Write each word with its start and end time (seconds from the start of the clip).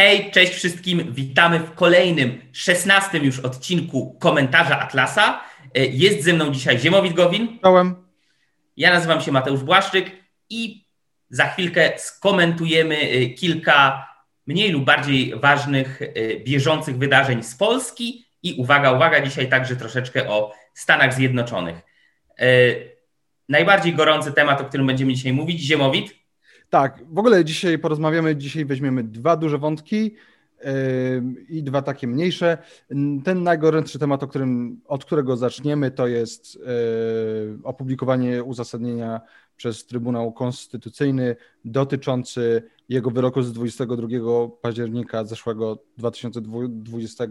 Hej, 0.00 0.30
cześć 0.30 0.54
wszystkim. 0.54 1.14
Witamy 1.14 1.58
w 1.58 1.74
kolejnym, 1.74 2.40
szesnastym 2.52 3.24
już 3.24 3.40
odcinku 3.40 4.16
komentarza 4.20 4.78
Atlasa. 4.78 5.40
E, 5.74 5.86
jest 5.86 6.24
ze 6.24 6.32
mną 6.32 6.50
dzisiaj 6.50 6.78
Ziemowit 6.78 7.12
Gowin. 7.12 7.58
Czołem. 7.62 7.96
Ja 8.76 8.92
nazywam 8.92 9.20
się 9.20 9.32
Mateusz 9.32 9.60
Błaszczyk 9.60 10.10
i 10.50 10.84
za 11.30 11.46
chwilkę 11.46 11.92
skomentujemy 11.96 12.96
e, 12.96 13.26
kilka 13.26 14.08
mniej 14.46 14.70
lub 14.70 14.84
bardziej 14.84 15.34
ważnych, 15.40 16.02
e, 16.02 16.40
bieżących 16.44 16.98
wydarzeń 16.98 17.42
z 17.42 17.54
Polski 17.54 18.26
i 18.42 18.54
uwaga, 18.58 18.92
uwaga, 18.92 19.20
dzisiaj 19.20 19.48
także 19.48 19.76
troszeczkę 19.76 20.28
o 20.28 20.52
Stanach 20.74 21.14
Zjednoczonych. 21.14 21.76
Najbardziej 23.48 23.94
gorący 23.94 24.32
temat, 24.32 24.60
o 24.60 24.64
którym 24.64 24.86
będziemy 24.86 25.14
dzisiaj 25.14 25.32
mówić, 25.32 25.60
Ziemowit. 25.60 26.19
Tak, 26.70 27.04
w 27.12 27.18
ogóle 27.18 27.44
dzisiaj 27.44 27.78
porozmawiamy, 27.78 28.36
dzisiaj 28.36 28.64
weźmiemy 28.64 29.04
dwa 29.04 29.36
duże 29.36 29.58
wątki 29.58 30.02
yy, 30.02 30.70
i 31.48 31.62
dwa 31.62 31.82
takie 31.82 32.06
mniejsze. 32.06 32.58
Ten 33.24 33.42
najgorętszy 33.42 33.98
temat, 33.98 34.26
którym, 34.26 34.80
od 34.86 35.04
którego 35.04 35.36
zaczniemy, 35.36 35.90
to 35.90 36.06
jest 36.06 36.54
yy, 36.54 36.62
opublikowanie 37.62 38.44
uzasadnienia 38.44 39.20
przez 39.56 39.86
Trybunał 39.86 40.32
Konstytucyjny 40.32 41.36
dotyczący 41.64 42.62
jego 42.88 43.10
wyroku 43.10 43.42
z 43.42 43.52
22 43.52 44.08
października 44.62 45.24
zeszłego 45.24 45.78
2020 45.98 47.24
yy, 47.24 47.30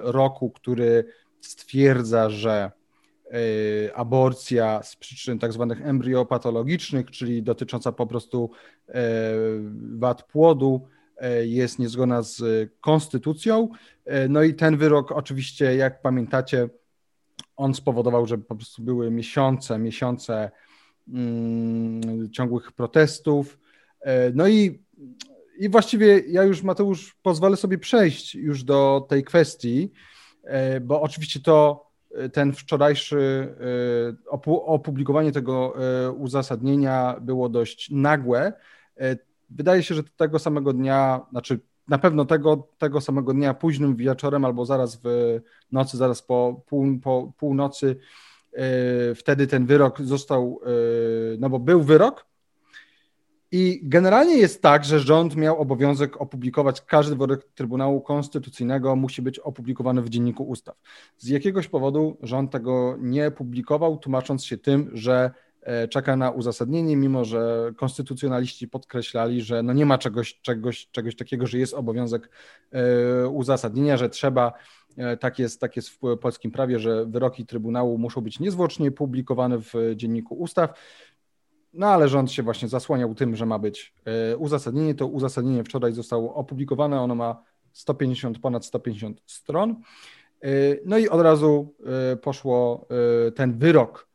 roku, 0.00 0.50
który 0.50 1.04
stwierdza, 1.40 2.30
że 2.30 2.72
aborcja 3.94 4.82
z 4.82 4.96
przyczyn 4.96 5.38
tak 5.38 5.52
zwanych 5.52 5.86
embriopatologicznych, 5.86 7.10
czyli 7.10 7.42
dotycząca 7.42 7.92
po 7.92 8.06
prostu 8.06 8.50
e, 8.88 8.94
wad 9.98 10.22
płodu, 10.22 10.88
e, 11.16 11.46
jest 11.46 11.78
niezgodna 11.78 12.22
z 12.22 12.42
konstytucją. 12.80 13.68
No 14.28 14.42
i 14.42 14.54
ten 14.54 14.76
wyrok 14.76 15.12
oczywiście, 15.12 15.76
jak 15.76 16.02
pamiętacie, 16.02 16.68
on 17.56 17.74
spowodował, 17.74 18.26
że 18.26 18.38
po 18.38 18.56
prostu 18.56 18.82
były 18.82 19.10
miesiące, 19.10 19.78
miesiące 19.78 20.50
mm, 21.08 22.30
ciągłych 22.30 22.72
protestów. 22.72 23.58
No 24.34 24.48
i, 24.48 24.82
i 25.58 25.68
właściwie 25.68 26.18
ja 26.18 26.42
już, 26.44 26.62
Mateusz, 26.62 27.16
pozwolę 27.22 27.56
sobie 27.56 27.78
przejść 27.78 28.34
już 28.34 28.64
do 28.64 29.06
tej 29.08 29.24
kwestii, 29.24 29.92
bo 30.80 31.02
oczywiście 31.02 31.40
to 31.40 31.91
ten 32.32 32.52
wczorajszy 32.52 33.54
e, 34.30 34.30
opublikowanie 34.66 35.32
tego 35.32 35.74
e, 36.06 36.10
uzasadnienia 36.10 37.16
było 37.20 37.48
dość 37.48 37.90
nagłe. 37.90 38.52
E, 39.00 39.16
wydaje 39.50 39.82
się, 39.82 39.94
że 39.94 40.02
tego 40.16 40.38
samego 40.38 40.72
dnia, 40.72 41.26
znaczy 41.30 41.60
na 41.88 41.98
pewno 41.98 42.24
tego, 42.24 42.68
tego 42.78 43.00
samego 43.00 43.34
dnia, 43.34 43.54
późnym 43.54 43.96
wieczorem 43.96 44.44
albo 44.44 44.66
zaraz 44.66 45.00
w 45.04 45.40
nocy, 45.72 45.96
zaraz 45.96 46.22
po, 46.22 46.62
pół, 46.66 46.98
po 46.98 47.32
północy, 47.38 47.96
wtedy 49.14 49.46
ten 49.46 49.66
wyrok 49.66 50.02
został, 50.02 50.60
no 51.38 51.50
bo 51.50 51.58
był 51.58 51.82
wyrok, 51.82 52.26
i 53.52 53.80
generalnie 53.82 54.38
jest 54.38 54.62
tak, 54.62 54.84
że 54.84 55.00
rząd 55.00 55.36
miał 55.36 55.60
obowiązek 55.60 56.20
opublikować 56.20 56.80
każdy 56.80 57.16
wyrok 57.16 57.44
Trybunału 57.54 58.00
Konstytucyjnego, 58.00 58.96
musi 58.96 59.22
być 59.22 59.38
opublikowany 59.38 60.02
w 60.02 60.08
dzienniku 60.08 60.44
ustaw. 60.44 60.76
Z 61.18 61.28
jakiegoś 61.28 61.68
powodu 61.68 62.16
rząd 62.22 62.50
tego 62.50 62.96
nie 63.00 63.30
publikował, 63.30 63.96
tłumacząc 63.96 64.44
się 64.44 64.58
tym, 64.58 64.90
że 64.92 65.30
e, 65.62 65.88
czeka 65.88 66.16
na 66.16 66.30
uzasadnienie, 66.30 66.96
mimo 66.96 67.24
że 67.24 67.72
konstytucjonaliści 67.76 68.68
podkreślali, 68.68 69.42
że 69.42 69.62
no 69.62 69.72
nie 69.72 69.86
ma 69.86 69.98
czegoś, 69.98 70.40
czegoś, 70.40 70.88
czegoś 70.92 71.16
takiego, 71.16 71.46
że 71.46 71.58
jest 71.58 71.74
obowiązek 71.74 72.30
e, 72.72 73.28
uzasadnienia, 73.28 73.96
że 73.96 74.08
trzeba, 74.08 74.52
e, 74.96 75.16
tak 75.16 75.38
jest, 75.38 75.60
tak 75.60 75.76
jest 75.76 75.88
w 75.90 76.16
polskim 76.20 76.50
prawie, 76.50 76.78
że 76.78 77.06
wyroki 77.06 77.46
Trybunału 77.46 77.98
muszą 77.98 78.20
być 78.20 78.40
niezwłocznie 78.40 78.90
publikowane 78.90 79.58
w 79.58 79.74
dzienniku 79.96 80.34
ustaw. 80.34 80.78
No 81.72 81.86
ale 81.86 82.08
rząd 82.08 82.32
się 82.32 82.42
właśnie 82.42 82.68
zasłaniał 82.68 83.14
tym, 83.14 83.36
że 83.36 83.46
ma 83.46 83.58
być 83.58 83.94
e, 84.04 84.36
uzasadnienie. 84.36 84.94
To 84.94 85.06
uzasadnienie 85.06 85.64
wczoraj 85.64 85.92
zostało 85.92 86.34
opublikowane. 86.34 87.00
Ono 87.00 87.14
ma 87.14 87.42
150, 87.72 88.38
ponad 88.38 88.64
150 88.64 89.22
stron. 89.26 89.70
E, 90.42 90.48
no 90.86 90.98
i 90.98 91.08
od 91.08 91.20
razu 91.20 91.74
e, 92.12 92.16
poszło 92.16 92.86
ten 93.34 93.58
wyrok, 93.58 94.12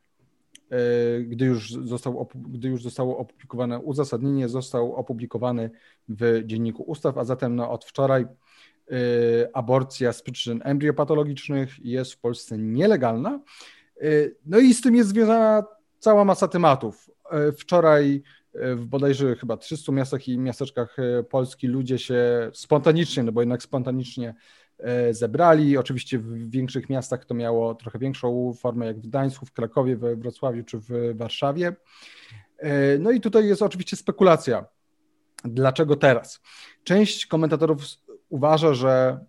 gdy 1.23 1.45
już, 1.45 1.71
został, 1.71 2.27
gdy 2.35 2.67
już 2.67 2.83
zostało 2.83 3.17
opublikowane 3.17 3.79
uzasadnienie, 3.79 4.49
został 4.49 4.95
opublikowany 4.95 5.69
w 6.09 6.41
Dzienniku 6.45 6.83
Ustaw, 6.83 7.17
a 7.17 7.23
zatem 7.23 7.55
no, 7.55 7.71
od 7.71 7.85
wczoraj 7.85 8.25
aborcja 9.53 10.13
z 10.13 10.21
przyczyn 10.21 10.61
embriopatologicznych 10.63 11.85
jest 11.85 12.13
w 12.13 12.19
Polsce 12.19 12.57
nielegalna. 12.57 13.39
No 14.45 14.59
i 14.59 14.73
z 14.73 14.81
tym 14.81 14.95
jest 14.95 15.09
związana 15.09 15.63
cała 15.99 16.25
masa 16.25 16.47
tematów. 16.47 17.09
E, 17.31 17.51
wczoraj 17.51 18.21
e, 18.53 18.75
w 18.75 18.85
bodajże 18.85 19.35
chyba 19.35 19.57
300 19.57 19.91
miastach 19.91 20.27
i 20.27 20.37
miasteczkach 20.37 20.97
e, 20.99 21.23
Polski 21.23 21.67
ludzie 21.67 21.99
się 21.99 22.49
spontanicznie, 22.53 23.23
no 23.23 23.31
bo 23.31 23.41
jednak 23.41 23.63
spontanicznie 23.63 24.35
zebrali. 25.11 25.77
Oczywiście 25.77 26.19
w 26.19 26.49
większych 26.49 26.89
miastach 26.89 27.25
to 27.25 27.33
miało 27.33 27.75
trochę 27.75 27.99
większą 27.99 28.53
formę, 28.53 28.85
jak 28.85 28.99
w 28.99 29.07
Gdańsku, 29.07 29.45
w 29.45 29.51
Krakowie, 29.51 29.97
we 29.97 30.15
Wrocławiu 30.15 30.63
czy 30.63 30.77
w 30.77 31.17
Warszawie. 31.17 31.75
No 32.99 33.11
i 33.11 33.21
tutaj 33.21 33.47
jest 33.47 33.61
oczywiście 33.61 33.95
spekulacja. 33.95 34.65
Dlaczego 35.43 35.95
teraz? 35.95 36.41
Część 36.83 37.25
komentatorów 37.25 37.81
uważa, 38.29 38.73
że 38.73 39.19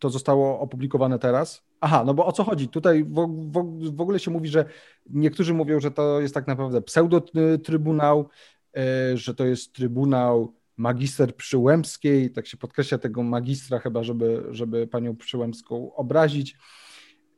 to 0.00 0.10
zostało 0.10 0.60
opublikowane 0.60 1.18
teraz, 1.18 1.66
Aha, 1.80 2.04
no 2.06 2.14
bo 2.14 2.26
o 2.26 2.32
co 2.32 2.44
chodzi? 2.44 2.68
Tutaj 2.68 3.04
w, 3.04 3.14
w, 3.52 3.96
w, 3.96 4.00
ogóle 4.00 4.18
się 4.18 4.30
mówi, 4.30 4.48
że 4.48 4.64
niektórzy 5.10 5.54
mówią, 5.54 5.80
że 5.80 5.90
to 5.90 6.20
jest 6.20 6.34
tak 6.34 6.46
naprawdę 6.46 6.82
pseudotrybunał, 6.82 8.28
e, 8.76 9.16
że 9.16 9.34
to 9.34 9.46
jest 9.46 9.72
trybunał 9.72 10.54
magister 10.76 11.36
Przyłębskiej, 11.36 12.30
tak 12.30 12.46
się 12.46 12.56
podkreśla 12.56 12.98
tego 12.98 13.22
magistra 13.22 13.78
chyba, 13.78 14.02
żeby, 14.02 14.44
żeby 14.50 14.86
panią 14.86 15.16
Przyłębską 15.16 15.94
obrazić. 15.94 16.56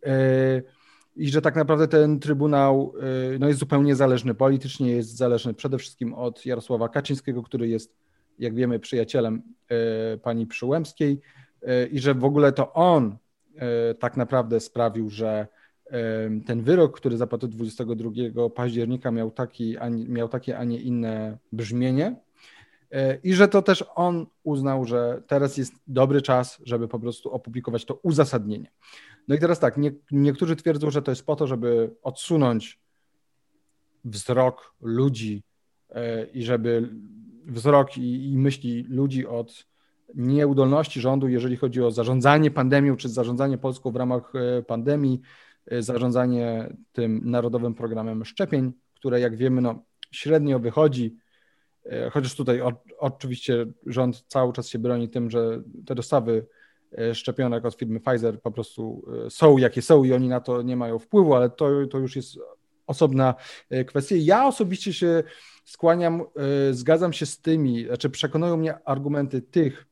E, 0.06 0.62
I 1.16 1.28
że 1.28 1.42
tak 1.42 1.56
naprawdę 1.56 1.88
ten 1.88 2.20
trybunał 2.20 2.92
no 3.40 3.48
jest 3.48 3.60
zupełnie 3.60 3.96
zależny 3.96 4.34
politycznie, 4.34 4.90
jest 4.90 5.16
zależny 5.16 5.54
przede 5.54 5.78
wszystkim 5.78 6.14
od 6.14 6.46
Jarosława 6.46 6.88
Kaczyńskiego, 6.88 7.42
który 7.42 7.68
jest, 7.68 7.96
jak 8.38 8.54
wiemy, 8.54 8.78
przyjacielem 8.78 9.42
pani 10.22 10.46
Przyłębskiej 10.46 11.20
i 11.92 11.98
że 11.98 12.14
w 12.14 12.24
ogóle 12.24 12.52
to 12.52 12.72
on 12.72 13.16
E, 13.58 13.94
tak 13.94 14.16
naprawdę 14.16 14.60
sprawił, 14.60 15.10
że 15.10 15.46
ten 16.46 16.62
wyrok, 16.62 16.96
który 16.96 17.16
zapadł 17.16 17.48
22 17.48 18.50
października 18.50 19.10
miał, 19.10 19.30
taki, 19.30 19.76
miał 19.90 20.28
takie, 20.28 20.58
a 20.58 20.64
nie 20.64 20.80
inne 20.80 21.38
brzmienie 21.52 22.16
e, 22.90 23.16
i 23.16 23.34
że 23.34 23.48
to 23.48 23.62
też 23.62 23.84
on 23.94 24.26
uznał, 24.42 24.84
że 24.84 25.22
teraz 25.26 25.56
jest 25.56 25.72
dobry 25.86 26.22
czas, 26.22 26.58
żeby 26.64 26.88
po 26.88 26.98
prostu 26.98 27.30
opublikować 27.30 27.84
to 27.84 27.94
uzasadnienie. 27.94 28.70
No 29.28 29.34
i 29.34 29.38
teraz 29.38 29.60
tak, 29.60 29.76
nie, 29.76 29.92
niektórzy 30.10 30.56
twierdzą, 30.56 30.90
że 30.90 31.02
to 31.02 31.10
jest 31.10 31.26
po 31.26 31.36
to, 31.36 31.46
żeby 31.46 31.94
odsunąć 32.02 32.80
wzrok 34.04 34.74
ludzi 34.80 35.42
e, 35.90 36.24
i 36.24 36.42
żeby 36.42 36.88
wzrok 37.46 37.96
i, 37.96 38.32
i 38.32 38.38
myśli 38.38 38.86
ludzi 38.88 39.26
od 39.26 39.66
nieudolności 40.14 41.00
rządu, 41.00 41.28
jeżeli 41.28 41.56
chodzi 41.56 41.82
o 41.82 41.90
zarządzanie 41.90 42.50
pandemią, 42.50 42.96
czy 42.96 43.08
zarządzanie 43.08 43.58
Polską 43.58 43.90
w 43.90 43.96
ramach 43.96 44.32
e, 44.34 44.62
pandemii, 44.62 45.20
e, 45.66 45.82
zarządzanie 45.82 46.76
tym 46.92 47.20
narodowym 47.24 47.74
programem 47.74 48.24
szczepień, 48.24 48.72
które 48.94 49.20
jak 49.20 49.36
wiemy, 49.36 49.60
no, 49.60 49.82
średnio 50.10 50.58
wychodzi, 50.58 51.16
e, 51.84 52.10
chociaż 52.10 52.34
tutaj 52.34 52.60
o, 52.60 52.72
oczywiście 52.98 53.66
rząd 53.86 54.24
cały 54.26 54.52
czas 54.52 54.68
się 54.68 54.78
broni 54.78 55.08
tym, 55.08 55.30
że 55.30 55.62
te 55.86 55.94
dostawy 55.94 56.46
szczepionek 57.12 57.64
od 57.64 57.74
firmy 57.74 58.00
Pfizer 58.00 58.40
po 58.40 58.50
prostu 58.50 59.04
są 59.28 59.58
jakie 59.58 59.82
są 59.82 60.04
i 60.04 60.12
oni 60.12 60.28
na 60.28 60.40
to 60.40 60.62
nie 60.62 60.76
mają 60.76 60.98
wpływu, 60.98 61.34
ale 61.34 61.50
to, 61.50 61.86
to 61.90 61.98
już 61.98 62.16
jest 62.16 62.38
osobna 62.86 63.34
kwestia. 63.86 64.14
Ja 64.18 64.46
osobiście 64.46 64.92
się 64.92 65.22
skłaniam, 65.64 66.22
zgadzam 66.70 67.12
się 67.12 67.26
z 67.26 67.40
tymi, 67.40 67.86
znaczy 67.86 68.10
przekonują 68.10 68.56
mnie 68.56 68.84
argumenty 68.84 69.42
tych 69.42 69.87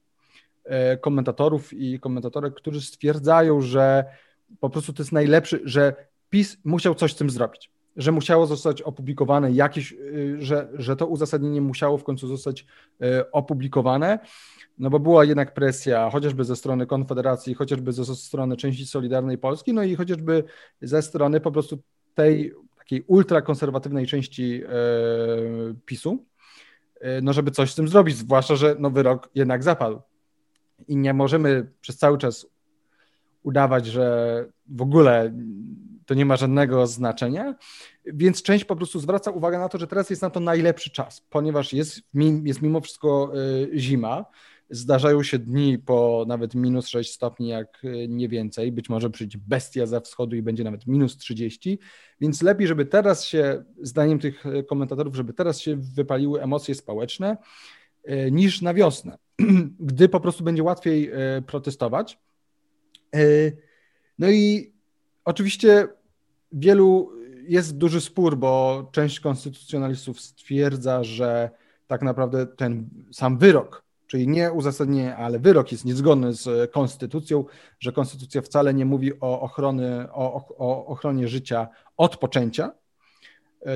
komentatorów 1.01 1.73
i 1.73 2.01
komentatorek, 2.01 2.55
którzy 2.55 2.81
stwierdzają, 2.81 3.61
że 3.61 4.05
po 4.61 4.71
prostu 4.71 4.93
to 4.93 5.03
jest 5.03 5.13
najlepszy, 5.13 5.61
że 5.65 5.95
PiS 6.31 6.59
musiał 6.65 6.95
coś 6.95 7.13
z 7.13 7.17
tym 7.17 7.31
zrobić, 7.31 7.71
że 7.97 8.13
musiało 8.13 8.47
zostać 8.47 8.83
opublikowane 8.83 9.53
jakieś, 9.53 9.93
y, 9.93 10.37
że, 10.39 10.69
że 10.75 10.97
to 10.97 11.07
uzasadnienie 11.07 11.61
musiało 11.61 11.99
w 11.99 12.05
końcu 12.05 12.29
zostać 12.29 12.61
y, 13.03 13.31
opublikowane, 13.31 14.19
no 14.79 14.91
bo 14.91 14.99
była 14.99 15.25
jednak 15.25 15.55
presja 15.55 16.11
chociażby 16.11 16.45
ze 16.45 16.57
strony 16.57 16.87
Konfederacji, 16.87 17.55
chociażby 17.55 17.93
ze 17.93 18.05
strony 18.05 18.57
części 18.57 18.87
Solidarnej 18.87 19.39
Polski, 19.39 19.73
no 19.73 19.83
i 19.83 19.95
chociażby 19.95 20.45
ze 20.83 21.03
strony 21.03 21.41
po 21.41 21.53
prostu 21.53 21.79
tej 22.15 22.53
takiej 22.79 23.05
ultrakonserwatywnej 23.07 24.07
części 24.07 24.63
y, 24.65 25.75
PiSu. 25.87 26.25
no 27.23 27.33
żeby 27.33 27.51
coś 27.51 27.73
z 27.73 27.75
tym 27.75 27.89
zrobić, 27.89 28.17
zwłaszcza, 28.17 28.57
że 28.57 28.77
no 28.79 28.91
wyrok 28.91 29.31
jednak 29.35 29.63
zapadł. 29.63 30.01
I 30.89 30.97
nie 30.97 31.15
możemy 31.15 31.71
przez 31.81 31.99
cały 31.99 32.19
czas 32.19 32.47
udawać, 33.43 33.87
że 33.87 34.47
w 34.67 34.83
ogóle 34.83 35.33
to 36.07 36.15
nie 36.15 36.25
ma 36.25 36.37
żadnego 36.37 36.87
znaczenia, 36.87 37.55
więc 38.05 38.43
część 38.43 38.65
po 38.65 38.77
prostu 38.77 39.01
zwraca 39.01 39.31
uwagę 39.31 39.59
na 39.59 39.69
to, 39.69 39.79
że 39.79 39.87
teraz 39.87 40.11
jest 40.11 40.23
na 40.23 40.31
to 40.31 40.41
najlepszy 40.41 40.91
czas, 40.91 41.21
ponieważ 41.31 41.73
jest, 41.73 42.01
jest 42.45 42.63
mimo 42.63 42.81
wszystko 42.81 43.33
y, 43.75 43.79
zima, 43.79 44.25
Zdarzają 44.71 45.23
się 45.23 45.39
dni 45.39 45.79
po 45.79 46.25
nawet 46.29 46.55
minus 46.55 46.89
6 46.89 47.13
stopni, 47.13 47.49
jak 47.49 47.85
y, 47.85 48.09
nie 48.09 48.29
więcej. 48.29 48.73
Być 48.73 48.89
może 48.89 49.11
przyjdzie 49.11 49.39
bestia 49.47 49.87
za 49.87 50.01
wschodu 50.01 50.37
i 50.37 50.43
będzie 50.43 50.65
nawet 50.65 50.87
minus 50.87 51.17
30. 51.17 51.79
Więc 52.21 52.43
lepiej, 52.43 52.67
żeby 52.67 52.87
teraz 52.87 53.25
się, 53.25 53.65
zdaniem 53.83 54.19
tych 54.19 54.47
y, 54.47 54.65
komentatorów, 54.65 55.15
żeby 55.15 55.33
teraz 55.33 55.61
się 55.61 55.77
wypaliły 55.77 56.43
emocje 56.43 56.75
społeczne, 56.75 57.37
niż 58.31 58.63
na 58.63 58.75
wiosnę, 58.75 59.19
gdy 59.81 60.09
po 60.09 60.21
prostu 60.21 60.45
będzie 60.45 60.63
łatwiej 60.63 61.11
protestować. 61.47 62.19
No 64.19 64.31
i 64.31 64.73
oczywiście 65.25 65.89
wielu 66.53 67.13
jest 67.49 67.77
duży 67.77 68.01
spór, 68.01 68.37
bo 68.37 68.83
część 68.93 69.21
konstytucjonalistów 69.21 70.21
stwierdza, 70.21 71.05
że 71.05 71.51
tak 71.87 72.03
naprawdę 72.03 72.47
ten 72.47 72.89
sam 73.13 73.39
wyrok, 73.39 73.85
czyli 74.07 74.29
nie 74.29 74.53
uzasadnienie, 74.53 75.17
ale 75.17 75.39
wyrok 75.39 75.73
jest 75.73 75.85
niezgodny 75.85 76.33
z 76.33 76.73
konstytucją, 76.73 77.45
że 77.81 77.93
konstytucja 77.93 78.43
wcale 78.43 78.75
nie 78.75 78.85
mówi 78.85 79.21
o, 79.21 79.41
ochrony, 79.41 80.13
o, 80.13 80.49
o 80.59 80.87
ochronie 80.87 81.29
życia 81.29 81.69
od 81.97 82.17
poczęcia, 82.17 82.65
e, 82.67 82.86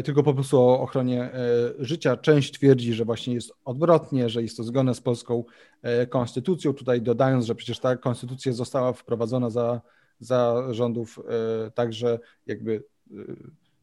tylko 0.04 0.22
po 0.22 0.34
prostu 0.34 0.60
o 0.60 0.80
ochronie 0.80 1.22
e, 1.22 1.32
życia. 1.78 2.16
Część 2.16 2.52
twierdzi, 2.52 2.94
że 2.94 3.04
właśnie 3.04 3.34
jest 3.34 3.52
odwrotnie, 3.64 4.28
że 4.28 4.42
jest 4.42 4.56
to 4.56 4.64
zgodne 4.64 4.94
z 4.94 5.00
polską 5.00 5.44
e, 5.82 6.06
konstytucją. 6.06 6.74
Tutaj 6.74 7.02
dodając, 7.02 7.46
że 7.46 7.54
przecież 7.54 7.78
ta 7.78 7.96
konstytucja 7.96 8.52
została 8.52 8.92
wprowadzona 8.92 9.50
za 9.50 9.80
za 10.20 10.64
rządów 10.70 11.18
e, 11.18 11.70
także 11.70 12.18
jakby 12.46 12.84
e, 13.10 13.14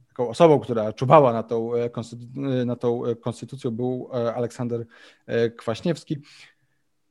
taką 0.08 0.30
osobą, 0.30 0.60
która 0.60 0.94
czuwała 0.94 1.34
na 1.34 1.44
tą, 1.44 1.74
e, 1.74 1.90
na 2.66 2.76
tą 2.76 3.02
konstytucją 3.22 3.72
był 3.72 4.10
Aleksander 4.36 4.86
Kwaśniewski. 5.58 6.18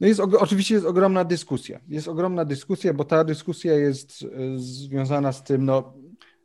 No 0.00 0.06
jest, 0.06 0.20
oczywiście 0.20 0.74
jest 0.74 0.86
ogromna 0.86 1.24
dyskusja. 1.24 1.80
Jest 1.88 2.08
ogromna 2.08 2.44
dyskusja, 2.44 2.94
bo 2.94 3.04
ta 3.04 3.24
dyskusja 3.24 3.74
jest 3.74 4.24
związana 4.56 5.32
z 5.32 5.44
tym, 5.44 5.64
no, 5.64 5.94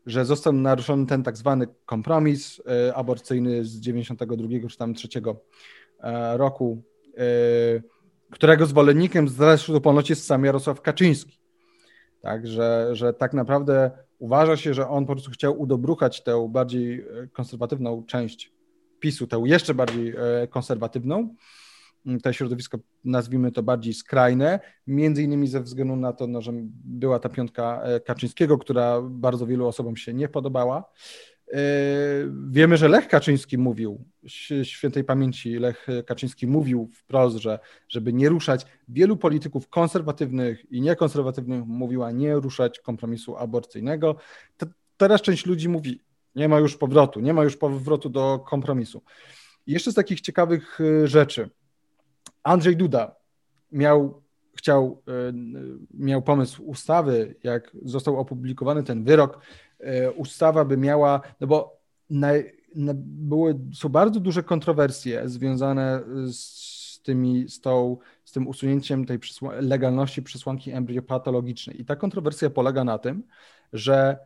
że 0.05 0.25
został 0.25 0.53
naruszony 0.53 1.05
ten 1.05 1.23
tak 1.23 1.37
zwany 1.37 1.67
kompromis 1.85 2.61
aborcyjny 2.95 3.65
z 3.65 3.79
92 3.79 4.47
czy 4.69 4.77
tam 4.77 4.93
3 4.93 5.07
roku, 6.33 6.83
którego 8.31 8.65
zwolennikiem 8.65 9.29
zresztą 9.29 9.81
ponoć 9.81 10.09
jest 10.09 10.25
sam 10.25 10.45
Jarosław 10.45 10.81
Kaczyński. 10.81 11.41
Tak, 12.21 12.47
że, 12.47 12.89
że 12.91 13.13
tak 13.13 13.33
naprawdę 13.33 13.91
uważa 14.19 14.57
się, 14.57 14.73
że 14.73 14.87
on 14.87 15.05
po 15.05 15.13
prostu 15.13 15.31
chciał 15.31 15.61
udobruchać 15.61 16.23
tę 16.23 16.47
bardziej 16.49 16.99
e, 16.99 17.27
konserwatywną 17.33 18.03
część 18.07 18.51
PiSu, 18.99 19.27
tę 19.27 19.41
jeszcze 19.45 19.73
bardziej 19.73 20.09
e, 20.09 20.47
konserwatywną, 20.47 21.35
mm, 22.05 22.21
to 22.21 22.33
środowisko, 22.33 22.77
nazwijmy 23.05 23.51
to 23.51 23.63
bardziej 23.63 23.93
skrajne, 23.93 24.59
między 24.87 25.23
innymi 25.23 25.47
ze 25.47 25.61
względu 25.61 25.95
na 25.95 26.13
to, 26.13 26.27
no, 26.27 26.41
że 26.41 26.51
była 26.85 27.19
ta 27.19 27.29
piątka 27.29 27.81
e, 27.83 27.99
Kaczyńskiego, 27.99 28.57
która 28.57 29.01
bardzo 29.01 29.45
wielu 29.45 29.67
osobom 29.67 29.97
się 29.97 30.13
nie 30.13 30.27
podobała. 30.27 30.91
Wiemy, 32.49 32.77
że 32.77 32.87
Lech 32.87 33.07
Kaczyński 33.07 33.57
mówił, 33.57 34.03
świętej 34.63 35.03
pamięci 35.03 35.53
Lech 35.53 35.87
Kaczyński 36.05 36.47
mówił 36.47 36.89
wprost, 36.93 37.37
że 37.37 37.59
żeby 37.89 38.13
nie 38.13 38.29
ruszać, 38.29 38.65
wielu 38.87 39.17
polityków 39.17 39.69
konserwatywnych 39.69 40.71
i 40.71 40.81
niekonserwatywnych 40.81 41.65
mówiła 41.65 42.11
nie 42.11 42.35
ruszać 42.35 42.79
kompromisu 42.79 43.37
aborcyjnego. 43.37 44.15
Teraz 44.97 45.21
część 45.21 45.45
ludzi 45.45 45.69
mówi, 45.69 45.99
nie 46.35 46.49
ma 46.49 46.59
już 46.59 46.77
powrotu, 46.77 47.19
nie 47.19 47.33
ma 47.33 47.43
już 47.43 47.57
powrotu 47.57 48.09
do 48.09 48.39
kompromisu. 48.39 49.01
Jeszcze 49.67 49.91
z 49.91 49.95
takich 49.95 50.21
ciekawych 50.21 50.79
y, 50.81 51.07
rzeczy. 51.07 51.49
Andrzej 52.43 52.77
Duda 52.77 53.15
miał, 53.71 54.21
chciał, 54.55 55.01
y, 55.07 55.33
miał 55.93 56.21
pomysł 56.21 56.63
ustawy, 56.63 57.35
jak 57.43 57.71
został 57.83 58.17
opublikowany 58.17 58.83
ten 58.83 59.03
wyrok, 59.03 59.39
y, 59.79 60.11
ustawa 60.11 60.65
by 60.65 60.77
miała, 60.77 61.21
no 61.41 61.47
bo 61.47 61.81
były, 62.95 63.59
są 63.73 63.89
bardzo 63.89 64.19
duże 64.19 64.43
kontrowersje 64.43 65.29
związane 65.29 66.01
z 66.31 67.01
tymi, 67.03 67.49
z, 67.49 67.61
tą, 67.61 67.97
z 68.25 68.31
tym 68.31 68.47
usunięciem 68.47 69.05
tej 69.05 69.19
legalności 69.59 70.21
przesłanki 70.21 70.71
embryopatologicznej. 70.71 71.81
I 71.81 71.85
ta 71.85 71.95
kontrowersja 71.95 72.49
polega 72.49 72.83
na 72.83 72.97
tym, 72.97 73.23
że 73.73 74.17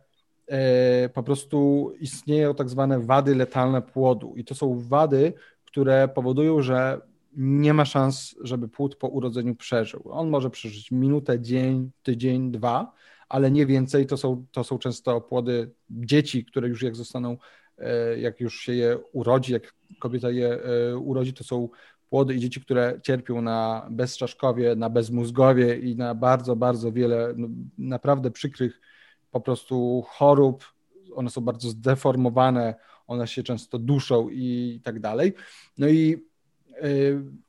e, 0.46 1.08
po 1.08 1.22
prostu 1.22 1.92
istnieją 2.00 2.54
tak 2.54 2.68
zwane 2.68 3.00
wady 3.00 3.34
letalne 3.34 3.82
płodu. 3.82 4.34
I 4.36 4.44
to 4.44 4.54
są 4.54 4.78
wady, 4.78 5.32
które 5.64 6.08
powodują, 6.08 6.62
że 6.62 7.00
nie 7.36 7.74
ma 7.74 7.84
szans, 7.84 8.36
żeby 8.40 8.68
płód 8.68 8.96
po 8.96 9.08
urodzeniu 9.08 9.54
przeżył. 9.54 10.02
On 10.10 10.28
może 10.28 10.50
przeżyć 10.50 10.90
minutę, 10.90 11.40
dzień, 11.40 11.90
tydzień, 12.02 12.50
dwa, 12.50 12.92
ale 13.28 13.50
nie 13.50 13.66
więcej. 13.66 14.06
To 14.06 14.16
są, 14.16 14.46
to 14.52 14.64
są 14.64 14.78
często 14.78 15.20
płody 15.20 15.70
dzieci, 15.90 16.44
które 16.44 16.68
już 16.68 16.82
jak 16.82 16.96
zostaną 16.96 17.36
E, 17.78 18.18
jak 18.18 18.40
już 18.40 18.60
się 18.60 18.74
je 18.74 18.98
urodzi, 19.12 19.52
jak 19.52 19.74
kobieta 19.98 20.30
je 20.30 20.48
e, 20.62 20.96
urodzi, 20.96 21.32
to 21.32 21.44
są 21.44 21.68
płody 22.10 22.34
i 22.34 22.40
dzieci, 22.40 22.60
które 22.60 23.00
cierpią 23.02 23.42
na 23.42 23.86
bezczaszkowie, 23.90 24.76
na 24.76 24.90
bezmózgowie 24.90 25.78
i 25.78 25.96
na 25.96 26.14
bardzo, 26.14 26.56
bardzo 26.56 26.92
wiele 26.92 27.34
no, 27.36 27.48
naprawdę 27.78 28.30
przykrych 28.30 28.80
po 29.30 29.40
prostu 29.40 30.04
chorób. 30.08 30.64
One 31.14 31.30
są 31.30 31.40
bardzo 31.40 31.68
zdeformowane, 31.68 32.74
one 33.06 33.26
się 33.26 33.42
często 33.42 33.78
duszą 33.78 34.28
i 34.28 34.80
tak 34.84 35.00
dalej. 35.00 35.34
No 35.78 35.88
i 35.88 36.25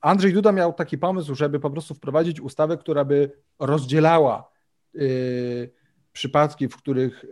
Andrzej 0.02 0.34
Duda 0.34 0.52
miał 0.52 0.74
taki 0.74 0.98
pomysł, 0.98 1.36
żeby 1.36 1.60
po 1.60 1.70
prostu 1.70 1.94
wprowadzić 1.94 2.42
ustawę, 2.42 2.78
która 2.78 3.06
by 3.06 3.32
rozdzielała 3.60 4.52
przypadki, 6.14 6.68
w 6.68 6.78
których 6.78 7.26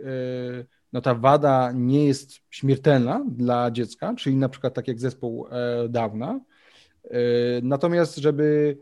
no 0.96 1.02
ta 1.02 1.16
wada 1.16 1.72
nie 1.72 2.06
jest 2.06 2.32
śmiertelna 2.50 3.26
dla 3.28 3.72
dziecka, 3.72 4.14
czyli 4.18 4.36
na 4.36 4.50
przykład 4.50 4.74
tak 4.74 4.88
jak 4.88 5.00
zespół 5.00 5.48
e, 5.48 5.90
Downa. 5.90 6.40
E, 7.04 7.10
natomiast, 7.64 8.18
żeby, 8.18 8.78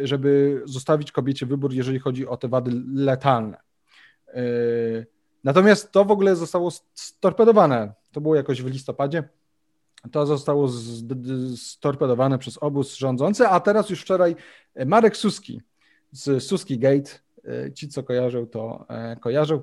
żeby 0.00 0.62
zostawić 0.64 1.12
kobiecie 1.12 1.46
wybór, 1.46 1.72
jeżeli 1.72 1.98
chodzi 1.98 2.26
o 2.26 2.36
te 2.36 2.48
wady 2.48 2.70
letalne. 2.94 3.56
Natomiast 5.44 5.92
to 5.92 6.04
w 6.04 6.10
ogóle 6.10 6.36
zostało 6.36 6.70
storpedowane. 6.94 7.92
To 8.12 8.20
było 8.20 8.34
jakoś 8.34 8.62
w 8.62 8.66
listopadzie. 8.66 9.28
To 10.10 10.26
zostało 10.26 10.68
storpedowane 11.56 12.38
przez 12.38 12.58
obóz 12.58 12.96
rządzący, 12.96 13.48
a 13.48 13.60
teraz 13.60 13.90
już 13.90 14.00
wczoraj 14.00 14.36
Marek 14.86 15.16
Suski 15.16 15.60
z 16.12 16.44
Suski 16.44 16.78
Gate, 16.78 17.10
ci 17.74 17.88
co 17.88 18.02
kojarzą, 18.02 18.46
to 18.46 18.86
kojarzą 19.20 19.62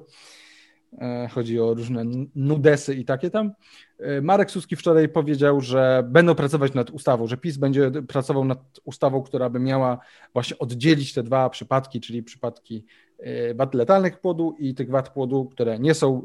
E, 0.98 1.28
chodzi 1.32 1.60
o 1.60 1.74
różne 1.74 2.04
nudesy 2.36 2.96
i 2.96 3.06
takie 3.06 3.30
tam. 3.30 3.52
E, 4.00 4.22
Marek 4.22 4.52
Suski 4.52 4.76
wczoraj 4.76 5.10
powiedział, 5.10 5.62
że 5.62 6.04
będą 6.10 6.36
pracować 6.36 6.74
nad 6.74 6.90
ustawą, 6.90 7.28
że 7.28 7.38
PiS 7.38 7.58
będzie 7.58 7.92
pracował 8.08 8.46
nad 8.46 8.60
ustawą, 8.84 9.22
która 9.22 9.50
by 9.50 9.60
miała 9.60 10.00
właśnie 10.34 10.58
oddzielić 10.58 11.14
te 11.14 11.24
dwa 11.24 11.50
przypadki, 11.50 12.02
czyli 12.02 12.24
przypadki 12.24 12.86
e, 13.20 13.54
wad 13.54 13.74
letalnych 13.74 14.20
płodu 14.20 14.56
i 14.60 14.76
tych 14.76 14.90
wad 14.90 15.10
płodu, 15.10 15.46
które 15.46 15.80
nie 15.80 15.94
są 15.94 16.24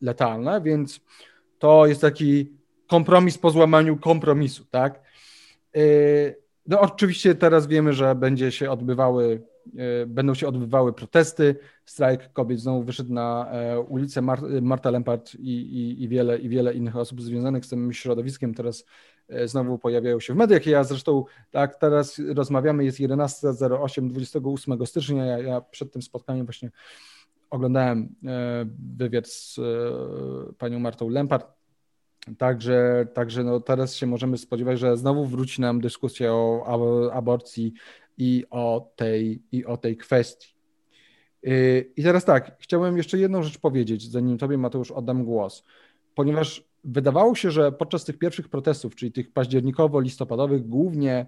letalne, 0.00 0.60
więc 0.60 1.00
to 1.58 1.86
jest 1.86 2.00
taki 2.00 2.52
kompromis 2.86 3.38
po 3.38 3.50
złamaniu 3.50 3.96
kompromisu, 3.96 4.64
tak? 4.64 5.00
No 6.66 6.80
oczywiście 6.80 7.34
teraz 7.34 7.66
wiemy, 7.66 7.92
że 7.92 8.14
będzie 8.14 8.52
się 8.52 8.70
odbywały 8.70 9.42
E, 9.76 10.06
będą 10.06 10.34
się 10.34 10.48
odbywały 10.48 10.92
protesty, 10.92 11.56
strajk 11.84 12.32
kobiet 12.32 12.60
znowu 12.60 12.82
wyszedł 12.82 13.12
na 13.12 13.50
e, 13.50 13.80
ulicę 13.80 14.22
Marta 14.62 14.90
Lempart 14.90 15.34
i, 15.34 15.50
i, 15.50 16.02
i, 16.02 16.08
wiele, 16.08 16.38
i 16.38 16.48
wiele 16.48 16.74
innych 16.74 16.96
osób 16.96 17.22
związanych 17.22 17.64
z 17.64 17.68
tym 17.68 17.92
środowiskiem 17.92 18.54
teraz 18.54 18.84
e, 19.28 19.48
znowu 19.48 19.78
pojawiają 19.78 20.20
się 20.20 20.34
w 20.34 20.36
mediach. 20.36 20.66
Ja 20.66 20.84
zresztą 20.84 21.24
tak 21.50 21.76
teraz 21.76 22.18
rozmawiamy, 22.34 22.84
jest 22.84 22.98
11.08, 22.98 24.08
28 24.08 24.86
stycznia, 24.86 25.26
ja, 25.26 25.38
ja 25.38 25.60
przed 25.60 25.92
tym 25.92 26.02
spotkaniem 26.02 26.46
właśnie 26.46 26.70
oglądałem 27.50 28.14
wywiad 28.96 29.28
z 29.28 29.60
panią 30.58 30.78
Martą 30.78 31.08
Lempart, 31.08 31.46
Także, 32.38 33.06
także 33.14 33.44
no 33.44 33.60
teraz 33.60 33.94
się 33.94 34.06
możemy 34.06 34.38
spodziewać, 34.38 34.78
że 34.78 34.96
znowu 34.96 35.26
wróci 35.26 35.60
nam 35.60 35.80
dyskusja 35.80 36.32
o 36.32 37.10
aborcji 37.12 37.72
i 38.18 38.44
o 38.50 38.92
tej, 38.96 39.42
i 39.52 39.64
o 39.64 39.76
tej 39.76 39.96
kwestii. 39.96 40.54
Y, 41.46 41.92
I 41.96 42.02
teraz 42.02 42.24
tak, 42.24 42.56
chciałem 42.60 42.96
jeszcze 42.96 43.18
jedną 43.18 43.42
rzecz 43.42 43.58
powiedzieć, 43.58 44.10
zanim 44.10 44.38
Tobie, 44.38 44.58
Mateusz, 44.58 44.90
oddam 44.90 45.24
głos, 45.24 45.64
ponieważ 46.14 46.64
wydawało 46.84 47.34
się, 47.34 47.50
że 47.50 47.72
podczas 47.72 48.04
tych 48.04 48.18
pierwszych 48.18 48.48
protestów, 48.48 48.94
czyli 48.94 49.12
tych 49.12 49.32
październikowo-listopadowych, 49.32 50.68
głównie, 50.68 51.26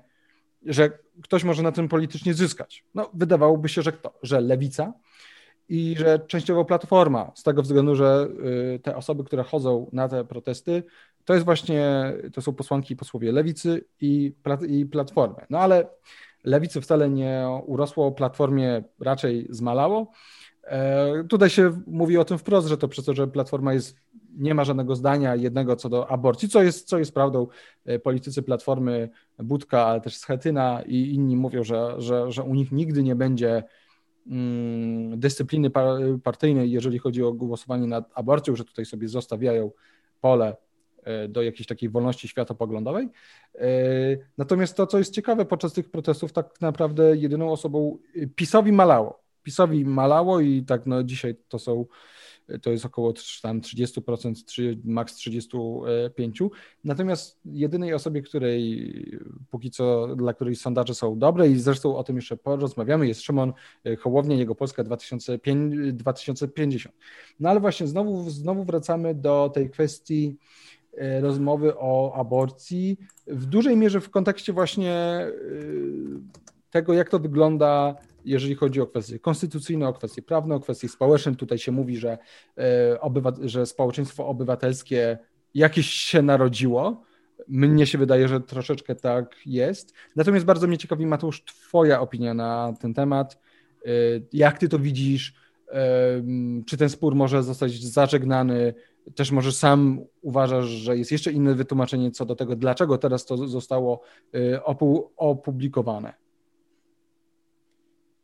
że 0.67 0.99
ktoś 1.23 1.45
może 1.45 1.63
na 1.63 1.73
tym 1.73 1.89
politycznie 1.89 2.35
zyskać. 2.35 2.85
No, 2.95 3.11
wydawałoby 3.15 3.69
się, 3.69 3.83
że 3.83 3.93
kto? 3.93 4.19
Że 4.23 4.41
lewica 4.41 4.93
i 5.69 5.95
że 5.99 6.19
częściowo 6.19 6.65
platforma, 6.65 7.33
z 7.35 7.43
tego 7.43 7.63
względu, 7.63 7.95
że 7.95 8.29
y, 8.75 8.79
te 8.79 8.97
osoby, 8.97 9.25
które 9.25 9.43
chodzą 9.43 9.91
na 9.93 10.09
te 10.09 10.25
protesty, 10.25 10.83
to 11.25 11.35
jest 11.35 11.45
właśnie, 11.45 12.13
to 12.33 12.43
są 12.43 12.53
posłanki 12.53 12.95
i 12.95 12.97
posłowie 12.97 13.33
lewicy 13.33 13.85
i, 14.01 14.33
i 14.69 14.87
platformy. 14.87 15.47
No 15.51 15.59
ale 15.59 15.89
lewicy 16.45 16.81
wcale 16.81 17.11
nie 17.11 17.47
urosło, 17.67 18.13
platformie 18.13 18.83
raczej 19.01 19.47
zmalało. 19.51 20.13
E, 20.67 21.25
tutaj 21.25 21.51
się 21.51 21.83
mówi 21.87 22.19
o 22.19 22.25
tym 22.25 22.39
wprost, 22.39 22.69
że 22.69 22.79
to 22.79 22.89
przez 22.89 23.05
to, 23.05 23.15
że 23.15 23.27
Platforma 23.27 23.73
jest, 23.75 23.97
nie 24.37 24.55
ma 24.55 24.65
żadnego 24.65 24.97
zdania 24.97 25.37
jednego 25.37 25.77
co 25.77 25.89
do 25.89 26.11
aborcji, 26.11 26.49
co 26.49 26.63
jest, 26.63 26.89
co 26.89 26.99
jest 26.99 27.15
prawdą. 27.15 27.47
E, 27.85 27.99
politycy 27.99 28.43
Platformy, 28.43 29.09
Budka, 29.39 29.87
ale 29.87 30.01
też 30.01 30.17
Schetyna 30.17 30.83
i 30.87 31.15
inni 31.15 31.37
mówią, 31.37 31.65
że, 31.65 31.95
że, 31.99 32.33
że 32.33 32.43
u 32.43 32.55
nich 32.55 32.73
nigdy 32.73 33.03
nie 33.03 33.15
będzie 33.15 33.63
dyscypliny 35.17 35.71
partyjnej, 36.25 36.71
jeżeli 36.71 36.99
chodzi 36.99 37.23
o 37.23 37.33
głosowanie 37.33 37.87
nad 37.87 38.11
aborcją, 38.15 38.57
że 38.57 38.65
tutaj 38.65 38.85
sobie 38.85 39.09
zostawiają 39.09 39.71
pole 40.21 40.57
e, 41.03 41.29
do 41.29 41.43
jakiejś 41.43 41.67
takiej 41.67 41.89
wolności 41.89 42.29
światopoglądowej. 42.29 43.09
Natomiast 44.39 44.77
to, 44.77 44.87
co 44.87 44.99
jest 44.99 45.15
ciekawe 45.15 45.45
podczas 45.45 45.73
tych 45.73 45.91
protestów, 45.91 46.33
tak 46.33 46.61
naprawdę 46.61 47.17
jedyną 47.17 47.53
osobą 47.53 47.99
PiSowi 48.37 48.73
malało 48.73 49.27
PiSowi 49.47 49.85
malało 49.85 50.41
i 50.41 50.63
tak 50.63 50.87
no 50.87 51.03
dzisiaj 51.03 51.37
to 51.49 51.59
są 51.59 51.87
to 52.63 52.71
jest 52.71 52.87
około 52.87 53.15
tam 53.43 53.61
30%, 53.61 54.45
3, 54.45 54.79
maks 54.85 55.17
35%. 55.17 56.49
Natomiast 56.85 57.41
jedynej 57.45 57.95
osobie, 57.95 58.23
której 58.23 58.93
póki 59.51 59.71
co, 59.71 60.17
dla 60.17 60.35
której 60.35 60.57
sondaże 60.57 60.95
są 60.95 61.19
dobre 61.19 61.49
i 61.49 61.59
zresztą 61.59 61.97
o 61.97 62.05
tym 62.05 62.17
jeszcze 62.17 62.37
porozmawiamy, 62.37 63.09
jest 63.09 63.23
Szymon 63.23 63.53
Hołownia, 64.01 64.37
jego 64.37 64.55
Polska 64.55 64.85
2050. 64.85 66.95
No 67.41 67.51
ale 67.51 67.61
właśnie 67.61 67.87
znowu, 67.87 68.31
znowu 68.31 68.65
wracamy 68.65 69.15
do 69.15 69.51
tej 69.55 69.71
kwestii 69.71 70.37
e, 70.99 71.21
rozmowy 71.21 71.79
o 71.79 72.15
aborcji, 72.15 72.99
w 73.27 73.47
dużej 73.47 73.77
mierze 73.77 74.01
w 74.01 74.11
kontekście 74.11 74.53
właśnie 74.53 74.93
e, 74.93 75.33
tego, 76.71 76.95
jak 76.95 77.11
to 77.11 77.19
wygląda 77.19 77.97
jeżeli 78.27 78.55
chodzi 78.55 78.81
o 78.81 78.87
kwestie 78.87 79.19
konstytucyjne, 79.19 79.89
o 79.89 79.93
kwestie 79.93 80.23
prawne, 80.23 80.55
o 80.55 80.61
kwestie 80.61 80.89
społeczne. 80.89 81.37
Tutaj 81.37 81.59
się 81.59 81.73
mówi, 81.73 81.97
że, 81.97 82.19
e, 82.59 82.99
że 83.41 83.67
społeczeństwo 83.67 84.27
obywatelskie 84.27 85.19
jakieś 85.55 85.91
się 85.91 86.23
narodziło. 86.23 87.03
Mnie 87.49 87.87
się 87.87 87.99
wydaje, 87.99 88.29
że 88.29 88.41
troszeczkę 88.41 88.95
tak 88.95 89.37
jest. 89.47 89.95
Natomiast 90.17 90.47
bardzo 90.47 90.67
mnie 90.67 90.79
ciekawi, 90.79 91.07
Mateusz, 91.07 91.45
Twoja 91.45 92.01
opinia 92.01 92.35
na 92.35 92.75
ten 92.81 92.95
temat. 92.95 93.39
E, 93.87 93.91
jak 94.33 94.59
Ty 94.59 94.69
to 94.69 94.79
widzisz? 94.79 95.35
E, 95.69 96.23
czy 96.67 96.77
ten 96.77 96.89
spór 96.89 97.15
może 97.15 97.43
zostać 97.43 97.85
zażegnany? 97.85 98.75
Też 99.15 99.31
może 99.31 99.53
sam 99.53 100.01
uważasz, 100.23 100.67
że 100.67 100.99
jest 100.99 101.13
jeszcze 101.13 101.33
inne 101.33 101.55
wytłumaczenie 101.55 102.11
co 102.11 102.25
do 102.25 102.37
tego, 102.37 102.57
dlaczego 102.57 102.99
teraz 102.99 103.25
to 103.27 103.49
zostało 103.49 104.01
opublikowane? 105.17 106.26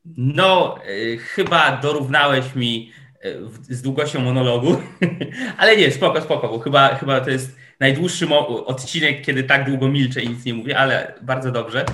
No, 0.05 0.77
y, 0.89 1.19
chyba 1.19 1.77
dorównałeś 1.77 2.55
mi 2.55 2.93
y, 3.25 3.39
z 3.75 3.83
długością 3.83 4.21
monologu, 4.21 4.77
ale 5.59 5.77
nie, 5.77 5.91
spoko, 5.91 6.21
spoko, 6.21 6.49
bo 6.49 6.59
chyba, 6.59 6.95
chyba 6.95 7.21
to 7.21 7.31
jest 7.31 7.57
najdłuższy 7.81 8.29
odcinek, 8.67 9.25
kiedy 9.25 9.45
tak 9.45 9.65
długo 9.65 9.89
milczę 9.89 10.23
i 10.23 10.29
nic 10.29 10.45
nie 10.45 10.55
mówię, 10.55 10.79
ale 10.79 11.15
bardzo 11.23 11.53
dobrze, 11.53 11.85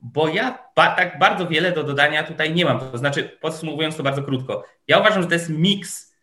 bo 0.00 0.28
ja 0.28 0.58
ba 0.76 0.96
tak 0.96 1.18
bardzo 1.18 1.46
wiele 1.46 1.72
do 1.72 1.84
dodania 1.84 2.22
tutaj 2.22 2.54
nie 2.54 2.64
mam. 2.64 2.80
To 2.80 2.98
znaczy, 2.98 3.36
podsumowując 3.40 3.96
to 3.96 4.02
bardzo 4.02 4.22
krótko, 4.22 4.64
ja 4.88 4.98
uważam, 4.98 5.22
że 5.22 5.28
to 5.28 5.34
jest 5.34 5.50
miks 5.50 6.16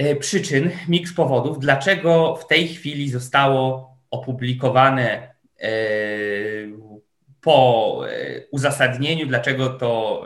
y, 0.00 0.16
przyczyn, 0.16 0.70
miks 0.88 1.12
powodów, 1.12 1.58
dlaczego 1.58 2.36
w 2.36 2.46
tej 2.46 2.68
chwili 2.68 3.10
zostało 3.10 3.96
opublikowane 4.10 5.34
po 7.40 8.00
e, 8.08 8.40
uzasadnieniu, 8.50 9.26
dlaczego 9.26 9.68
to 9.68 10.24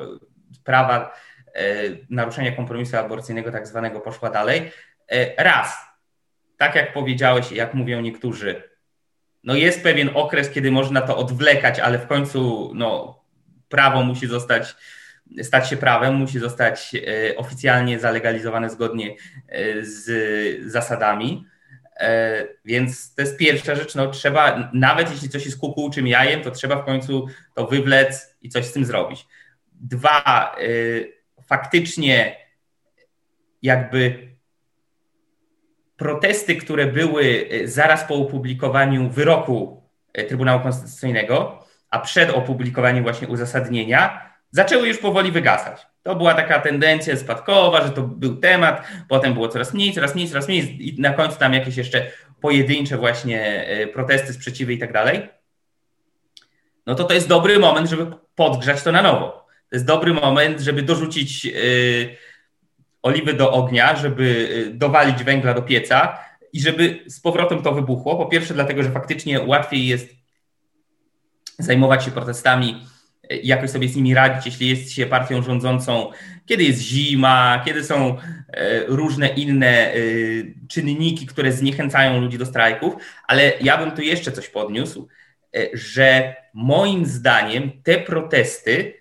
sprawa 0.52 1.14
e, 1.54 1.62
naruszenia 2.11 2.52
kompromisu 2.52 2.97
aborcyjnego 2.97 3.52
tak 3.52 3.66
zwanego 3.66 4.00
poszła 4.00 4.30
dalej. 4.30 4.71
E, 5.12 5.44
raz, 5.44 5.76
tak 6.56 6.75
jak 6.75 6.92
powiedziałeś, 6.92 7.52
jak 7.52 7.75
mówią 7.75 8.00
niektórzy, 8.00 8.62
no 9.44 9.54
jest 9.54 9.83
pewien 9.83 10.11
okres, 10.14 10.50
kiedy 10.50 10.71
można 10.71 11.00
to 11.00 11.16
odwlekać, 11.16 11.80
ale 11.80 11.99
w 11.99 12.06
końcu 12.06 12.73
no, 12.75 13.21
prawo 13.68 14.02
musi 14.02 14.26
zostać, 14.26 14.76
stać 15.42 15.68
się 15.68 15.76
prawem, 15.76 16.14
musi 16.14 16.38
zostać 16.38 16.92
oficjalnie 17.37 17.99
zalegalizowane 17.99 18.71
zgodnie 18.71 19.16
z 19.83 20.73
zasadami. 20.73 21.47
E, 22.01 22.47
więc 22.65 23.15
to 23.15 23.23
jest 23.23 23.37
pierwsza 23.37 23.75
rzecz, 23.75 23.95
no 23.95 24.11
trzeba, 24.11 24.71
nawet 24.73 25.11
jeśli 25.11 25.29
coś 25.29 25.45
jest 25.45 25.59
kukułczym 25.59 26.07
jajem, 26.07 26.43
to 26.43 26.51
trzeba 26.51 26.77
w 26.77 26.85
końcu 26.85 27.27
to 27.55 27.67
wywlec 27.67 28.37
i 28.43 28.49
coś 28.49 28.65
z 28.65 28.73
tym 28.73 28.85
zrobić. 28.85 29.27
Dwa, 29.73 30.57
e, 30.59 30.65
faktycznie 31.43 32.37
jakby 33.63 34.29
protesty, 35.97 36.57
które 36.57 36.87
były 36.87 37.49
e, 37.51 37.69
zaraz 37.69 38.05
po 38.05 38.15
opublikowaniu 38.15 39.11
wyroku 39.11 39.85
Trybunału 40.29 40.61
Konstytucyjnego, 40.61 41.65
a 41.91 41.99
przed 41.99 42.31
opublikowaniem 42.31 43.05
właśnie 43.05 43.29
uzasadnienia, 43.29 44.31
zaczęły 44.51 44.89
już 44.89 44.99
powoli 44.99 45.33
wygasać. 45.33 45.87
To 46.05 46.15
była 46.15 46.35
taka 46.35 46.61
tendencja 46.61 47.17
spadkowa, 47.17 47.87
że 47.87 47.91
to 47.91 48.03
był 48.03 48.37
temat, 48.37 48.87
potem 49.09 49.35
było 49.35 49.49
coraz 49.49 49.75
mniej, 49.75 49.93
coraz 49.93 50.15
mniej, 50.15 50.29
coraz 50.29 50.49
mniej 50.49 50.89
i 50.89 51.01
na 51.01 51.11
końcu 51.11 51.39
tam 51.39 51.55
jakieś 51.55 51.77
jeszcze 51.77 52.11
pojedyncze 52.41 52.97
właśnie 52.97 53.67
e, 53.67 53.87
protesty, 53.87 54.33
sprzeciwy 54.33 54.73
i 54.73 54.79
tak 54.79 54.93
dalej. 54.93 55.29
No 56.87 56.95
to 56.95 57.05
to 57.05 57.15
jest 57.15 57.29
dobry 57.29 57.59
moment, 57.59 57.91
żeby 57.91 58.07
podgrzać 58.35 58.83
to 58.83 58.93
na 58.93 59.03
nowo. 59.03 59.47
To 59.71 59.77
jest 59.77 59.87
dobry 59.87 60.15
moment, 60.15 60.61
żeby 60.61 60.83
dorzucić 60.83 61.45
yy, 61.45 62.17
oliwy 63.03 63.35
do 63.35 63.53
ognia, 63.53 63.97
żeby 63.97 64.49
e, 64.69 64.75
dowalić 64.75 65.25
węgla 65.25 65.55
do 65.55 65.63
pieca 65.63 66.19
i 66.53 66.61
żeby 66.61 67.05
z 67.07 67.21
powrotem 67.21 67.63
to 67.63 67.73
wybuchło. 67.73 68.17
Po 68.17 68.27
pierwsze 68.27 68.55
dlatego, 68.55 68.83
że 68.83 68.91
faktycznie 68.91 69.43
łatwiej 69.43 69.87
jest 69.87 70.09
zajmować 71.59 72.05
się 72.05 72.11
protestami 72.11 72.87
jakoś 73.31 73.71
sobie 73.71 73.88
z 73.88 73.97
nimi 73.97 74.14
radzić, 74.14 74.47
jeśli 74.47 74.69
jest 74.69 74.93
się 74.93 75.07
partią 75.07 75.43
rządzącą, 75.43 76.11
kiedy 76.47 76.64
jest 76.64 76.81
zima, 76.81 77.62
kiedy 77.64 77.85
są 77.85 78.19
e, 78.19 78.85
różne 78.87 79.28
inne 79.28 79.93
e, 79.93 79.97
czynniki, 80.69 81.26
które 81.26 81.52
zniechęcają 81.52 82.21
ludzi 82.21 82.38
do 82.38 82.47
strajków, 82.47 82.95
ale 83.28 83.52
ja 83.61 83.78
bym 83.78 83.90
tu 83.90 84.02
jeszcze 84.02 84.33
coś 84.33 84.49
podniósł, 84.49 85.09
e, 85.57 85.69
że 85.73 86.35
moim 86.54 87.07
zdaniem 87.07 87.71
te 87.83 87.99
protesty 87.99 88.95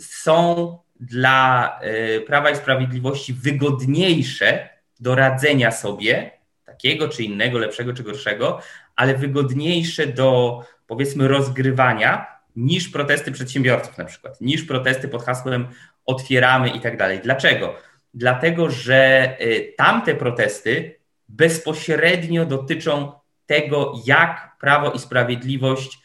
są 0.00 0.78
dla 1.00 1.80
Prawa 2.26 2.50
i 2.50 2.56
Sprawiedliwości 2.56 3.32
wygodniejsze 3.32 4.68
do 5.00 5.14
radzenia 5.14 5.70
sobie, 5.70 6.30
takiego 6.64 7.08
czy 7.08 7.22
innego, 7.22 7.58
lepszego 7.58 7.92
czy 7.92 8.02
gorszego, 8.02 8.60
ale 8.96 9.14
wygodniejsze 9.14 10.06
do 10.06 10.60
powiedzmy 10.86 11.28
rozgrywania, 11.28 12.35
niż 12.56 12.88
protesty 12.88 13.32
przedsiębiorców 13.32 13.98
na 13.98 14.04
przykład, 14.04 14.40
niż 14.40 14.62
protesty 14.62 15.08
pod 15.08 15.24
hasłem 15.24 15.68
otwieramy 16.06 16.68
i 16.68 16.80
tak 16.80 16.96
dalej. 16.96 17.20
Dlaczego? 17.22 17.74
Dlatego, 18.14 18.70
że 18.70 19.36
y, 19.40 19.74
tamte 19.76 20.14
protesty 20.14 20.98
bezpośrednio 21.28 22.46
dotyczą 22.46 23.12
tego, 23.46 23.92
jak 24.06 24.56
Prawo 24.60 24.90
i 24.90 24.98
Sprawiedliwość 24.98 25.98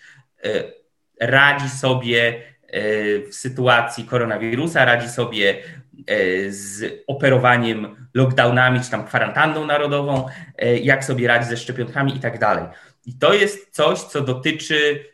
y, 0.46 0.74
radzi 1.22 1.70
sobie 1.70 2.44
y, 2.76 3.28
w 3.30 3.36
sytuacji 3.36 4.06
koronawirusa, 4.06 4.86
radzi 4.86 5.10
sobie 5.10 5.64
z 6.50 6.94
operowaniem 7.08 8.08
lockdownami 8.14 8.82
czy 8.82 8.92
tam 8.92 9.06
kwarantanną 9.06 9.66
narodową, 9.66 10.28
jak 10.82 11.06
sobie 11.06 11.28
radzi 11.28 11.50
ze 11.50 11.58
szczepionkami 11.58 12.16
i 12.16 12.20
tak 12.20 12.40
dalej. 12.40 12.66
I 13.06 13.18
to 13.18 13.34
jest 13.34 13.70
coś, 13.72 14.00
co 14.00 14.22
dotyczy 14.22 15.06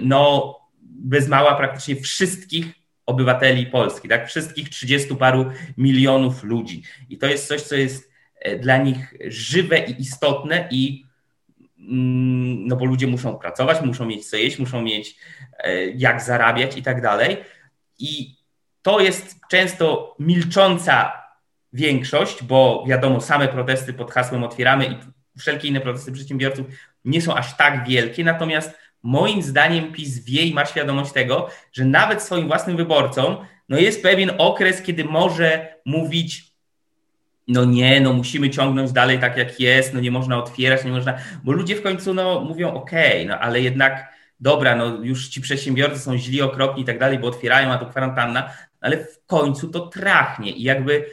no, 0.00 0.54
bez 0.94 1.28
mała 1.28 1.54
praktycznie 1.54 1.96
wszystkich 1.96 2.66
obywateli 3.06 3.66
Polski, 3.66 4.08
tak? 4.08 4.28
Wszystkich 4.28 4.68
30 4.68 5.16
paru 5.16 5.50
milionów 5.76 6.44
ludzi. 6.44 6.82
I 7.10 7.18
to 7.18 7.26
jest 7.26 7.48
coś, 7.48 7.62
co 7.62 7.74
jest 7.74 8.10
e, 8.40 8.58
dla 8.58 8.76
nich 8.76 9.14
żywe 9.26 9.78
i 9.78 10.00
istotne 10.00 10.68
i 10.70 11.04
mm, 11.78 12.66
no 12.66 12.76
bo 12.76 12.84
ludzie 12.84 13.06
muszą 13.06 13.38
pracować, 13.38 13.80
muszą 13.82 14.06
mieć 14.06 14.30
co 14.30 14.36
jeść, 14.36 14.58
muszą 14.58 14.82
mieć 14.82 15.16
e, 15.58 15.86
jak 15.86 16.22
zarabiać 16.22 16.76
i 16.76 16.82
tak 16.82 17.02
dalej. 17.02 17.36
I 17.98 18.36
to 18.82 19.00
jest 19.00 19.36
często 19.50 20.16
milcząca 20.18 21.12
większość, 21.72 22.42
bo 22.42 22.84
wiadomo, 22.88 23.20
same 23.20 23.48
protesty 23.48 23.92
pod 23.92 24.10
hasłem 24.10 24.44
otwieramy 24.44 24.86
i 24.86 24.96
wszelkie 25.38 25.68
inne 25.68 25.80
protesty 25.80 26.12
przedsiębiorców 26.12 26.66
nie 27.04 27.22
są 27.22 27.34
aż 27.34 27.56
tak 27.56 27.88
wielkie, 27.88 28.24
natomiast 28.24 28.78
moim 29.04 29.42
zdaniem 29.42 29.92
PiS 29.92 30.24
wie 30.24 30.42
i 30.42 30.54
ma 30.54 30.66
świadomość 30.66 31.12
tego, 31.12 31.48
że 31.72 31.84
nawet 31.84 32.22
swoim 32.22 32.46
własnym 32.46 32.76
wyborcom 32.76 33.36
no 33.68 33.78
jest 33.78 34.02
pewien 34.02 34.30
okres, 34.38 34.82
kiedy 34.82 35.04
może 35.04 35.74
mówić 35.84 36.54
no 37.48 37.64
nie, 37.64 38.00
no 38.00 38.12
musimy 38.12 38.50
ciągnąć 38.50 38.92
dalej 38.92 39.18
tak 39.18 39.36
jak 39.36 39.60
jest, 39.60 39.94
no 39.94 40.00
nie 40.00 40.10
można 40.10 40.38
otwierać, 40.38 40.84
nie 40.84 40.90
można, 40.90 41.18
bo 41.44 41.52
ludzie 41.52 41.76
w 41.76 41.82
końcu 41.82 42.14
no 42.14 42.40
mówią 42.40 42.74
okej, 42.74 43.14
okay, 43.14 43.26
no 43.26 43.38
ale 43.38 43.60
jednak 43.60 44.14
dobra, 44.40 44.76
no 44.76 44.86
już 44.86 45.28
ci 45.28 45.40
przedsiębiorcy 45.40 45.98
są 45.98 46.18
źli, 46.18 46.42
okropni 46.42 46.82
i 46.82 46.86
tak 46.86 46.98
dalej, 46.98 47.18
bo 47.18 47.26
otwierają, 47.28 47.72
a 47.72 47.78
to 47.78 47.86
kwarantanna, 47.86 48.50
ale 48.80 48.96
w 48.96 49.26
końcu 49.26 49.68
to 49.68 49.80
trachnie 49.86 50.50
i 50.50 50.62
jakby 50.62 51.06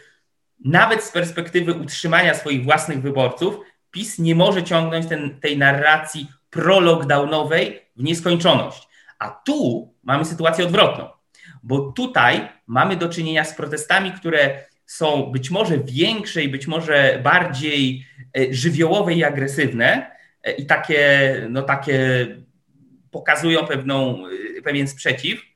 nawet 0.65 1.03
z 1.03 1.11
perspektywy 1.11 1.73
utrzymania 1.73 2.33
swoich 2.33 2.63
własnych 2.63 3.01
wyborców, 3.01 3.59
PiS 3.91 4.19
nie 4.19 4.35
może 4.35 4.63
ciągnąć 4.63 5.07
ten, 5.07 5.39
tej 5.39 5.57
narracji 5.57 6.27
pro-lockdownowej 6.51 7.79
w 7.95 8.03
nieskończoność. 8.03 8.87
A 9.19 9.29
tu 9.29 9.93
mamy 10.03 10.25
sytuację 10.25 10.65
odwrotną, 10.65 11.09
bo 11.63 11.91
tutaj 11.91 12.49
mamy 12.67 12.95
do 12.95 13.09
czynienia 13.09 13.43
z 13.43 13.55
protestami, 13.55 14.11
które 14.11 14.65
są 14.85 15.31
być 15.31 15.51
może 15.51 15.77
większe 15.77 16.43
i 16.43 16.49
być 16.49 16.67
może 16.67 17.19
bardziej 17.23 18.05
e, 18.37 18.53
żywiołowe 18.53 19.13
i 19.13 19.23
agresywne 19.23 20.11
e, 20.43 20.51
i 20.51 20.65
takie, 20.65 21.35
no 21.49 21.61
takie 21.61 22.27
pokazują 23.11 23.67
pewną, 23.67 24.23
e, 24.57 24.61
pewien 24.61 24.87
sprzeciw. 24.87 25.50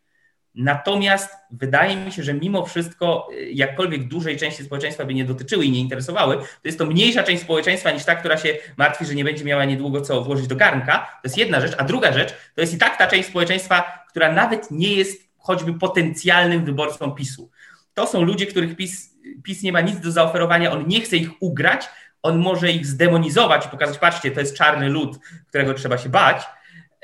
Natomiast 0.55 1.29
wydaje 1.51 1.95
mi 1.95 2.11
się, 2.11 2.23
że 2.23 2.33
mimo 2.33 2.65
wszystko, 2.65 3.29
jakkolwiek 3.51 4.07
dużej 4.07 4.37
części 4.37 4.63
społeczeństwa 4.63 5.05
by 5.05 5.13
nie 5.13 5.25
dotyczyły 5.25 5.65
i 5.65 5.71
nie 5.71 5.79
interesowały, 5.79 6.37
to 6.37 6.43
jest 6.63 6.77
to 6.77 6.85
mniejsza 6.85 7.23
część 7.23 7.43
społeczeństwa 7.43 7.91
niż 7.91 8.05
ta, 8.05 8.15
która 8.15 8.37
się 8.37 8.57
martwi, 8.77 9.05
że 9.05 9.15
nie 9.15 9.23
będzie 9.23 9.45
miała 9.45 9.65
niedługo 9.65 10.01
co 10.01 10.21
włożyć 10.21 10.47
do 10.47 10.55
garnka. 10.55 10.97
To 10.97 11.19
jest 11.23 11.37
jedna 11.37 11.61
rzecz. 11.61 11.73
A 11.77 11.83
druga 11.83 12.13
rzecz 12.13 12.33
to 12.55 12.61
jest 12.61 12.73
i 12.73 12.77
tak 12.77 12.97
ta 12.97 13.07
część 13.07 13.29
społeczeństwa, 13.29 14.05
która 14.09 14.31
nawet 14.31 14.71
nie 14.71 14.93
jest 14.93 15.29
choćby 15.37 15.79
potencjalnym 15.79 16.65
wyborcą 16.65 17.11
PiSu. 17.11 17.51
To 17.93 18.07
są 18.07 18.21
ludzie, 18.21 18.45
których 18.45 18.75
PiS 18.75 19.15
PiS 19.43 19.63
nie 19.63 19.71
ma 19.71 19.81
nic 19.81 19.99
do 19.99 20.11
zaoferowania, 20.11 20.71
on 20.71 20.87
nie 20.87 21.01
chce 21.01 21.17
ich 21.17 21.29
ugrać, 21.39 21.89
on 22.21 22.39
może 22.39 22.71
ich 22.71 22.85
zdemonizować 22.85 23.65
i 23.65 23.69
pokazać, 23.69 23.97
patrzcie, 23.97 24.31
to 24.31 24.39
jest 24.39 24.57
czarny 24.57 24.89
lud, 24.89 25.19
którego 25.47 25.73
trzeba 25.73 25.97
się 25.97 26.09
bać. 26.09 26.43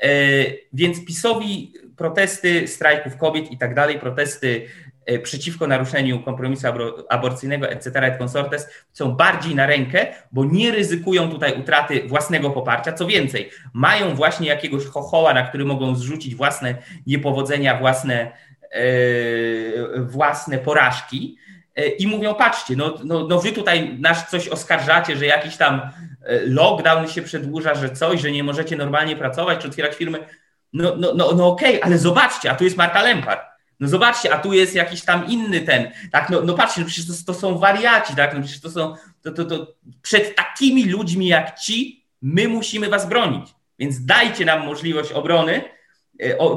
E, 0.02 0.08
więc 0.72 1.04
PiSowi 1.04 1.72
protesty 1.96 2.68
strajków 2.68 3.16
kobiet 3.16 3.52
i 3.52 3.58
tak 3.58 3.74
dalej, 3.74 3.98
protesty 3.98 4.66
e, 5.06 5.18
przeciwko 5.18 5.66
naruszeniu 5.66 6.22
kompromisu 6.22 6.66
aborcyjnego, 7.08 7.70
etc., 7.70 8.00
et 8.00 8.18
consortes, 8.18 8.68
są 8.92 9.12
bardziej 9.12 9.54
na 9.54 9.66
rękę, 9.66 10.06
bo 10.32 10.44
nie 10.44 10.70
ryzykują 10.70 11.30
tutaj 11.30 11.60
utraty 11.60 12.02
własnego 12.08 12.50
poparcia. 12.50 12.92
Co 12.92 13.06
więcej, 13.06 13.50
mają 13.72 14.14
właśnie 14.14 14.48
jakiegoś 14.48 14.84
chochoła, 14.84 15.34
na 15.34 15.42
który 15.42 15.64
mogą 15.64 15.94
zrzucić 15.94 16.34
własne 16.34 16.74
niepowodzenia, 17.06 17.78
własne, 17.78 18.32
yy, 18.74 20.06
własne 20.06 20.58
porażki. 20.58 21.36
E, 21.76 21.86
i 21.86 22.06
mówią, 22.06 22.34
patrzcie, 22.34 22.76
no, 22.76 22.94
no, 23.04 23.26
no 23.28 23.40
wy 23.40 23.52
tutaj 23.52 23.98
nas 23.98 24.30
coś 24.30 24.48
oskarżacie, 24.48 25.16
że 25.16 25.26
jakiś 25.26 25.56
tam 25.56 25.74
e, 25.74 25.90
lockdown 26.46 27.08
się 27.08 27.22
przedłuża, 27.22 27.74
że 27.74 27.90
coś, 27.90 28.20
że 28.20 28.30
nie 28.30 28.44
możecie 28.44 28.76
normalnie 28.76 29.16
pracować 29.16 29.60
czy 29.60 29.68
otwierać 29.68 29.94
firmy. 29.94 30.26
No, 30.72 30.96
no, 30.96 31.12
no, 31.14 31.32
no 31.32 31.48
okej, 31.48 31.76
okay, 31.76 31.82
ale 31.82 31.98
zobaczcie, 31.98 32.50
a 32.50 32.54
tu 32.54 32.64
jest 32.64 32.76
Marta 32.76 33.02
Lempart. 33.02 33.42
No 33.80 33.88
zobaczcie, 33.88 34.34
a 34.34 34.38
tu 34.38 34.52
jest 34.52 34.74
jakiś 34.74 35.04
tam 35.04 35.26
inny 35.26 35.60
ten. 35.60 35.90
Tak, 36.12 36.30
no, 36.30 36.40
no 36.42 36.54
patrzcie, 36.54 36.80
no 36.80 36.86
przecież 36.86 37.06
to, 37.06 37.32
to 37.32 37.34
są 37.34 37.58
wariaci, 37.58 38.16
tak? 38.16 38.34
No 38.34 38.40
przecież 38.40 38.60
to 38.60 38.70
są. 38.70 38.94
To, 39.22 39.30
to, 39.30 39.44
to, 39.44 39.74
przed 40.02 40.36
takimi 40.36 40.84
ludźmi 40.84 41.26
jak 41.26 41.58
ci 41.58 42.06
my 42.22 42.48
musimy 42.48 42.88
was 42.88 43.08
bronić. 43.08 43.54
Więc 43.78 44.04
dajcie 44.04 44.44
nam 44.44 44.66
możliwość 44.66 45.12
obrony, 45.12 45.62
E, 45.62 45.81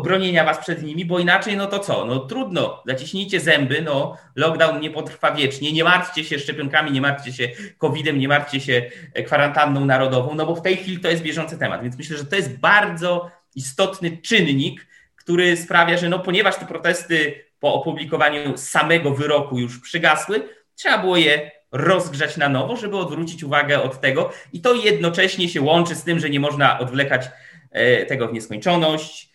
bronienia 0.03 0.43
was 0.43 0.57
przed 0.57 0.83
nimi, 0.83 1.05
bo 1.05 1.19
inaczej 1.19 1.57
no 1.57 1.67
to 1.67 1.79
co? 1.79 2.05
No 2.05 2.19
trudno, 2.19 2.83
zaciśnijcie 2.87 3.39
zęby, 3.39 3.81
no. 3.81 4.17
Lockdown 4.35 4.79
nie 4.79 4.89
potrwa 4.89 5.31
wiecznie, 5.31 5.73
nie 5.73 5.83
martwcie 5.83 6.23
się 6.23 6.39
szczepionkami, 6.39 6.91
nie 6.91 7.01
martwcie 7.01 7.33
się 7.33 7.49
COVID-em, 7.77 8.19
nie 8.19 8.27
martwcie 8.27 8.59
się 8.59 8.91
e, 9.13 9.23
kwarantanną 9.23 9.85
narodową, 9.85 10.35
no 10.35 10.45
bo 10.45 10.55
w 10.55 10.61
tej 10.61 10.77
chwili 10.77 10.99
to 10.99 11.09
jest 11.09 11.23
bieżący 11.23 11.57
temat, 11.57 11.83
więc 11.83 11.97
myślę, 11.97 12.17
że 12.17 12.25
to 12.25 12.35
jest 12.35 12.57
bardzo 12.57 13.31
istotny 13.55 14.17
czynnik, 14.17 14.87
który 15.15 15.57
sprawia, 15.57 15.97
że 15.97 16.09
no 16.09 16.19
ponieważ 16.19 16.55
te 16.55 16.65
protesty 16.65 17.45
po 17.59 17.73
opublikowaniu 17.73 18.57
samego 18.57 19.11
wyroku 19.11 19.59
już 19.59 19.79
przygasły, 19.79 20.49
trzeba 20.75 20.97
było 20.97 21.17
je 21.17 21.51
rozgrzać 21.71 22.37
na 22.37 22.49
nowo, 22.49 22.75
żeby 22.75 22.97
odwrócić 22.97 23.43
uwagę 23.43 23.83
od 23.83 24.01
tego. 24.01 24.31
I 24.53 24.61
to 24.61 24.73
jednocześnie 24.73 25.49
się 25.49 25.61
łączy 25.61 25.95
z 25.95 26.03
tym, 26.03 26.19
że 26.19 26.29
nie 26.29 26.39
można 26.39 26.79
odwlekać 26.79 27.29
e, 27.71 28.05
tego 28.05 28.27
w 28.27 28.33
nieskończoność, 28.33 29.34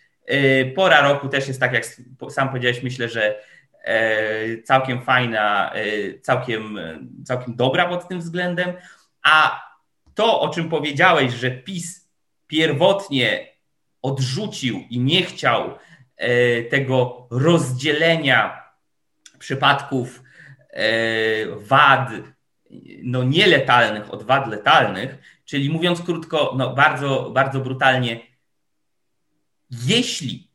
pora 0.75 1.01
roku 1.01 1.29
też 1.29 1.47
jest 1.47 1.59
tak, 1.59 1.73
jak 1.73 1.85
sam 2.29 2.49
powiedziałeś, 2.49 2.83
myślę, 2.83 3.09
że 3.09 3.35
e, 3.83 4.61
całkiem 4.61 5.01
fajna, 5.01 5.73
e, 5.73 6.19
całkiem, 6.19 6.79
całkiem 7.25 7.55
dobra 7.55 7.85
pod 7.85 8.07
tym 8.07 8.19
względem. 8.19 8.73
A 9.23 9.61
to, 10.15 10.41
o 10.41 10.49
czym 10.49 10.69
powiedziałeś, 10.69 11.33
że 11.33 11.51
PiS 11.51 12.09
pierwotnie 12.47 13.47
odrzucił 14.01 14.83
i 14.89 14.99
nie 14.99 15.23
chciał 15.23 15.77
tego 16.69 17.27
rozdzielenia 17.31 18.63
przypadków 19.39 20.23
wad 21.55 22.09
no, 23.03 23.23
nieletalnych 23.23 24.13
od 24.13 24.23
wad 24.23 24.47
letalnych, 24.47 25.17
czyli 25.45 25.69
mówiąc 25.69 26.01
krótko, 26.01 26.53
no, 26.57 26.73
bardzo, 26.73 27.31
bardzo 27.33 27.59
brutalnie, 27.59 28.19
jeśli 29.71 30.51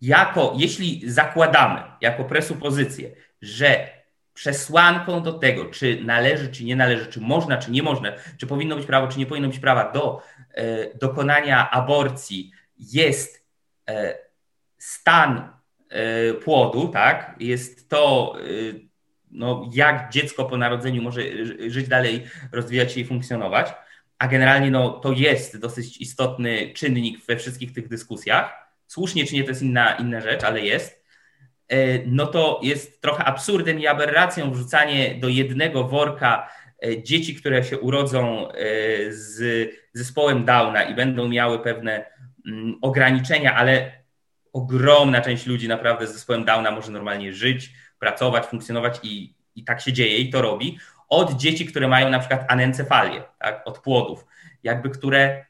jako, 0.00 0.54
jeśli 0.56 1.10
zakładamy 1.10 1.82
jako 2.00 2.24
presupozycję, 2.24 3.10
że 3.42 3.88
przesłanką 4.34 5.22
do 5.22 5.32
tego, 5.32 5.64
czy 5.64 6.00
należy, 6.04 6.48
czy 6.48 6.64
nie 6.64 6.76
należy, 6.76 7.06
czy 7.06 7.20
można, 7.20 7.56
czy 7.56 7.70
nie 7.70 7.82
można, 7.82 8.12
czy 8.36 8.46
powinno 8.46 8.76
być 8.76 8.86
prawo, 8.86 9.08
czy 9.08 9.18
nie 9.18 9.26
powinno 9.26 9.48
być 9.48 9.58
prawa 9.58 9.92
do 9.92 10.22
e, 10.54 10.98
dokonania 10.98 11.70
aborcji, 11.70 12.52
jest 12.78 13.46
e, 13.88 14.18
stan 14.78 15.52
e, 15.88 16.34
płodu, 16.34 16.88
tak? 16.88 17.34
Jest 17.40 17.88
to, 17.88 18.34
e, 18.40 18.44
no, 19.30 19.70
jak 19.72 20.12
dziecko 20.12 20.44
po 20.44 20.56
narodzeniu 20.56 21.02
może 21.02 21.22
żyć 21.68 21.88
dalej, 21.88 22.26
rozwijać 22.52 22.92
się 22.92 23.00
i 23.00 23.04
funkcjonować 23.04 23.74
a 24.18 24.28
generalnie 24.28 24.70
no, 24.70 24.90
to 24.90 25.12
jest 25.12 25.58
dosyć 25.58 26.00
istotny 26.00 26.72
czynnik 26.74 27.24
we 27.24 27.36
wszystkich 27.36 27.72
tych 27.72 27.88
dyskusjach. 27.88 28.52
Słusznie 28.86 29.26
czy 29.26 29.34
nie, 29.34 29.44
to 29.44 29.48
jest 29.48 29.62
inna, 29.62 29.94
inna 29.94 30.20
rzecz, 30.20 30.44
ale 30.44 30.60
jest. 30.60 31.04
E, 31.68 31.98
no 32.06 32.26
to 32.26 32.60
jest 32.62 33.00
trochę 33.02 33.24
absurdem 33.24 33.80
i 33.80 33.86
aberracją 33.86 34.50
wrzucanie 34.50 35.14
do 35.14 35.28
jednego 35.28 35.84
worka 35.84 36.48
e, 36.84 37.02
dzieci, 37.02 37.34
które 37.34 37.64
się 37.64 37.78
urodzą 37.78 38.48
e, 38.48 38.54
z 39.12 39.70
zespołem 39.92 40.44
Downa 40.44 40.82
i 40.82 40.94
będą 40.94 41.28
miały 41.28 41.58
pewne 41.58 42.04
mm, 42.46 42.78
ograniczenia, 42.82 43.54
ale 43.54 43.92
ogromna 44.52 45.20
część 45.20 45.46
ludzi 45.46 45.68
naprawdę 45.68 46.06
z 46.06 46.12
zespołem 46.12 46.44
Downa 46.44 46.70
może 46.70 46.92
normalnie 46.92 47.32
żyć, 47.32 47.72
pracować, 47.98 48.46
funkcjonować 48.46 48.98
i, 49.02 49.34
i 49.54 49.64
tak 49.64 49.80
się 49.80 49.92
dzieje 49.92 50.18
i 50.18 50.30
to 50.30 50.42
robi 50.42 50.78
od 51.08 51.32
dzieci, 51.32 51.66
które 51.66 51.88
mają 51.88 52.10
na 52.10 52.18
przykład 52.18 52.44
anencefalię, 52.48 53.22
tak, 53.38 53.62
od 53.64 53.78
płodów, 53.78 54.26
jakby 54.62 54.90
które 54.90 55.46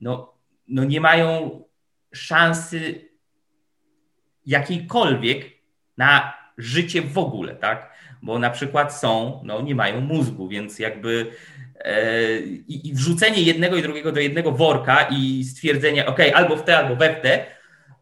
no, 0.00 0.34
no 0.68 0.84
nie 0.84 1.00
mają 1.00 1.60
szansy 2.12 3.08
jakiejkolwiek 4.46 5.44
na 5.96 6.34
życie 6.58 7.02
w 7.02 7.18
ogóle, 7.18 7.56
tak? 7.56 7.92
Bo 8.22 8.38
na 8.38 8.50
przykład 8.50 8.94
są, 8.94 9.42
no 9.44 9.60
nie 9.60 9.74
mają 9.74 10.00
mózgu, 10.00 10.48
więc 10.48 10.78
jakby 10.78 11.30
e, 11.80 12.38
i, 12.68 12.94
wrzucenie 12.94 13.42
jednego 13.42 13.76
i 13.76 13.82
drugiego 13.82 14.12
do 14.12 14.20
jednego 14.20 14.52
worka 14.52 15.08
i 15.10 15.44
stwierdzenie, 15.44 16.06
ok, 16.06 16.18
albo 16.34 16.56
w 16.56 16.64
te, 16.64 16.78
albo 16.78 16.96
we 16.96 17.16
w 17.16 17.20
te 17.20 17.46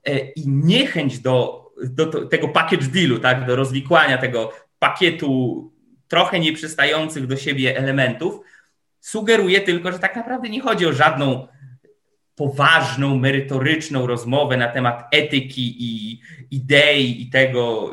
e, 0.04 0.18
i 0.18 0.48
niechęć 0.48 1.18
do, 1.18 1.66
do, 1.82 2.26
tego 2.26 2.48
package 2.48 2.86
dealu, 2.86 3.18
tak, 3.18 3.46
do 3.46 3.56
rozwikłania 3.56 4.18
tego 4.18 4.52
pakietu 4.78 5.72
trochę 6.08 6.40
nieprzystających 6.40 7.26
do 7.26 7.36
siebie 7.36 7.78
elementów, 7.78 8.40
sugeruje 9.00 9.60
tylko, 9.60 9.92
że 9.92 9.98
tak 9.98 10.16
naprawdę 10.16 10.48
nie 10.48 10.60
chodzi 10.60 10.86
o 10.86 10.92
żadną 10.92 11.48
poważną, 12.36 13.16
merytoryczną 13.16 14.06
rozmowę 14.06 14.56
na 14.56 14.68
temat 14.68 15.08
etyki 15.12 15.76
i 15.78 16.20
idei 16.50 17.22
i 17.22 17.30
tego, 17.30 17.92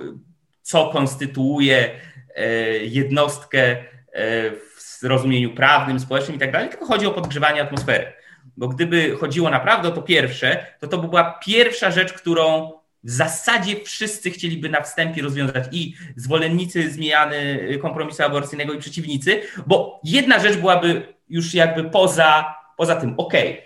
co 0.62 0.90
konstytuuje 0.90 1.92
e, 2.36 2.48
jednostkę 2.78 3.62
e, 3.62 3.78
w 4.78 5.04
rozumieniu 5.04 5.56
prawnym, 5.56 6.00
społecznym 6.00 6.38
i 6.38 6.40
tak 6.40 6.52
dalej, 6.52 6.70
tylko 6.70 6.86
chodzi 6.86 7.06
o 7.06 7.12
podgrzewanie 7.12 7.62
atmosfery. 7.62 8.14
Bo 8.58 8.68
gdyby 8.68 9.18
chodziło 9.18 9.50
naprawdę 9.50 9.90
o 9.90 9.92
to 9.92 10.02
pierwsze, 10.02 10.66
to 10.80 10.88
to 10.88 10.98
by 10.98 11.08
była 11.08 11.40
pierwsza 11.46 11.92
rzecz, 11.92 12.14
którą 12.14 12.72
w 13.04 13.12
zasadzie 13.12 13.76
wszyscy 13.86 14.32
chcieliby 14.32 14.70
na 14.70 14.82
wstępie 14.82 15.22
rozwiązać 15.22 15.64
i 15.72 15.96
zwolennicy 16.16 16.92
zmiany 16.92 17.60
kompromisu 17.82 18.24
aborcyjnego 18.24 18.74
i 18.74 18.80
przeciwnicy, 18.80 19.42
bo 19.68 20.02
jedna 20.04 20.40
rzecz 20.40 20.58
byłaby 20.58 21.14
już 21.30 21.54
jakby 21.54 21.84
poza, 21.84 22.56
poza 22.78 22.96
tym, 22.96 23.14
okay, 23.18 23.58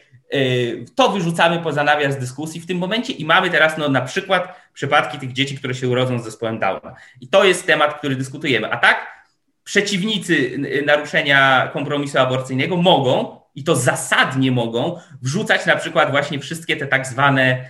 to 0.96 1.10
wyrzucamy 1.10 1.60
poza 1.60 1.84
nawias 1.84 2.20
dyskusji 2.20 2.62
w 2.62 2.66
tym 2.66 2.78
momencie 2.78 3.14
i 3.14 3.26
mamy 3.26 3.50
teraz 3.50 3.78
no, 3.78 3.90
na 3.90 4.02
przykład 4.02 4.56
przypadki 4.74 5.20
tych 5.20 5.34
dzieci, 5.34 5.58
które 5.58 5.76
się 5.76 5.90
urodzą 5.90 6.20
z 6.20 6.24
zespołem 6.24 6.60
Downa. 6.60 6.96
I 7.22 7.28
to 7.28 7.44
jest 7.44 7.68
temat, 7.68 8.00
który 8.00 8.16
dyskutujemy. 8.16 8.72
A 8.72 8.78
tak 8.78 9.28
przeciwnicy 9.64 10.60
naruszenia 10.86 11.70
kompromisu 11.74 12.20
aborcyjnego 12.20 12.78
mogą, 12.78 13.38
i 13.56 13.64
to 13.64 13.76
zasadnie 13.76 14.52
mogą, 14.52 15.00
wrzucać 15.22 15.66
na 15.66 15.76
przykład 15.76 16.12
właśnie 16.12 16.40
wszystkie 16.40 16.78
te 16.78 16.88
tak 16.88 17.08
zwane, 17.08 17.70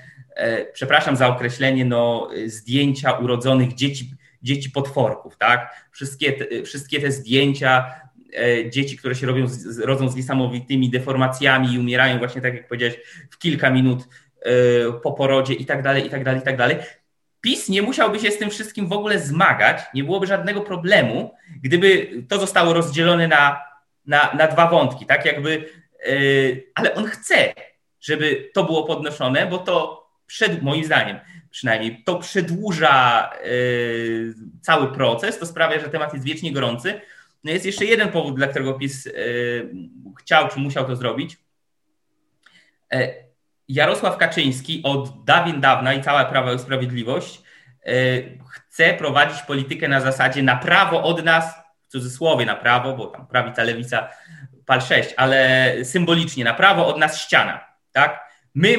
przepraszam 0.73 1.15
za 1.15 1.28
określenie, 1.28 1.86
no, 1.86 2.30
zdjęcia 2.45 3.12
urodzonych 3.12 3.73
dzieci, 3.73 4.12
dzieci 4.41 4.71
potworków, 4.71 5.38
tak? 5.38 5.88
Wszystkie 5.91 6.34
te, 6.34 6.63
wszystkie 6.63 7.02
te 7.02 7.12
zdjęcia 7.12 7.93
e, 8.34 8.69
dzieci, 8.69 8.97
które 8.97 9.15
się 9.15 9.28
robią, 9.28 9.45
rodzą 9.84 10.10
z 10.10 10.15
niesamowitymi 10.15 10.89
deformacjami 10.89 11.73
i 11.73 11.80
umierają 11.80 12.17
właśnie, 12.17 12.41
tak 12.41 12.54
jak 12.54 12.67
powiedziałeś, 12.67 12.95
w 13.32 13.38
kilka 13.38 13.69
minut 13.69 14.04
e, 14.41 14.52
po 15.04 15.12
porodzie 15.12 15.54
i 15.54 15.65
tak 15.65 15.84
dalej, 15.84 16.08
i 16.08 16.10
tak 16.10 16.23
dalej, 16.23 16.41
i 16.41 16.43
tak 16.43 16.58
dalej. 16.58 16.78
PiS 17.41 17.69
nie 17.69 17.82
musiałby 17.82 18.19
się 18.19 18.32
z 18.32 18.38
tym 18.38 18.50
wszystkim 18.50 18.88
w 18.88 18.93
ogóle 18.93 19.19
zmagać, 19.19 19.82
nie 19.93 20.04
byłoby 20.04 20.28
żadnego 20.28 20.62
problemu, 20.62 21.34
gdyby 21.63 22.10
to 22.30 22.39
zostało 22.39 22.73
rozdzielone 22.73 23.28
na, 23.28 23.62
na, 24.06 24.34
na 24.34 24.47
dwa 24.47 24.67
wątki, 24.67 25.06
tak 25.06 25.26
jakby, 25.26 25.69
ale 26.76 26.93
on 26.93 27.06
chce, 27.06 27.54
żeby 28.00 28.50
to 28.54 28.63
było 28.63 28.84
podnoszone, 28.84 29.47
bo 29.47 29.58
to 29.58 30.07
przed, 30.28 30.62
moim 30.62 30.84
zdaniem 30.84 31.20
przynajmniej, 31.50 32.04
to 32.04 32.20
przedłuża 32.20 33.30
yy, 33.46 34.34
cały 34.62 34.92
proces, 34.92 35.40
to 35.40 35.46
sprawia, 35.46 35.80
że 35.80 35.90
temat 35.90 36.13
jest 36.13 36.26
wiecznie 36.26 36.54
gorący. 36.54 37.02
No 37.44 37.52
jest 37.52 37.66
jeszcze 37.66 37.86
jeden 37.86 38.12
powód, 38.12 38.36
dla 38.36 38.48
którego 38.48 38.74
PiS 38.74 39.06
yy, 39.06 39.13
chciał 40.20 40.48
czy 40.48 40.60
musiał 40.60 40.86
to 40.86 40.96
zrobić. 40.96 41.38
Jarosław 43.68 44.18
Kaczyński 44.18 44.82
od 44.84 45.24
dawien 45.26 45.62
dawna 45.62 45.94
i 45.94 46.04
cała 46.04 46.26
Prawa 46.26 46.54
i 46.54 46.60
Sprawiedliwość 46.60 47.42
e, 47.86 47.92
chce 48.50 48.94
prowadzić 48.94 49.42
politykę 49.42 49.88
na 49.88 50.02
zasadzie 50.02 50.44
na 50.44 50.56
prawo 50.56 51.04
od 51.04 51.26
nas, 51.26 51.54
w 51.88 51.92
cudzysłowie 51.92 52.46
na 52.46 52.56
prawo, 52.56 52.94
bo 52.94 53.08
tam 53.08 53.28
prawica, 53.28 53.63
lewica, 53.63 54.10
pal 54.66 54.82
6, 54.82 55.13
ale 55.18 55.72
symbolicznie 55.84 56.44
na 56.44 56.54
prawo 56.54 56.88
od 56.88 56.98
nas 56.98 57.22
ściana, 57.22 57.66
tak? 57.92 58.27
My, 58.58 58.78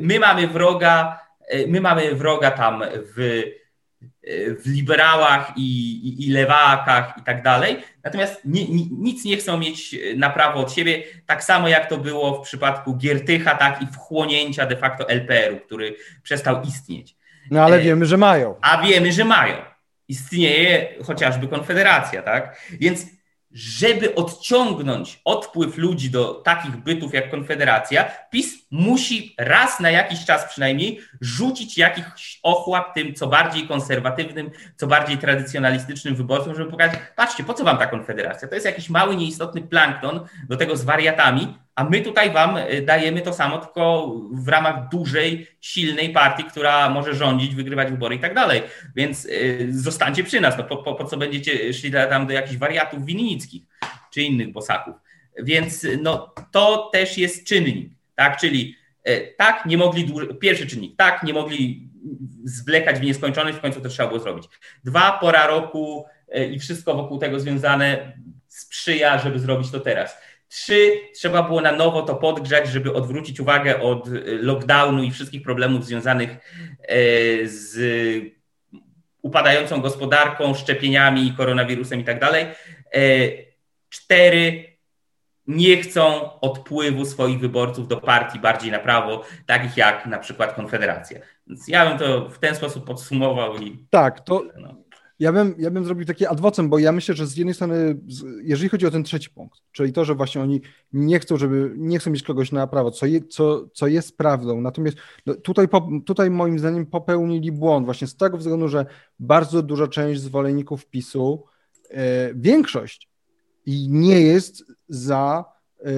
my 0.00 0.18
mamy 0.18 0.48
wroga, 0.48 1.20
e, 1.48 1.66
my 1.66 1.80
mamy 1.80 2.14
wroga 2.14 2.50
tam 2.50 2.84
w 3.16 3.42
w 4.58 4.66
liberałach 4.66 5.52
i, 5.56 5.92
i, 6.08 6.26
i, 6.26 6.30
lewakach 6.30 7.14
i 7.18 7.22
tak 7.22 7.42
dalej. 7.42 7.76
Natomiast 8.04 8.44
ni, 8.44 8.70
ni, 8.70 8.88
nic 8.98 9.24
nie 9.24 9.36
chcą 9.36 9.58
mieć 9.58 9.96
na 10.16 10.30
prawo 10.30 10.60
od 10.60 10.72
siebie, 10.72 11.02
tak 11.26 11.44
samo 11.44 11.68
jak 11.68 11.88
to 11.88 11.98
było 11.98 12.42
w 12.42 12.46
przypadku 12.46 12.96
Giertycha, 12.96 13.54
tak 13.54 13.82
i 13.82 13.86
wchłonięcia 13.86 14.66
de 14.66 14.76
facto 14.76 15.08
LPR-u, 15.08 15.60
który 15.60 15.96
przestał 16.22 16.62
istnieć. 16.62 17.16
No 17.50 17.64
ale 17.64 17.76
e, 17.76 17.80
wiemy, 17.80 18.06
że 18.06 18.16
mają. 18.16 18.54
A 18.60 18.82
wiemy, 18.82 19.12
że 19.12 19.24
mają. 19.24 19.56
Istnieje 20.08 20.94
chociażby 21.06 21.48
Konfederacja, 21.48 22.22
tak? 22.22 22.60
Więc 22.70 23.06
żeby 23.54 24.14
odciągnąć 24.14 25.20
odpływ 25.24 25.76
ludzi 25.76 26.10
do 26.10 26.34
takich 26.34 26.76
bytów 26.76 27.14
jak 27.14 27.30
Konfederacja, 27.30 28.10
PiS 28.30 28.66
musi 28.70 29.34
raz 29.38 29.80
na 29.80 29.90
jakiś 29.90 30.24
czas 30.24 30.44
przynajmniej 30.44 31.00
rzucić 31.20 31.78
jakiś 31.78 32.40
ochłap 32.42 32.94
tym, 32.94 33.14
co 33.14 33.26
bardziej 33.26 33.68
konserwatywnym, 33.68 34.50
co 34.76 34.86
bardziej 34.86 35.18
tradycjonalistycznym 35.18 36.14
wyborcom, 36.14 36.54
żeby 36.54 36.70
pokazać, 36.70 36.98
patrzcie, 37.16 37.44
po 37.44 37.54
co 37.54 37.64
wam 37.64 37.78
ta 37.78 37.86
Konfederacja? 37.86 38.48
To 38.48 38.54
jest 38.54 38.66
jakiś 38.66 38.90
mały, 38.90 39.16
nieistotny 39.16 39.62
plankton 39.62 40.20
do 40.48 40.56
tego 40.56 40.76
z 40.76 40.84
wariatami, 40.84 41.58
a 41.74 41.84
my 41.84 42.00
tutaj 42.00 42.30
wam 42.30 42.56
y, 42.56 42.82
dajemy 42.82 43.22
to 43.22 43.32
samo, 43.32 43.58
tylko 43.58 44.14
w 44.32 44.48
ramach 44.48 44.88
dużej, 44.88 45.46
silnej 45.60 46.10
partii, 46.10 46.44
która 46.44 46.90
może 46.90 47.14
rządzić, 47.14 47.54
wygrywać 47.54 47.90
wybory 47.90 48.16
i 48.16 48.18
tak 48.18 48.34
dalej. 48.34 48.62
Więc 48.96 49.24
y, 49.24 49.68
zostańcie 49.70 50.24
przy 50.24 50.40
nas. 50.40 50.58
No, 50.58 50.64
po, 50.64 50.76
po, 50.76 50.94
po 50.94 51.04
co 51.04 51.16
będziecie 51.16 51.74
szli 51.74 51.92
tam 51.92 52.26
do 52.26 52.32
jakichś 52.32 52.56
wariatów 52.56 53.04
winnickich 53.04 53.62
czy 54.12 54.22
innych 54.22 54.52
bosaków? 54.52 54.94
Więc 55.42 55.86
no, 56.02 56.34
to 56.52 56.90
też 56.92 57.18
jest 57.18 57.46
czynnik, 57.46 57.92
tak? 58.14 58.36
Czyli 58.36 58.76
y, 59.08 59.34
tak, 59.38 59.66
nie 59.66 59.78
mogli, 59.78 60.14
pierwszy 60.40 60.66
czynnik, 60.66 60.96
tak, 60.96 61.22
nie 61.22 61.32
mogli 61.32 61.88
zwlekać 62.44 62.98
w 62.98 63.02
nieskończoność, 63.02 63.58
w 63.58 63.60
końcu 63.60 63.80
to 63.80 63.88
trzeba 63.88 64.08
było 64.08 64.20
zrobić. 64.20 64.44
Dwa, 64.84 65.18
pora 65.20 65.46
roku 65.46 66.04
i 66.50 66.58
wszystko 66.58 66.94
wokół 66.94 67.18
tego 67.18 67.40
związane 67.40 68.12
sprzyja, 68.48 69.18
żeby 69.18 69.38
zrobić 69.38 69.70
to 69.70 69.80
teraz. 69.80 70.16
Trzy, 70.54 71.00
trzeba 71.14 71.42
było 71.42 71.60
na 71.60 71.72
nowo 71.72 72.02
to 72.02 72.14
podgrzać, 72.14 72.68
żeby 72.68 72.92
odwrócić 72.92 73.40
uwagę 73.40 73.80
od 73.80 74.08
y, 74.08 74.38
lockdownu 74.42 75.02
i 75.02 75.10
wszystkich 75.10 75.42
problemów 75.42 75.84
związanych 75.84 76.30
e, 76.30 76.96
z 77.44 77.76
upadającą 79.22 79.80
gospodarką, 79.80 80.54
szczepieniami, 80.54 81.34
koronawirusem 81.36 82.00
i 82.00 82.04
tak 82.04 82.20
dalej. 82.20 82.46
E, 82.94 83.00
cztery, 83.88 84.74
nie 85.46 85.76
chcą 85.76 86.30
odpływu 86.40 87.04
swoich 87.04 87.40
wyborców 87.40 87.88
do 87.88 87.96
partii 87.96 88.38
bardziej 88.38 88.70
na 88.72 88.78
prawo, 88.78 89.24
takich 89.46 89.76
jak 89.76 90.06
na 90.06 90.18
przykład 90.18 90.54
Konfederacja. 90.54 91.20
Więc 91.46 91.68
ja 91.68 91.88
bym 91.88 91.98
to 91.98 92.28
w 92.28 92.38
ten 92.38 92.54
sposób 92.54 92.86
podsumował. 92.86 93.56
I, 93.56 93.86
tak, 93.90 94.20
to, 94.20 94.42
no. 94.56 94.83
Ja 95.18 95.32
bym, 95.32 95.54
ja 95.58 95.70
bym 95.70 95.84
zrobił 95.84 96.06
taki 96.06 96.26
adwocem, 96.26 96.68
bo 96.68 96.78
ja 96.78 96.92
myślę, 96.92 97.14
że 97.14 97.26
z 97.26 97.36
jednej 97.36 97.54
strony, 97.54 98.00
jeżeli 98.42 98.68
chodzi 98.68 98.86
o 98.86 98.90
ten 98.90 99.04
trzeci 99.04 99.30
punkt, 99.30 99.60
czyli 99.72 99.92
to, 99.92 100.04
że 100.04 100.14
właśnie 100.14 100.40
oni 100.40 100.60
nie 100.92 101.20
chcą, 101.20 101.36
żeby, 101.36 101.74
nie 101.76 101.98
chcą 101.98 102.10
mieć 102.10 102.22
kogoś 102.22 102.52
na 102.52 102.66
prawo, 102.66 102.90
co, 102.90 103.06
je, 103.06 103.24
co, 103.24 103.68
co 103.74 103.86
jest 103.86 104.16
prawdą, 104.16 104.60
natomiast 104.60 104.96
no, 105.26 105.34
tutaj, 105.34 105.68
tutaj 106.06 106.30
moim 106.30 106.58
zdaniem 106.58 106.86
popełnili 106.86 107.52
błąd 107.52 107.84
właśnie 107.84 108.06
z 108.06 108.16
tego 108.16 108.38
względu, 108.38 108.68
że 108.68 108.86
bardzo 109.18 109.62
duża 109.62 109.88
część 109.88 110.20
zwolenników 110.20 110.86
PiSu, 110.86 111.44
e, 111.90 112.34
większość 112.34 113.08
i 113.66 113.88
nie 113.90 114.20
jest 114.20 114.64
za, 114.88 115.44
e, 115.80 115.92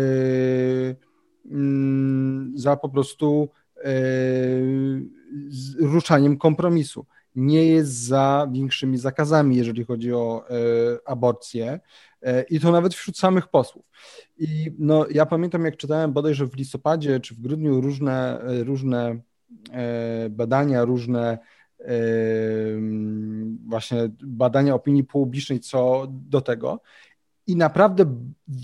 mm, 1.51 2.53
za 2.55 2.77
po 2.77 2.89
prostu 2.89 3.49
e, 3.85 3.91
ruszaniem 5.79 6.39
kompromisu 6.39 7.07
nie 7.37 7.67
jest 7.67 7.93
za 7.93 8.49
większymi 8.53 8.99
zakazami, 8.99 9.57
jeżeli 9.57 9.85
chodzi 9.85 10.13
o 10.13 10.45
e, 10.51 10.55
aborcję 11.05 11.81
e, 12.23 12.43
i 12.43 12.61
to 12.61 12.73
nawet 12.73 12.95
wśród 12.95 13.19
samych 13.19 13.49
posłów. 13.49 13.85
I 14.39 14.73
no, 14.79 15.07
ja 15.11 15.27
pamiętam, 15.27 15.65
jak 15.65 15.77
czytałem 15.77 16.13
bodajże 16.13 16.47
w 16.47 16.57
listopadzie 16.57 17.21
czy 17.21 17.35
w 17.35 17.41
grudniu 17.41 17.81
różne, 17.81 18.41
różne 18.65 19.21
e, 19.73 20.31
badania, 20.31 20.85
różne 20.85 21.39
właśnie 23.67 24.09
badania 24.23 24.75
opinii 24.75 25.05
publicznej 25.05 25.61
co 25.61 26.07
do 26.11 26.41
tego 26.41 26.81
i 27.47 27.57
naprawdę 27.57 28.05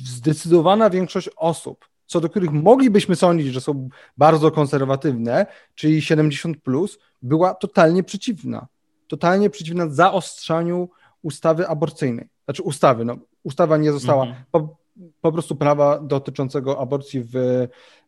zdecydowana 0.04 0.90
większość 0.90 1.30
osób, 1.36 1.91
co 2.12 2.20
do 2.20 2.28
których 2.28 2.52
moglibyśmy 2.52 3.16
sądzić, 3.16 3.52
że 3.52 3.60
są 3.60 3.88
bardzo 4.16 4.50
konserwatywne, 4.50 5.46
czyli 5.74 6.02
70, 6.02 6.62
plus, 6.62 6.98
była 7.22 7.54
totalnie 7.54 8.02
przeciwna. 8.02 8.66
Totalnie 9.08 9.50
przeciwna 9.50 9.88
zaostrzaniu 9.88 10.88
ustawy 11.22 11.68
aborcyjnej. 11.68 12.28
Znaczy 12.44 12.62
ustawy, 12.62 13.04
no, 13.04 13.16
ustawa 13.42 13.76
nie 13.76 13.92
została, 13.92 14.24
mhm. 14.24 14.44
po, 14.50 14.76
po 15.20 15.32
prostu 15.32 15.56
prawa 15.56 15.98
dotyczącego 15.98 16.80
aborcji 16.80 17.22
w 17.24 17.36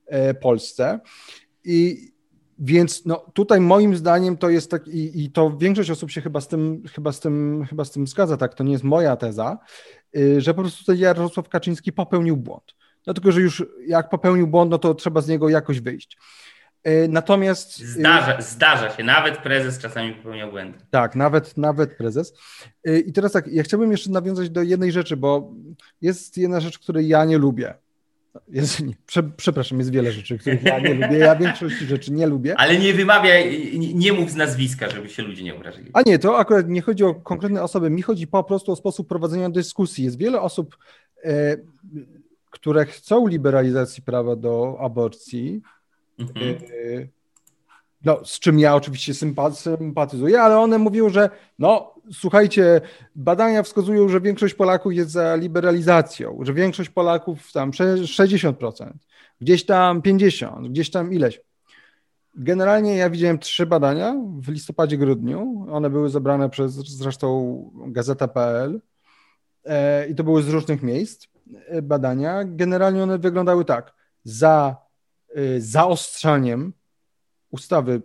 e, 0.07 0.35
Polsce. 0.35 1.01
I 1.65 2.09
więc 2.59 3.07
no, 3.07 3.27
tutaj 3.35 3.61
moim 3.61 3.97
zdaniem 3.97 4.37
to 4.37 4.51
jest 4.51 4.71
tak, 4.71 4.89
i, 4.89 5.25
i, 5.25 5.31
to 5.31 5.57
większość 5.57 5.91
osób 5.91 6.11
się 6.11 6.21
chyba 6.21 6.41
z, 6.41 6.49
tym, 6.49 6.83
chyba, 6.95 7.13
z 7.13 7.21
tym, 7.21 7.65
chyba 7.69 7.85
z 7.85 7.91
tym 7.91 8.07
zgadza, 8.07 8.37
tak, 8.37 8.55
to 8.55 8.65
nie 8.65 8.73
jest 8.73 8.85
moja 8.85 9.17
teza, 9.17 9.59
y, 10.17 10.41
że 10.41 10.55
po 10.55 10.61
prostu 10.61 10.81
tutaj 10.81 10.99
Jarosław 10.99 11.49
Kaczyński 11.49 11.93
popełnił 11.93 12.37
błąd. 12.37 12.75
Dlatego, 13.05 13.33
że 13.33 13.41
już 13.41 13.67
jak 13.87 14.09
popełnił 14.09 14.47
błąd, 14.47 14.71
no 14.71 14.79
to 14.79 14.95
trzeba 14.95 15.21
z 15.21 15.29
niego 15.29 15.49
jakoś 15.49 15.81
wyjść. 15.81 16.19
E, 16.85 17.09
natomiast. 17.09 17.81
E, 17.81 17.87
zdarza, 17.87 18.41
zdarza 18.41 18.91
się, 18.91 19.05
nawet 19.05 19.39
prezes 19.39 19.79
czasami 19.79 20.13
popełnia 20.13 20.51
błędy. 20.51 20.79
Tak, 20.91 21.17
nawet, 21.17 21.57
nawet 21.57 21.97
prezes. 21.97 22.35
E, 22.85 22.99
I 22.99 23.13
teraz 23.13 23.33
tak, 23.33 23.47
ja 23.47 23.63
chciałbym 23.63 23.93
jeszcze 23.93 24.11
nawiązać 24.11 24.51
do 24.51 24.63
jednej 24.63 24.93
rzeczy, 24.93 25.17
bo 25.17 25.53
jest 26.01 26.39
jedna 26.39 26.61
rzecz, 26.61 26.79
której 26.79 27.09
ja 27.09 27.25
nie 27.25 27.39
lubię. 27.39 27.75
Jest, 28.49 28.81
nie, 28.81 28.95
prze, 29.07 29.23
przepraszam, 29.23 29.79
jest 29.79 29.91
wiele 29.91 30.13
rzeczy, 30.13 30.39
których 30.39 30.63
ja 30.63 30.79
nie 30.79 30.95
lubię. 30.95 31.19
Ja 31.19 31.37
większości 31.37 31.87
rzeczy 31.87 32.13
nie 32.13 32.27
lubię. 32.27 32.55
Ale 32.59 32.79
nie 32.79 32.95
wymawiaj, 32.95 33.73
nie, 33.79 33.95
nie 33.95 34.13
mów 34.13 34.31
z 34.31 34.35
nazwiska, 34.35 34.91
żeby 34.91 35.09
się 35.09 35.23
ludzie 35.23 35.45
nie 35.45 35.55
obrażali. 35.55 35.91
A 35.93 36.03
nie, 36.03 36.19
to 36.19 36.39
akurat 36.39 36.69
nie 36.69 36.83
chodzi 36.83 37.05
o 37.05 37.15
konkretne 37.15 37.63
osoby. 37.63 37.91
Mi 37.91 38.03
chodzi 38.03 38.27
po 38.27 38.45
prostu 38.45 38.73
o 38.73 38.77
sposób 38.77 39.09
prowadzenia 39.09 39.51
dyskusji. 39.51 40.05
Jest 40.05 40.19
wiele 40.19 40.41
osób, 40.41 40.77
e, 41.25 41.57
które 42.55 42.87
chcą 42.87 43.27
liberalizacji 43.27 44.03
prawa 44.03 44.37
do 44.37 44.77
aborcji, 44.81 45.63
Mhm. 46.19 46.57
Y, 46.71 47.09
no, 48.05 48.25
z 48.25 48.39
czym 48.39 48.59
ja 48.59 48.75
oczywiście 48.75 49.15
sympatyzuję, 49.15 50.41
ale 50.41 50.59
one 50.59 50.79
mówią, 50.79 51.09
że 51.09 51.31
no, 51.59 51.95
słuchajcie, 52.13 52.81
badania 53.17 53.63
wskazują, 53.63 54.09
że 54.09 54.21
większość 54.21 54.55
Polaków 54.55 54.95
jest 54.95 55.11
za 55.11 55.37
liberalizacją, 55.37 56.39
że 56.43 56.55
większość 56.55 56.91
Polaków 56.91 57.53
tam 57.53 57.71
60%, 57.71 58.93
gdzieś 59.41 59.67
tam 59.67 60.03
50%, 60.03 60.71
gdzieś 60.71 60.91
tam 60.91 61.13
ileś. 61.13 61.41
Generalnie 62.35 62.97
ja 62.97 63.11
widziałem 63.11 63.39
trzy 63.39 63.67
badania 63.67 64.15
w 64.41 64.49
listopadzie, 64.49 64.99
grudniu. 64.99 65.67
One 65.71 65.91
były 65.91 66.11
zebrane 66.11 66.51
przez 66.51 66.73
zresztą 66.73 67.71
gazeta.pl 67.87 68.81
e, 69.65 70.09
i 70.09 70.15
to 70.15 70.25
były 70.25 70.43
z 70.43 70.49
różnych 70.49 70.83
miejsc 70.83 71.27
badania. 71.83 72.45
Generalnie 72.45 73.03
one 73.03 73.19
wyglądały 73.19 73.65
tak. 73.65 73.95
Za 74.25 74.77
e, 75.35 75.61
zaostrzaniem 75.61 76.73
ustawy 77.51 78.03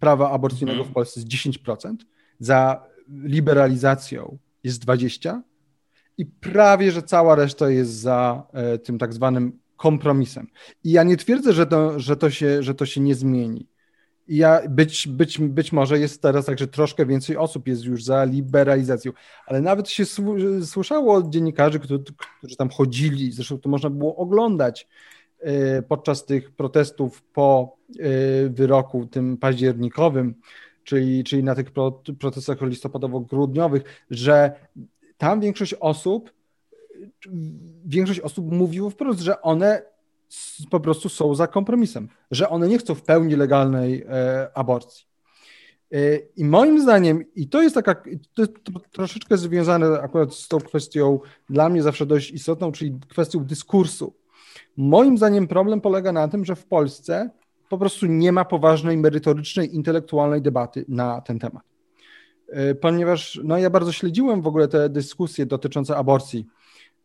prawa 0.00 0.30
aborcyjnego 0.30 0.78
mhm. 0.78 0.90
w 0.90 0.94
Polsce 0.94 1.20
jest 1.20 1.60
10%, 1.64 1.96
za 2.40 2.86
liberalizacją 3.08 4.38
jest 4.64 4.84
20% 4.84 5.40
i 6.18 6.26
prawie, 6.26 6.92
że 6.92 7.02
cała 7.02 7.34
reszta 7.34 7.70
jest 7.70 7.92
za 7.92 8.46
tym 8.84 8.98
tak 8.98 9.12
zwanym 9.12 9.58
kompromisem. 9.76 10.46
I 10.84 10.90
ja 10.90 11.02
nie 11.02 11.16
twierdzę, 11.16 11.52
że 11.52 11.66
to, 11.66 12.00
że 12.00 12.16
to, 12.16 12.30
się, 12.30 12.62
że 12.62 12.74
to 12.74 12.86
się 12.86 13.00
nie 13.00 13.14
zmieni. 13.14 13.66
Ja 14.28 14.60
być, 14.68 15.08
być, 15.08 15.38
być 15.38 15.72
może 15.72 15.98
jest 15.98 16.22
teraz 16.22 16.46
tak, 16.46 16.58
że 16.58 16.68
troszkę 16.68 17.06
więcej 17.06 17.36
osób 17.36 17.68
jest 17.68 17.84
już 17.84 18.04
za 18.04 18.24
liberalizacją, 18.24 19.12
ale 19.46 19.60
nawet 19.60 19.88
się 19.88 20.04
słyszało 20.64 21.14
od 21.14 21.30
dziennikarzy, 21.30 21.80
którzy, 21.80 22.04
którzy 22.38 22.56
tam 22.56 22.68
chodzili, 22.68 23.32
zresztą 23.32 23.58
to 23.58 23.68
można 23.68 23.90
było 23.90 24.16
oglądać 24.16 24.88
e, 25.40 25.82
podczas 25.82 26.24
tych 26.24 26.50
protestów 26.50 27.22
po 27.22 27.76
e, 27.90 28.02
wyroku 28.48 29.06
tym 29.06 29.36
październikowym, 29.36 30.34
czyli, 30.84 31.24
czyli 31.24 31.44
na 31.44 31.54
tych 31.54 31.70
protestach 32.18 32.58
listopadowo-grudniowych, 32.58 33.82
że 34.10 34.52
tam 35.18 35.40
większość 35.40 35.74
osób 35.74 36.32
większość 37.84 38.20
osób 38.20 38.52
mówiło 38.52 38.90
wprost, 38.90 39.20
że 39.20 39.42
one 39.42 39.82
po 40.70 40.80
prostu 40.80 41.08
są 41.08 41.34
za 41.34 41.46
kompromisem, 41.46 42.08
że 42.30 42.48
one 42.48 42.68
nie 42.68 42.78
chcą 42.78 42.94
w 42.94 43.02
pełni 43.02 43.36
legalnej 43.36 44.04
e, 44.08 44.50
aborcji. 44.54 45.06
E, 45.92 46.16
I 46.36 46.44
moim 46.44 46.80
zdaniem, 46.80 47.24
i 47.34 47.48
to 47.48 47.62
jest 47.62 47.74
taka, 47.74 48.02
to 48.34 48.42
troszeczkę 48.92 49.38
związane 49.38 50.00
akurat 50.00 50.34
z 50.34 50.48
tą 50.48 50.58
kwestią 50.58 51.20
dla 51.50 51.68
mnie 51.68 51.82
zawsze 51.82 52.06
dość 52.06 52.30
istotną, 52.30 52.72
czyli 52.72 52.98
kwestią 53.08 53.44
dyskursu. 53.44 54.14
Moim 54.76 55.18
zdaniem 55.18 55.48
problem 55.48 55.80
polega 55.80 56.12
na 56.12 56.28
tym, 56.28 56.44
że 56.44 56.56
w 56.56 56.66
Polsce 56.66 57.30
po 57.68 57.78
prostu 57.78 58.06
nie 58.06 58.32
ma 58.32 58.44
poważnej, 58.44 58.96
merytorycznej, 58.96 59.74
intelektualnej 59.74 60.42
debaty 60.42 60.84
na 60.88 61.20
ten 61.20 61.38
temat. 61.38 61.62
E, 62.48 62.74
ponieważ 62.74 63.40
no, 63.44 63.58
ja 63.58 63.70
bardzo 63.70 63.92
śledziłem 63.92 64.42
w 64.42 64.46
ogóle 64.46 64.68
te 64.68 64.88
dyskusje 64.88 65.46
dotyczące 65.46 65.96
aborcji 65.96 66.46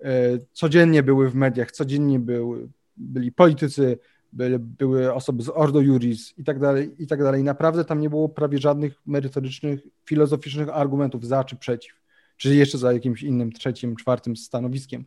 E, 0.04 0.38
codziennie 0.54 1.04
były 1.04 1.30
w 1.30 1.36
mediach, 1.36 1.72
codziennie 1.72 2.20
były, 2.20 2.70
byli 2.98 3.32
politycy, 3.32 4.00
były, 4.34 4.60
były 4.60 5.14
osoby 5.14 5.44
z 5.44 5.50
Ordo 5.50 5.82
Juris 5.82 6.34
i 6.38 6.44
tak 6.44 6.60
dalej, 6.60 6.96
i 7.00 7.08
tak 7.08 7.24
dalej. 7.24 7.44
Naprawdę 7.44 7.86
tam 7.86 8.02
nie 8.02 8.10
było 8.10 8.30
prawie 8.30 8.58
żadnych 8.58 9.02
merytorycznych, 9.06 9.80
filozoficznych 10.06 10.70
argumentów 10.70 11.26
za 11.26 11.44
czy 11.44 11.56
przeciw, 11.56 12.02
czy 12.38 12.56
jeszcze 12.56 12.78
za 12.78 12.94
jakimś 12.94 13.24
innym, 13.24 13.52
trzecim, 13.52 13.96
czwartym 13.96 14.36
stanowiskiem. 14.36 15.06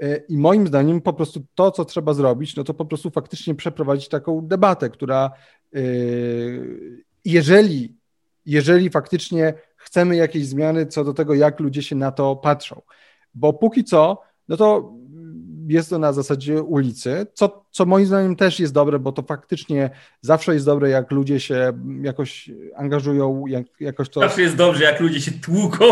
E, 0.00 0.16
I 0.16 0.38
moim 0.38 0.66
zdaniem 0.66 1.00
po 1.00 1.12
prostu 1.12 1.46
to, 1.54 1.70
co 1.70 1.84
trzeba 1.84 2.14
zrobić, 2.14 2.56
no 2.56 2.64
to 2.64 2.74
po 2.74 2.84
prostu 2.84 3.10
faktycznie 3.10 3.54
przeprowadzić 3.54 4.08
taką 4.08 4.40
debatę, 4.40 4.90
która 4.90 5.30
e, 5.74 5.80
jeżeli, 7.24 7.96
jeżeli 8.46 8.90
faktycznie 8.90 9.54
chcemy 9.76 10.16
jakiejś 10.16 10.46
zmiany 10.46 10.86
co 10.86 11.04
do 11.04 11.14
tego, 11.14 11.34
jak 11.34 11.60
ludzie 11.60 11.82
się 11.82 11.96
na 11.96 12.12
to 12.12 12.36
patrzą, 12.36 12.82
bo 13.34 13.52
póki 13.52 13.84
co, 13.84 14.22
no 14.48 14.56
to 14.56 14.92
jest 15.68 15.90
to 15.90 15.98
na 15.98 16.12
zasadzie 16.12 16.62
ulicy, 16.62 17.26
co, 17.34 17.64
co 17.70 17.86
moim 17.86 18.06
zdaniem 18.06 18.36
też 18.36 18.60
jest 18.60 18.72
dobre, 18.72 18.98
bo 18.98 19.12
to 19.12 19.22
faktycznie 19.22 19.90
zawsze 20.20 20.54
jest 20.54 20.66
dobre, 20.66 20.90
jak 20.90 21.10
ludzie 21.10 21.40
się 21.40 21.72
jakoś 22.02 22.50
angażują, 22.76 23.46
jak, 23.46 23.66
jakoś 23.80 24.08
to... 24.08 24.20
Zawsze 24.20 24.42
jest 24.42 24.56
dobrze, 24.56 24.84
jak 24.84 25.00
ludzie 25.00 25.20
się 25.20 25.30
tłuką. 25.30 25.84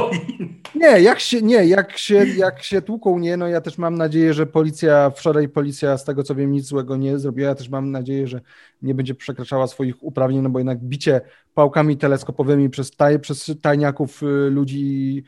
Nie, 0.74 1.00
jak 1.00 1.20
się, 1.20 1.42
nie, 1.42 1.66
jak 1.66 1.98
się, 1.98 2.26
jak 2.36 2.62
się 2.62 2.82
tłuką, 2.82 3.18
nie, 3.18 3.36
no 3.36 3.48
ja 3.48 3.60
też 3.60 3.78
mam 3.78 3.94
nadzieję, 3.94 4.34
że 4.34 4.46
policja, 4.46 5.10
wczoraj 5.10 5.48
policja 5.48 5.98
z 5.98 6.04
tego 6.04 6.22
co 6.22 6.34
wiem 6.34 6.52
nic 6.52 6.66
złego 6.66 6.96
nie 6.96 7.18
zrobiła, 7.18 7.48
ja 7.48 7.54
też 7.54 7.68
mam 7.68 7.90
nadzieję, 7.90 8.26
że 8.26 8.40
nie 8.82 8.94
będzie 8.94 9.14
przekraczała 9.14 9.66
swoich 9.66 10.02
uprawnień, 10.02 10.42
no 10.42 10.50
bo 10.50 10.58
jednak 10.58 10.78
bicie 10.78 11.20
pałkami 11.54 11.96
teleskopowymi 11.96 12.70
przez, 12.70 12.90
taj, 12.90 13.20
przez 13.20 13.50
tajniaków 13.62 14.22
y, 14.22 14.26
ludzi 14.50 15.24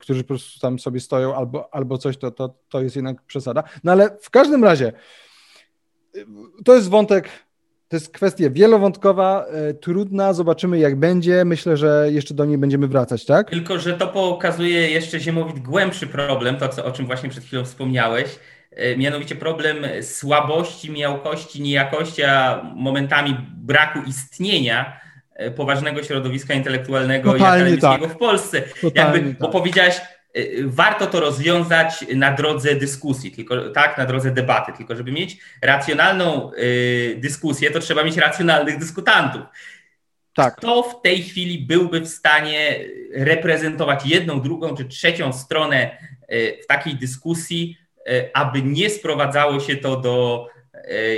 którzy 0.00 0.22
po 0.22 0.28
prostu 0.28 0.60
tam 0.60 0.78
sobie 0.78 1.00
stoją 1.00 1.34
albo, 1.34 1.74
albo 1.74 1.98
coś, 1.98 2.16
to, 2.16 2.30
to, 2.30 2.54
to 2.68 2.82
jest 2.82 2.96
jednak 2.96 3.22
przesada. 3.22 3.62
No 3.84 3.92
ale 3.92 4.16
w 4.20 4.30
każdym 4.30 4.64
razie 4.64 4.92
y, 6.16 6.26
to 6.64 6.74
jest 6.74 6.88
wątek, 6.88 7.28
to 7.88 7.96
jest 7.96 8.12
kwestia 8.12 8.50
wielowątkowa, 8.50 9.46
y, 9.70 9.74
trudna, 9.74 10.32
zobaczymy 10.32 10.78
jak 10.78 10.96
będzie. 10.96 11.44
Myślę, 11.44 11.76
że 11.76 12.08
jeszcze 12.10 12.34
do 12.34 12.44
niej 12.44 12.58
będziemy 12.58 12.88
wracać, 12.88 13.24
tak? 13.24 13.50
Tylko, 13.50 13.78
że 13.78 13.92
to 13.92 14.06
pokazuje 14.06 14.90
jeszcze 14.90 15.20
Ziemowit 15.20 15.58
głębszy 15.58 16.06
problem, 16.06 16.56
to 16.56 16.84
o 16.84 16.92
czym 16.92 17.06
właśnie 17.06 17.28
przed 17.28 17.44
chwilą 17.44 17.64
wspomniałeś, 17.64 18.38
mianowicie 18.96 19.36
problem 19.36 19.76
słabości, 20.02 20.90
miałkości, 20.90 21.62
niejakości, 21.62 22.24
a 22.24 22.62
momentami 22.74 23.36
braku 23.56 23.98
istnienia 24.06 25.05
poważnego 25.56 26.02
środowiska 26.02 26.54
intelektualnego 26.54 27.32
Totalnie 27.32 27.70
i 27.70 27.78
akademickiego 27.78 28.06
tak. 28.06 28.16
w 28.16 28.18
Polsce. 28.18 28.62
Jakby, 28.94 29.20
tak. 29.20 29.38
Bo 29.38 29.48
powiedziałeś, 29.48 29.96
e, 29.96 30.42
warto 30.64 31.06
to 31.06 31.20
rozwiązać 31.20 32.04
na 32.14 32.32
drodze 32.32 32.74
dyskusji, 32.74 33.30
tylko 33.30 33.70
tak, 33.70 33.98
na 33.98 34.06
drodze 34.06 34.30
debaty, 34.30 34.72
tylko 34.76 34.96
żeby 34.96 35.12
mieć 35.12 35.38
racjonalną 35.62 36.50
y, 36.52 37.16
dyskusję, 37.18 37.70
to 37.70 37.80
trzeba 37.80 38.04
mieć 38.04 38.16
racjonalnych 38.16 38.78
dyskutantów. 38.78 39.42
Tak. 40.34 40.56
Kto 40.56 40.82
w 40.82 41.02
tej 41.02 41.22
chwili 41.22 41.66
byłby 41.66 42.00
w 42.00 42.08
stanie 42.08 42.84
reprezentować 43.14 44.06
jedną, 44.06 44.40
drugą 44.40 44.76
czy 44.76 44.84
trzecią 44.84 45.32
stronę 45.32 45.96
w 46.62 46.66
takiej 46.66 46.94
dyskusji, 46.94 47.78
aby 48.34 48.62
nie 48.62 48.90
sprowadzało 48.90 49.60
się 49.60 49.76
to 49.76 49.96
do 49.96 50.46
E, 50.46 50.55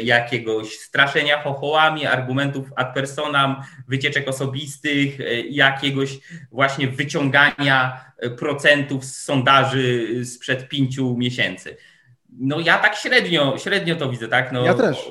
jakiegoś 0.03 0.79
straszenia 0.79 1.43
chochołami, 1.43 2.07
argumentów 2.07 2.73
ad 2.77 2.95
personam, 2.95 3.63
wycieczek 3.89 4.29
osobistych, 4.29 5.21
e, 5.21 5.41
jakiegoś 5.41 6.19
właśnie 6.51 6.89
wyciągania 6.89 8.05
e, 8.19 8.31
procentów 8.31 9.05
z 9.05 9.25
sondaży 9.25 10.09
sprzed 10.25 10.69
pięciu 10.69 11.17
miesięcy. 11.17 11.77
No 12.41 12.61
ja 12.61 12.79
tak 12.79 12.97
średnio, 12.97 13.59
średnio 13.59 13.97
to 13.97 14.11
widzę, 14.11 14.29
tak? 14.29 14.53
No, 14.53 14.65
ja 14.65 14.75
też. 14.75 15.11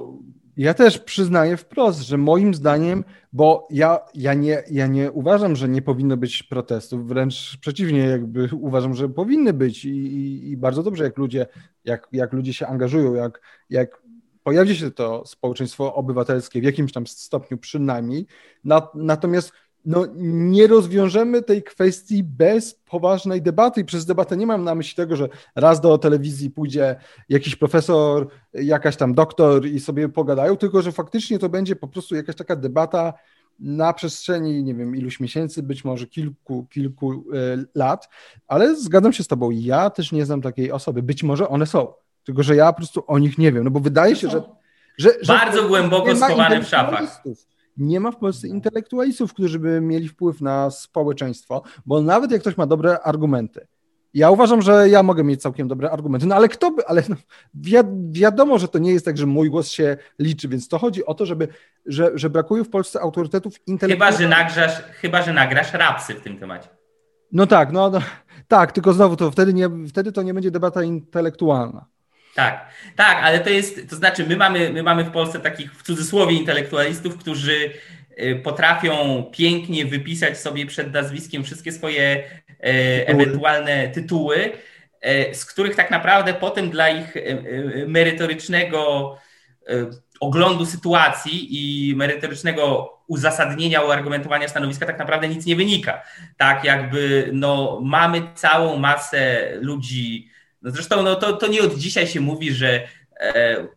Ja 0.57 0.73
też 0.73 0.99
przyznaję 0.99 1.57
wprost, 1.57 2.01
że 2.01 2.17
moim 2.17 2.53
zdaniem, 2.53 3.03
bo 3.33 3.67
ja, 3.71 3.99
ja, 4.13 4.33
nie, 4.33 4.63
ja 4.71 4.87
nie 4.87 5.11
uważam, 5.11 5.55
że 5.55 5.69
nie 5.69 5.81
powinno 5.81 6.17
być 6.17 6.43
protestów, 6.43 7.07
wręcz 7.07 7.57
przeciwnie, 7.61 7.99
jakby 7.99 8.49
uważam, 8.53 8.93
że 8.93 9.09
powinny 9.09 9.53
być 9.53 9.85
i, 9.85 9.89
i, 9.89 10.51
i 10.51 10.57
bardzo 10.57 10.83
dobrze, 10.83 11.03
jak 11.03 11.17
ludzie, 11.17 11.45
jak, 11.85 12.07
jak 12.11 12.33
ludzie 12.33 12.53
się 12.53 12.67
angażują, 12.67 13.13
jak, 13.13 13.41
jak 13.69 14.01
pojawi 14.47 14.75
się 14.75 14.91
to 14.91 15.23
społeczeństwo 15.25 15.95
obywatelskie 15.95 16.61
w 16.61 16.63
jakimś 16.63 16.91
tam 16.91 17.07
stopniu 17.07 17.57
przynajmniej, 17.57 18.25
natomiast 18.93 19.51
no, 19.85 20.05
nie 20.15 20.67
rozwiążemy 20.67 21.41
tej 21.41 21.63
kwestii 21.63 22.23
bez 22.23 22.75
poważnej 22.75 23.41
debaty. 23.41 23.81
I 23.81 23.85
przez 23.85 24.05
debatę 24.05 24.37
nie 24.37 24.47
mam 24.47 24.63
na 24.63 24.75
myśli 24.75 24.95
tego, 24.95 25.15
że 25.15 25.29
raz 25.55 25.81
do 25.81 25.97
telewizji 25.97 26.49
pójdzie 26.49 26.95
jakiś 27.29 27.55
profesor, 27.55 28.27
jakaś 28.53 28.95
tam 28.95 29.13
doktor 29.13 29.65
i 29.65 29.79
sobie 29.79 30.09
pogadają, 30.09 30.57
tylko 30.57 30.81
że 30.81 30.91
faktycznie 30.91 31.39
to 31.39 31.49
będzie 31.49 31.75
po 31.75 31.87
prostu 31.87 32.15
jakaś 32.15 32.35
taka 32.35 32.55
debata 32.55 33.13
na 33.59 33.93
przestrzeni, 33.93 34.63
nie 34.63 34.75
wiem, 34.75 34.95
iluś 34.95 35.19
miesięcy, 35.19 35.63
być 35.63 35.85
może 35.85 36.07
kilku, 36.07 36.65
kilku 36.69 37.11
e, 37.13 37.65
lat, 37.75 38.09
ale 38.47 38.75
zgadzam 38.75 39.13
się 39.13 39.23
z 39.23 39.27
Tobą, 39.27 39.51
ja 39.51 39.89
też 39.89 40.11
nie 40.11 40.25
znam 40.25 40.41
takiej 40.41 40.71
osoby. 40.71 41.03
Być 41.03 41.23
może 41.23 41.49
one 41.49 41.65
są. 41.65 42.06
Tylko, 42.27 42.43
że 42.43 42.55
ja 42.55 42.73
po 42.73 42.77
prostu 42.77 43.03
o 43.07 43.19
nich 43.19 43.37
nie 43.37 43.51
wiem, 43.51 43.63
no 43.63 43.71
bo 43.71 43.79
wydaje 43.79 44.15
się, 44.15 44.29
że... 44.29 44.41
że, 44.97 45.09
że 45.21 45.33
Bardzo 45.33 45.67
głęboko 45.67 46.15
schowane 46.15 46.61
w 46.61 46.67
szafach. 46.67 47.23
Nie 47.77 47.99
ma 47.99 48.11
w 48.11 48.17
Polsce 48.17 48.47
intelektualistów, 48.47 49.33
którzy 49.33 49.59
by 49.59 49.81
mieli 49.81 50.07
wpływ 50.07 50.41
na 50.41 50.69
społeczeństwo, 50.69 51.63
bo 51.85 52.01
nawet 52.01 52.31
jak 52.31 52.41
ktoś 52.41 52.57
ma 52.57 52.67
dobre 52.67 52.99
argumenty, 52.99 53.67
ja 54.13 54.31
uważam, 54.31 54.61
że 54.61 54.89
ja 54.89 55.03
mogę 55.03 55.23
mieć 55.23 55.41
całkiem 55.41 55.67
dobre 55.67 55.91
argumenty, 55.91 56.27
no 56.27 56.35
ale 56.35 56.49
kto 56.49 56.71
by, 56.71 56.87
ale 56.87 57.03
no, 57.09 57.15
wi- 57.53 58.11
wiadomo, 58.11 58.59
że 58.59 58.67
to 58.67 58.79
nie 58.79 58.91
jest 58.91 59.05
tak, 59.05 59.17
że 59.17 59.25
mój 59.25 59.49
głos 59.49 59.69
się 59.69 59.97
liczy, 60.19 60.47
więc 60.47 60.67
to 60.67 60.77
chodzi 60.77 61.05
o 61.05 61.13
to, 61.13 61.25
żeby, 61.25 61.47
że, 61.85 62.11
że 62.15 62.29
brakuje 62.29 62.63
w 62.63 62.69
Polsce 62.69 63.01
autorytetów 63.01 63.67
intelektualnych. 63.67 64.19
Chyba, 64.19 64.29
że 64.29 64.43
nagrasz, 64.43 64.83
chyba, 64.83 65.21
że 65.21 65.33
nagrasz 65.33 65.73
rapsy 65.73 66.13
w 66.13 66.21
tym 66.21 66.37
temacie. 66.37 66.69
No 67.31 67.47
tak, 67.47 67.71
no, 67.71 67.89
no 67.89 67.99
tak, 68.47 68.71
tylko 68.71 68.93
znowu 68.93 69.15
to 69.15 69.31
wtedy, 69.31 69.53
nie, 69.53 69.69
wtedy 69.89 70.11
to 70.11 70.21
nie 70.21 70.33
będzie 70.33 70.51
debata 70.51 70.83
intelektualna. 70.83 71.85
Tak, 72.37 72.69
tak, 72.95 73.17
ale 73.23 73.39
to 73.39 73.49
jest, 73.49 73.89
to 73.89 73.95
znaczy 73.95 74.25
my 74.25 74.35
mamy, 74.35 74.69
my 74.69 74.83
mamy 74.83 75.03
w 75.03 75.11
Polsce 75.11 75.39
takich 75.39 75.73
w 75.73 75.83
cudzysłowie 75.83 76.35
intelektualistów, 76.35 77.17
którzy 77.17 77.69
potrafią 78.43 79.23
pięknie 79.31 79.85
wypisać 79.85 80.39
sobie 80.39 80.65
przed 80.65 80.93
nazwiskiem 80.93 81.43
wszystkie 81.43 81.71
swoje 81.71 82.23
ewentualne 83.05 83.87
tytuły, 83.87 84.51
z 85.33 85.45
których 85.45 85.75
tak 85.75 85.91
naprawdę 85.91 86.33
potem 86.33 86.69
dla 86.69 86.89
ich 86.89 87.13
merytorycznego 87.87 89.17
oglądu 90.19 90.65
sytuacji 90.65 91.47
i 91.49 91.95
merytorycznego 91.95 92.93
uzasadnienia, 93.07 93.81
uargumentowania 93.81 94.47
stanowiska 94.47 94.85
tak 94.85 94.99
naprawdę 94.99 95.27
nic 95.27 95.45
nie 95.45 95.55
wynika. 95.55 96.01
Tak 96.37 96.63
jakby 96.63 97.29
no, 97.33 97.79
mamy 97.83 98.21
całą 98.35 98.77
masę 98.77 99.51
ludzi, 99.61 100.29
no 100.61 100.71
zresztą 100.71 101.03
no, 101.03 101.15
to, 101.15 101.33
to 101.33 101.47
nie 101.47 101.61
od 101.61 101.75
dzisiaj 101.75 102.07
się 102.07 102.19
mówi, 102.19 102.51
że 102.51 102.87
e, 103.19 103.67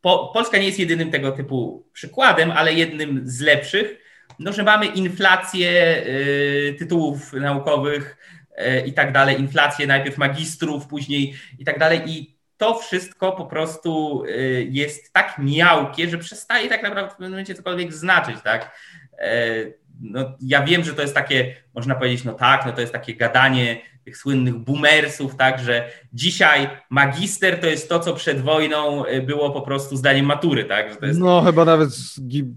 po, 0.00 0.30
Polska 0.34 0.58
nie 0.58 0.66
jest 0.66 0.78
jedynym 0.78 1.10
tego 1.10 1.32
typu 1.32 1.86
przykładem, 1.92 2.50
ale 2.50 2.72
jednym 2.72 3.20
z 3.24 3.40
lepszych, 3.40 3.98
no, 4.38 4.52
że 4.52 4.62
mamy 4.62 4.86
inflację 4.86 6.02
y, 6.06 6.76
tytułów 6.78 7.32
naukowych 7.32 8.16
y, 8.58 8.86
i 8.86 8.92
tak 8.92 9.12
dalej, 9.12 9.40
inflację 9.40 9.86
najpierw 9.86 10.18
magistrów, 10.18 10.86
później 10.86 11.34
i 11.58 11.64
tak 11.64 11.78
dalej 11.78 12.02
i 12.06 12.34
to 12.56 12.74
wszystko 12.74 13.32
po 13.32 13.46
prostu 13.46 14.22
y, 14.24 14.68
jest 14.70 15.12
tak 15.12 15.38
miałkie, 15.38 16.08
że 16.08 16.18
przestaje 16.18 16.68
tak 16.68 16.82
naprawdę 16.82 17.10
w 17.10 17.12
pewnym 17.12 17.30
momencie 17.30 17.54
cokolwiek 17.54 17.92
znaczyć, 17.92 18.36
tak? 18.44 18.78
E, 19.18 19.54
no, 20.00 20.36
ja 20.40 20.62
wiem, 20.62 20.84
że 20.84 20.94
to 20.94 21.02
jest 21.02 21.14
takie, 21.14 21.54
można 21.74 21.94
powiedzieć, 21.94 22.24
no 22.24 22.32
tak, 22.32 22.66
no 22.66 22.72
to 22.72 22.80
jest 22.80 22.92
takie 22.92 23.14
gadanie 23.14 23.80
tych 24.04 24.16
słynnych 24.16 24.54
boomersów, 24.54 25.36
tak, 25.36 25.60
że 25.60 25.90
dzisiaj 26.12 26.68
magister 26.90 27.60
to 27.60 27.66
jest 27.66 27.88
to, 27.88 28.00
co 28.00 28.14
przed 28.14 28.40
wojną 28.40 29.06
y, 29.06 29.22
było 29.22 29.50
po 29.50 29.62
prostu 29.62 29.96
zdaniem 29.96 30.26
matury, 30.26 30.64
tak? 30.64 31.02
Jest... 31.02 31.20
No 31.20 31.42
chyba 31.42 31.64
nawet, 31.64 31.90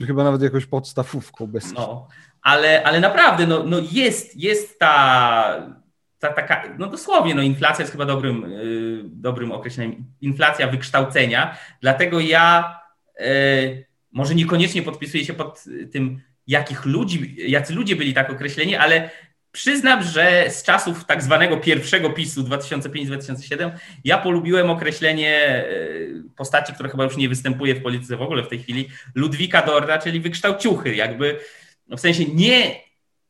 chyba 0.07 0.23
nawet 0.23 0.41
jakąś 0.41 0.65
podstawówką 0.65 1.47
bez. 1.47 1.73
No, 1.73 2.07
ale, 2.41 2.83
ale 2.83 2.99
naprawdę, 2.99 3.47
no, 3.47 3.63
no 3.63 3.77
jest, 3.91 4.36
jest 4.36 4.79
ta 4.79 5.77
ta, 6.19 6.33
taka, 6.33 6.63
no 6.77 6.88
dosłownie, 6.88 7.36
no 7.36 7.41
inflacja 7.41 7.83
jest 7.83 7.91
chyba 7.91 8.05
dobrym, 8.05 8.51
yy, 8.51 9.01
dobrym 9.03 9.51
określeniem, 9.51 10.05
inflacja 10.21 10.67
wykształcenia, 10.67 11.57
dlatego 11.81 12.19
ja 12.19 12.79
yy, 13.19 13.86
może 14.12 14.36
niekoniecznie 14.36 14.81
podpisuję 14.81 15.25
się 15.25 15.33
pod 15.33 15.63
tym, 15.91 16.21
jakich 16.47 16.86
ludzi, 16.86 17.36
jacy 17.51 17.73
ludzie 17.73 17.95
byli 17.95 18.13
tak 18.13 18.29
określeni, 18.29 18.75
ale 18.75 19.10
przyznam, 19.57 20.03
że 20.03 20.45
z 20.49 20.63
czasów 20.63 21.05
tak 21.05 21.23
zwanego 21.23 21.57
pierwszego 21.57 22.09
PiSu 22.09 22.43
2005-2007 22.43 23.71
ja 24.03 24.17
polubiłem 24.17 24.69
określenie 24.69 25.65
yy, 25.69 26.23
postaci, 26.35 26.73
która 26.73 26.89
chyba 26.89 27.03
już 27.03 27.17
nie 27.17 27.29
występuje 27.29 27.75
w 27.75 27.83
polityce 27.83 28.17
w 28.17 28.21
ogóle 28.21 28.43
w 28.43 28.47
tej 28.47 28.59
chwili, 28.59 28.89
Ludwika 29.15 29.61
Dorda, 29.61 29.97
czyli 29.97 30.19
wykształciuchy, 30.19 30.95
jakby 30.95 31.39
no 31.87 31.97
w 31.97 31.99
sensie 31.99 32.25
nie 32.25 32.75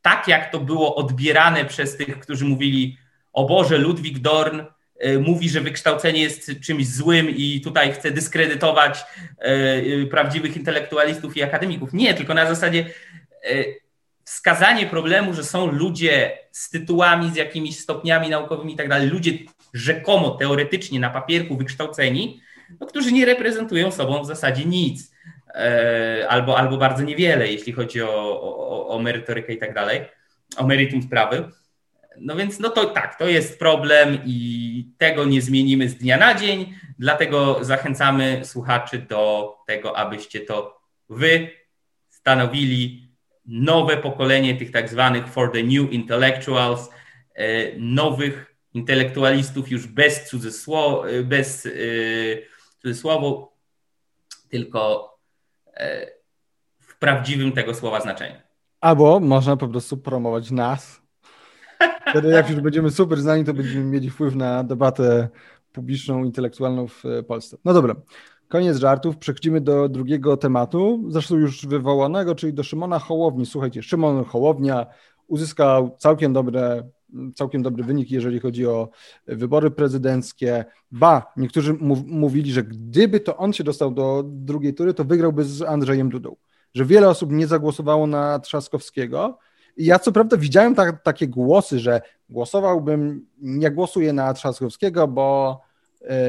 tak 0.02 0.28
jak 0.28 0.52
to 0.52 0.60
było 0.60 0.94
odbierane 0.94 1.64
przez 1.64 1.96
tych, 1.96 2.20
którzy 2.20 2.44
mówili, 2.44 2.96
o 3.32 3.44
Boże, 3.44 3.78
Ludwik 3.78 4.18
Dorn 4.18 4.60
y, 5.06 5.18
mówi, 5.18 5.48
że 5.48 5.60
wykształcenie 5.60 6.20
jest 6.20 6.52
czymś 6.60 6.86
złym 6.86 7.30
i 7.30 7.60
tutaj 7.60 7.92
chce 7.92 8.10
dyskredytować 8.10 9.04
y, 9.46 10.06
prawdziwych 10.10 10.56
intelektualistów 10.56 11.36
i 11.36 11.42
akademików. 11.42 11.92
Nie, 11.92 12.14
tylko 12.14 12.34
na 12.34 12.46
zasadzie 12.46 12.90
wskazanie 14.28 14.86
problemu, 14.86 15.34
że 15.34 15.44
są 15.44 15.66
ludzie 15.66 16.38
z 16.52 16.70
tytułami, 16.70 17.30
z 17.30 17.36
jakimiś 17.36 17.78
stopniami 17.80 18.28
naukowymi 18.28 18.72
i 18.72 18.76
tak 18.76 18.88
dalej, 18.88 19.08
ludzie 19.08 19.32
rzekomo, 19.74 20.30
teoretycznie 20.30 21.00
na 21.00 21.10
papierku 21.10 21.56
wykształceni, 21.56 22.40
no, 22.80 22.86
którzy 22.86 23.12
nie 23.12 23.26
reprezentują 23.26 23.90
sobą 23.90 24.22
w 24.22 24.26
zasadzie 24.26 24.64
nic. 24.64 25.12
E, 25.54 26.26
albo, 26.28 26.58
albo 26.58 26.76
bardzo 26.76 27.02
niewiele, 27.02 27.48
jeśli 27.48 27.72
chodzi 27.72 28.02
o, 28.02 28.40
o, 28.42 28.88
o 28.88 28.98
merytorykę 28.98 29.52
i 29.52 29.58
tak 29.58 29.74
dalej, 29.74 30.00
o 30.56 30.66
meritum 30.66 31.02
sprawy. 31.02 31.48
No 32.16 32.36
więc 32.36 32.58
no 32.60 32.68
to 32.68 32.84
tak, 32.84 33.18
to 33.18 33.28
jest 33.28 33.58
problem 33.58 34.18
i 34.26 34.90
tego 34.98 35.24
nie 35.24 35.42
zmienimy 35.42 35.88
z 35.88 35.94
dnia 35.94 36.16
na 36.16 36.34
dzień, 36.34 36.74
dlatego 36.98 37.64
zachęcamy 37.64 38.40
słuchaczy 38.44 38.98
do 38.98 39.54
tego, 39.66 39.96
abyście 39.96 40.40
to 40.40 40.80
wy 41.08 41.50
stanowili 42.08 43.07
nowe 43.48 43.96
pokolenie 43.96 44.56
tych 44.56 44.70
tak 44.70 44.88
zwanych 44.88 45.28
for 45.28 45.52
the 45.52 45.62
new 45.62 45.92
intellectuals, 45.92 46.90
e, 47.34 47.78
nowych 47.78 48.54
intelektualistów 48.74 49.70
już 49.70 49.86
bez 49.86 50.28
cudzysłowa, 50.28 51.08
bez 51.24 51.66
e, 51.66 51.70
cudzysłowo, 52.82 53.52
tylko 54.48 55.08
w 56.78 56.98
prawdziwym 56.98 57.52
tego 57.52 57.74
słowa 57.74 58.00
znaczeniu. 58.00 58.36
Albo 58.80 59.20
można 59.20 59.56
po 59.56 59.68
prostu 59.68 59.96
promować 59.96 60.50
nas. 60.50 61.02
Wtedy 62.10 62.28
jak 62.28 62.50
już 62.50 62.60
będziemy 62.60 62.90
super 62.90 63.20
znani, 63.20 63.44
to 63.44 63.54
będziemy 63.54 63.84
mieli 63.84 64.10
wpływ 64.10 64.34
na 64.34 64.64
debatę 64.64 65.28
publiczną, 65.72 66.24
intelektualną 66.24 66.88
w 66.88 67.04
Polsce. 67.28 67.56
No 67.64 67.72
dobra, 67.72 67.94
koniec 68.48 68.76
żartów. 68.76 69.16
Przechodzimy 69.16 69.60
do 69.60 69.88
drugiego 69.88 70.36
tematu, 70.36 71.04
zresztą 71.08 71.36
już 71.36 71.66
wywołanego, 71.66 72.34
czyli 72.34 72.54
do 72.54 72.62
Szymona 72.62 72.98
Hołowni. 72.98 73.46
Słuchajcie, 73.46 73.82
Szymon 73.82 74.24
Hołownia 74.24 74.86
uzyskał 75.26 75.96
całkiem 75.98 76.32
dobre 76.32 76.82
całkiem 77.34 77.62
dobry 77.62 77.84
wynik, 77.84 78.10
jeżeli 78.10 78.40
chodzi 78.40 78.66
o 78.66 78.88
wybory 79.26 79.70
prezydenckie. 79.70 80.64
Ba, 80.90 81.32
niektórzy 81.36 81.74
mówili, 82.06 82.52
że 82.52 82.62
gdyby 82.62 83.20
to 83.20 83.36
on 83.36 83.52
się 83.52 83.64
dostał 83.64 83.90
do 83.90 84.24
drugiej 84.26 84.74
tury, 84.74 84.94
to 84.94 85.04
wygrałby 85.04 85.44
z 85.44 85.62
Andrzejem 85.62 86.08
Dudą. 86.08 86.36
Że 86.74 86.84
wiele 86.84 87.08
osób 87.08 87.32
nie 87.32 87.46
zagłosowało 87.46 88.06
na 88.06 88.38
Trzaskowskiego. 88.38 89.38
I 89.76 89.84
ja 89.84 89.98
co 89.98 90.12
prawda 90.12 90.36
widziałem 90.36 90.74
ta, 90.74 90.92
takie 90.92 91.28
głosy, 91.28 91.78
że 91.78 92.00
głosowałbym, 92.28 93.26
nie 93.38 93.70
głosuję 93.70 94.12
na 94.12 94.34
Trzaskowskiego, 94.34 95.08
bo 95.08 95.60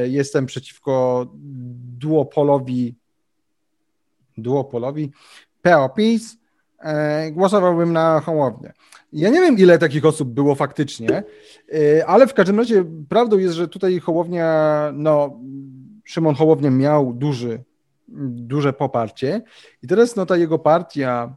jestem 0.04 0.46
przeciwko 0.46 1.26
duopolowi, 1.98 2.94
duopolowi 4.38 5.12
PO-PiS, 5.62 6.36
y, 7.28 7.32
głosowałbym 7.32 7.92
na 7.92 8.20
Hołownię. 8.20 8.72
Ja 9.12 9.30
nie 9.30 9.40
wiem, 9.40 9.58
ile 9.58 9.78
takich 9.78 10.04
osób 10.04 10.28
było 10.28 10.54
faktycznie, 10.54 11.22
y, 11.74 12.06
ale 12.06 12.26
w 12.26 12.34
każdym 12.34 12.58
razie 12.58 12.84
prawdą 13.08 13.38
jest, 13.38 13.54
że 13.54 13.68
tutaj 13.68 14.00
Hołownia, 14.00 14.90
no, 14.94 15.40
Szymon 16.04 16.34
Hołownia 16.34 16.70
miał 16.70 17.12
duży, 17.12 17.62
duże 18.28 18.72
poparcie. 18.72 19.42
I 19.82 19.86
teraz 19.86 20.16
no, 20.16 20.26
ta 20.26 20.36
jego 20.36 20.58
partia 20.58 21.36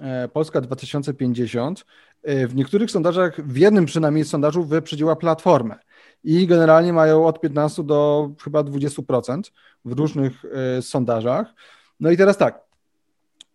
e, 0.00 0.28
Polska 0.28 0.60
2050 0.60 1.84
e, 2.22 2.46
w 2.46 2.54
niektórych 2.54 2.90
sondażach, 2.90 3.46
w 3.46 3.56
jednym 3.56 3.84
przynajmniej 3.86 4.24
sondażu 4.24 4.64
wyprzedziła 4.64 5.16
Platformę 5.16 5.78
i 6.24 6.46
generalnie 6.46 6.92
mają 6.92 7.26
od 7.26 7.40
15 7.40 7.84
do 7.84 8.30
chyba 8.44 8.60
20% 8.60 9.40
w 9.84 9.92
różnych 9.92 10.44
e, 10.44 10.82
sondażach. 10.82 11.54
No 12.00 12.10
i 12.10 12.16
teraz 12.16 12.38
tak, 12.38 12.60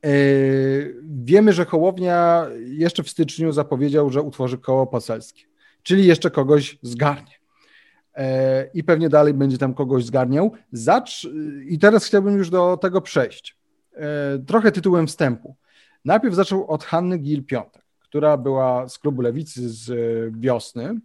E, 0.06 0.10
wiemy, 1.04 1.54
że 1.54 1.66
Hołownia 1.66 2.48
jeszcze 2.66 3.04
w 3.04 3.10
styczniu 3.10 3.52
zapowiedział, 3.52 4.10
że 4.10 4.22
utworzy 4.22 4.58
koło 4.58 4.88
poselskie, 4.88 5.44
czyli 5.84 6.06
jeszcze 6.06 6.32
kogoś 6.32 6.80
zgarnie. 6.82 7.34
E, 8.16 8.70
I 8.74 8.84
pewnie 8.84 9.10
dalej 9.10 9.34
będzie 9.34 9.58
tam 9.58 9.74
kogoś 9.74 10.06
zgarniał. 10.06 10.52
Zacz... 10.72 11.28
I 11.68 11.80
teraz 11.80 12.06
chciałbym 12.06 12.38
już 12.38 12.50
do 12.50 12.78
tego 12.78 13.02
przejść. 13.02 13.58
Trochę 14.48 14.72
tytułem 14.72 15.08
wstępu. 15.08 15.56
Najpierw 16.06 16.36
zaczął 16.36 16.68
od 16.68 16.84
Hanny 16.84 17.18
Gil-Piątek, 17.18 17.82
która 18.00 18.38
była 18.38 18.90
z 18.90 19.00
klubu 19.00 19.22
Lewicy 19.22 19.70
z 19.70 19.90
wiosny, 20.40 21.00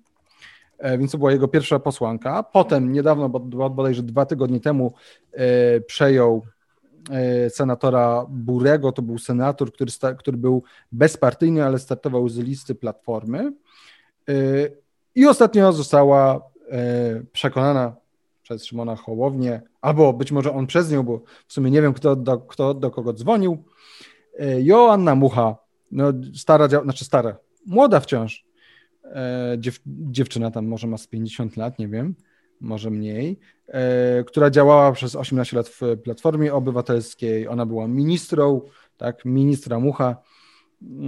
więc 0.98 1.12
to 1.12 1.18
była 1.18 1.32
jego 1.32 1.48
pierwsza 1.48 1.78
posłanka. 1.78 2.42
Potem 2.42 2.92
niedawno, 2.92 3.28
bodajże 3.28 4.02
dwa 4.02 4.26
tygodnie 4.26 4.60
temu, 4.60 4.92
przejął 5.86 6.42
E, 7.10 7.50
senatora 7.50 8.26
Burego, 8.28 8.92
to 8.92 9.02
był 9.02 9.18
senator, 9.18 9.72
który, 9.72 9.90
który 10.18 10.36
był 10.36 10.62
bezpartyjny, 10.92 11.64
ale 11.64 11.78
startował 11.78 12.28
z 12.28 12.38
listy 12.38 12.74
Platformy. 12.74 13.52
E, 14.28 14.32
I 15.14 15.26
ostatnio 15.26 15.72
została 15.72 16.40
e, 16.70 17.22
przekonana 17.32 17.96
przez 18.42 18.64
Szymona 18.64 18.96
Hołownię, 18.96 19.62
albo 19.80 20.12
być 20.12 20.32
może 20.32 20.52
on 20.52 20.66
przez 20.66 20.90
nią, 20.90 21.02
bo 21.02 21.20
w 21.46 21.52
sumie 21.52 21.70
nie 21.70 21.82
wiem, 21.82 21.94
kto 21.94 22.16
do, 22.16 22.38
kto 22.38 22.74
do 22.74 22.90
kogo 22.90 23.12
dzwonił. 23.12 23.64
Joanna 24.58 25.14
Mucha, 25.14 25.56
no 25.90 26.12
stara, 26.34 26.68
znaczy 26.68 27.04
stara, 27.04 27.36
młoda 27.66 28.00
wciąż, 28.00 28.44
dziew, 29.58 29.80
dziewczyna 29.86 30.50
tam 30.50 30.66
może 30.66 30.86
ma 30.86 30.98
z 30.98 31.06
50 31.06 31.56
lat, 31.56 31.78
nie 31.78 31.88
wiem, 31.88 32.14
może 32.60 32.90
mniej, 32.90 33.38
e, 33.68 34.24
która 34.24 34.50
działała 34.50 34.92
przez 34.92 35.16
18 35.16 35.56
lat 35.56 35.68
w 35.68 35.80
Platformie 36.04 36.54
Obywatelskiej. 36.54 37.48
Ona 37.48 37.66
była 37.66 37.88
ministrą, 37.88 38.60
tak, 38.96 39.24
ministra 39.24 39.80
Mucha. 39.80 40.16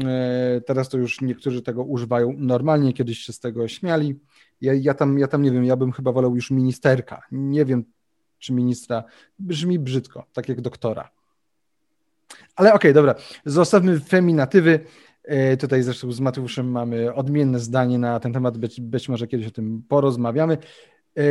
E, 0.05 0.61
teraz 0.61 0.89
to 0.89 0.99
już 0.99 1.21
niektórzy 1.21 1.63
tego 1.63 1.83
używają 1.83 2.35
normalnie, 2.39 2.93
kiedyś 2.93 3.19
się 3.19 3.33
z 3.33 3.41
tego 3.41 3.69
śmiali. 3.69 4.21
Ja, 4.61 4.75
ja, 4.75 4.95
tam, 4.95 5.19
ja 5.19 5.29
tam 5.29 5.43
nie 5.43 5.51
wiem, 5.51 5.65
ja 5.65 5.77
bym 5.77 5.93
chyba 5.93 6.13
wolał 6.13 6.35
już 6.35 6.51
ministerka. 6.51 7.23
Nie 7.33 7.65
wiem, 7.65 7.85
czy 8.39 8.53
ministra. 8.53 9.05
Brzmi 9.39 9.79
brzydko, 9.79 10.27
tak 10.33 10.49
jak 10.49 10.61
doktora. 10.61 11.11
Ale 12.57 12.69
okej, 12.69 12.91
okay, 12.91 12.93
dobra, 12.93 13.15
zostawmy 13.45 14.01
feminatywy. 14.01 14.81
E, 15.25 15.57
tutaj 15.57 15.83
zresztą 15.83 16.13
z 16.13 16.21
Mateuszem 16.21 16.71
mamy 16.71 17.15
odmienne 17.15 17.59
zdanie 17.59 17.99
na 17.99 18.21
ten 18.21 18.33
temat, 18.33 18.59
być, 18.59 18.81
być 18.81 19.09
może 19.09 19.27
kiedyś 19.27 19.47
o 19.47 19.51
tym 19.51 19.83
porozmawiamy. 19.89 20.59
E, 21.17 21.23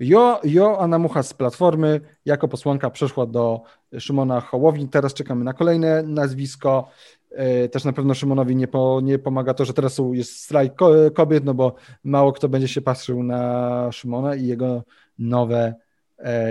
jo, 0.00 0.40
Joanna 0.44 0.98
Mucha 0.98 1.22
z 1.22 1.34
Platformy 1.34 2.00
jako 2.24 2.48
posłanka 2.48 2.90
przeszła 2.90 3.26
do 3.26 3.60
Szymona 3.98 4.40
Hołowni. 4.40 4.88
Teraz 4.88 5.14
czekamy 5.14 5.44
na 5.44 5.52
kolejne 5.52 6.02
nazwisko. 6.02 6.90
E, 7.30 7.68
też 7.68 7.84
na 7.84 7.92
pewno 7.92 8.14
Szymonowi 8.14 8.56
nie, 8.56 8.68
po, 8.68 9.00
nie 9.02 9.18
pomaga 9.18 9.54
to, 9.54 9.64
że 9.64 9.74
teraz 9.74 10.00
jest 10.12 10.40
strajk 10.40 10.72
kobiet, 11.14 11.44
no 11.44 11.54
bo 11.54 11.74
mało 12.04 12.32
kto 12.32 12.48
będzie 12.48 12.68
się 12.68 12.80
patrzył 12.80 13.22
na 13.22 13.92
Szymona 13.92 14.34
i 14.34 14.46
jego 14.46 14.84
nowe, 15.18 15.74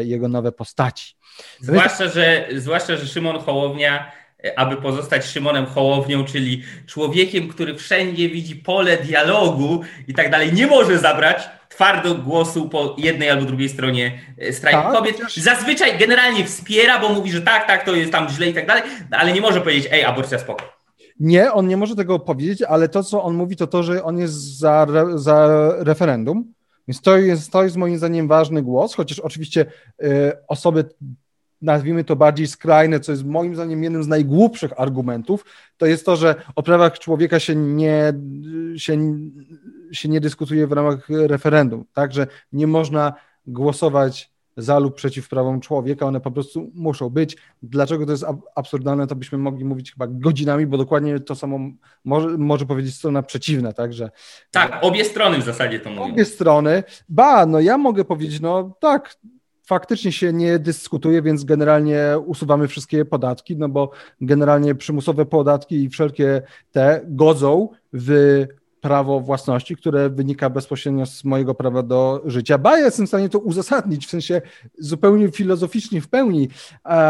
jego 0.04 0.28
nowe 0.28 0.52
postaci. 0.52 1.16
Zwłaszcza, 1.62 2.08
że, 2.08 2.48
zwłaszcza, 2.56 2.96
że 2.96 3.08
Szymon 3.08 3.40
Hołownia 3.40 4.12
aby 4.56 4.78
pozostać 4.78 5.26
Szymonem 5.26 5.66
Hołownią, 5.66 6.26
czyli 6.26 6.64
człowiekiem, 6.88 7.48
który 7.48 7.76
wszędzie 7.76 8.30
widzi 8.30 8.56
pole 8.56 8.98
dialogu 8.98 9.82
i 10.08 10.14
tak 10.14 10.32
dalej, 10.32 10.54
nie 10.54 10.68
może 10.68 10.98
zabrać 10.98 11.50
twardo 11.70 12.16
głosu 12.16 12.70
po 12.70 12.96
jednej 12.98 13.30
albo 13.30 13.46
drugiej 13.46 13.70
stronie 13.70 14.20
e, 14.38 14.54
strajku 14.54 14.82
tak, 14.82 14.94
kobiet. 14.94 15.18
Zazwyczaj 15.36 15.98
generalnie 15.98 16.46
wspiera, 16.46 17.00
bo 17.00 17.10
mówi, 17.10 17.32
że 17.32 17.42
tak, 17.42 17.68
tak, 17.68 17.86
to 17.86 17.96
jest 17.96 18.12
tam 18.12 18.30
źle 18.30 18.50
i 18.50 18.54
tak 18.54 18.68
dalej, 18.68 18.84
ale 19.12 19.34
nie 19.34 19.42
może 19.42 19.62
powiedzieć, 19.62 19.88
ej, 19.92 20.04
aborcja 20.04 20.40
spoko. 20.40 20.78
Nie, 21.20 21.54
on 21.54 21.68
nie 21.68 21.78
może 21.78 21.96
tego 21.96 22.20
powiedzieć, 22.20 22.62
ale 22.62 22.90
to, 22.90 23.04
co 23.04 23.24
on 23.24 23.36
mówi, 23.36 23.56
to 23.56 23.68
to, 23.68 23.84
że 23.84 24.04
on 24.04 24.18
jest 24.18 24.58
za, 24.60 24.88
za 25.16 25.48
referendum. 25.78 26.54
Więc 26.88 27.02
to 27.02 27.18
jest, 27.18 27.52
to 27.52 27.64
jest 27.64 27.78
moim 27.78 27.98
zdaniem 27.98 28.28
ważny 28.28 28.62
głos, 28.64 28.96
chociaż 28.96 29.20
oczywiście 29.20 29.66
y, 30.04 30.32
osoby 30.48 30.86
nazwijmy 31.62 32.04
to 32.04 32.16
bardziej 32.16 32.48
skrajne, 32.48 33.00
co 33.00 33.12
jest 33.12 33.26
moim 33.26 33.56
zdaniem 33.56 33.84
jednym 33.84 34.04
z 34.04 34.08
najgłupszych 34.08 34.80
argumentów, 34.80 35.46
to 35.78 35.86
jest 35.86 36.06
to, 36.06 36.16
że 36.16 36.36
o 36.56 36.64
prawach 36.64 37.00
człowieka 37.00 37.40
się 37.40 37.56
nie, 37.56 38.14
się, 38.76 38.98
się 39.92 40.10
nie 40.10 40.22
dyskutuje 40.22 40.68
w 40.68 40.72
ramach 40.72 41.10
referendum, 41.10 41.86
tak, 41.94 42.14
że 42.14 42.28
nie 42.52 42.68
można 42.68 43.14
głosować 43.48 44.38
za 44.58 44.80
lub 44.80 44.96
przeciw 44.96 45.30
prawom 45.30 45.62
człowieka, 45.62 46.06
one 46.06 46.22
po 46.22 46.32
prostu 46.32 46.72
muszą 46.74 47.10
być. 47.10 47.38
Dlaczego 47.64 48.06
to 48.06 48.12
jest 48.12 48.26
absurdalne, 48.56 49.08
to 49.08 49.16
byśmy 49.16 49.38
mogli 49.38 49.66
mówić 49.66 49.92
chyba 49.92 50.08
godzinami, 50.08 50.68
bo 50.68 50.78
dokładnie 50.78 51.20
to 51.20 51.36
samo 51.36 51.60
może, 52.06 52.28
może 52.38 52.66
powiedzieć 52.66 52.96
strona 52.96 53.24
przeciwna, 53.24 53.74
tak, 53.74 53.94
że... 53.94 54.12
Tak, 54.52 54.80
obie 54.82 55.06
strony 55.06 55.38
w 55.38 55.44
zasadzie 55.44 55.80
to 55.80 55.90
mówią. 55.90 56.14
Obie 56.14 56.26
strony. 56.26 56.84
Ba, 57.10 57.46
no 57.46 57.60
ja 57.60 57.78
mogę 57.78 58.06
powiedzieć, 58.06 58.42
no 58.42 58.76
tak, 58.80 59.18
faktycznie 59.68 60.12
się 60.12 60.34
nie 60.34 60.60
dyskutuje, 60.60 61.22
więc 61.22 61.44
generalnie 61.44 62.02
usuwamy 62.26 62.68
wszystkie 62.68 63.06
podatki, 63.06 63.58
no 63.58 63.70
bo 63.70 63.92
generalnie 64.22 64.76
przymusowe 64.76 65.26
podatki 65.26 65.84
i 65.84 65.90
wszelkie 65.90 66.42
te 66.72 67.02
godzą 67.06 67.70
w 67.94 68.46
prawo 68.82 69.20
własności, 69.20 69.76
które 69.76 70.10
wynika 70.10 70.50
bezpośrednio 70.50 71.06
z 71.06 71.24
mojego 71.24 71.56
prawa 71.56 71.84
do 71.84 72.22
życia. 72.26 72.58
Ba, 72.58 72.78
ja 72.78 72.86
jestem 72.86 73.06
w 73.06 73.10
stanie 73.10 73.30
to 73.30 73.40
uzasadnić, 73.40 74.08
w 74.08 74.10
sensie 74.10 74.42
zupełnie 74.78 75.32
filozoficznie 75.32 76.02
w 76.02 76.08
pełni, 76.08 76.50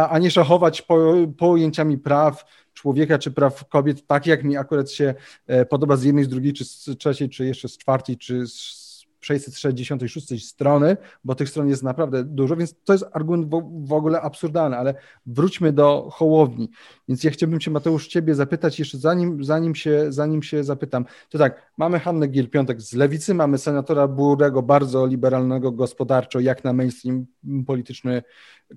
a 0.10 0.20
nie 0.20 0.32
szachować 0.32 0.82
po, 0.82 1.16
pojęciami 1.38 1.98
praw 1.98 2.46
człowieka 2.74 3.18
czy 3.18 3.32
praw 3.32 3.70
kobiet, 3.70 4.08
tak 4.08 4.26
jak 4.28 4.44
mi 4.44 4.58
akurat 4.58 4.92
się 4.92 5.14
e, 5.48 5.66
podoba 5.66 5.96
z 5.96 6.04
jednej, 6.04 6.24
z 6.24 6.28
drugiej, 6.28 6.54
czy 6.54 6.66
z 6.66 6.90
trzeciej, 7.00 7.30
czy 7.30 7.46
jeszcze 7.46 7.68
z 7.68 7.78
czwartej, 7.78 8.18
czy 8.18 8.48
z 8.48 8.87
666 9.20 10.48
strony, 10.48 10.98
bo 11.24 11.36
tych 11.36 11.50
stron 11.50 11.70
jest 11.70 11.84
naprawdę 11.84 12.24
dużo, 12.24 12.56
więc 12.56 12.76
to 12.84 12.94
jest 12.94 13.06
argument 13.14 13.50
w, 13.88 13.94
ogóle 13.94 14.22
absurdalny, 14.22 14.78
ale 14.78 14.96
wróćmy 15.26 15.74
do 15.74 16.10
Hołowni. 16.12 16.70
Więc 17.08 17.24
ja 17.24 17.32
chciałbym 17.32 17.60
Cię, 17.60 17.72
Mateusz, 17.72 18.08
Ciebie 18.08 18.36
zapytać 18.36 18.80
jeszcze 18.80 18.98
zanim, 18.98 19.44
zanim, 19.44 19.76
się, 19.76 20.06
zanim 20.10 20.44
się 20.44 20.64
zapytam. 20.64 21.06
To 21.30 21.38
tak, 21.38 21.72
mamy 21.78 22.00
Hannę 22.00 22.28
Giel-Piątek 22.28 22.80
z 22.80 22.94
Lewicy, 22.94 23.34
mamy 23.34 23.58
senatora 23.58 24.08
Burego, 24.08 24.62
bardzo 24.62 25.06
liberalnego 25.06 25.72
gospodarczo, 25.72 26.40
jak 26.40 26.64
na 26.64 26.74
mainstream 26.74 27.26
polityczny, 27.68 28.24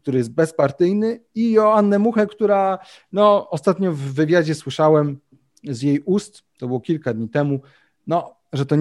który 0.02 0.18
jest 0.18 0.32
bezpartyjny 0.32 1.20
i 1.34 1.52
Joannę 1.52 1.98
Muchę, 1.98 2.26
która 2.26 2.78
no, 3.12 3.50
ostatnio 3.50 3.92
w 3.92 3.98
wywiadzie 3.98 4.54
słyszałem 4.54 5.18
z 5.64 5.82
jej 5.82 6.00
ust, 6.00 6.42
to 6.58 6.66
było 6.66 6.80
kilka 6.80 7.14
dni 7.14 7.28
temu, 7.28 7.60
no, 8.06 8.39
że 8.52 8.66
to 8.66 8.76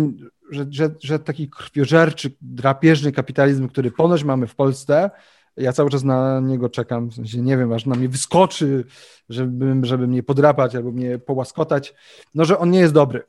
że, 0.52 0.66
że, 0.70 0.90
że 1.04 1.20
taki 1.20 1.50
krwiożerczy, 1.50 2.32
drapieżny 2.42 3.12
kapitalizm, 3.12 3.68
który 3.68 3.92
ponoć 3.92 4.24
mamy 4.24 4.48
w 4.48 4.56
Polsce, 4.56 5.10
ja 5.58 5.74
cały 5.74 5.90
czas 5.90 6.04
na 6.04 6.40
niego 6.40 6.70
czekam, 6.70 7.10
w 7.10 7.14
sensie 7.14 7.42
nie 7.42 7.58
wiem, 7.58 7.74
aż 7.74 7.86
na 7.86 7.96
mnie 7.96 8.10
wyskoczy, 8.10 8.86
żeby, 9.30 9.76
żeby 9.82 10.08
mnie 10.08 10.24
podrapać 10.24 10.76
albo 10.76 10.92
mnie 10.92 11.20
połaskotać, 11.20 11.94
no 12.36 12.46
że 12.46 12.60
on 12.60 12.72
nie 12.72 12.80
jest 12.80 12.94
dobry. 12.94 13.24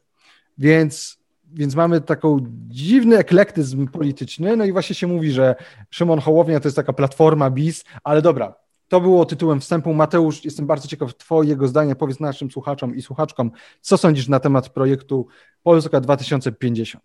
Więc, 0.59 1.19
więc 1.53 1.75
mamy 1.75 2.01
taką 2.01 2.39
dziwny 2.69 3.19
eklektyzm 3.19 3.87
polityczny, 3.87 4.57
no 4.57 4.65
i 4.65 4.73
właśnie 4.73 4.95
się 4.95 5.07
mówi, 5.07 5.33
że 5.33 5.55
Szymon 5.91 6.21
Hołownia 6.21 6.61
to 6.61 6.69
jest 6.69 6.77
taka 6.77 6.93
platforma 6.93 7.51
bis, 7.51 7.85
ale 8.05 8.23
dobra, 8.23 8.55
to 8.91 9.01
było 9.01 9.25
tytułem 9.25 9.61
wstępu. 9.61 9.95
Mateusz, 9.95 10.45
jestem 10.45 10.67
bardzo 10.67 10.89
ciekaw 10.89 11.17
Twojego 11.17 11.69
zdania. 11.69 11.95
Powiedz 11.95 12.21
naszym 12.21 12.51
słuchaczom 12.51 12.97
i 12.97 13.03
słuchaczkom, 13.03 13.51
co 13.81 13.99
sądzisz 13.99 14.29
na 14.29 14.41
temat 14.41 14.69
projektu 14.69 15.27
Polska 15.63 16.01
2050? 16.01 17.05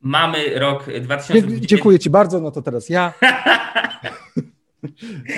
Mamy 0.00 0.58
rok 0.58 0.84
2050. 1.00 1.66
Dziękuję 1.66 1.98
Ci 1.98 2.10
bardzo, 2.10 2.40
no 2.40 2.50
to 2.50 2.62
teraz 2.62 2.88
ja. 2.88 3.12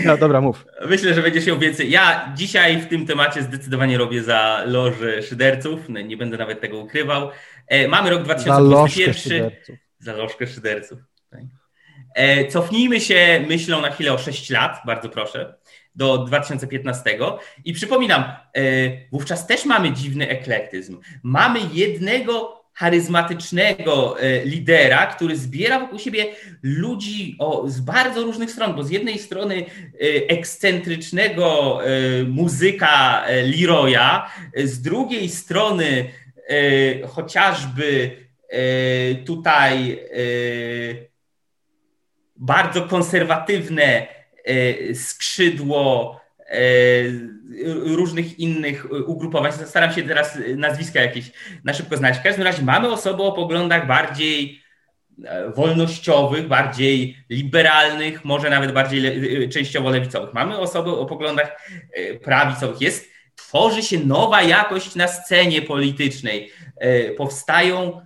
No 0.04 0.16
dobra, 0.16 0.40
mów. 0.40 0.66
Myślę, 0.86 1.14
że 1.14 1.22
będzie 1.22 1.42
się 1.42 1.58
więcej. 1.58 1.90
Ja 1.90 2.32
dzisiaj 2.36 2.80
w 2.80 2.88
tym 2.88 3.06
temacie 3.06 3.42
zdecydowanie 3.42 3.98
robię 3.98 4.22
za 4.22 4.62
loży 4.66 5.22
szyderców. 5.22 5.80
No, 5.88 6.00
nie 6.00 6.16
będę 6.16 6.36
nawet 6.36 6.60
tego 6.60 6.78
ukrywał. 6.78 7.30
E, 7.68 7.88
mamy 7.88 8.10
rok 8.10 8.22
2021. 8.22 9.50
Za 9.98 10.12
lożkę 10.12 10.46
szyderców. 10.46 10.98
E, 12.14 12.46
cofnijmy 12.46 13.00
się 13.00 13.44
myślą 13.48 13.80
na 13.80 13.90
chwilę 13.90 14.12
o 14.12 14.18
6 14.18 14.50
lat, 14.50 14.78
bardzo 14.86 15.08
proszę 15.08 15.54
do 15.94 16.18
2015 16.18 17.18
i 17.64 17.72
przypominam, 17.72 18.22
e, 18.22 18.32
wówczas 19.12 19.46
też 19.46 19.64
mamy 19.64 19.92
dziwny 19.92 20.28
eklektyzm. 20.28 20.98
Mamy 21.22 21.60
jednego 21.72 22.62
charyzmatycznego 22.74 24.20
e, 24.20 24.44
lidera, 24.44 25.06
który 25.06 25.36
zbiera 25.36 25.80
wokół 25.80 25.98
siebie 25.98 26.26
ludzi 26.62 27.36
o, 27.38 27.68
z 27.68 27.80
bardzo 27.80 28.22
różnych 28.22 28.50
stron, 28.50 28.74
bo 28.74 28.84
z 28.84 28.90
jednej 28.90 29.18
strony 29.18 29.54
e, 29.54 29.64
ekscentrycznego 30.28 31.78
muzyka 32.28 33.24
Leroya, 33.44 34.30
z 34.64 34.82
drugiej 34.82 35.28
strony 35.28 36.10
chociażby 37.08 38.16
tutaj 39.24 39.98
bardzo 42.36 42.82
konserwatywne 42.82 44.06
skrzydło 44.94 46.20
e, 46.46 46.56
różnych 47.84 48.38
innych 48.38 48.86
ugrupowań. 49.06 49.52
Staram 49.52 49.92
się 49.92 50.02
teraz 50.02 50.38
nazwiska 50.56 51.00
jakieś 51.00 51.30
na 51.64 51.74
szybko 51.74 51.96
znaleźć. 51.96 52.20
W 52.20 52.22
każdym 52.22 52.44
razie 52.44 52.62
mamy 52.62 52.92
osoby 52.92 53.22
o 53.22 53.32
poglądach 53.32 53.86
bardziej 53.86 54.62
e, 55.24 55.50
wolnościowych, 55.50 56.48
bardziej 56.48 57.16
liberalnych, 57.30 58.24
może 58.24 58.50
nawet 58.50 58.72
bardziej 58.72 59.48
częściowo 59.48 59.90
lewicowych. 59.90 60.34
Mamy 60.34 60.58
osoby 60.58 60.90
o 60.90 61.06
poglądach 61.06 61.70
prawicowych. 62.24 62.80
Jest, 62.80 63.10
tworzy 63.36 63.82
się 63.82 63.98
nowa 63.98 64.42
jakość 64.42 64.94
na 64.94 65.08
scenie 65.08 65.62
politycznej. 65.62 66.52
Powstają 67.16 68.00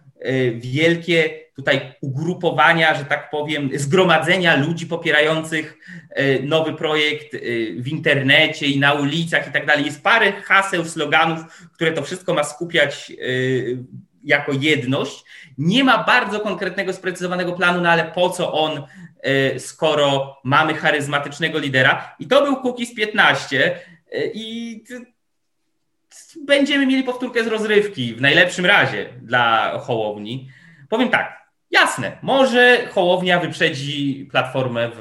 wielkie 0.55 1.47
tutaj 1.57 1.95
ugrupowania, 2.01 2.95
że 2.95 3.05
tak 3.05 3.31
powiem, 3.31 3.71
zgromadzenia 3.75 4.57
ludzi 4.57 4.87
popierających 4.87 5.79
e, 6.11 6.43
nowy 6.43 6.73
projekt 6.73 7.35
e, 7.35 7.39
w 7.77 7.89
internecie 7.89 8.67
i 8.67 8.79
na 8.79 8.93
ulicach 8.93 9.49
i 9.49 9.53
tak 9.53 9.67
dalej. 9.67 9.85
Jest 9.85 10.03
parę 10.03 10.33
haseł, 10.33 10.85
sloganów, 10.85 11.41
które 11.73 11.93
to 11.93 12.03
wszystko 12.03 12.35
ma 12.35 12.45
skupiać 12.45 13.13
jako 14.25 14.53
jedność. 14.61 15.25
Nie 15.59 15.85
ma 15.85 16.05
bardzo 16.05 16.41
konkretnego, 16.41 16.93
sprecyzowanego 16.93 17.53
planu, 17.53 17.81
no 17.81 17.91
ale 17.91 18.05
po 18.05 18.31
co 18.31 18.53
on, 18.53 18.83
skoro 19.59 20.37
mamy 20.45 20.75
charyzmatycznego 20.75 21.59
lidera? 21.59 22.15
I 22.19 22.27
to 22.27 22.45
był 22.45 22.57
Kukiz 22.57 22.95
15 22.95 23.81
i 24.35 24.85
będziemy 26.47 26.87
mieli 26.87 27.03
powtórkę 27.03 27.45
z 27.45 27.47
rozrywki 27.47 28.15
w 28.15 28.21
najlepszym 28.21 28.67
razie 28.67 29.09
dla 29.23 29.79
Hołowni. 29.79 30.51
Powiem 30.89 31.09
tak, 31.09 31.47
Jasne, 31.71 32.19
może 32.23 32.87
Hołownia 32.95 33.41
wyprzedzi 33.41 34.29
Platformę 34.31 34.91
w 34.95 35.01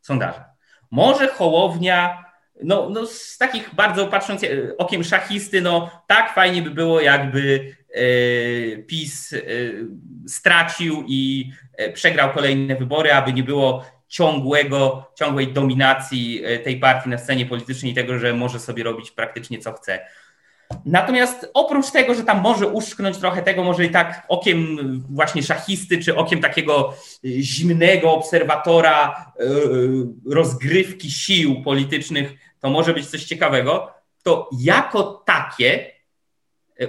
sondażach. 0.00 0.44
Może 0.90 1.28
Hołownia, 1.28 2.24
no, 2.62 2.90
no 2.90 3.06
z 3.06 3.38
takich 3.38 3.74
bardzo 3.74 4.06
patrząc 4.06 4.42
okiem 4.78 5.04
szachisty, 5.04 5.60
no 5.60 5.90
tak 6.06 6.34
fajnie 6.34 6.62
by 6.62 6.70
było, 6.70 7.00
jakby 7.00 7.74
e, 7.94 8.02
PiS 8.76 9.32
e, 9.32 9.38
stracił 10.28 11.04
i 11.08 11.52
e, 11.76 11.92
przegrał 11.92 12.32
kolejne 12.32 12.76
wybory, 12.76 13.12
aby 13.12 13.32
nie 13.32 13.42
było 13.42 13.84
ciągłego, 14.08 15.12
ciągłej 15.18 15.52
dominacji 15.52 16.42
tej 16.64 16.76
partii 16.76 17.10
na 17.10 17.18
scenie 17.18 17.46
politycznej 17.46 17.92
i 17.92 17.94
tego, 17.94 18.18
że 18.18 18.32
może 18.32 18.60
sobie 18.60 18.84
robić 18.84 19.10
praktycznie 19.10 19.58
co 19.58 19.72
chce. 19.72 20.06
Natomiast 20.84 21.50
oprócz 21.54 21.90
tego, 21.90 22.14
że 22.14 22.24
tam 22.24 22.40
może 22.40 22.68
uszczknąć 22.68 23.18
trochę 23.18 23.42
tego, 23.42 23.64
może 23.64 23.84
i 23.84 23.90
tak 23.90 24.26
okiem 24.28 24.78
właśnie 25.10 25.42
szachisty, 25.42 25.98
czy 25.98 26.16
okiem 26.16 26.40
takiego 26.40 26.94
zimnego 27.24 28.12
obserwatora 28.12 29.32
rozgrywki 30.30 31.10
sił 31.10 31.62
politycznych, 31.62 32.34
to 32.60 32.70
może 32.70 32.94
być 32.94 33.06
coś 33.06 33.24
ciekawego, 33.24 33.92
to 34.22 34.50
jako 34.58 35.02
takie 35.26 35.90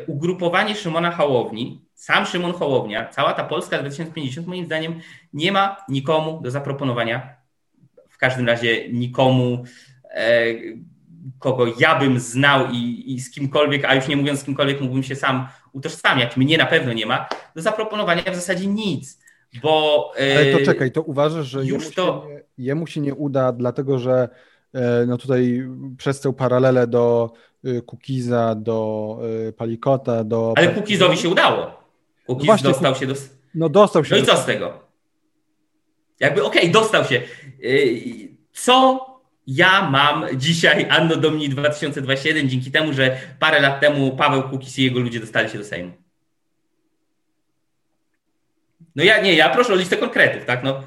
ugrupowanie 0.07 0.75
Szymona 0.75 1.11
Hołowni, 1.11 1.81
sam 1.93 2.25
Szymon 2.25 2.53
Hołownia, 2.53 3.09
cała 3.09 3.33
ta 3.33 3.43
Polska 3.43 3.77
2050 3.77 4.47
moim 4.47 4.65
zdaniem 4.65 4.99
nie 5.33 5.51
ma 5.51 5.85
nikomu 5.89 6.41
do 6.41 6.51
zaproponowania, 6.51 7.35
w 8.09 8.17
każdym 8.17 8.47
razie 8.47 8.89
nikomu 8.89 9.63
kogo 11.39 11.65
ja 11.79 11.99
bym 11.99 12.19
znał 12.19 12.67
i, 12.71 13.03
i 13.13 13.19
z 13.19 13.31
kimkolwiek, 13.31 13.85
a 13.85 13.95
już 13.95 14.07
nie 14.07 14.17
mówiąc 14.17 14.39
z 14.39 14.43
kimkolwiek, 14.43 14.81
mógłbym 14.81 15.03
się 15.03 15.15
sam 15.15 15.47
utożsamiać, 15.73 16.37
mnie 16.37 16.57
na 16.57 16.65
pewno 16.65 16.93
nie 16.93 17.05
ma, 17.05 17.29
do 17.55 17.61
zaproponowania 17.61 18.23
w 18.31 18.35
zasadzie 18.35 18.67
nic. 18.67 19.19
Bo, 19.61 20.11
Ale 20.17 20.51
to 20.51 20.59
e, 20.59 20.63
czekaj, 20.63 20.91
to 20.91 21.01
uważasz, 21.01 21.47
że 21.47 21.65
jemu, 21.65 21.79
to... 21.95 22.25
się 22.25 22.33
nie, 22.33 22.43
jemu 22.57 22.87
się 22.87 23.01
nie 23.01 23.15
uda, 23.15 23.51
dlatego 23.51 23.99
że 23.99 24.29
e, 24.73 25.05
no 25.07 25.17
tutaj 25.17 25.67
przez 25.97 26.19
tę 26.19 26.33
paralelę 26.33 26.87
do 26.87 27.33
e, 27.63 27.81
Kukiza, 27.81 28.55
do 28.55 29.19
Palikota, 29.57 30.23
do... 30.23 30.53
Ale 30.57 30.67
Kukizowi 30.67 31.17
się 31.17 31.29
udało. 31.29 31.83
Kukiz 32.25 32.47
no 32.47 32.57
dostał 32.57 32.95
się 32.95 33.07
do... 33.07 33.13
No 33.55 33.69
dostał 33.69 34.05
się. 34.05 34.15
No 34.15 34.21
i 34.21 34.25
co 34.25 34.37
z 34.37 34.45
tego? 34.45 34.79
Jakby 36.19 36.43
okej, 36.43 36.61
okay, 36.61 36.71
dostał 36.71 37.05
się. 37.05 37.21
Co 38.53 39.05
ja 39.47 39.89
mam 39.89 40.25
dzisiaj 40.37 40.87
Anno 40.89 41.15
Domini 41.15 41.49
2021 41.49 42.49
dzięki 42.49 42.71
temu, 42.71 42.93
że 42.93 43.17
parę 43.39 43.59
lat 43.59 43.79
temu 43.79 44.15
Paweł 44.15 44.43
Kukiz 44.43 44.79
i 44.79 44.83
jego 44.83 44.99
ludzie 44.99 45.19
dostali 45.19 45.49
się 45.49 45.57
do 45.57 45.63
Sejmu. 45.63 45.91
No 48.95 49.03
ja 49.03 49.21
nie, 49.21 49.33
ja 49.33 49.49
proszę 49.49 49.73
o 49.73 49.75
listę 49.75 49.97
konkretów, 49.97 50.45
tak? 50.45 50.63
No, 50.63 50.83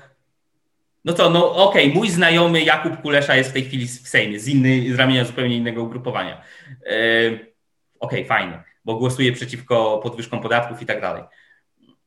no 1.05 1.13
co, 1.13 1.31
no 1.31 1.55
okej, 1.55 1.85
okay, 1.85 1.95
mój 1.95 2.11
znajomy 2.11 2.63
Jakub 2.63 3.03
Kulesza 3.03 3.37
jest 3.37 3.51
w 3.51 3.53
tej 3.53 3.65
chwili 3.65 3.87
w 3.87 4.09
Sejmie, 4.09 4.41
z, 4.41 4.49
inny, 4.49 4.95
z 4.95 4.99
ramienia 4.99 5.25
zupełnie 5.25 5.57
innego 5.57 5.83
ugrupowania. 5.83 6.43
Yy, 6.69 7.55
okej, 8.01 8.25
okay, 8.25 8.25
fajnie, 8.25 8.63
bo 8.85 8.95
głosuje 8.95 9.33
przeciwko 9.33 9.99
podwyżkom 9.99 10.41
podatków 10.41 10.83
i 10.83 10.87
tak 10.87 11.01
dalej. 11.01 11.23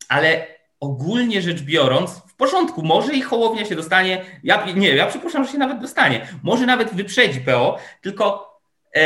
Ale 0.09 0.47
ogólnie 0.81 1.41
rzecz 1.41 1.61
biorąc, 1.61 2.11
w 2.11 2.35
porządku, 2.35 2.83
może 2.83 3.13
i 3.13 3.21
Hołownia 3.21 3.65
się 3.65 3.75
dostanie, 3.75 4.25
ja, 4.43 4.65
nie, 4.75 4.95
ja 4.95 5.07
przypuszczam, 5.07 5.45
że 5.45 5.51
się 5.51 5.57
nawet 5.57 5.79
dostanie, 5.79 6.27
może 6.43 6.65
nawet 6.65 6.93
wyprzedzi 6.93 7.41
PO, 7.41 7.77
tylko 8.01 8.55
e, 8.95 9.01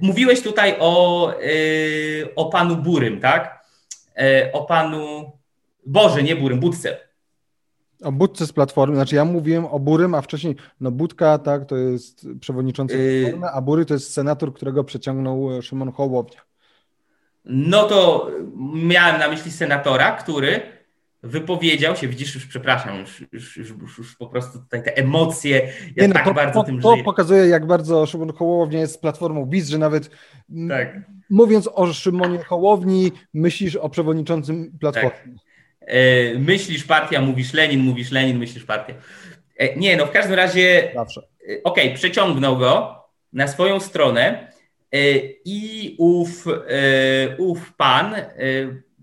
mówiłeś 0.00 0.42
tutaj 0.42 0.76
o, 0.80 1.32
e, 1.34 1.38
o 2.36 2.44
panu 2.44 2.76
Burym, 2.76 3.20
tak? 3.20 3.64
E, 4.16 4.52
o 4.52 4.64
panu, 4.64 5.32
Boże, 5.86 6.22
nie 6.22 6.36
Burym, 6.36 6.60
Budce. 6.60 6.96
O 8.02 8.12
Budce 8.12 8.46
z 8.46 8.52
Platformy, 8.52 8.94
znaczy 8.94 9.16
ja 9.16 9.24
mówiłem 9.24 9.66
o 9.66 9.78
Burym, 9.78 10.14
a 10.14 10.20
wcześniej, 10.20 10.56
no 10.80 10.90
Budka, 10.90 11.38
tak, 11.38 11.64
to 11.64 11.76
jest 11.76 12.26
przewodniczący 12.40 12.94
y- 12.94 13.22
Platformy, 13.22 13.48
a 13.50 13.60
Bury 13.60 13.84
to 13.84 13.94
jest 13.94 14.12
senator, 14.12 14.54
którego 14.54 14.84
przeciągnął 14.84 15.62
Szymon 15.62 15.92
Hołownia. 15.92 16.40
No 17.44 17.82
to 17.82 18.30
miałem 18.74 19.18
na 19.18 19.28
myśli 19.28 19.50
senatora, 19.50 20.12
który 20.12 20.79
wypowiedział 21.22 21.96
się, 21.96 22.08
widzisz, 22.08 22.34
już 22.34 22.46
przepraszam, 22.46 22.98
już, 22.98 23.24
już, 23.32 23.56
już, 23.56 23.98
już 23.98 24.16
po 24.16 24.26
prostu 24.26 24.58
tutaj 24.58 24.82
te 24.82 24.96
emocje, 24.96 25.72
ja 25.96 26.06
Nie, 26.06 26.12
tak 26.12 26.24
to, 26.24 26.34
bardzo 26.34 26.60
to, 26.60 26.66
tym 26.66 26.80
to 26.80 26.90
żyję. 26.90 27.04
pokazuje, 27.04 27.46
jak 27.46 27.66
bardzo 27.66 28.06
Szymon 28.06 28.32
Hołownia 28.32 28.80
jest 28.80 29.00
Platformą 29.00 29.46
BIS, 29.46 29.68
że 29.68 29.78
nawet 29.78 30.10
tak. 30.68 30.96
mówiąc 31.30 31.68
o 31.74 31.92
Szymonie 31.92 32.38
Hołowni, 32.38 33.12
myślisz 33.34 33.76
o 33.76 33.88
przewodniczącym 33.88 34.78
Platformy. 34.80 35.10
Tak. 35.10 35.50
E, 35.80 36.38
myślisz 36.38 36.84
partia, 36.84 37.20
mówisz 37.20 37.52
Lenin, 37.52 37.80
mówisz 37.80 38.10
Lenin, 38.10 38.38
myślisz 38.38 38.64
partia. 38.64 38.94
E, 39.56 39.76
nie, 39.76 39.96
no 39.96 40.06
w 40.06 40.10
każdym 40.10 40.34
razie, 40.34 40.90
Zawsze. 40.94 41.20
E, 41.20 41.62
okej, 41.64 41.84
okay, 41.84 41.94
przeciągnął 41.94 42.56
go 42.58 43.04
na 43.32 43.48
swoją 43.48 43.80
stronę 43.80 44.52
e, 44.92 44.98
i 45.44 45.94
ów, 45.98 46.46
e, 46.48 47.36
ów 47.36 47.72
pan, 47.76 48.14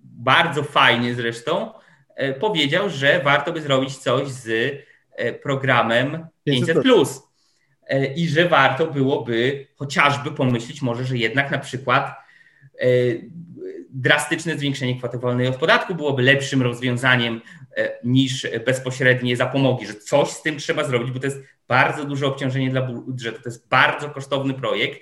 bardzo 0.04 0.64
fajnie 0.64 1.16
zresztą, 1.16 1.72
powiedział, 2.40 2.90
że 2.90 3.22
warto 3.24 3.52
by 3.54 3.62
zrobić 3.62 3.98
coś 3.98 4.28
z 4.28 4.50
e, 5.12 5.34
programem 5.34 6.28
500 6.44 6.82
plus 6.82 7.22
e, 7.88 8.14
i 8.14 8.28
że 8.28 8.50
warto 8.50 8.88
byłoby 8.88 9.68
chociażby 9.76 10.32
pomyśleć 10.32 10.82
może, 10.82 11.06
że 11.06 11.18
jednak 11.18 11.52
na 11.52 11.58
przykład 11.58 12.28
drastyczne 13.90 14.58
zwiększenie 14.58 14.98
kwoty 14.98 15.18
wolnej 15.18 15.48
od 15.48 15.56
podatku 15.56 15.96
byłoby 15.96 16.24
lepszym 16.24 16.62
rozwiązaniem 16.62 17.42
niż 18.04 18.48
bezpośrednie 18.66 19.38
zapomogi, 19.38 19.88
że 19.88 19.94
coś 19.94 20.30
z 20.30 20.42
tym 20.42 20.58
trzeba 20.58 20.84
zrobić, 20.84 21.12
bo 21.12 21.20
to 21.20 21.26
jest 21.26 21.44
bardzo 21.68 22.06
duże 22.06 22.28
obciążenie 22.28 22.70
dla 22.70 22.82
budżetu, 22.82 23.42
to 23.42 23.50
jest 23.50 23.68
bardzo 23.68 24.10
kosztowny 24.10 24.54
projekt. 24.54 25.02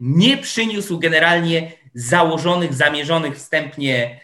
Nie 0.00 0.36
przyniósł 0.36 0.98
generalnie 0.98 1.72
założonych, 1.94 2.74
zamierzonych 2.74 3.36
wstępnie 3.36 4.20
E, 4.20 4.23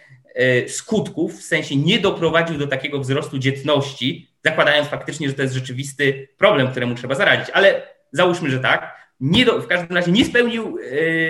skutków, 0.68 1.40
w 1.40 1.42
sensie 1.42 1.76
nie 1.76 1.98
doprowadził 1.98 2.58
do 2.58 2.66
takiego 2.66 2.98
wzrostu 2.98 3.38
dzietności, 3.38 4.30
zakładając 4.44 4.88
faktycznie, 4.88 5.28
że 5.28 5.34
to 5.34 5.42
jest 5.42 5.54
rzeczywisty 5.54 6.28
problem, 6.38 6.70
któremu 6.70 6.94
trzeba 6.94 7.14
zaradzić. 7.14 7.50
Ale 7.50 7.82
załóżmy, 8.12 8.50
że 8.50 8.58
tak. 8.58 9.00
Nie 9.20 9.44
do, 9.44 9.60
w 9.60 9.66
każdym 9.66 9.96
razie 9.96 10.12
nie 10.12 10.24
spełnił 10.24 10.78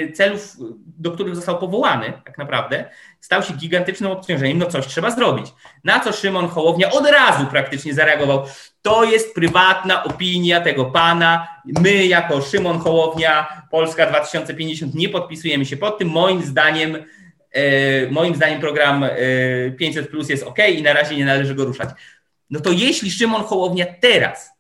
e, 0.09 0.13
celów, 0.13 0.57
do 0.99 1.11
których 1.11 1.37
został 1.37 1.59
powołany, 1.59 2.13
tak 2.25 2.39
naprawdę. 2.39 2.85
Stał 3.21 3.43
się 3.43 3.55
gigantycznym 3.55 4.11
obciążeniem. 4.11 4.59
No 4.59 4.67
coś 4.67 4.87
trzeba 4.87 5.11
zrobić. 5.11 5.47
Na 5.85 6.01
co 6.01 6.13
Szymon 6.13 6.49
Hołownia 6.49 6.91
od 6.91 7.07
razu 7.07 7.47
praktycznie 7.47 7.95
zareagował. 7.95 8.45
To 8.83 9.05
jest 9.05 9.35
prywatna 9.35 10.05
opinia 10.05 10.61
tego 10.61 10.85
pana. 10.85 11.49
My, 11.65 12.07
jako 12.07 12.43
Szymon 12.43 12.79
Hołownia, 12.79 13.63
Polska 13.71 14.07
2050, 14.07 14.95
nie 14.95 15.09
podpisujemy 15.09 15.67
się 15.67 15.77
pod 15.77 15.99
tym. 15.99 16.09
Moim 16.09 16.43
zdaniem 16.43 16.97
E, 16.97 17.20
moim 18.11 18.35
zdaniem 18.35 18.61
program 18.61 19.05
500 19.79 20.07
e, 20.07 20.09
Plus 20.09 20.29
jest 20.29 20.43
ok 20.43 20.59
i 20.69 20.83
na 20.83 20.93
razie 20.93 21.17
nie 21.17 21.25
należy 21.25 21.55
go 21.55 21.65
ruszać. 21.65 21.89
No 22.51 22.61
to 22.61 22.73
jeśli 22.73 23.11
Szymon 23.11 23.43
Hołownia 23.43 23.87
teraz, 24.01 24.51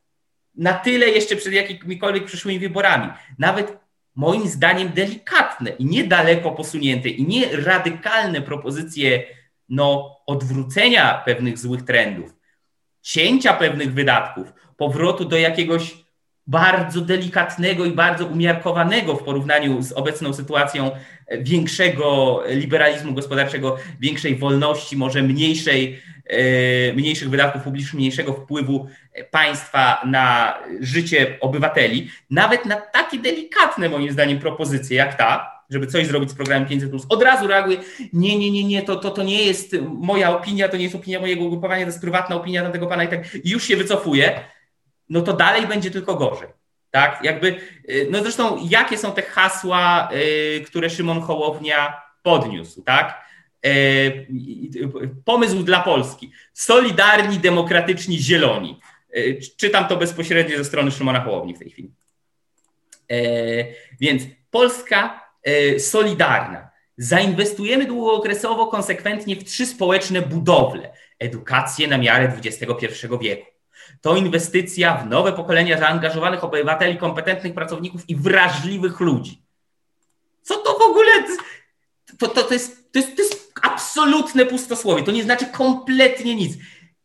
na 0.54 0.72
tyle 0.72 1.06
jeszcze 1.06 1.36
przed 1.36 1.52
jakimikolwiek 1.52 2.24
przyszłymi 2.24 2.58
wyborami, 2.58 3.08
nawet 3.38 3.78
moim 4.14 4.48
zdaniem 4.48 4.88
delikatne 4.88 5.70
i 5.70 5.84
niedaleko 5.84 6.52
posunięte 6.52 7.08
i 7.08 7.26
nie 7.26 7.56
radykalne 7.56 8.42
propozycje 8.42 9.22
no, 9.68 10.16
odwrócenia 10.26 11.22
pewnych 11.24 11.58
złych 11.58 11.82
trendów, 11.82 12.34
cięcia 13.02 13.52
pewnych 13.52 13.94
wydatków, 13.94 14.52
powrotu 14.76 15.24
do 15.24 15.36
jakiegoś 15.36 15.99
bardzo 16.50 17.00
delikatnego 17.00 17.84
i 17.84 17.92
bardzo 17.92 18.26
umiarkowanego 18.26 19.16
w 19.16 19.22
porównaniu 19.22 19.82
z 19.82 19.92
obecną 19.92 20.32
sytuacją 20.32 20.90
większego 21.38 22.42
liberalizmu 22.48 23.14
gospodarczego, 23.14 23.76
większej 24.00 24.36
wolności, 24.36 24.96
może 24.96 25.22
mniejszej, 25.22 26.00
e, 26.26 26.92
mniejszych 26.92 27.30
wydatków 27.30 27.62
publicznych, 27.62 27.94
mniejszego 27.94 28.32
wpływu 28.32 28.86
państwa 29.30 30.02
na 30.06 30.54
życie 30.80 31.38
obywateli, 31.40 32.10
nawet 32.30 32.64
na 32.66 32.76
takie 32.76 33.18
delikatne 33.18 33.88
moim 33.88 34.12
zdaniem 34.12 34.38
propozycje 34.38 34.96
jak 34.96 35.14
ta, 35.14 35.60
żeby 35.70 35.86
coś 35.86 36.06
zrobić 36.06 36.30
z 36.30 36.34
programem 36.34 36.68
500, 36.68 36.92
od 37.08 37.22
razu 37.22 37.46
reaguje: 37.46 37.76
Nie, 38.12 38.38
nie, 38.38 38.50
nie, 38.50 38.64
nie, 38.64 38.82
to, 38.82 38.96
to, 38.96 39.10
to 39.10 39.22
nie 39.22 39.44
jest 39.44 39.76
moja 39.82 40.36
opinia, 40.36 40.68
to 40.68 40.76
nie 40.76 40.82
jest 40.82 40.94
opinia 40.94 41.20
mojego 41.20 41.44
ugrupowania, 41.44 41.82
to 41.82 41.88
jest 41.88 42.00
prywatna 42.00 42.36
opinia 42.36 42.62
tamtego 42.62 42.86
pana 42.86 43.04
i 43.04 43.08
tak 43.08 43.20
już 43.44 43.64
się 43.64 43.76
wycofuje, 43.76 44.40
no 45.10 45.22
to 45.22 45.32
dalej 45.32 45.66
będzie 45.66 45.90
tylko 45.90 46.14
gorzej. 46.14 46.48
Tak, 46.90 47.24
jakby, 47.24 47.60
y, 47.88 48.08
no 48.10 48.22
zresztą, 48.22 48.66
jakie 48.68 48.98
są 48.98 49.12
te 49.12 49.22
hasła, 49.22 50.08
y, 50.12 50.64
które 50.66 50.90
Szymon 50.90 51.20
Hołownia 51.20 52.02
podniósł, 52.22 52.82
tak? 52.82 53.24
Y, 53.66 54.26
pomysł 55.24 55.62
dla 55.62 55.80
Polski. 55.80 56.32
Solidarni, 56.54 57.38
demokratyczni, 57.38 58.18
zieloni. 58.18 58.80
Czytam 59.56 59.88
to 59.88 59.96
bezpośrednio 59.96 60.58
ze 60.58 60.64
strony 60.64 60.90
Szymona 60.90 61.20
Hołowni 61.20 61.54
w 61.54 61.58
tej 61.58 61.70
chwili. 61.70 61.90
Więc 64.00 64.22
Polska 64.50 65.30
solidarna. 65.78 66.70
Zainwestujemy 66.96 67.86
długookresowo, 67.86 68.66
konsekwentnie 68.66 69.36
w 69.36 69.44
trzy 69.44 69.66
społeczne 69.66 70.22
budowle. 70.22 70.92
Edukację 71.18 71.88
na 71.88 71.98
miarę 71.98 72.32
XXI 72.44 72.86
wieku 73.20 73.49
to 74.00 74.16
inwestycja 74.16 74.96
w 74.96 75.06
nowe 75.06 75.32
pokolenia 75.32 75.78
zaangażowanych 75.78 76.44
obywateli, 76.44 76.98
kompetentnych 76.98 77.54
pracowników 77.54 78.08
i 78.08 78.16
wrażliwych 78.16 79.00
ludzi. 79.00 79.42
Co 80.42 80.56
to 80.56 80.78
w 80.78 80.82
ogóle? 80.82 81.10
To, 82.18 82.28
to, 82.28 82.42
to, 82.42 82.54
jest, 82.54 82.92
to, 82.92 82.98
jest, 82.98 83.16
to 83.16 83.22
jest 83.22 83.52
absolutne 83.62 84.46
pustosłowie. 84.46 85.02
To 85.02 85.12
nie 85.12 85.22
znaczy 85.22 85.46
kompletnie 85.46 86.34
nic. 86.34 86.56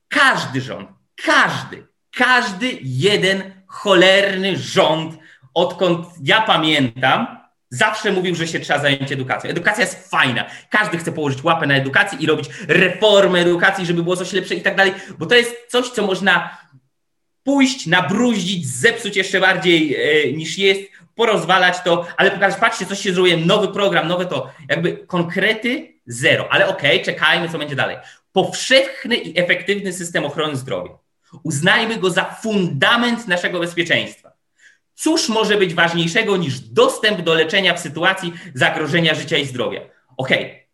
Każdy 0.10 0.62
rząd, 0.62 0.90
każdy, 1.26 1.88
Każdy 2.16 2.80
jeden 2.82 3.44
cholerny 3.68 4.58
rząd, 4.58 5.18
odkąd 5.54 6.08
ja 6.24 6.42
pamiętam, 6.42 7.28
zawsze 7.70 8.12
mówił, 8.12 8.36
że 8.36 8.48
się 8.48 8.60
trzeba 8.60 8.80
zająć 8.80 9.12
edukacją. 9.12 9.50
Edukacja 9.50 9.84
jest 9.84 10.10
fajna. 10.10 10.46
Każdy 10.70 10.98
chce 10.98 11.12
położyć 11.12 11.44
łapę 11.44 11.68
na 11.68 11.76
edukację 11.76 12.20
i 12.20 12.26
robić 12.26 12.50
reformę 12.68 13.40
edukacji, 13.40 13.86
żeby 13.86 14.04
było 14.04 14.16
coś 14.16 14.34
lepsze 14.34 14.56
i 14.56 14.62
tak 14.62 14.76
dalej, 14.76 14.94
bo 15.18 15.26
to 15.26 15.36
jest 15.36 15.56
coś, 15.68 15.90
co 15.90 16.08
można 16.08 16.58
pójść, 17.46 17.88
nabruździć, 17.88 18.68
zepsuć 18.68 19.16
jeszcze 19.16 19.40
bardziej 19.40 19.96
e, 19.96 20.34
niż 20.34 20.58
jest, 20.58 20.82
porozwalać 21.16 21.82
to, 21.84 22.08
ale 22.18 22.32
pokazać, 22.32 22.60
patrzcie, 22.60 22.86
coś 22.86 23.00
się 23.00 23.14
zrobiło, 23.14 23.38
nowy 23.46 23.68
program, 23.68 24.08
nowe 24.08 24.26
to, 24.26 24.52
jakby 24.70 24.98
konkrety 24.98 25.94
zero, 26.06 26.48
ale 26.52 26.68
okej, 26.68 27.02
okay, 27.02 27.06
czekajmy, 27.06 27.50
co 27.50 27.58
będzie 27.58 27.76
dalej. 27.76 27.98
Powszechny 28.32 29.16
i 29.16 29.40
efektywny 29.40 29.94
system 29.94 30.26
ochrony 30.26 30.56
zdrowia. 30.56 30.98
Uznajmy 31.44 31.98
go 31.98 32.10
za 32.10 32.24
fundament 32.24 33.28
naszego 33.28 33.60
bezpieczeństwa. 33.60 34.32
Cóż 34.96 35.30
może 35.30 35.58
być 35.58 35.74
ważniejszego 35.74 36.38
niż 36.38 36.60
dostęp 36.60 37.22
do 37.22 37.34
leczenia 37.34 37.74
w 37.74 37.80
sytuacji 37.80 38.34
zagrożenia 38.54 39.16
życia 39.16 39.38
i 39.38 39.46
zdrowia? 39.46 39.82
Okej, 40.18 40.46
okay. 40.46 40.65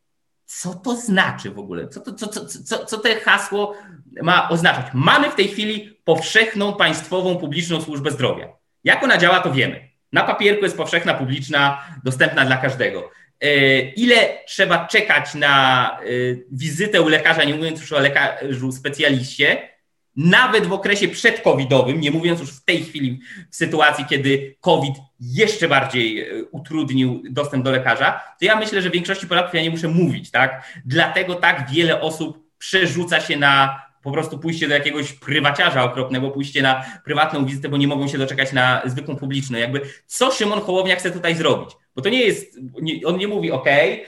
Co 0.59 0.73
to 0.73 0.95
znaczy 0.95 1.49
w 1.49 1.59
ogóle? 1.59 1.87
Co, 1.87 1.99
to, 1.99 2.13
co, 2.13 2.27
co, 2.27 2.45
co, 2.45 2.85
co 2.85 2.97
te 2.97 3.15
hasło 3.15 3.75
ma 4.21 4.49
oznaczać? 4.49 4.85
Mamy 4.93 5.29
w 5.29 5.35
tej 5.35 5.47
chwili 5.47 5.99
powszechną 6.03 6.75
państwową 6.75 7.37
publiczną 7.37 7.81
służbę 7.81 8.11
zdrowia. 8.11 8.47
Jak 8.83 9.03
ona 9.03 9.17
działa, 9.17 9.39
to 9.39 9.51
wiemy. 9.51 9.89
Na 10.13 10.23
papierku 10.23 10.63
jest 10.63 10.77
powszechna, 10.77 11.13
publiczna, 11.13 11.85
dostępna 12.03 12.45
dla 12.45 12.57
każdego. 12.57 13.11
E, 13.41 13.79
ile 13.79 14.15
trzeba 14.47 14.87
czekać 14.87 15.35
na 15.35 15.87
e, 15.99 16.03
wizytę 16.51 17.01
u 17.01 17.07
lekarza, 17.07 17.43
nie 17.43 17.55
mówiąc 17.55 17.79
już 17.79 17.93
o 17.93 17.99
lekarzu 17.99 18.71
specjaliście, 18.71 19.69
nawet 20.15 20.67
w 20.67 20.73
okresie 20.73 21.07
przedcovidowym, 21.07 22.01
nie 22.01 22.11
mówiąc 22.11 22.39
już 22.39 22.49
w 22.49 22.65
tej 22.65 22.83
chwili 22.83 23.19
w 23.49 23.55
sytuacji, 23.55 24.05
kiedy 24.09 24.55
COVID 24.61 24.95
jeszcze 25.19 25.67
bardziej 25.67 26.21
e, 26.21 26.43
utrudnił 26.43 27.23
dostęp 27.29 27.65
do 27.65 27.71
lekarza, 27.71 28.21
to 28.39 28.45
ja 28.45 28.55
myślę, 28.55 28.81
że 28.81 28.89
większości 28.89 29.27
Polaków 29.27 29.53
ja 29.53 29.61
nie 29.61 29.69
muszę 29.69 29.87
mówić, 29.87 30.31
tak? 30.31 30.81
Dlatego 30.85 31.35
tak 31.35 31.69
wiele 31.71 32.01
osób 32.01 32.51
przerzuca 32.57 33.19
się 33.19 33.37
na 33.37 33.81
po 34.03 34.11
prostu 34.11 34.39
pójście 34.39 34.67
do 34.67 34.73
jakiegoś 34.73 35.13
prywaciarza 35.13 35.83
okropnego, 35.83 36.31
pójście 36.31 36.61
na 36.61 36.85
prywatną 37.05 37.45
wizytę, 37.45 37.69
bo 37.69 37.77
nie 37.77 37.87
mogą 37.87 38.07
się 38.07 38.17
doczekać 38.17 38.53
na 38.53 38.81
zwykłą 38.85 39.15
publiczną. 39.15 39.57
Jakby 39.57 39.81
co 40.05 40.31
Szymon 40.31 40.61
Hołownia 40.61 40.95
chce 40.95 41.11
tutaj 41.11 41.35
zrobić? 41.35 41.69
Bo 41.95 42.01
to 42.01 42.09
nie 42.09 42.21
jest, 42.21 42.59
on 43.05 43.17
nie 43.17 43.27
mówi, 43.27 43.51
ok, 43.51 43.67
e, 43.67 44.01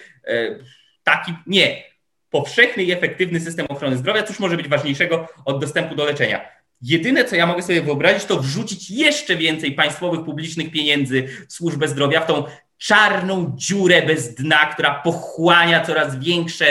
taki, 1.04 1.34
nie. 1.48 1.93
Powszechny 2.34 2.84
i 2.84 2.92
efektywny 2.92 3.40
system 3.40 3.66
ochrony 3.70 3.98
zdrowia, 3.98 4.24
cóż 4.24 4.40
może 4.40 4.58
być 4.58 4.68
ważniejszego 4.68 5.28
od 5.46 5.62
dostępu 5.62 5.96
do 5.96 6.06
leczenia? 6.06 6.42
Jedyne, 6.82 7.26
co 7.26 7.36
ja 7.36 7.46
mogę 7.46 7.62
sobie 7.62 7.82
wyobrazić, 7.82 8.26
to 8.26 8.40
wrzucić 8.40 8.92
jeszcze 8.92 9.36
więcej 9.36 9.72
państwowych, 9.72 10.26
publicznych 10.26 10.72
pieniędzy 10.72 11.28
w 11.48 11.54
służbę 11.54 11.88
zdrowia, 11.88 12.22
w 12.22 12.28
tą 12.28 12.44
czarną 12.78 13.54
dziurę 13.56 14.02
bez 14.02 14.36
dna, 14.36 14.66
która 14.66 14.96
pochłania 14.96 15.86
coraz 15.86 16.20
większe 16.20 16.66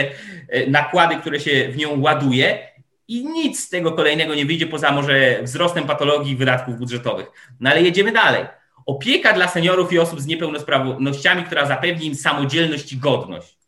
e, 0.49 0.67
nakłady, 0.71 1.17
które 1.17 1.41
się 1.41 1.69
w 1.69 1.77
nią 1.77 2.01
ładuje 2.01 2.69
i 3.09 3.25
nic 3.25 3.61
z 3.61 3.69
tego 3.69 3.93
kolejnego 3.93 4.35
nie 4.35 4.47
wyjdzie 4.47 4.67
poza 4.67 4.93
może 4.93 5.43
wzrostem 5.43 5.85
patologii 5.85 6.37
wydatków 6.37 6.79
budżetowych. 6.79 7.27
No 7.61 7.71
ale 7.71 7.83
jedziemy 7.83 8.13
dalej. 8.13 8.47
Opieka 8.87 9.33
dla 9.33 9.49
seniorów 9.49 9.93
i 9.93 9.99
osób 9.99 10.21
z 10.21 10.27
niepełnosprawnościami, 10.27 11.45
która 11.45 11.67
zapewni 11.67 12.07
im 12.07 12.15
samodzielność 12.15 12.93
i 12.93 12.97
godność. 12.97 13.59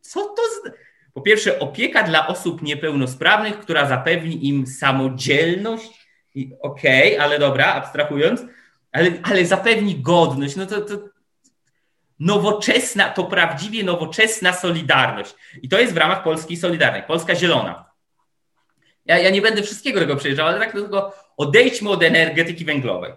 Co 0.00 0.20
to 0.20 0.42
z... 0.42 0.87
Po 1.14 1.20
pierwsze, 1.20 1.58
opieka 1.58 2.02
dla 2.02 2.26
osób 2.26 2.62
niepełnosprawnych, 2.62 3.58
która 3.60 3.86
zapewni 3.86 4.48
im 4.48 4.66
samodzielność. 4.66 6.08
Okej, 6.60 7.14
okay, 7.14 7.24
ale 7.24 7.38
dobra, 7.38 7.74
abstrahując, 7.74 8.42
ale, 8.92 9.10
ale 9.22 9.46
zapewni 9.46 10.00
godność. 10.00 10.56
No 10.56 10.66
to, 10.66 10.80
to 10.80 10.98
nowoczesna, 12.20 13.10
to 13.10 13.24
prawdziwie 13.24 13.84
nowoczesna 13.84 14.52
solidarność. 14.52 15.34
I 15.62 15.68
to 15.68 15.80
jest 15.80 15.94
w 15.94 15.96
ramach 15.96 16.22
Polski 16.22 16.56
Solidarnej. 16.56 17.02
Polska 17.02 17.34
Zielona. 17.34 17.90
Ja, 19.06 19.18
ja 19.18 19.30
nie 19.30 19.42
będę 19.42 19.62
wszystkiego 19.62 20.00
tego 20.00 20.16
przejeżdżał, 20.16 20.46
ale 20.46 20.58
tak 20.58 20.72
tylko 20.72 21.14
odejdźmy 21.36 21.90
od 21.90 22.02
energetyki 22.02 22.64
węglowej. 22.64 23.12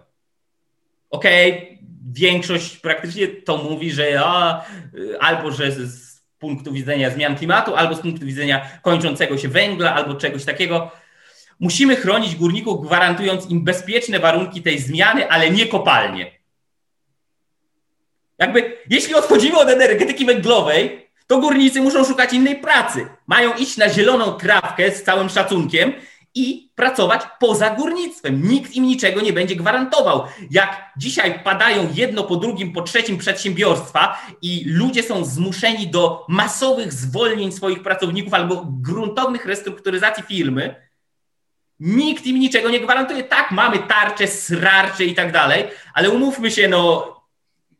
Okej, 1.10 1.52
okay, 1.52 1.78
większość 2.12 2.76
praktycznie 2.76 3.28
to 3.28 3.56
mówi, 3.56 3.92
że 3.92 4.20
a, 4.24 4.64
albo 5.20 5.50
że 5.50 5.72
z 5.72 6.11
punktu 6.42 6.72
widzenia 6.72 7.10
zmian 7.10 7.36
klimatu, 7.36 7.76
albo 7.76 7.94
z 7.94 8.00
punktu 8.00 8.26
widzenia 8.26 8.56
kończącego 8.82 9.38
się 9.38 9.48
węgla, 9.48 9.94
albo 9.94 10.14
czegoś 10.14 10.44
takiego. 10.44 10.90
Musimy 11.60 11.96
chronić 11.96 12.36
górników, 12.36 12.86
gwarantując 12.86 13.50
im 13.50 13.64
bezpieczne 13.64 14.18
warunki 14.18 14.62
tej 14.62 14.78
zmiany, 14.78 15.30
ale 15.30 15.50
nie 15.50 15.66
kopalnie. 15.66 16.30
Jakby, 18.38 18.76
jeśli 18.90 19.14
odchodzimy 19.14 19.58
od 19.58 19.68
energetyki 19.68 20.26
węglowej, 20.26 21.08
to 21.26 21.38
górnicy 21.38 21.80
muszą 21.80 22.04
szukać 22.04 22.32
innej 22.32 22.56
pracy. 22.56 23.06
Mają 23.26 23.54
iść 23.54 23.76
na 23.76 23.88
zieloną 23.88 24.32
trawkę 24.32 24.90
z 24.90 25.02
całym 25.02 25.28
szacunkiem 25.28 25.92
i 26.34 26.70
pracować 26.74 27.22
poza 27.40 27.70
górnictwem. 27.70 28.48
Nikt 28.48 28.74
im 28.74 28.84
niczego 28.84 29.20
nie 29.20 29.32
będzie 29.32 29.56
gwarantował. 29.56 30.24
Jak 30.50 30.92
dzisiaj 30.96 31.40
padają 31.44 31.88
jedno 31.94 32.24
po 32.24 32.36
drugim, 32.36 32.72
po 32.72 32.82
trzecim 32.82 33.18
przedsiębiorstwa 33.18 34.22
i 34.42 34.64
ludzie 34.66 35.02
są 35.02 35.24
zmuszeni 35.24 35.88
do 35.88 36.26
masowych 36.28 36.92
zwolnień 36.92 37.52
swoich 37.52 37.82
pracowników 37.82 38.34
albo 38.34 38.66
gruntownych 38.66 39.46
restrukturyzacji 39.46 40.24
firmy, 40.24 40.74
nikt 41.80 42.26
im 42.26 42.38
niczego 42.38 42.70
nie 42.70 42.80
gwarantuje. 42.80 43.24
Tak, 43.24 43.50
mamy 43.50 43.78
tarcze, 43.78 44.26
srarcze 44.26 45.04
i 45.04 45.14
tak 45.14 45.32
dalej, 45.32 45.64
ale 45.94 46.10
umówmy 46.10 46.50
się, 46.50 46.68
no, 46.68 47.12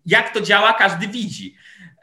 jak 0.07 0.35
to 0.35 0.41
działa, 0.41 0.73
każdy 0.73 1.09
widzi. 1.09 1.57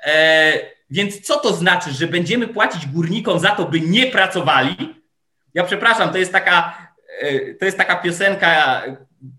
Eee, 0.04 0.60
więc 0.90 1.22
co 1.22 1.40
to 1.40 1.54
znaczy, 1.54 1.92
że 1.92 2.08
będziemy 2.08 2.48
płacić 2.48 2.88
górnikom 2.88 3.40
za 3.40 3.50
to, 3.50 3.66
by 3.66 3.82
nie 3.82 4.08
pracowali? 4.08 4.99
Ja 5.54 5.64
przepraszam, 5.64 6.12
to 6.12 6.18
jest 6.18 6.32
taka, 6.32 6.90
e, 7.20 7.54
to 7.54 7.66
jest 7.66 7.78
taka 7.78 7.96
piosenka 7.96 8.84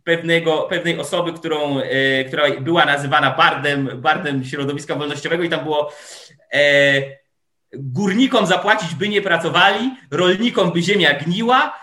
pewnego, 0.04 0.62
pewnej 0.62 0.98
osoby, 0.98 1.32
którą, 1.32 1.78
e, 1.78 2.24
która 2.24 2.44
była 2.60 2.84
nazywana 2.84 3.30
bardem, 3.30 4.00
bardem 4.00 4.44
środowiska 4.44 4.94
wolnościowego 4.94 5.42
i 5.42 5.48
tam 5.48 5.64
było 5.64 5.92
e, 6.52 6.60
górnikom 7.72 8.46
zapłacić, 8.46 8.94
by 8.94 9.08
nie 9.08 9.22
pracowali, 9.22 9.90
rolnikom, 10.10 10.72
by 10.72 10.82
ziemia 10.82 11.14
gniła, 11.14 11.80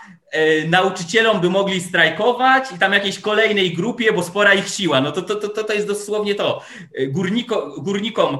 nauczycielom 0.66 1.40
by 1.40 1.50
mogli 1.50 1.80
strajkować 1.80 2.72
i 2.72 2.78
tam 2.78 2.92
jakiejś 2.92 3.18
kolejnej 3.18 3.74
grupie, 3.74 4.12
bo 4.12 4.22
spora 4.22 4.54
ich 4.54 4.68
siła. 4.68 5.00
No 5.00 5.12
to, 5.12 5.22
to, 5.22 5.48
to, 5.48 5.64
to 5.64 5.72
jest 5.72 5.86
dosłownie 5.86 6.34
to. 6.34 6.62
Górniko, 7.08 7.74
górnikom 7.80 8.38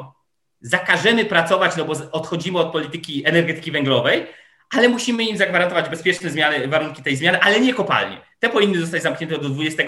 zakażemy 0.60 1.24
pracować, 1.24 1.76
no 1.76 1.84
bo 1.84 1.94
odchodzimy 2.12 2.58
od 2.58 2.72
polityki 2.72 3.22
energetyki 3.26 3.70
węglowej, 3.70 4.26
ale 4.70 4.88
musimy 4.88 5.24
im 5.24 5.36
zagwarantować 5.36 5.88
bezpieczne 5.88 6.30
zmiany, 6.30 6.68
warunki 6.68 7.02
tej 7.02 7.16
zmiany, 7.16 7.40
ale 7.40 7.60
nie 7.60 7.74
kopalnie. 7.74 8.20
Te 8.38 8.48
powinny 8.48 8.80
zostać 8.80 9.02
zamknięte 9.02 9.38
do 9.38 9.48
20, 9.48 9.82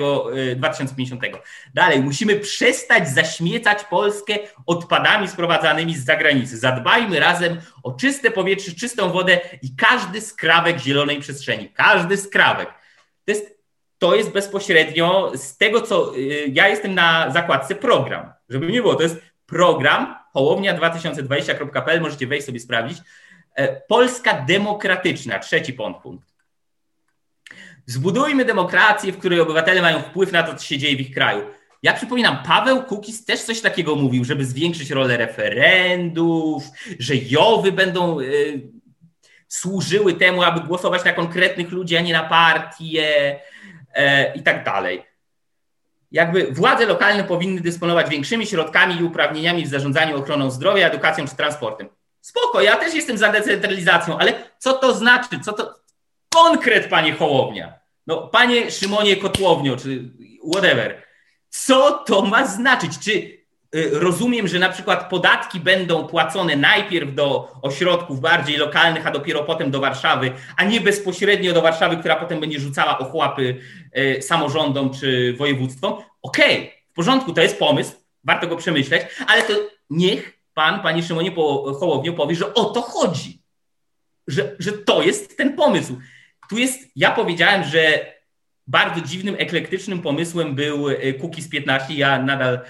2050. 0.56 1.24
Y, 1.24 1.28
Dalej, 1.74 2.00
musimy 2.00 2.36
przestać 2.36 3.08
zaśmiecać 3.08 3.84
Polskę 3.84 4.34
odpadami 4.66 5.28
sprowadzanymi 5.28 5.94
z 5.94 6.04
zagranicy. 6.04 6.58
Zadbajmy 6.58 7.20
razem 7.20 7.60
o 7.82 7.92
czyste 7.92 8.30
powietrze, 8.30 8.72
czystą 8.72 9.12
wodę 9.12 9.40
i 9.62 9.76
każdy 9.76 10.20
skrawek 10.20 10.78
zielonej 10.78 11.20
przestrzeni. 11.20 11.68
Każdy 11.68 12.16
skrawek. 12.16 12.68
To 13.24 13.32
jest, 13.32 13.58
to 13.98 14.14
jest 14.14 14.30
bezpośrednio 14.30 15.32
z 15.34 15.56
tego, 15.56 15.80
co 15.80 16.16
y, 16.16 16.46
ja 16.52 16.68
jestem 16.68 16.94
na 16.94 17.30
zakładce 17.30 17.74
program. 17.74 18.32
Żeby 18.48 18.66
nie 18.66 18.82
było, 18.82 18.94
to 18.94 19.02
jest 19.02 19.16
program 19.46 20.16
hołownia2020.pl, 20.34 22.00
możecie 22.00 22.26
wejść 22.26 22.46
sobie 22.46 22.60
sprawdzić. 22.60 22.98
E, 23.54 23.80
Polska 23.80 24.44
demokratyczna, 24.48 25.38
trzeci 25.38 25.72
punkt. 25.72 26.30
Zbudujmy 27.86 28.44
demokrację, 28.44 29.12
w 29.12 29.18
której 29.18 29.40
obywatele 29.40 29.82
mają 29.82 30.02
wpływ 30.02 30.32
na 30.32 30.42
to, 30.42 30.54
co 30.54 30.64
się 30.64 30.78
dzieje 30.78 30.96
w 30.96 31.00
ich 31.00 31.14
kraju. 31.14 31.46
Ja 31.82 31.92
przypominam, 31.92 32.42
Paweł 32.42 32.82
Kukiz 32.82 33.24
też 33.24 33.42
coś 33.42 33.60
takiego 33.60 33.96
mówił, 33.96 34.24
żeby 34.24 34.44
zwiększyć 34.44 34.90
rolę 34.90 35.16
referendów, 35.16 36.64
że 36.98 37.16
jowy 37.16 37.72
będą 37.72 38.20
y, 38.20 38.62
służyły 39.48 40.14
temu, 40.14 40.42
aby 40.42 40.60
głosować 40.60 41.04
na 41.04 41.12
konkretnych 41.12 41.70
ludzi, 41.70 41.96
a 41.96 42.00
nie 42.00 42.12
na 42.12 42.24
partie 42.24 43.34
y, 43.34 44.38
i 44.38 44.42
tak 44.42 44.64
dalej 44.64 45.10
jakby 46.12 46.52
władze 46.52 46.86
lokalne 46.86 47.24
powinny 47.24 47.60
dysponować 47.60 48.08
większymi 48.08 48.46
środkami 48.46 48.96
i 49.00 49.04
uprawnieniami 49.04 49.64
w 49.64 49.68
zarządzaniu 49.68 50.18
ochroną 50.18 50.50
zdrowia, 50.50 50.86
edukacją 50.86 51.26
czy 51.26 51.36
transportem. 51.36 51.88
Spoko, 52.30 52.60
ja 52.60 52.76
też 52.76 52.94
jestem 52.94 53.18
za 53.18 53.32
decentralizacją, 53.32 54.18
ale 54.18 54.32
co 54.58 54.72
to 54.72 54.94
znaczy? 54.94 55.40
Co 55.44 55.52
to 55.52 55.74
konkret, 56.34 56.88
panie 56.88 57.12
Hołownia? 57.12 57.74
No, 58.06 58.28
panie 58.28 58.70
Szymonie 58.70 59.16
Kotłownio, 59.16 59.76
czy 59.76 60.10
whatever. 60.52 61.02
Co 61.48 61.92
to 61.92 62.22
ma 62.22 62.46
znaczyć? 62.46 62.98
Czy 62.98 63.10
y, 63.10 63.90
rozumiem, 63.92 64.48
że 64.48 64.58
na 64.58 64.68
przykład 64.68 65.10
podatki 65.10 65.60
będą 65.60 66.06
płacone 66.06 66.56
najpierw 66.56 67.14
do 67.14 67.52
ośrodków 67.62 68.20
bardziej 68.20 68.56
lokalnych, 68.56 69.06
a 69.06 69.10
dopiero 69.10 69.44
potem 69.44 69.70
do 69.70 69.80
Warszawy, 69.80 70.32
a 70.56 70.64
nie 70.64 70.80
bezpośrednio 70.80 71.52
do 71.52 71.62
Warszawy, 71.62 71.96
która 71.96 72.16
potem 72.16 72.40
będzie 72.40 72.60
rzucała 72.60 72.98
ochłapy 72.98 73.56
y, 73.98 74.22
samorządom 74.22 74.90
czy 74.94 75.34
województwom. 75.38 75.92
Okej, 76.22 76.58
okay, 76.58 76.70
w 76.90 76.94
porządku, 76.94 77.32
to 77.32 77.42
jest 77.42 77.58
pomysł, 77.58 77.92
warto 78.24 78.46
go 78.46 78.56
przemyśleć, 78.56 79.02
ale 79.26 79.42
to 79.42 79.52
niech 79.90 80.39
pan, 80.60 80.80
panie 80.80 81.02
Szymonie 81.02 81.32
Hołowniu 81.80 82.14
powie, 82.14 82.36
że 82.36 82.54
o 82.54 82.64
to 82.64 82.82
chodzi, 82.82 83.42
że, 84.26 84.56
że 84.58 84.72
to 84.72 85.02
jest 85.02 85.36
ten 85.36 85.56
pomysł. 85.56 85.98
Tu 86.50 86.58
jest, 86.58 86.78
ja 86.96 87.10
powiedziałem, 87.10 87.64
że 87.64 88.12
bardzo 88.66 89.00
dziwnym, 89.00 89.36
eklektycznym 89.38 90.02
pomysłem 90.02 90.54
był 90.54 90.86
Cookies 91.20 91.48
15. 91.48 91.94
Ja 91.94 92.22
nadal 92.22 92.54
e, 92.54 92.60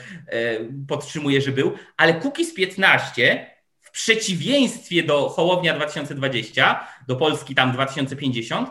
podtrzymuję, 0.89 1.41
że 1.41 1.53
był, 1.53 1.73
ale 1.97 2.21
Cookies 2.21 2.55
15 2.55 3.51
w 3.81 3.91
przeciwieństwie 3.91 5.03
do 5.03 5.29
Hołownia 5.29 5.75
2020, 5.75 6.87
do 7.09 7.17
Polski 7.17 7.55
tam 7.55 7.73
2050, 7.73 8.69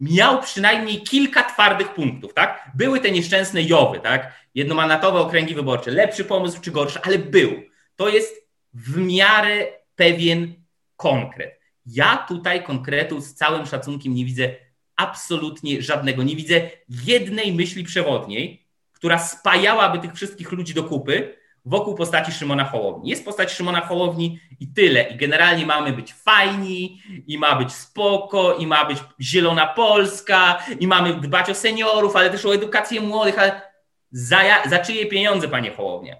miał 0.00 0.42
przynajmniej 0.42 1.02
kilka 1.02 1.42
twardych 1.42 1.94
punktów, 1.94 2.34
tak? 2.34 2.70
Były 2.74 3.00
te 3.00 3.10
nieszczęsne 3.10 3.62
Jowy, 3.62 4.00
tak? 4.00 4.32
Jednomandatowe 4.54 5.20
okręgi 5.20 5.54
wyborcze. 5.54 5.90
Lepszy 5.90 6.24
pomysł 6.24 6.60
czy 6.60 6.70
gorszy, 6.70 6.98
ale 7.02 7.18
był. 7.18 7.71
To 7.96 8.08
jest 8.08 8.48
w 8.74 8.96
miarę 8.96 9.66
pewien 9.96 10.54
konkret. 10.96 11.60
Ja 11.86 12.16
tutaj 12.16 12.64
konkretu 12.64 13.20
z 13.20 13.34
całym 13.34 13.66
szacunkiem 13.66 14.14
nie 14.14 14.24
widzę 14.24 14.54
absolutnie 14.96 15.82
żadnego. 15.82 16.22
Nie 16.22 16.36
widzę 16.36 16.70
jednej 16.88 17.52
myśli 17.52 17.84
przewodniej, 17.84 18.66
która 18.92 19.18
spajałaby 19.18 19.98
tych 19.98 20.14
wszystkich 20.14 20.52
ludzi 20.52 20.74
do 20.74 20.84
kupy 20.84 21.42
wokół 21.64 21.94
postaci 21.94 22.32
Szymona 22.32 22.64
Hołowni. 22.64 23.10
Jest 23.10 23.24
postać 23.24 23.52
Szymona 23.52 23.80
Hołowni 23.80 24.40
i 24.60 24.68
tyle. 24.68 25.02
I 25.02 25.16
generalnie 25.16 25.66
mamy 25.66 25.92
być 25.92 26.14
fajni, 26.14 27.02
i 27.26 27.38
ma 27.38 27.56
być 27.56 27.72
spoko, 27.72 28.54
i 28.54 28.66
ma 28.66 28.84
być 28.84 28.98
zielona 29.20 29.66
Polska, 29.66 30.62
i 30.80 30.86
mamy 30.86 31.14
dbać 31.14 31.50
o 31.50 31.54
seniorów, 31.54 32.16
ale 32.16 32.30
też 32.30 32.46
o 32.46 32.54
edukację 32.54 33.00
młodych, 33.00 33.38
ale 33.38 33.62
za, 34.10 34.40
za 34.70 34.78
czyje 34.78 35.06
pieniądze, 35.06 35.48
panie 35.48 35.70
Hołownia? 35.70 36.16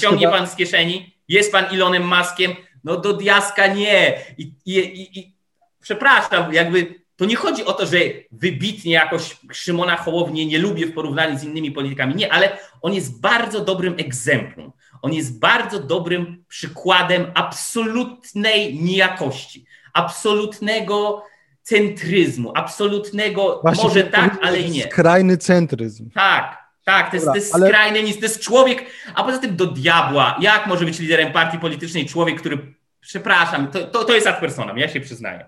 Ciągnie 0.00 0.26
chyba... 0.26 0.38
pan 0.38 0.46
z 0.46 0.56
kieszeni, 0.56 1.14
jest 1.28 1.52
pan 1.52 1.64
Ilonem 1.72 2.02
Maskiem, 2.02 2.52
no 2.84 2.96
do 2.96 3.12
diaska 3.12 3.66
nie. 3.66 4.18
I, 4.38 4.52
i, 4.66 4.78
i, 4.78 5.18
i 5.18 5.34
przepraszam, 5.80 6.54
jakby 6.54 7.00
to 7.16 7.24
nie 7.24 7.36
chodzi 7.36 7.64
o 7.64 7.72
to, 7.72 7.86
że 7.86 7.98
wybitnie 8.32 8.92
jakoś 8.92 9.36
Szymona 9.52 9.96
Hołownię 9.96 10.46
nie 10.46 10.58
lubię 10.58 10.86
w 10.86 10.94
porównaniu 10.94 11.38
z 11.38 11.44
innymi 11.44 11.72
politykami. 11.72 12.14
Nie, 12.14 12.32
ale 12.32 12.58
on 12.82 12.94
jest 12.94 13.20
bardzo 13.20 13.64
dobrym 13.64 13.94
egzemplum. 13.98 14.72
On 15.02 15.12
jest 15.12 15.38
bardzo 15.38 15.80
dobrym 15.80 16.44
przykładem 16.48 17.26
absolutnej 17.34 18.74
niejakości, 18.74 19.64
absolutnego 19.92 21.24
centryzmu, 21.62 22.52
absolutnego, 22.54 23.58
Właśnie 23.62 23.84
może 23.84 24.04
tak, 24.04 24.38
ale 24.42 24.60
i 24.60 24.70
nie. 24.70 24.82
Skrajny 24.82 25.36
centryzm. 25.36 26.10
Tak, 26.10 26.59
tak, 26.90 27.10
to 27.10 27.16
jest, 27.16 27.26
to 27.26 27.34
jest 27.34 27.54
ale... 27.54 27.66
skrajny 27.66 28.02
nic, 28.02 28.18
to 28.18 28.24
jest 28.24 28.40
człowiek, 28.40 28.86
a 29.14 29.24
poza 29.24 29.38
tym 29.38 29.56
do 29.56 29.66
diabła, 29.66 30.36
jak 30.40 30.66
może 30.66 30.84
być 30.84 30.98
liderem 30.98 31.32
partii 31.32 31.58
politycznej 31.58 32.06
człowiek, 32.06 32.40
który, 32.40 32.74
przepraszam, 33.00 33.70
to, 33.70 33.84
to, 33.84 34.04
to 34.04 34.14
jest 34.14 34.26
ad 34.26 34.40
personam, 34.40 34.78
ja 34.78 34.88
się 34.88 35.00
przyznaję 35.00 35.44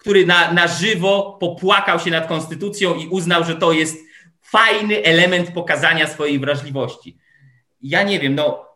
który 0.00 0.26
na, 0.26 0.52
na 0.52 0.68
żywo 0.68 1.36
popłakał 1.40 2.00
się 2.00 2.10
nad 2.10 2.26
konstytucją 2.26 2.94
i 2.94 3.06
uznał, 3.06 3.44
że 3.44 3.56
to 3.56 3.72
jest 3.72 3.96
fajny 4.40 5.02
element 5.02 5.50
pokazania 5.50 6.06
swojej 6.06 6.38
wrażliwości. 6.38 7.16
Ja 7.82 8.02
nie 8.02 8.20
wiem, 8.20 8.34
no. 8.34 8.66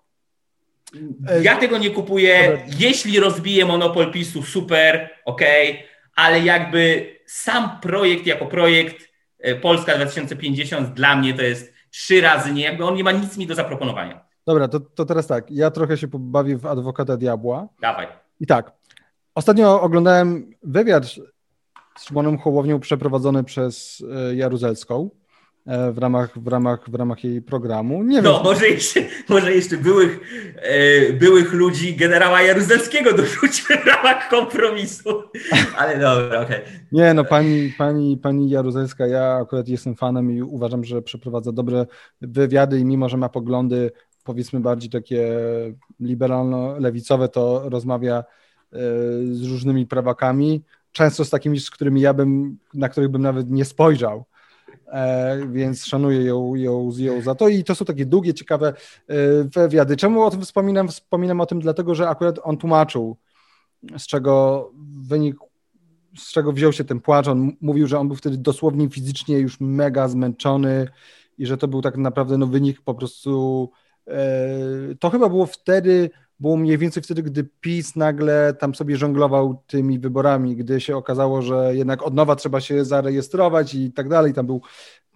Ja 1.42 1.57
tego 1.57 1.78
nie 1.78 1.90
kupuję. 1.90 2.62
Jeśli 2.78 3.20
rozbije 3.20 3.64
monopol 3.64 4.12
PiSu, 4.12 4.42
super, 4.42 5.11
okej, 5.24 5.70
okay, 5.70 5.84
ale 6.14 6.40
jakby 6.40 7.14
sam 7.26 7.80
projekt 7.80 8.26
jako 8.26 8.47
projekt 8.47 9.09
e, 9.38 9.55
Polska 9.55 9.97
2050 9.97 10.95
dla 10.95 11.16
mnie 11.16 11.34
to 11.34 11.42
jest 11.42 11.74
trzy 11.95 12.20
razy 12.20 12.53
nie, 12.53 12.64
jakby 12.64 12.84
on 12.84 12.95
nie 12.95 13.05
ma 13.05 13.12
nic 13.12 13.36
mi 13.36 13.47
do 13.47 13.55
zaproponowania. 13.55 14.24
Dobra, 14.47 14.68
to, 14.68 14.80
to 14.80 15.05
teraz 15.05 15.26
tak. 15.26 15.51
Ja 15.51 15.70
trochę 15.70 15.97
się 15.97 16.09
pobawię 16.09 16.57
w 16.57 16.66
adwokata 16.66 17.16
diabła. 17.16 17.68
Dawaj. 17.80 18.07
I 18.40 18.47
tak, 18.47 18.72
Ostatnio 19.34 19.80
oglądałem 19.80 20.51
wywiad 20.62 21.07
z 21.97 22.05
Szymonem 22.07 22.38
Hołownią 22.38 22.80
przeprowadzony 22.80 23.45
przez 23.45 24.05
e, 24.12 24.34
Jaruzelską 24.34 25.11
w 25.66 25.98
ramach, 25.98 26.38
w 26.38 26.46
ramach, 26.46 26.90
w 26.90 26.94
ramach 26.94 27.24
jej 27.24 27.42
programu. 27.42 28.02
Nie 28.02 28.22
no, 28.22 28.34
wiem. 28.34 28.42
może 28.44 28.68
jeszcze, 28.68 29.00
może 29.28 29.54
jeszcze 29.54 29.76
byłych, 29.76 30.20
e, 30.56 31.12
byłych 31.12 31.52
ludzi 31.52 31.96
generała 31.96 32.42
Jaruzelskiego 32.42 33.12
dorzućmy 33.12 33.76
w 33.76 33.86
ramach 33.86 34.28
kompromisu. 34.28 35.22
Ale 35.78 35.98
dobra, 35.98 36.40
okej. 36.40 36.56
Okay. 36.56 36.86
Nie, 36.92 37.14
no 37.14 37.24
pani, 37.24 37.72
pani, 37.78 38.16
pani 38.16 38.50
Jaruzelska, 38.50 39.06
ja 39.06 39.38
akurat 39.42 39.68
jestem 39.68 39.94
fanem 39.96 40.30
i 40.30 40.42
uważam, 40.42 40.84
że 40.84 41.02
przeprowadza 41.02 41.52
dobre 41.52 41.86
wywiady 42.20 42.78
i 42.78 42.84
mimo, 42.84 43.08
że 43.08 43.16
ma 43.16 43.28
poglądy 43.28 43.90
powiedzmy 44.24 44.60
bardziej 44.60 44.90
takie 44.90 45.38
liberalno-lewicowe, 46.00 47.28
to 47.28 47.68
rozmawia 47.68 48.24
z 49.32 49.42
różnymi 49.42 49.86
prawakami, 49.86 50.62
często 50.92 51.24
z 51.24 51.30
takimi, 51.30 51.60
z 51.60 51.70
którymi 51.70 52.00
ja 52.00 52.14
bym, 52.14 52.58
na 52.74 52.88
których 52.88 53.10
bym 53.10 53.22
nawet 53.22 53.50
nie 53.50 53.64
spojrzał. 53.64 54.24
E, 54.95 55.38
więc 55.53 55.84
szanuję 55.84 56.22
ją, 56.22 56.55
ją, 56.55 56.90
ją 56.97 57.22
za 57.22 57.34
to 57.34 57.49
i 57.49 57.64
to 57.64 57.74
są 57.74 57.84
takie 57.84 58.07
długie, 58.07 58.34
ciekawe 58.34 58.68
e, 58.68 58.74
wywiady. 59.45 59.97
Czemu 59.97 60.22
o 60.22 60.30
tym 60.30 60.42
wspominam? 60.42 60.88
Wspominam 60.88 61.40
o 61.40 61.47
tym 61.47 61.61
dlatego, 61.61 61.95
że 61.95 62.09
akurat 62.09 62.38
on 62.42 62.57
tłumaczył, 62.57 63.16
z 63.99 64.07
czego 64.07 64.70
wynik, 65.09 65.36
z 66.18 66.32
czego 66.32 66.53
wziął 66.53 66.72
się 66.72 66.84
ten 66.84 67.01
płacz. 67.01 67.28
On 67.28 67.53
mówił, 67.61 67.86
że 67.86 67.99
on 67.99 68.09
był 68.09 68.16
wtedy 68.16 68.38
dosłownie 68.38 68.88
fizycznie 68.88 69.38
już 69.38 69.61
mega 69.61 70.09
zmęczony 70.09 70.88
i 71.38 71.47
że 71.47 71.57
to 71.57 71.68
był 71.68 71.82
tak 71.82 71.97
naprawdę 71.97 72.38
no, 72.38 72.47
wynik 72.47 72.80
po 72.80 72.95
prostu. 72.95 73.70
E, 74.09 74.14
to 75.01 75.11
chyba 75.11 75.28
było 75.28 75.47
wtedy, 75.47 76.11
było 76.41 76.57
mniej 76.57 76.78
więcej 76.78 77.03
wtedy, 77.03 77.22
gdy 77.22 77.45
PiS 77.61 77.97
nagle 77.97 78.55
tam 78.59 78.74
sobie 78.74 78.97
żonglował 78.97 79.62
tymi 79.66 79.99
wyborami, 79.99 80.57
gdy 80.57 80.80
się 80.80 80.97
okazało, 80.97 81.43
że 81.43 81.76
jednak 81.76 82.03
od 82.03 82.14
nowa 82.14 82.37
trzeba 82.37 82.61
się 82.61 82.85
zarejestrować 82.85 83.74
i 83.74 83.93
tak 83.93 84.09
dalej. 84.09 84.35
Tam 84.35 84.47
był, 84.47 84.61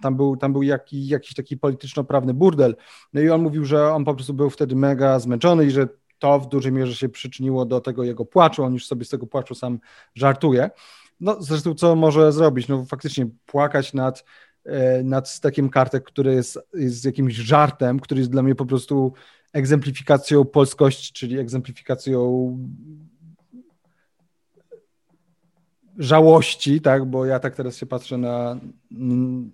tam 0.02 0.16
był, 0.16 0.36
tam 0.36 0.52
był 0.52 0.62
jaki, 0.62 1.08
jakiś 1.08 1.34
taki 1.34 1.56
polityczno-prawny 1.56 2.34
burdel. 2.34 2.76
No 3.12 3.20
i 3.20 3.30
on 3.30 3.42
mówił, 3.42 3.64
że 3.64 3.92
on 3.92 4.04
po 4.04 4.14
prostu 4.14 4.34
był 4.34 4.50
wtedy 4.50 4.76
mega 4.76 5.18
zmęczony 5.18 5.66
i 5.66 5.70
że 5.70 5.88
to 6.18 6.40
w 6.40 6.48
dużej 6.48 6.72
mierze 6.72 6.94
się 6.94 7.08
przyczyniło 7.08 7.64
do 7.64 7.80
tego 7.80 8.04
jego 8.04 8.24
płaczu. 8.24 8.64
On 8.64 8.72
już 8.72 8.86
sobie 8.86 9.04
z 9.04 9.08
tego 9.08 9.26
płaczu 9.26 9.54
sam 9.54 9.78
żartuje. 10.14 10.70
No 11.20 11.42
zresztą 11.42 11.74
co 11.74 11.96
może 11.96 12.32
zrobić? 12.32 12.68
No 12.68 12.84
faktycznie 12.84 13.26
płakać 13.46 13.94
nad 13.94 14.24
e, 14.64 15.02
nad 15.02 15.28
stekiem 15.28 15.70
kartek, 15.70 16.04
który 16.04 16.34
jest, 16.34 16.58
jest 16.74 17.04
jakimś 17.04 17.34
żartem, 17.34 18.00
który 18.00 18.20
jest 18.20 18.30
dla 18.30 18.42
mnie 18.42 18.54
po 18.54 18.66
prostu 18.66 19.12
egzemplifikacją 19.52 20.44
polskości, 20.44 21.12
czyli 21.12 21.38
egzemplifikacją 21.38 22.58
żałości, 25.98 26.80
tak, 26.80 27.04
bo 27.04 27.26
ja 27.26 27.40
tak 27.40 27.54
teraz 27.54 27.76
się 27.76 27.86
patrzę 27.86 28.18
na, 28.18 28.60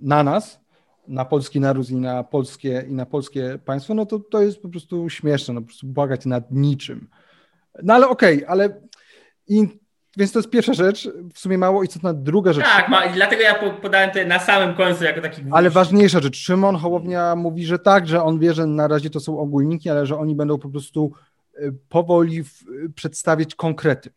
na 0.00 0.22
nas, 0.22 0.60
na 1.08 1.24
polski 1.24 1.60
naród 1.60 1.90
i 1.90 1.96
na 1.96 2.24
polskie, 2.24 2.84
i 2.88 2.92
na 2.92 3.06
polskie 3.06 3.58
państwo, 3.64 3.94
no 3.94 4.06
to 4.06 4.18
to 4.18 4.42
jest 4.42 4.58
po 4.58 4.68
prostu 4.68 5.08
śmieszne, 5.08 5.54
no 5.54 5.60
po 5.60 5.66
prostu 5.66 5.86
błagać 5.86 6.26
nad 6.26 6.50
niczym. 6.50 7.08
No 7.82 7.94
ale 7.94 8.08
okej, 8.08 8.36
okay, 8.36 8.48
ale 8.48 8.80
więc 10.16 10.32
to 10.32 10.38
jest 10.38 10.50
pierwsza 10.50 10.74
rzecz, 10.74 11.08
w 11.34 11.38
sumie 11.38 11.58
mało 11.58 11.82
istotna. 11.82 12.14
Druga 12.14 12.52
rzecz. 12.52 12.64
Tak, 12.64 12.88
ma, 12.88 13.08
dlatego 13.08 13.42
ja 13.42 13.54
podałem 13.82 14.10
to 14.10 14.24
na 14.26 14.38
samym 14.38 14.74
końcu 14.74 15.04
jako 15.04 15.20
taki. 15.20 15.42
Ale 15.50 15.70
ważniejsza 15.70 16.20
rzecz. 16.20 16.36
Szymon 16.36 16.76
Hołownia 16.76 17.36
mówi, 17.36 17.66
że 17.66 17.78
tak, 17.78 18.08
że 18.08 18.22
on 18.22 18.38
wie, 18.38 18.54
że 18.54 18.66
na 18.66 18.88
razie 18.88 19.10
to 19.10 19.20
są 19.20 19.38
ogólniki, 19.38 19.90
ale 19.90 20.06
że 20.06 20.18
oni 20.18 20.34
będą 20.34 20.58
po 20.58 20.68
prostu 20.68 21.12
y, 21.58 21.72
powoli 21.88 22.44
przedstawiać 22.94 23.54
konkrety. 23.54 24.10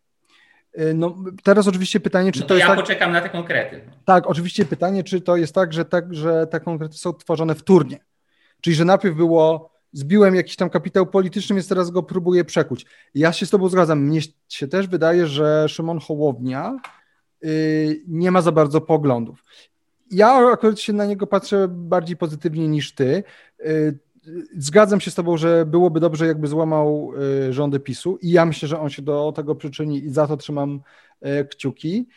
Y, 0.78 0.94
no, 0.94 1.14
teraz 1.42 1.68
oczywiście 1.68 2.00
pytanie, 2.00 2.32
czy 2.32 2.40
no 2.40 2.46
to, 2.46 2.48
to 2.48 2.54
jest. 2.54 2.68
Ja 2.68 2.74
tak... 2.74 2.84
poczekam 2.84 3.12
na 3.12 3.20
te 3.20 3.28
konkrety. 3.28 3.80
Tak, 4.04 4.26
oczywiście 4.26 4.64
pytanie, 4.64 5.04
czy 5.04 5.20
to 5.20 5.36
jest 5.36 5.54
tak, 5.54 5.72
że, 5.72 5.84
tak, 5.84 6.14
że 6.14 6.46
te 6.46 6.60
konkrety 6.60 6.98
są 6.98 7.12
tworzone 7.12 7.54
wtórnie. 7.54 7.98
Czyli, 8.60 8.76
że 8.76 8.84
najpierw 8.84 9.16
było 9.16 9.70
zbiłem 9.92 10.34
jakiś 10.34 10.56
tam 10.56 10.70
kapitał 10.70 11.06
polityczny, 11.06 11.56
więc 11.56 11.68
teraz 11.68 11.90
go 11.90 12.02
próbuję 12.02 12.44
przekuć. 12.44 12.86
Ja 13.14 13.32
się 13.32 13.46
z 13.46 13.50
tobą 13.50 13.68
zgadzam. 13.68 14.00
Mnie 14.00 14.20
się 14.48 14.68
też 14.68 14.86
wydaje, 14.86 15.26
że 15.26 15.68
Szymon 15.68 16.00
Hołownia 16.00 16.76
yy, 17.42 17.50
nie 18.08 18.30
ma 18.30 18.42
za 18.42 18.52
bardzo 18.52 18.80
poglądów. 18.80 19.44
Ja 20.10 20.28
akurat 20.52 20.80
się 20.80 20.92
na 20.92 21.06
niego 21.06 21.26
patrzę 21.26 21.68
bardziej 21.68 22.16
pozytywnie 22.16 22.68
niż 22.68 22.94
ty. 22.94 23.22
Yy, 23.64 23.98
zgadzam 24.56 25.00
się 25.00 25.10
z 25.10 25.14
tobą, 25.14 25.36
że 25.36 25.66
byłoby 25.66 26.00
dobrze, 26.00 26.26
jakby 26.26 26.46
złamał 26.46 27.12
yy, 27.46 27.52
rządy 27.52 27.80
PiSu 27.80 28.18
i 28.22 28.30
ja 28.30 28.46
myślę, 28.46 28.68
że 28.68 28.80
on 28.80 28.90
się 28.90 29.02
do 29.02 29.32
tego 29.36 29.54
przyczyni 29.54 30.04
i 30.04 30.10
za 30.10 30.26
to 30.26 30.36
trzymam 30.36 30.80
kciuki. 31.50 32.08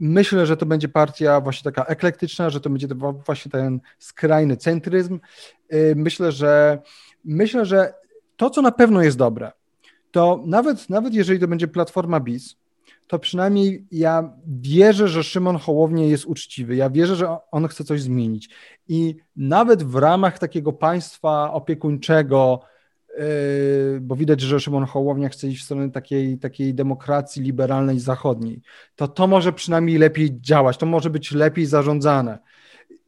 Myślę, 0.00 0.46
że 0.46 0.56
to 0.56 0.66
będzie 0.66 0.88
partia 0.88 1.40
właśnie 1.40 1.72
taka 1.72 1.84
eklektyczna, 1.84 2.50
że 2.50 2.60
to 2.60 2.70
będzie 2.70 2.88
właśnie 3.26 3.50
ten 3.50 3.80
skrajny 3.98 4.56
centryzm. 4.56 5.20
Myślę, 5.96 6.32
że 6.32 6.82
myślę, 7.24 7.66
że 7.66 7.94
to, 8.36 8.50
co 8.50 8.62
na 8.62 8.72
pewno 8.72 9.02
jest 9.02 9.16
dobre, 9.16 9.52
to 10.10 10.42
nawet, 10.46 10.90
nawet 10.90 11.14
jeżeli 11.14 11.40
to 11.40 11.48
będzie 11.48 11.68
Platforma 11.68 12.20
BIS, 12.20 12.56
to 13.06 13.18
przynajmniej 13.18 13.86
ja 13.90 14.32
wierzę, 14.46 15.08
że 15.08 15.24
Szymon 15.24 15.58
Hołownia 15.58 16.04
jest 16.04 16.26
uczciwy. 16.26 16.76
Ja 16.76 16.90
wierzę, 16.90 17.16
że 17.16 17.36
on 17.50 17.68
chce 17.68 17.84
coś 17.84 18.02
zmienić. 18.02 18.48
I 18.88 19.16
nawet 19.36 19.82
w 19.82 19.94
ramach 19.94 20.38
takiego 20.38 20.72
państwa 20.72 21.52
opiekuńczego, 21.52 22.60
bo 24.00 24.16
widać, 24.16 24.40
że 24.40 24.60
Szymon 24.60 24.84
Hołownia 24.84 25.28
chce 25.28 25.48
iść 25.48 25.62
w 25.62 25.64
stronę 25.64 25.90
takiej, 25.90 26.38
takiej 26.38 26.74
demokracji 26.74 27.42
liberalnej 27.42 28.00
zachodniej, 28.00 28.62
to 28.96 29.08
to 29.08 29.26
może 29.26 29.52
przynajmniej 29.52 29.98
lepiej 29.98 30.40
działać, 30.40 30.76
to 30.76 30.86
może 30.86 31.10
być 31.10 31.32
lepiej 31.32 31.66
zarządzane. 31.66 32.38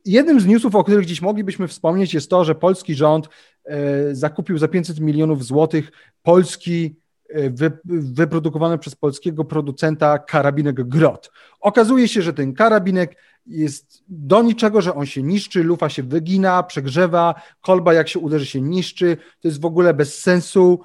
Jednym 0.05 0.41
z 0.41 0.47
newsów, 0.47 0.75
o 0.75 0.85
których 0.85 1.07
dziś 1.07 1.23
moglibyśmy 1.23 1.69
wspomnieć, 1.69 2.15
jest 2.15 2.31
to, 2.31 2.45
że 2.45 2.55
polski 2.55 2.95
rząd 2.95 3.29
yy, 3.65 3.75
zakupił 4.13 4.59
za 4.59 4.69
500 4.69 5.01
milionów 5.01 5.45
złotych 5.45 5.93
polski 6.23 6.97
wy, 7.35 7.79
wyprodukowany 7.85 8.79
przez 8.79 8.95
polskiego 8.95 9.45
producenta 9.45 10.19
karabinek 10.19 10.83
Grot. 10.83 11.31
Okazuje 11.61 12.09
się, 12.09 12.23
że 12.23 12.33
ten 12.33 12.55
karabinek 12.55 13.17
jest 13.47 14.05
do 14.09 14.43
niczego, 14.43 14.83
że 14.83 14.95
on 14.95 15.07
się 15.07 15.23
niszczy, 15.23 15.63
lufa 15.63 15.89
się 15.89 16.03
wygina, 16.03 16.63
przegrzewa, 16.63 17.35
kolba 17.61 17.95
jak 17.95 18.09
się 18.09 18.19
uderzy 18.19 18.47
się 18.47 18.61
niszczy, 18.61 19.17
to 19.41 19.49
jest 19.49 19.61
w 19.61 19.65
ogóle 19.65 19.95
bez 19.95 20.19
sensu. 20.19 20.81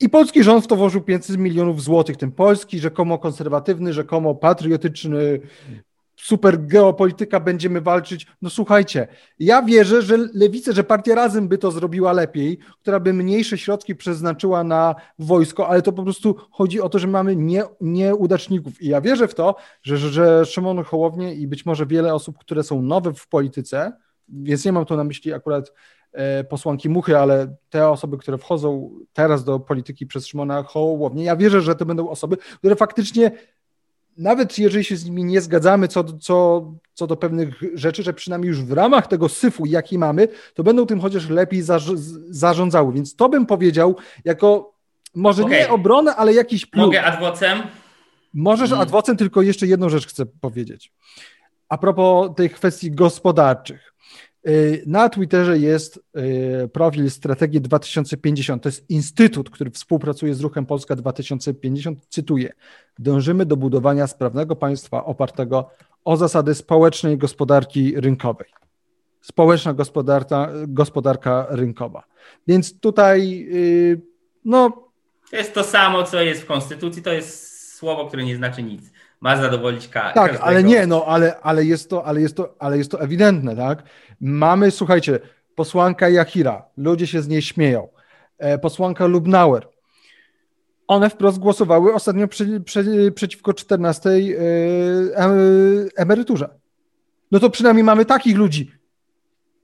I 0.00 0.08
polski 0.08 0.44
rząd 0.44 0.64
w 0.64 0.66
to 0.66 0.76
włożył 0.76 1.00
500 1.00 1.38
milionów 1.38 1.82
złotych. 1.82 2.16
Ten 2.16 2.32
polski, 2.32 2.78
rzekomo 2.78 3.18
konserwatywny, 3.18 3.92
rzekomo 3.92 4.34
patriotyczny 4.34 5.40
super 6.16 6.66
geopolityka 6.66 7.40
będziemy 7.40 7.80
walczyć. 7.80 8.26
No 8.42 8.50
słuchajcie, 8.50 9.08
ja 9.38 9.62
wierzę, 9.62 10.02
że 10.02 10.16
lewica, 10.34 10.72
że 10.72 10.84
partia 10.84 11.14
razem 11.14 11.48
by 11.48 11.58
to 11.58 11.70
zrobiła 11.70 12.12
lepiej, 12.12 12.58
która 12.82 13.00
by 13.00 13.12
mniejsze 13.12 13.58
środki 13.58 13.96
przeznaczyła 13.96 14.64
na 14.64 14.94
wojsko, 15.18 15.68
ale 15.68 15.82
to 15.82 15.92
po 15.92 16.02
prostu 16.02 16.36
chodzi 16.50 16.80
o 16.80 16.88
to, 16.88 16.98
że 16.98 17.06
mamy 17.06 17.36
nie, 17.36 17.64
nieudaczników. 17.80 18.82
I 18.82 18.88
ja 18.88 19.00
wierzę 19.00 19.28
w 19.28 19.34
to, 19.34 19.56
że, 19.82 19.96
że, 19.96 20.10
że 20.10 20.44
Szymon 20.44 20.84
Hołownie 20.84 21.34
i 21.34 21.46
być 21.46 21.66
może 21.66 21.86
wiele 21.86 22.14
osób, 22.14 22.38
które 22.38 22.62
są 22.62 22.82
nowe 22.82 23.14
w 23.14 23.28
polityce, 23.28 23.92
więc 24.28 24.64
nie 24.64 24.72
mam 24.72 24.84
tu 24.84 24.96
na 24.96 25.04
myśli 25.04 25.32
akurat 25.32 25.72
e, 26.12 26.44
posłanki 26.44 26.88
Muchy, 26.88 27.18
ale 27.18 27.56
te 27.70 27.88
osoby, 27.88 28.18
które 28.18 28.38
wchodzą 28.38 28.90
teraz 29.12 29.44
do 29.44 29.60
polityki 29.60 30.06
przez 30.06 30.26
Szymona 30.26 30.62
Hołownię, 30.62 31.24
ja 31.24 31.36
wierzę, 31.36 31.60
że 31.60 31.74
to 31.74 31.86
będą 31.86 32.08
osoby, 32.08 32.36
które 32.36 32.76
faktycznie 32.76 33.30
nawet 34.18 34.58
jeżeli 34.58 34.84
się 34.84 34.96
z 34.96 35.04
nimi 35.04 35.24
nie 35.24 35.40
zgadzamy 35.40 35.88
co, 35.88 36.04
co, 36.04 36.64
co 36.94 37.06
do 37.06 37.16
pewnych 37.16 37.54
rzeczy, 37.74 38.02
że 38.02 38.14
przynajmniej 38.14 38.48
już 38.48 38.62
w 38.62 38.72
ramach 38.72 39.06
tego 39.06 39.28
syfu, 39.28 39.66
jaki 39.66 39.98
mamy, 39.98 40.28
to 40.54 40.62
będą 40.62 40.86
tym 40.86 41.00
chociaż 41.00 41.28
lepiej 41.28 41.62
zarządzały. 42.28 42.92
Więc 42.92 43.16
to 43.16 43.28
bym 43.28 43.46
powiedział 43.46 43.96
jako 44.24 44.76
może 45.14 45.44
okay. 45.44 45.58
nie 45.58 45.68
obronę, 45.68 46.16
ale 46.16 46.34
jakiś 46.34 46.66
plus. 46.66 46.86
Mogę 46.86 47.04
adwocem? 47.04 47.62
Możesz 48.34 48.70
hmm. 48.70 48.82
adwocem, 48.82 49.16
tylko 49.16 49.42
jeszcze 49.42 49.66
jedną 49.66 49.88
rzecz 49.88 50.06
chcę 50.06 50.26
powiedzieć. 50.26 50.92
A 51.68 51.78
propos 51.78 52.30
tych 52.36 52.52
kwestii 52.52 52.90
gospodarczych. 52.90 53.94
Y, 54.48 54.82
na 54.86 55.08
Twitterze 55.08 55.58
jest 55.58 56.00
y, 56.64 56.68
profil 56.68 57.10
Strategii 57.10 57.60
2050. 57.60 58.62
To 58.62 58.68
jest 58.68 58.90
instytut, 58.90 59.50
który 59.50 59.70
współpracuje 59.70 60.34
z 60.34 60.40
ruchem 60.40 60.66
Polska 60.66 60.96
2050. 60.96 62.06
Cytuję: 62.08 62.52
Dążymy 62.98 63.46
do 63.46 63.56
budowania 63.56 64.06
sprawnego 64.06 64.56
państwa 64.56 65.04
opartego 65.04 65.70
o 66.04 66.16
zasady 66.16 66.54
społecznej 66.54 67.18
gospodarki 67.18 68.00
rynkowej. 68.00 68.48
Społeczna 69.20 69.74
gospodarka, 69.74 70.52
gospodarka 70.68 71.46
rynkowa. 71.50 72.04
Więc 72.46 72.80
tutaj, 72.80 73.48
y, 73.52 74.00
no. 74.44 74.90
To 75.30 75.36
jest 75.36 75.54
to 75.54 75.64
samo, 75.64 76.02
co 76.02 76.22
jest 76.22 76.42
w 76.42 76.46
Konstytucji, 76.46 77.02
to 77.02 77.12
jest 77.12 77.56
słowo, 77.74 78.06
które 78.06 78.24
nie 78.24 78.36
znaczy 78.36 78.62
nic 78.62 78.95
ma 79.26 79.36
zadowolić 79.36 79.88
ka- 79.88 80.12
Tak, 80.12 80.14
każdego. 80.14 80.44
ale 80.44 80.62
nie, 80.64 80.86
no, 80.86 81.04
ale, 81.06 81.40
ale, 81.40 81.64
jest 81.64 81.90
to, 81.90 82.04
ale, 82.04 82.20
jest 82.20 82.36
to, 82.36 82.54
ale 82.58 82.78
jest 82.78 82.90
to 82.90 83.00
ewidentne, 83.00 83.56
tak? 83.56 83.82
Mamy, 84.20 84.70
słuchajcie, 84.70 85.18
posłanka 85.54 86.08
Jachira, 86.08 86.64
ludzie 86.76 87.06
się 87.06 87.22
z 87.22 87.28
niej 87.28 87.42
śmieją, 87.42 87.88
e, 88.38 88.58
posłanka 88.58 89.06
Lubnauer, 89.06 89.68
one 90.86 91.10
wprost 91.10 91.38
głosowały 91.38 91.94
ostatnio 91.94 92.28
przy, 92.28 92.60
przy, 92.60 93.12
przeciwko 93.14 93.54
14 93.54 94.10
e, 94.10 94.20
emeryturze. 95.96 96.48
No 97.30 97.40
to 97.40 97.50
przynajmniej 97.50 97.84
mamy 97.84 98.04
takich 98.04 98.36
ludzi, 98.36 98.72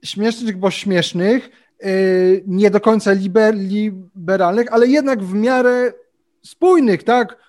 śmiesznych, 0.03 0.57
bo 0.57 0.71
śmiesznych, 0.71 1.49
e, 1.83 1.87
nie 2.47 2.71
do 2.71 2.79
końca 2.81 3.11
liber, 3.11 3.55
liberalnych, 3.55 4.73
ale 4.73 4.87
jednak 4.87 5.23
w 5.23 5.33
miarę 5.33 5.93
spójnych, 6.45 7.03
tak? 7.03 7.43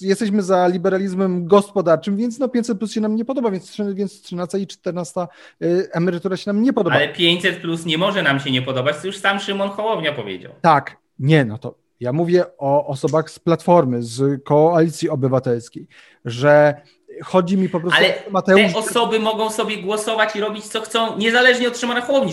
Jesteśmy 0.00 0.42
za 0.42 0.66
liberalizmem 0.66 1.46
gospodarczym, 1.46 2.16
więc 2.16 2.38
no 2.38 2.48
500 2.48 2.78
plus 2.78 2.92
się 2.92 3.00
nam 3.00 3.16
nie 3.16 3.24
podoba, 3.24 3.50
więc, 3.50 3.76
więc 3.94 4.22
13 4.22 4.58
i 4.58 4.66
14 4.66 5.26
y, 5.62 5.88
emerytura 5.92 6.36
się 6.36 6.52
nam 6.52 6.62
nie 6.62 6.72
podoba. 6.72 6.96
Ale 6.96 7.08
500 7.08 7.60
plus 7.60 7.86
nie 7.86 7.98
może 7.98 8.22
nam 8.22 8.40
się 8.40 8.50
nie 8.50 8.62
podobać, 8.62 8.96
to 9.00 9.06
już 9.06 9.18
sam 9.18 9.40
Szymon 9.40 9.68
Hołownia 9.68 10.12
powiedział. 10.12 10.52
Tak, 10.60 10.96
nie, 11.18 11.44
no 11.44 11.58
to 11.58 11.74
ja 12.00 12.12
mówię 12.12 12.44
o 12.58 12.86
osobach 12.86 13.30
z 13.30 13.38
Platformy, 13.38 14.02
z 14.02 14.44
Koalicji 14.44 15.08
Obywatelskiej, 15.08 15.88
że 16.24 16.82
chodzi 17.24 17.56
mi 17.56 17.68
po 17.68 17.80
prostu 17.80 17.98
Ale 17.98 18.26
o 18.26 18.30
Mateusz... 18.30 18.72
te 18.72 18.78
osoby 18.78 19.20
mogą 19.20 19.50
sobie 19.50 19.82
głosować 19.82 20.36
i 20.36 20.40
robić 20.40 20.64
co 20.64 20.80
chcą, 20.80 21.16
niezależnie 21.16 21.68
od 21.68 21.78
Szymona 21.78 22.00
Hołowni. 22.00 22.32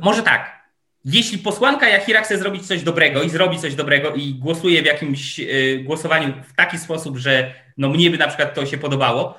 Może 0.00 0.22
tak, 0.22 0.61
jeśli 1.04 1.38
posłanka 1.38 1.88
Jachira 1.88 2.22
chce 2.22 2.38
zrobić 2.38 2.66
coś 2.66 2.82
dobrego 2.82 3.22
i 3.22 3.30
zrobi 3.30 3.58
coś 3.58 3.74
dobrego 3.74 4.14
i 4.14 4.34
głosuje 4.34 4.82
w 4.82 4.86
jakimś 4.86 5.40
y, 5.40 5.82
głosowaniu 5.84 6.32
w 6.48 6.56
taki 6.56 6.78
sposób, 6.78 7.16
że 7.16 7.54
no 7.76 7.88
mnie 7.88 8.10
by 8.10 8.18
na 8.18 8.28
przykład 8.28 8.54
to 8.54 8.66
się 8.66 8.78
podobało, 8.78 9.34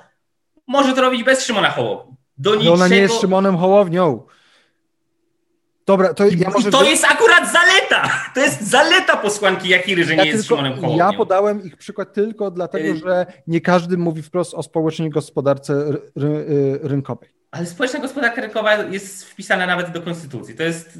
może 0.67 0.93
to 0.93 1.01
robić 1.01 1.23
bez 1.23 1.45
Szymona 1.45 1.69
Hołowni. 1.69 2.13
Do 2.37 2.55
niczego... 2.55 2.73
ona 2.73 2.87
nie 2.87 2.97
jest 2.97 3.21
Szymonem 3.21 3.57
Hołownią. 3.57 4.23
Dobra, 5.85 6.13
to 6.13 6.25
ja 6.25 6.49
może... 6.49 6.69
I 6.69 6.71
to 6.71 6.83
jest 6.83 7.05
akurat 7.05 7.51
zaleta! 7.51 8.09
To 8.33 8.39
jest 8.39 8.61
zaleta 8.61 9.17
posłanki 9.17 9.69
Jachiry, 9.69 10.03
że 10.03 10.11
ja 10.11 10.17
nie 10.17 10.23
tylko, 10.23 10.37
jest 10.37 10.47
Szymonem 10.47 10.73
Hołownią. 10.73 10.97
Ja 10.97 11.13
podałem 11.13 11.63
ich 11.63 11.77
przykład 11.77 12.13
tylko 12.13 12.51
dlatego, 12.51 12.89
y- 12.89 12.97
że 12.97 13.25
nie 13.47 13.61
każdy 13.61 13.97
mówi 13.97 14.21
wprost 14.21 14.53
o 14.53 14.63
społecznej 14.63 15.09
gospodarce 15.09 15.73
y, 15.73 16.79
rynkowej. 16.83 17.29
Ale 17.51 17.65
społeczna 17.65 17.99
gospodarka 17.99 18.41
rynkowa 18.41 18.75
jest 18.75 19.25
wpisana 19.25 19.65
nawet 19.65 19.91
do 19.91 20.01
konstytucji. 20.01 20.55
To 20.55 20.63
jest 20.63 20.99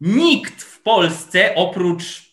nikt 0.00 0.62
w 0.62 0.82
Polsce 0.82 1.54
oprócz 1.54 2.30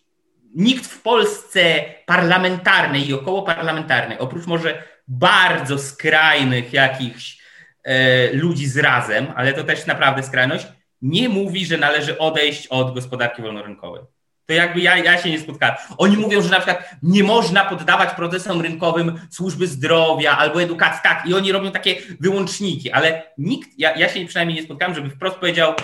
nikt 0.56 0.86
w 0.86 1.02
Polsce 1.02 1.84
parlamentarnej 2.06 3.10
i 3.10 3.14
około 3.14 3.44
parlamentarnej, 3.44 4.20
oprócz 4.20 4.46
może 4.46 4.84
bardzo 5.08 5.78
skrajnych 5.78 6.74
jakichś 6.74 7.38
e, 7.84 8.34
ludzi 8.34 8.68
z 8.68 8.78
razem, 8.78 9.28
ale 9.36 9.54
to 9.54 9.64
też 9.64 9.86
naprawdę 9.86 10.24
skrajność, 10.24 10.68
nie 11.02 11.30
mówi, 11.30 11.66
że 11.66 11.78
należy 11.78 12.18
odejść 12.18 12.68
od 12.68 12.94
gospodarki 12.94 13.42
wolnorynkowej. 13.42 14.02
To 14.46 14.54
jakby 14.54 14.80
ja, 14.80 14.98
ja 14.98 15.18
się 15.18 15.30
nie 15.30 15.40
spotkałem. 15.40 15.76
Oni 15.98 16.18
mówią, 16.18 16.42
że 16.42 16.50
na 16.50 16.58
przykład 16.58 16.90
nie 17.04 17.24
można 17.24 17.66
poddawać 17.66 18.14
procesom 18.14 18.62
rynkowym 18.62 19.20
służby 19.30 19.68
zdrowia 19.68 20.38
albo 20.38 20.62
edukacji, 20.62 21.00
tak, 21.04 21.26
i 21.26 21.34
oni 21.34 21.52
robią 21.52 21.72
takie 21.72 21.96
wyłączniki, 22.20 22.92
ale 22.92 23.24
nikt, 23.38 23.70
ja, 23.78 23.96
ja 23.96 24.10
się 24.10 24.26
przynajmniej 24.26 24.58
nie 24.58 24.64
spotkałem, 24.64 24.96
żeby 24.96 25.10
wprost 25.10 25.36
powiedział 25.36 25.72
e, 25.72 25.76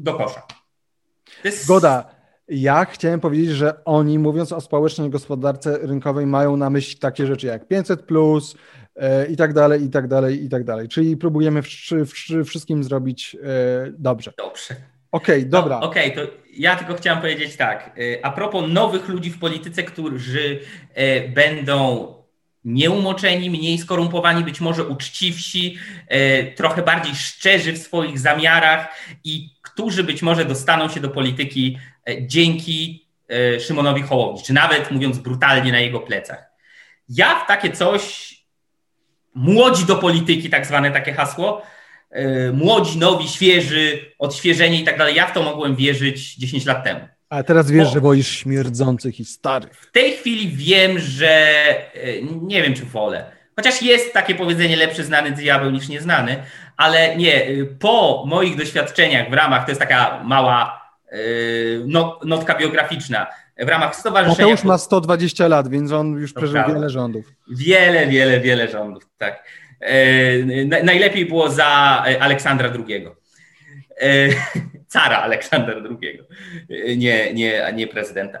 do 0.00 0.14
kosza. 0.14 0.42
Zgoda. 1.52 2.14
Ja 2.48 2.84
chciałem 2.84 3.20
powiedzieć, 3.20 3.50
że 3.50 3.84
oni, 3.84 4.18
mówiąc 4.18 4.52
o 4.52 4.60
społecznej 4.60 5.10
gospodarce 5.10 5.78
rynkowej, 5.78 6.26
mają 6.26 6.56
na 6.56 6.70
myśli 6.70 6.98
takie 6.98 7.26
rzeczy 7.26 7.46
jak 7.46 7.68
500, 7.68 8.02
plus, 8.02 8.56
e, 8.96 9.26
i 9.26 9.36
tak 9.36 9.52
dalej, 9.52 9.84
i 9.84 9.90
tak 9.90 10.08
dalej, 10.08 10.44
i 10.44 10.48
tak 10.48 10.64
dalej. 10.64 10.88
Czyli 10.88 11.16
próbujemy 11.16 11.62
w, 11.62 11.68
w, 11.90 12.44
wszystkim 12.44 12.84
zrobić 12.84 13.36
e, 13.42 13.92
dobrze. 13.98 14.32
Dobrze. 14.38 14.74
Okej, 15.12 15.38
okay, 15.38 15.50
dobra. 15.50 15.80
No, 15.80 15.86
Okej, 15.86 16.12
okay, 16.12 16.26
to 16.26 16.32
ja 16.56 16.76
tylko 16.76 16.94
chciałem 16.94 17.20
powiedzieć 17.20 17.56
tak. 17.56 17.90
E, 17.98 18.26
a 18.26 18.32
propos 18.32 18.64
nowych 18.68 19.08
ludzi 19.08 19.30
w 19.30 19.38
polityce, 19.38 19.82
którzy 19.82 20.60
będą 21.34 22.06
nieumoczeni, 22.64 23.50
mniej 23.50 23.78
skorumpowani, 23.78 24.44
być 24.44 24.60
może 24.60 24.84
uczciwsi, 24.84 25.78
trochę 26.56 26.82
bardziej 26.82 27.14
szczerzy 27.14 27.72
w 27.72 27.78
swoich 27.78 28.18
zamiarach 28.18 28.88
i 29.24 29.54
którzy 29.74 30.04
być 30.04 30.22
może 30.22 30.44
dostaną 30.44 30.88
się 30.88 31.00
do 31.00 31.08
polityki 31.08 31.78
e, 32.08 32.26
dzięki 32.26 33.06
e, 33.28 33.60
Szymonowi 33.60 34.02
Hołowni, 34.02 34.42
czy 34.42 34.52
nawet 34.52 34.90
mówiąc 34.90 35.18
brutalnie 35.18 35.72
na 35.72 35.80
jego 35.80 36.00
plecach. 36.00 36.44
Ja 37.08 37.44
w 37.44 37.46
takie 37.46 37.72
coś, 37.72 38.34
młodzi 39.34 39.84
do 39.84 39.96
polityki, 39.96 40.50
tak 40.50 40.66
zwane 40.66 40.90
takie 40.90 41.12
hasło, 41.12 41.62
e, 42.10 42.52
młodzi, 42.52 42.98
nowi, 42.98 43.28
świeży, 43.28 44.12
odświeżeni 44.18 44.80
i 44.80 44.84
tak 44.84 44.98
dalej, 44.98 45.14
ja 45.14 45.26
w 45.26 45.32
to 45.32 45.42
mogłem 45.42 45.76
wierzyć 45.76 46.34
10 46.34 46.64
lat 46.64 46.84
temu. 46.84 47.08
A 47.34 47.42
teraz 47.42 47.70
wiesz, 47.70 47.92
że 47.92 48.00
boisz 48.00 48.28
śmierdzących 48.28 49.20
i 49.20 49.24
starych. 49.24 49.72
W 49.72 49.92
tej 49.92 50.12
chwili 50.12 50.48
wiem, 50.48 50.98
że 50.98 51.28
e, 51.28 52.22
nie 52.42 52.62
wiem, 52.62 52.74
czy 52.74 52.84
wolę. 52.84 53.24
Chociaż 53.56 53.82
jest 53.82 54.12
takie 54.12 54.34
powiedzenie 54.34 54.76
lepszy 54.76 55.04
znany 55.04 55.30
diabeł 55.30 55.70
niż 55.70 55.88
nieznany, 55.88 56.42
ale 56.76 57.16
nie, 57.16 57.44
e, 57.44 57.64
po 57.64 58.24
moich 58.26 58.56
doświadczeniach 58.56 59.30
w 59.30 59.32
ramach, 59.32 59.64
to 59.64 59.70
jest 59.70 59.80
taka 59.80 60.24
mała 60.24 60.80
e, 61.08 61.16
notka 62.24 62.58
biograficzna, 62.58 63.26
w 63.58 63.68
ramach 63.68 63.96
stowarzyszenia... 63.96 64.48
Mateusz 64.48 64.64
ma 64.64 64.78
120 64.78 65.48
lat, 65.48 65.68
więc 65.68 65.92
on 65.92 66.12
już 66.12 66.32
przeżył 66.32 66.54
prawda. 66.54 66.74
wiele 66.74 66.90
rządów. 66.90 67.32
Wiele, 67.50 68.06
wiele, 68.06 68.40
wiele 68.40 68.68
rządów, 68.68 69.08
tak. 69.18 69.44
Najlepiej 70.84 71.26
było 71.26 71.50
za 71.50 71.66
Aleksandra 72.20 72.72
II. 72.88 73.06
Cara 74.94 75.22
Aleksandra 75.22 75.74
II, 75.74 76.20
nie, 76.96 77.34
nie, 77.34 77.72
nie 77.74 77.86
prezydenta. 77.86 78.38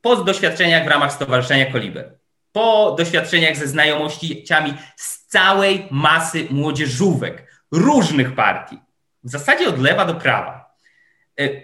Po 0.00 0.16
doświadczeniach 0.16 0.84
w 0.84 0.88
ramach 0.88 1.12
Stowarzyszenia 1.12 1.72
Koliber, 1.72 2.18
po 2.52 2.94
doświadczeniach 2.98 3.56
ze 3.56 3.66
znajomościami 3.66 4.74
z 4.96 5.26
całej 5.26 5.86
masy 5.90 6.46
młodzieżówek, 6.50 7.64
różnych 7.70 8.34
partii, 8.34 8.78
w 9.24 9.30
zasadzie 9.30 9.68
od 9.68 9.78
lewa 9.78 10.04
do 10.04 10.14
prawa, 10.14 10.74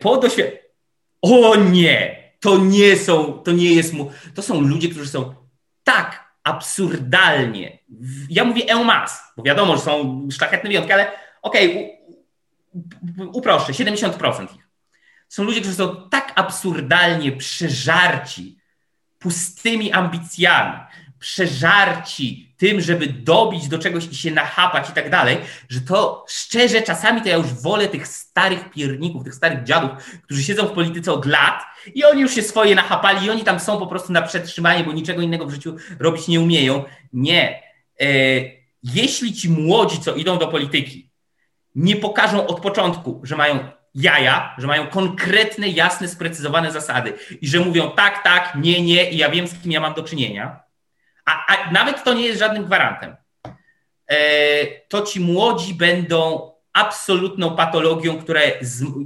po 0.00 0.16
doświadczeniach, 0.16 0.66
o 1.22 1.56
nie, 1.56 2.32
to 2.40 2.58
nie 2.58 2.96
są, 2.96 3.32
to 3.32 3.52
nie 3.52 3.74
jest 3.74 3.92
mu, 3.92 4.10
to 4.34 4.42
są 4.42 4.60
ludzie, 4.60 4.88
którzy 4.88 5.08
są 5.08 5.34
tak 5.84 6.34
absurdalnie, 6.44 7.78
ja 8.30 8.44
mówię 8.44 8.62
en 8.68 8.84
masse, 8.84 9.22
bo 9.36 9.42
wiadomo, 9.42 9.76
że 9.76 9.82
są 9.82 10.28
szlachetne 10.32 10.68
wyjątki, 10.68 10.92
ale 10.92 11.12
okej, 11.42 11.70
okay, 11.70 12.05
uproszczę, 13.32 13.72
70% 13.72 14.44
ich. 14.54 14.68
Są 15.28 15.44
ludzie, 15.44 15.60
którzy 15.60 15.76
są 15.76 16.08
tak 16.10 16.32
absurdalnie 16.36 17.32
przeżarci 17.32 18.58
pustymi 19.18 19.92
ambicjami, 19.92 20.78
przeżarci 21.18 22.54
tym, 22.56 22.80
żeby 22.80 23.06
dobić 23.06 23.68
do 23.68 23.78
czegoś 23.78 24.06
i 24.06 24.14
się 24.14 24.30
nachapać 24.30 24.90
i 24.90 24.92
tak 24.92 25.10
dalej, 25.10 25.38
że 25.68 25.80
to 25.80 26.24
szczerze 26.28 26.82
czasami 26.82 27.22
to 27.22 27.28
ja 27.28 27.36
już 27.36 27.46
wolę 27.46 27.88
tych 27.88 28.08
starych 28.08 28.70
pierników, 28.70 29.24
tych 29.24 29.34
starych 29.34 29.64
dziadów, 29.64 29.90
którzy 30.22 30.42
siedzą 30.42 30.66
w 30.66 30.72
polityce 30.72 31.12
od 31.12 31.26
lat 31.26 31.62
i 31.94 32.04
oni 32.04 32.22
już 32.22 32.34
się 32.34 32.42
swoje 32.42 32.74
nachapali 32.74 33.26
i 33.26 33.30
oni 33.30 33.44
tam 33.44 33.60
są 33.60 33.78
po 33.78 33.86
prostu 33.86 34.12
na 34.12 34.22
przetrzymanie, 34.22 34.84
bo 34.84 34.92
niczego 34.92 35.22
innego 35.22 35.46
w 35.46 35.50
życiu 35.50 35.76
robić 35.98 36.28
nie 36.28 36.40
umieją. 36.40 36.84
Nie. 37.12 37.62
E, 38.00 38.06
jeśli 38.82 39.32
ci 39.32 39.50
młodzi, 39.50 40.00
co 40.00 40.14
idą 40.14 40.38
do 40.38 40.48
polityki, 40.48 41.05
nie 41.76 41.96
pokażą 41.96 42.46
od 42.46 42.60
początku, 42.60 43.20
że 43.24 43.36
mają 43.36 43.58
jaja, 43.94 44.54
że 44.58 44.66
mają 44.66 44.86
konkretne, 44.86 45.68
jasne, 45.68 46.08
sprecyzowane 46.08 46.72
zasady 46.72 47.12
i 47.40 47.48
że 47.48 47.60
mówią 47.60 47.90
tak, 47.90 48.24
tak, 48.24 48.52
nie, 48.60 48.82
nie 48.82 49.10
i 49.10 49.16
ja 49.16 49.30
wiem, 49.30 49.46
z 49.46 49.62
kim 49.62 49.72
ja 49.72 49.80
mam 49.80 49.94
do 49.94 50.02
czynienia, 50.02 50.60
a, 51.24 51.46
a 51.46 51.70
nawet 51.70 52.04
to 52.04 52.14
nie 52.14 52.22
jest 52.22 52.38
żadnym 52.38 52.64
gwarantem, 52.64 53.16
e, 54.08 54.16
to 54.88 55.02
ci 55.02 55.20
młodzi 55.20 55.74
będą 55.74 56.50
absolutną 56.72 57.56
patologią, 57.56 58.18
która, 58.18 58.40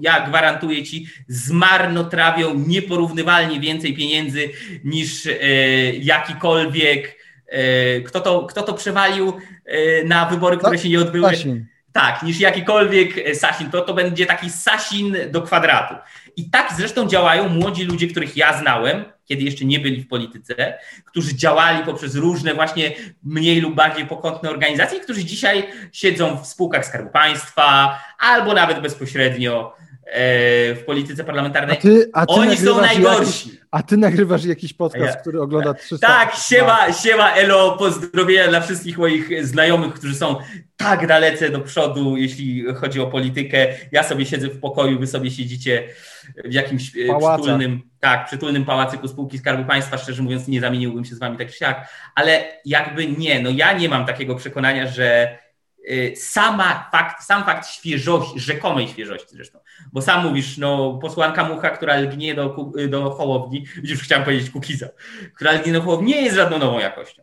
ja 0.00 0.26
gwarantuję 0.28 0.84
ci, 0.84 1.06
zmarnotrawią 1.28 2.54
nieporównywalnie 2.54 3.60
więcej 3.60 3.94
pieniędzy 3.94 4.50
niż 4.84 5.26
e, 5.26 5.32
jakikolwiek. 5.92 7.20
E, 7.46 8.00
kto, 8.00 8.20
to, 8.20 8.46
kto 8.46 8.62
to 8.62 8.74
przewalił 8.74 9.32
na 10.04 10.26
wybory, 10.26 10.56
które 10.56 10.72
no, 10.72 10.78
się 10.78 10.88
nie 10.88 11.00
odbyły? 11.00 11.30
Sasin. 11.30 11.66
Tak, 11.92 12.22
niż 12.22 12.40
jakikolwiek 12.40 13.36
Sasin. 13.36 13.70
To, 13.70 13.80
to 13.80 13.94
będzie 13.94 14.26
taki 14.26 14.50
Sasin 14.50 15.16
do 15.30 15.42
kwadratu. 15.42 15.94
I 16.36 16.50
tak 16.50 16.72
zresztą 16.76 17.08
działają 17.08 17.48
młodzi 17.48 17.84
ludzie, 17.84 18.08
których 18.08 18.36
ja 18.36 18.58
znałem, 18.58 19.04
kiedy 19.24 19.42
jeszcze 19.42 19.64
nie 19.64 19.80
byli 19.80 20.02
w 20.02 20.08
polityce, 20.08 20.78
którzy 21.04 21.36
działali 21.36 21.84
poprzez 21.84 22.14
różne 22.14 22.54
właśnie 22.54 22.92
mniej 23.22 23.60
lub 23.60 23.74
bardziej 23.74 24.06
pokątne 24.06 24.50
organizacje, 24.50 25.00
którzy 25.00 25.24
dzisiaj 25.24 25.68
siedzą 25.92 26.36
w 26.36 26.46
spółkach 26.46 26.86
Skarbu 26.86 27.10
Państwa 27.10 27.98
albo 28.18 28.54
nawet 28.54 28.80
bezpośrednio 28.80 29.76
e, 29.78 29.89
w 30.14 30.82
polityce 30.86 31.24
parlamentarnej. 31.24 31.76
A 31.76 31.80
ty, 31.80 32.10
a 32.12 32.26
ty 32.26 32.32
Oni 32.32 32.56
są 32.56 32.80
najgorsi. 32.80 33.48
Jakiś, 33.48 33.60
a 33.70 33.82
ty 33.82 33.96
nagrywasz 33.96 34.44
jakiś 34.44 34.72
podcast, 34.72 35.14
ja, 35.14 35.20
który 35.20 35.40
ogląda 35.40 35.74
300... 35.74 36.06
Tak, 36.06 36.34
siema, 36.34 36.92
siema 36.92 37.32
Elo, 37.32 37.76
pozdrowienia 37.78 38.48
dla 38.48 38.60
wszystkich 38.60 38.98
moich 38.98 39.46
znajomych, 39.46 39.94
którzy 39.94 40.14
są 40.14 40.36
tak 40.76 41.06
dalece 41.06 41.50
do 41.50 41.60
przodu, 41.60 42.16
jeśli 42.16 42.64
chodzi 42.74 43.00
o 43.00 43.06
politykę. 43.06 43.66
Ja 43.92 44.02
sobie 44.02 44.26
siedzę 44.26 44.48
w 44.48 44.60
pokoju, 44.60 44.98
wy 44.98 45.06
sobie 45.06 45.30
siedzicie 45.30 45.88
w 46.44 46.52
jakimś 46.52 46.96
e, 46.96 47.06
Pałaca. 47.06 47.42
przytulnym, 47.42 47.82
tak, 48.00 48.26
przytulnym 48.26 48.64
pałacyku 48.64 49.08
spółki 49.08 49.38
Skarbu 49.38 49.64
Państwa, 49.64 49.98
szczerze 49.98 50.22
mówiąc 50.22 50.48
nie 50.48 50.60
zamieniłbym 50.60 51.04
się 51.04 51.14
z 51.14 51.18
wami 51.18 51.38
tak 51.38 51.50
czy 51.50 51.56
siak, 51.56 51.88
ale 52.14 52.44
jakby 52.64 53.06
nie, 53.06 53.42
no 53.42 53.50
ja 53.50 53.72
nie 53.72 53.88
mam 53.88 54.06
takiego 54.06 54.34
przekonania, 54.34 54.86
że 54.86 55.04
e, 55.04 55.49
sama 56.16 56.88
fakt, 56.92 57.24
sam 57.24 57.44
fakt 57.44 57.68
świeżości, 57.68 58.40
rzekomej 58.40 58.88
świeżości 58.88 59.28
zresztą, 59.30 59.58
bo 59.92 60.02
sam 60.02 60.26
mówisz, 60.26 60.58
no 60.58 60.98
posłanka 61.02 61.44
Mucha, 61.44 61.70
która 61.70 61.96
lgnie 61.96 62.34
do, 62.34 62.56
do 62.88 63.10
Hołowni, 63.10 63.64
już 63.82 64.02
chciałem 64.02 64.24
powiedzieć 64.24 64.50
Kukiza, 64.50 64.88
która 65.34 65.52
lgnie 65.52 65.72
do 65.72 65.82
Hołowni, 65.82 66.12
nie 66.12 66.22
jest 66.22 66.36
żadną 66.36 66.58
nową 66.58 66.78
jakością. 66.78 67.22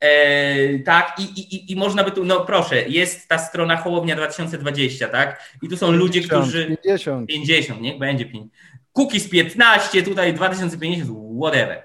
E, 0.00 0.78
tak, 0.78 1.16
i, 1.18 1.22
i, 1.22 1.72
i 1.72 1.76
można 1.76 2.04
by 2.04 2.10
tu, 2.10 2.24
no 2.24 2.40
proszę, 2.40 2.88
jest 2.88 3.28
ta 3.28 3.38
strona 3.38 3.76
Hołownia 3.76 4.16
2020, 4.16 5.08
tak? 5.08 5.56
I 5.62 5.68
tu 5.68 5.76
są 5.76 5.86
50, 5.86 6.02
ludzie, 6.02 6.20
którzy. 6.20 6.66
50. 6.66 7.28
50, 7.28 7.80
niech 7.80 7.98
będzie 7.98 8.24
5. 8.24 8.52
Cookies 8.92 9.28
15, 9.28 10.02
tutaj 10.02 10.34
2050, 10.34 11.10
whatever. 11.40 11.82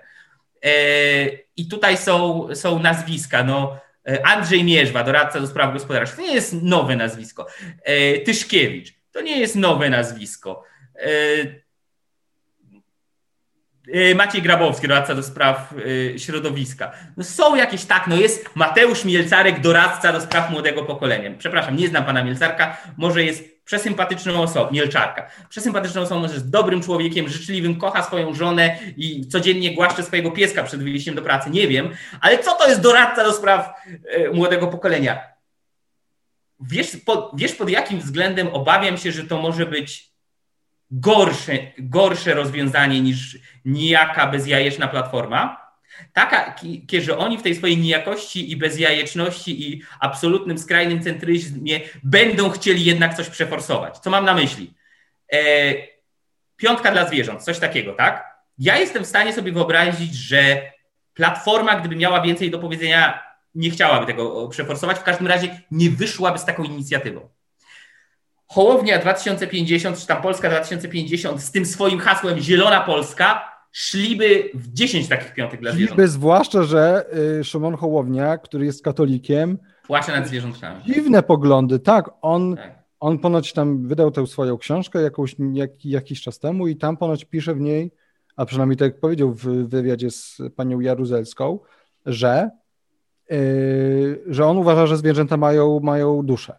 E, 0.65 0.69
I 1.57 1.67
tutaj 1.67 1.97
są, 1.97 2.47
są 2.53 2.79
nazwiska, 2.79 3.43
no. 3.43 3.77
E, 4.07 4.25
Andrzej 4.25 4.63
Mierzwa, 4.63 5.03
doradca 5.03 5.39
do 5.39 5.47
spraw 5.47 5.73
gospodarczych, 5.73 6.15
to 6.15 6.21
nie 6.21 6.33
jest 6.33 6.63
nowe 6.63 6.95
nazwisko. 6.95 7.47
E, 7.83 8.19
Tyszkiewicz, 8.19 8.93
to 9.11 9.21
nie 9.21 9.39
jest 9.39 9.55
nowe 9.55 9.89
nazwisko. 9.89 10.63
E, 10.95 11.67
Maciej 14.15 14.41
Grabowski, 14.41 14.87
doradca 14.87 15.15
do 15.15 15.23
spraw 15.23 15.73
środowiska. 16.17 16.91
No 17.17 17.23
są 17.23 17.55
jakieś 17.55 17.85
tak, 17.85 18.07
no 18.07 18.15
jest 18.15 18.55
Mateusz 18.55 19.05
Mielcarek, 19.05 19.59
doradca 19.61 20.13
do 20.13 20.21
spraw 20.21 20.51
młodego 20.51 20.83
pokolenia. 20.83 21.31
Przepraszam, 21.37 21.75
nie 21.75 21.87
znam 21.87 22.05
pana 22.05 22.23
Mielcarka, 22.23 22.77
może 22.97 23.23
jest 23.23 23.56
przesympatyczną 23.67 24.41
osobą, 24.41 24.71
Mielczarka, 24.71 25.29
przesympatyczną 25.49 26.01
osobą, 26.01 26.23
jest 26.23 26.49
dobrym 26.49 26.81
człowiekiem, 26.83 27.29
życzliwym, 27.29 27.79
kocha 27.79 28.03
swoją 28.03 28.33
żonę 28.33 28.79
i 28.97 29.27
codziennie 29.27 29.75
głaszcze 29.75 30.03
swojego 30.03 30.31
pieska 30.31 30.63
przed 30.63 30.83
wyjściem 30.83 31.15
do 31.15 31.21
pracy, 31.21 31.49
nie 31.49 31.67
wiem, 31.67 31.89
ale 32.21 32.39
co 32.39 32.55
to 32.55 32.67
jest 32.67 32.81
doradca 32.81 33.23
do 33.23 33.33
spraw 33.33 33.73
y, 33.87 34.31
młodego 34.33 34.67
pokolenia? 34.67 35.19
Wiesz 36.59 36.97
pod, 37.05 37.31
wiesz 37.35 37.55
pod 37.55 37.69
jakim 37.69 37.99
względem 37.99 38.47
obawiam 38.47 38.97
się, 38.97 39.11
że 39.11 39.23
to 39.23 39.37
może 39.37 39.65
być 39.65 40.11
gorsze, 40.91 41.57
gorsze 41.79 42.33
rozwiązanie 42.33 43.01
niż 43.01 43.37
nijaka 43.65 44.27
bezjajeczna 44.27 44.87
platforma. 44.87 45.66
Taka, 46.13 46.55
że 46.99 47.17
oni 47.17 47.37
w 47.37 47.41
tej 47.41 47.55
swojej 47.55 47.77
nijakości 47.77 48.51
i 48.51 48.57
bezjajeczności 48.57 49.69
i 49.69 49.81
absolutnym 49.99 50.57
skrajnym 50.57 51.03
centryzmie 51.03 51.79
będą 52.03 52.49
chcieli 52.49 52.85
jednak 52.85 53.13
coś 53.13 53.29
przeforsować. 53.29 53.97
Co 53.97 54.09
mam 54.09 54.25
na 54.25 54.33
myśli? 54.33 54.73
E, 55.33 55.37
piątka 56.57 56.91
dla 56.91 57.07
zwierząt, 57.07 57.43
coś 57.43 57.59
takiego, 57.59 57.93
tak? 57.93 58.37
Ja 58.57 58.77
jestem 58.77 59.03
w 59.03 59.07
stanie 59.07 59.33
sobie 59.33 59.51
wyobrazić, 59.51 60.15
że 60.15 60.71
platforma, 61.13 61.79
gdyby 61.79 61.95
miała 61.95 62.21
więcej 62.21 62.51
do 62.51 62.59
powiedzenia, 62.59 63.23
nie 63.55 63.69
chciałaby 63.69 64.05
tego 64.05 64.47
przeforsować. 64.47 64.97
W 64.97 65.03
każdym 65.03 65.27
razie 65.27 65.61
nie 65.71 65.89
wyszłaby 65.89 66.39
z 66.39 66.45
taką 66.45 66.63
inicjatywą. 66.63 67.29
Hołownia 68.47 68.99
2050, 68.99 69.99
czy 69.99 70.07
tam 70.07 70.21
Polska 70.21 70.49
2050 70.49 71.41
z 71.41 71.51
tym 71.51 71.65
swoim 71.65 71.99
hasłem 71.99 72.39
Zielona 72.39 72.81
Polska 72.81 73.56
szliby 73.71 74.49
w 74.53 74.73
10 74.73 75.07
takich 75.07 75.33
piątek 75.33 75.61
dla 75.61 75.71
zwierząt. 75.71 75.89
Szliby 75.89 76.07
zwłaszcza, 76.07 76.63
że 76.63 77.05
y, 77.39 77.43
Szymon 77.43 77.75
Hołownia, 77.75 78.37
który 78.37 78.65
jest 78.65 78.83
katolikiem, 78.83 79.57
płacze 79.87 80.11
nad 80.11 80.27
zwierzętami. 80.27 80.83
Dziwne 80.85 81.23
poglądy, 81.23 81.79
tak. 81.79 82.09
On, 82.21 82.55
tak. 82.55 82.83
on 82.99 83.19
ponoć 83.19 83.53
tam 83.53 83.87
wydał 83.87 84.11
tę 84.11 84.27
swoją 84.27 84.57
książkę 84.57 85.01
jakąś, 85.01 85.35
jak, 85.53 85.85
jakiś 85.85 86.21
czas 86.21 86.39
temu 86.39 86.67
i 86.67 86.75
tam 86.75 86.97
ponoć 86.97 87.25
pisze 87.25 87.55
w 87.55 87.59
niej, 87.59 87.91
a 88.35 88.45
przynajmniej 88.45 88.77
tak 88.77 88.91
jak 88.91 88.99
powiedział 88.99 89.33
w 89.33 89.43
wywiadzie 89.69 90.11
z 90.11 90.41
panią 90.55 90.79
Jaruzelską, 90.79 91.59
że, 92.05 92.49
yy, 93.29 94.23
że 94.27 94.45
on 94.45 94.57
uważa, 94.57 94.87
że 94.87 94.97
zwierzęta 94.97 95.37
mają, 95.37 95.79
mają 95.79 96.23
duszę. 96.23 96.57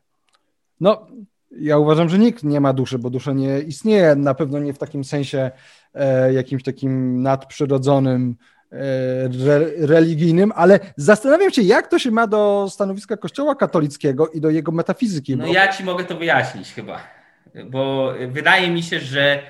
No, 0.81 1.07
ja 1.51 1.79
uważam, 1.79 2.09
że 2.09 2.19
nikt 2.19 2.45
nie 2.45 2.61
ma 2.61 2.73
duszy, 2.73 2.99
bo 2.99 3.11
dusza 3.11 3.33
nie 3.33 3.61
istnieje, 3.61 4.17
na 4.17 4.35
pewno 4.35 4.59
nie 4.59 4.73
w 4.73 4.79
takim 4.79 5.05
sensie 5.05 5.51
jakimś 6.33 6.63
takim 6.63 7.23
nadprzyrodzonym, 7.23 8.37
e, 8.73 8.77
re, 9.47 9.87
religijnym, 9.87 10.53
ale 10.55 10.81
zastanawiam 10.97 11.53
się, 11.53 11.63
jak 11.63 11.87
to 11.87 11.99
się 11.99 12.11
ma 12.11 12.27
do 12.27 12.67
stanowiska 12.71 13.17
Kościoła 13.17 13.55
katolickiego 13.55 14.29
i 14.29 14.41
do 14.41 14.51
jego 14.51 14.73
metafizyki. 14.73 15.37
No 15.37 15.47
bo... 15.47 15.53
ja 15.53 15.73
ci 15.73 15.85
mogę 15.85 16.05
to 16.05 16.17
wyjaśnić 16.17 16.73
chyba, 16.73 17.01
bo 17.71 18.13
wydaje 18.29 18.71
mi 18.71 18.83
się, 18.83 19.01
że 19.01 19.43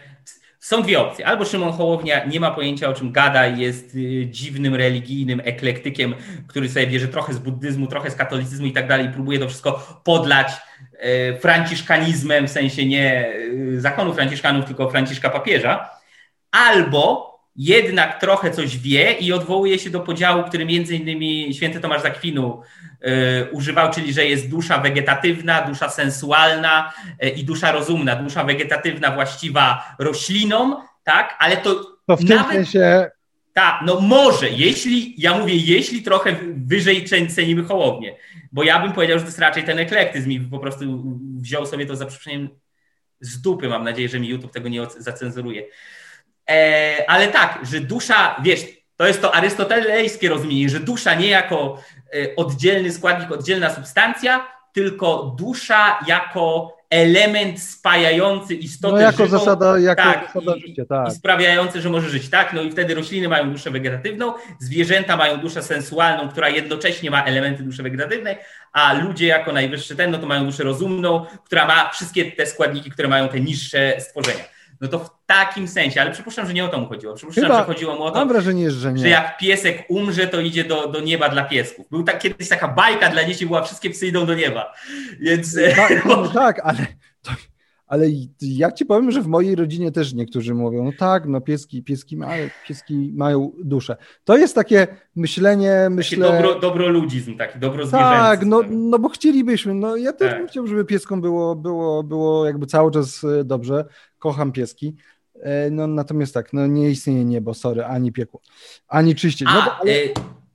są 0.61 0.83
dwie 0.83 1.01
opcje. 1.01 1.27
Albo 1.27 1.45
Szymon 1.45 1.73
Hołownia 1.73 2.25
nie 2.25 2.41
ma 2.41 2.51
pojęcia 2.51 2.89
o 2.89 2.95
czym 2.95 3.13
gada 3.13 3.47
i 3.47 3.61
jest 3.61 3.95
y, 3.95 4.27
dziwnym, 4.31 4.75
religijnym 4.75 5.41
eklektykiem, 5.45 6.15
który 6.47 6.69
sobie 6.69 6.87
bierze 6.87 7.09
trochę 7.09 7.35
z 7.35 7.39
buddyzmu, 7.39 7.87
trochę 7.87 8.11
z 8.11 8.15
katolicyzmu 8.15 8.67
i 8.67 8.73
tak 8.73 8.89
dalej 8.89 9.07
i 9.07 9.11
próbuje 9.11 9.39
to 9.39 9.49
wszystko 9.49 10.01
podlać 10.05 10.53
y, 10.95 11.39
franciszkanizmem, 11.41 12.47
w 12.47 12.51
sensie 12.51 12.87
nie 12.87 13.33
y, 13.35 13.81
zakonu 13.81 14.15
franciszkanów, 14.15 14.65
tylko 14.65 14.91
franciszka 14.91 15.31
papieża. 15.31 15.98
Albo 16.51 17.29
jednak 17.57 18.21
trochę 18.21 18.51
coś 18.51 18.79
wie 18.79 19.13
i 19.13 19.33
odwołuje 19.33 19.79
się 19.79 19.91
do 19.91 20.01
podziału, 20.01 20.43
który 20.43 20.65
między 20.65 20.97
innymi 20.97 21.55
święty 21.55 21.81
Tomasz 21.81 22.03
Zakwinu 22.03 22.63
y, 23.07 23.53
używał, 23.53 23.91
czyli 23.91 24.13
że 24.13 24.27
jest 24.27 24.51
dusza 24.51 24.79
wegetatywna, 24.79 25.63
dusza 25.63 25.89
sensualna 25.89 26.93
y, 27.25 27.29
i 27.29 27.45
dusza 27.45 27.73
rozumna. 27.73 28.17
Dusza 28.17 28.45
wegetatywna 28.45 29.11
właściwa 29.11 29.95
roślinom, 29.99 30.77
tak, 31.05 31.37
ale 31.39 31.57
to, 31.57 31.75
to 32.07 32.17
w 32.17 32.25
tym 32.25 32.45
sensie... 32.53 33.11
Tak, 33.53 33.81
no 33.87 34.01
może, 34.01 34.51
jeśli, 34.51 35.15
ja 35.19 35.39
mówię, 35.39 35.57
jeśli 35.57 36.03
trochę 36.03 36.37
wyżej 36.57 37.05
cenimy 37.29 37.65
Hołownię, 37.65 38.17
bo 38.53 38.63
ja 38.63 38.79
bym 38.79 38.93
powiedział, 38.93 39.19
że 39.19 39.25
to 39.25 39.29
jest 39.29 39.39
raczej 39.39 39.65
ten 39.65 39.79
eklektyzm 39.79 40.31
i 40.31 40.41
po 40.41 40.59
prostu 40.59 41.05
wziął 41.41 41.67
sobie 41.67 41.87
to 41.87 41.97
za 41.97 42.07
przeproszeniem 42.07 42.49
z 43.21 43.41
dupy, 43.41 43.69
mam 43.69 43.85
nadzieję, 43.85 44.09
że 44.09 44.21
mi 44.21 44.29
YouTube 44.29 44.53
tego 44.53 44.69
nie 44.69 44.87
zacenzuruje. 44.99 45.63
E, 46.49 47.05
ale 47.11 47.29
tak, 47.29 47.59
że 47.63 47.81
dusza, 47.81 48.37
wiesz, 48.43 48.61
to 48.97 49.07
jest 49.07 49.23
to 49.23 49.35
arystotelejskie 49.35 50.29
rozumienie, 50.29 50.69
że 50.69 50.81
dusza 50.81 51.15
nie 51.15 51.29
jako 51.29 51.83
e, 52.15 52.37
oddzielny 52.37 52.93
składnik, 52.93 53.33
oddzielna 53.33 53.75
substancja, 53.75 54.47
tylko 54.73 55.35
dusza 55.39 55.99
jako 56.07 56.79
element 56.91 57.63
spajający 57.63 58.55
istotę 58.55 58.95
no, 58.95 59.01
jako 59.01 59.25
żywą, 59.25 59.39
zasada, 59.39 59.79
jako 59.79 60.03
tak, 60.03 60.27
zasada 60.35 60.57
i, 60.57 60.61
życia, 60.61 60.85
tak. 60.89 61.09
i 61.09 61.11
sprawiający, 61.11 61.81
że 61.81 61.91
może 61.91 62.09
żyć, 62.09 62.31
tak? 62.31 62.53
No 62.53 62.63
i 62.63 62.71
wtedy 62.73 62.95
rośliny 62.95 63.29
mają 63.29 63.53
duszę 63.53 63.71
wegetatywną, 63.71 64.33
zwierzęta 64.59 65.17
mają 65.17 65.37
duszę 65.37 65.63
sensualną, 65.63 66.29
która 66.29 66.49
jednocześnie 66.49 67.11
ma 67.11 67.25
elementy 67.25 67.63
duszy 67.63 67.83
wegetatywnej, 67.83 68.37
a 68.73 68.93
ludzie 68.93 69.27
jako 69.27 69.53
najwyższy 69.53 69.97
ten, 69.97 70.11
no 70.11 70.19
to 70.19 70.27
mają 70.27 70.45
duszę 70.45 70.65
rozumną, 70.65 71.27
która 71.45 71.67
ma 71.67 71.91
wszystkie 71.91 72.33
te 72.33 72.47
składniki, 72.47 72.91
które 72.91 73.09
mają 73.09 73.29
te 73.29 73.41
niższe 73.41 74.01
stworzenia 74.01 74.58
no 74.81 74.89
to 74.89 74.99
w 74.99 75.11
takim 75.27 75.69
sensie, 75.69 76.01
ale 76.01 76.11
przypuszczam, 76.11 76.47
że 76.47 76.55
nie 76.55 76.65
o 76.65 76.69
to 76.69 76.81
mu 76.81 76.87
chodziło. 76.87 77.15
Przypuszczam, 77.15 77.45
Chyba, 77.45 77.59
że 77.59 77.65
chodziło 77.65 77.95
mu 77.95 78.03
o 78.03 78.11
to, 78.11 78.19
mam 78.19 78.29
wrażenie, 78.29 78.71
że, 78.71 78.93
nie. 78.93 78.99
że 78.99 79.09
jak 79.09 79.39
piesek 79.39 79.85
umrze, 79.89 80.27
to 80.27 80.41
idzie 80.41 80.65
do, 80.65 80.89
do 80.89 81.01
nieba 81.01 81.29
dla 81.29 81.45
piesków. 81.45 81.89
Był 81.91 82.03
tak, 82.03 82.19
kiedyś 82.19 82.49
taka 82.49 82.69
bajka 82.69 83.11
dla 83.11 83.25
dzieci, 83.25 83.47
była 83.47 83.63
wszystkie 83.63 83.91
psy 83.91 84.07
idą 84.07 84.27
do 84.27 84.35
nieba. 84.35 84.73
Więc... 85.21 85.57
Tak, 85.77 86.05
no, 86.09 86.29
tak 86.29 86.61
ale 86.65 86.87
ale 87.89 88.07
ja 88.41 88.73
ci 88.73 88.87
powiem, 88.87 89.11
że 89.11 89.23
w 89.23 89.27
mojej 89.27 89.55
rodzinie 89.55 89.93
też 89.93 90.15
niektórzy 90.15 90.55
mówią, 90.55 90.85
no 90.85 90.91
tak, 90.99 91.27
no 91.27 91.41
pieski, 91.41 91.83
pieski, 91.83 92.17
mają, 92.17 92.49
pieski 92.69 93.13
mają 93.15 93.53
duszę. 93.65 93.97
To 94.25 94.37
jest 94.37 94.55
takie 94.55 94.87
myślenie, 95.17 95.89
myślę... 95.91 96.27
Taki 96.27 96.33
dobro, 96.33 96.61
dobroludzizm, 96.61 97.37
taki 97.37 97.59
dobro 97.59 97.87
Tak, 97.87 98.47
no, 98.47 98.63
no 98.69 98.99
bo 98.99 99.09
chcielibyśmy, 99.09 99.75
no 99.75 99.97
ja 99.97 100.13
też 100.13 100.31
tak. 100.31 100.39
bym 100.39 100.49
chciał, 100.49 100.67
żeby 100.67 100.85
pieskom 100.85 101.21
było, 101.21 101.57
było, 101.57 102.03
było 102.03 102.47
jakby 102.47 102.67
cały 102.67 102.93
czas 102.93 103.25
e, 103.25 103.45
dobrze, 103.45 103.85
kocham 104.19 104.53
pieski, 104.53 104.97
e, 105.43 105.71
no 105.71 105.87
natomiast 105.87 106.35
tak, 106.35 106.53
no 106.53 106.67
nie 106.67 106.91
istnieje 106.91 107.25
niebo, 107.25 107.55
sorry, 107.55 107.85
ani 107.85 108.13
piekło, 108.13 108.41
ani 108.89 109.15
czyściej. 109.15 109.49
No, 109.55 109.63
A, 109.63 109.79
ale... 109.81 109.93
E, 109.93 109.97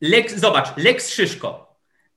Lex, 0.01 0.35
zobacz, 0.35 0.77
Lex 0.77 1.09
Szyszko, 1.09 1.73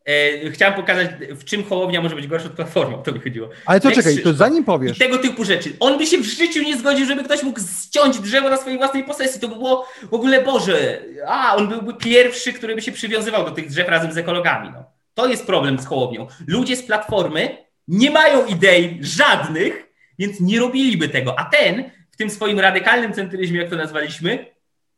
E, 0.07 0.51
chciałem 0.51 0.74
pokazać, 0.74 1.11
w 1.30 1.44
czym 1.44 1.64
Hołownia 1.64 2.01
może 2.01 2.16
być 2.16 2.26
gorsza 2.26 2.47
od 2.47 2.53
Platformy, 2.53 2.97
to 3.05 3.12
mi 3.12 3.20
chodziło. 3.20 3.49
Ale 3.66 3.80
to 3.80 3.90
czekaj, 3.90 4.18
to 4.18 4.32
zanim 4.32 4.64
powiesz. 4.64 4.97
I 4.97 5.01
tego 5.01 5.18
typu 5.18 5.44
rzeczy. 5.44 5.72
On 5.80 5.99
by 5.99 6.07
się 6.07 6.18
w 6.18 6.24
życiu 6.24 6.62
nie 6.62 6.76
zgodził, 6.76 7.07
żeby 7.07 7.24
ktoś 7.24 7.42
mógł 7.42 7.61
ściąć 7.61 8.18
drzewo 8.18 8.51
na 8.51 8.57
swojej 8.57 8.78
własnej 8.78 9.05
posesji. 9.05 9.40
To 9.40 9.49
by 9.49 9.55
było 9.55 9.86
w 10.11 10.14
ogóle 10.14 10.42
Boże. 10.42 11.03
A, 11.26 11.57
on 11.57 11.68
byłby 11.68 11.94
pierwszy, 11.94 12.53
który 12.53 12.74
by 12.74 12.82
się 12.82 12.92
przywiązywał 12.92 13.44
do 13.44 13.51
tych 13.51 13.68
drzew 13.68 13.88
razem 13.88 14.12
z 14.12 14.18
ekologami. 14.18 14.70
No. 14.72 14.84
To 15.14 15.26
jest 15.26 15.47
problem 15.47 15.78
z 15.78 15.86
Hołownią. 15.86 16.26
Ludzie 16.47 16.76
z 16.76 16.82
Platformy 16.82 17.59
nie 17.88 18.11
mają 18.11 18.47
idei 18.47 18.99
żadnych, 19.01 19.86
więc 20.19 20.41
nie 20.41 20.61
robiliby 20.61 21.09
tego. 21.09 21.39
A 21.39 21.45
ten 21.45 21.91
w 22.11 22.17
tym 22.17 22.31
swoim 22.31 22.61
radykalnym 22.61 23.12
centryzmie, 23.12 23.61
jak 23.61 23.71
to 23.71 23.77
nazwaliśmy, 23.77 24.47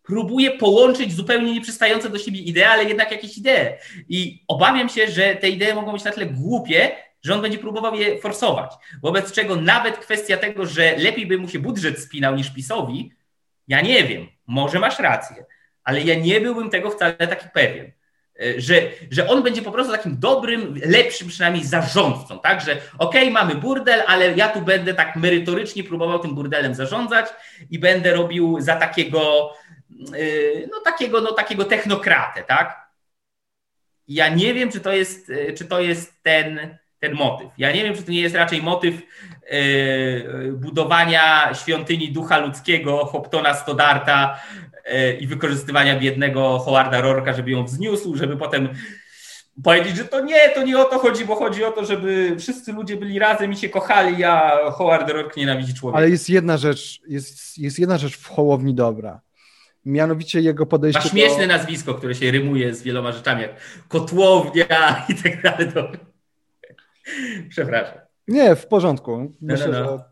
próbuje 0.03 0.51
połączyć 0.51 1.13
zupełnie 1.13 1.53
nieprzystające 1.53 2.11
do 2.11 2.19
siebie 2.19 2.41
idee, 2.41 2.65
ale 2.65 2.85
jednak 2.85 3.11
jakieś 3.11 3.39
idee. 3.39 3.79
I 4.09 4.45
obawiam 4.49 4.89
się, 4.89 5.09
że 5.09 5.37
te 5.37 5.49
idee 5.49 5.75
mogą 5.75 5.93
być 5.93 6.05
na 6.05 6.13
tyle 6.13 6.27
głupie, 6.27 6.91
że 7.23 7.35
on 7.35 7.43
będzie 7.43 7.59
próbował 7.59 7.95
je 7.95 8.19
forsować. 8.19 8.73
Wobec 9.03 9.33
czego 9.33 9.57
nawet 9.57 9.99
kwestia 9.99 10.37
tego, 10.37 10.67
że 10.67 10.97
lepiej 10.97 11.27
by 11.27 11.39
mu 11.39 11.49
się 11.49 11.59
budżet 11.59 11.99
spinał 11.99 12.37
niż 12.37 12.51
PiSowi, 12.51 13.13
ja 13.69 13.81
nie 13.81 14.05
wiem, 14.05 14.27
może 14.47 14.79
masz 14.79 14.99
rację, 14.99 15.45
ale 15.85 16.03
ja 16.03 16.15
nie 16.15 16.41
byłbym 16.41 16.71
tego 16.71 16.91
wcale 16.91 17.15
taki 17.15 17.47
pewien. 17.55 17.93
E, 18.41 18.61
że, 18.61 18.75
że 19.11 19.29
on 19.29 19.43
będzie 19.43 19.63
po 19.63 19.73
prostu 19.73 19.93
takim 19.93 20.21
dobrym, 20.21 20.81
lepszym 20.85 21.29
przynajmniej 21.29 21.65
zarządcą, 21.65 22.39
tak? 22.39 22.61
Że 22.61 22.73
okej, 22.99 23.23
okay, 23.23 23.31
mamy 23.31 23.55
burdel, 23.55 24.03
ale 24.07 24.33
ja 24.33 24.49
tu 24.49 24.61
będę 24.61 24.95
tak 24.95 25.17
merytorycznie 25.17 25.85
próbował 25.85 26.19
tym 26.19 26.35
burdelem 26.35 26.75
zarządzać 26.75 27.27
i 27.71 27.79
będę 27.79 28.15
robił 28.15 28.57
za 28.61 28.77
takiego 28.77 29.53
Y, 30.15 30.69
no 30.73 30.81
takiego, 30.81 31.21
no 31.21 31.33
takiego 31.33 31.65
technokratę, 31.65 32.43
tak? 32.43 32.89
Ja 34.09 34.29
nie 34.29 34.55
wiem, 34.55 34.73
czy 34.73 34.81
to 34.81 34.93
jest, 34.93 35.31
y, 35.31 35.55
czy 35.59 35.65
to 35.65 35.81
jest 35.81 36.23
ten, 36.23 36.79
ten 36.99 37.15
motyw. 37.15 37.49
Ja 37.59 37.73
nie 37.73 37.85
wiem, 37.85 37.95
czy 37.95 38.03
to 38.03 38.11
nie 38.11 38.21
jest 38.21 38.35
raczej 38.35 38.63
motyw 38.63 38.95
budowania 40.53 41.55
świątyni 41.55 42.13
ducha 42.13 42.39
ludzkiego, 42.39 43.05
Hoptona 43.05 43.55
Stodarta 43.55 44.41
i 45.21 45.27
wykorzystywania 45.27 46.01
biednego 46.01 46.59
Howarda 46.59 47.01
Rorka, 47.01 47.35
żeby 47.35 47.51
ją 47.51 47.65
wzniósł, 47.65 48.17
żeby 48.17 48.37
potem 48.37 48.69
powiedzieć, 49.65 49.97
że 49.97 50.05
to 50.05 50.21
nie, 50.21 50.49
to 50.49 50.63
nie 50.63 50.79
o 50.79 50.85
to 50.85 50.99
chodzi, 50.99 51.25
bo 51.25 51.35
chodzi 51.35 51.65
o 51.65 51.71
to, 51.71 51.85
żeby 51.85 52.37
wszyscy 52.39 52.73
ludzie 52.73 52.97
byli 52.97 53.19
razem 53.19 53.53
i 53.53 53.57
się 53.57 53.69
kochali, 53.69 54.25
a 54.25 54.59
Howard 54.71 55.11
Rourke 55.11 55.41
nienawidzi 55.41 55.75
człowieka. 55.75 55.99
Ale 55.99 56.11
jest 56.11 56.31
jedna 56.31 56.57
rzecz, 56.57 57.01
jest, 57.09 57.59
jest 57.59 57.79
jedna 57.79 57.99
rzecz 57.99 58.17
w 58.17 58.27
Hołowni 58.27 58.75
dobra 58.75 59.21
mianowicie 59.85 60.41
jego 60.41 60.67
podejście. 60.67 61.01
Ma 61.05 61.11
śmieszne 61.11 61.47
do... 61.47 61.47
nazwisko, 61.47 61.95
które 61.95 62.15
się 62.15 62.31
rymuje 62.31 62.75
z 62.75 62.83
wieloma 62.83 63.13
rzeczami, 63.13 63.43
jak 63.43 63.51
kotłownia 63.89 65.07
i 65.09 65.15
tak 65.15 65.43
dalej. 65.43 65.69
Przepraszam. 67.49 68.08
Nie, 68.29 68.57
w 68.57 68.67
porządku. 68.67 69.33
Myślę, 69.41 69.69
no, 69.69 69.73
no, 69.73 69.85
no. 69.85 69.99
Że, 69.99 70.05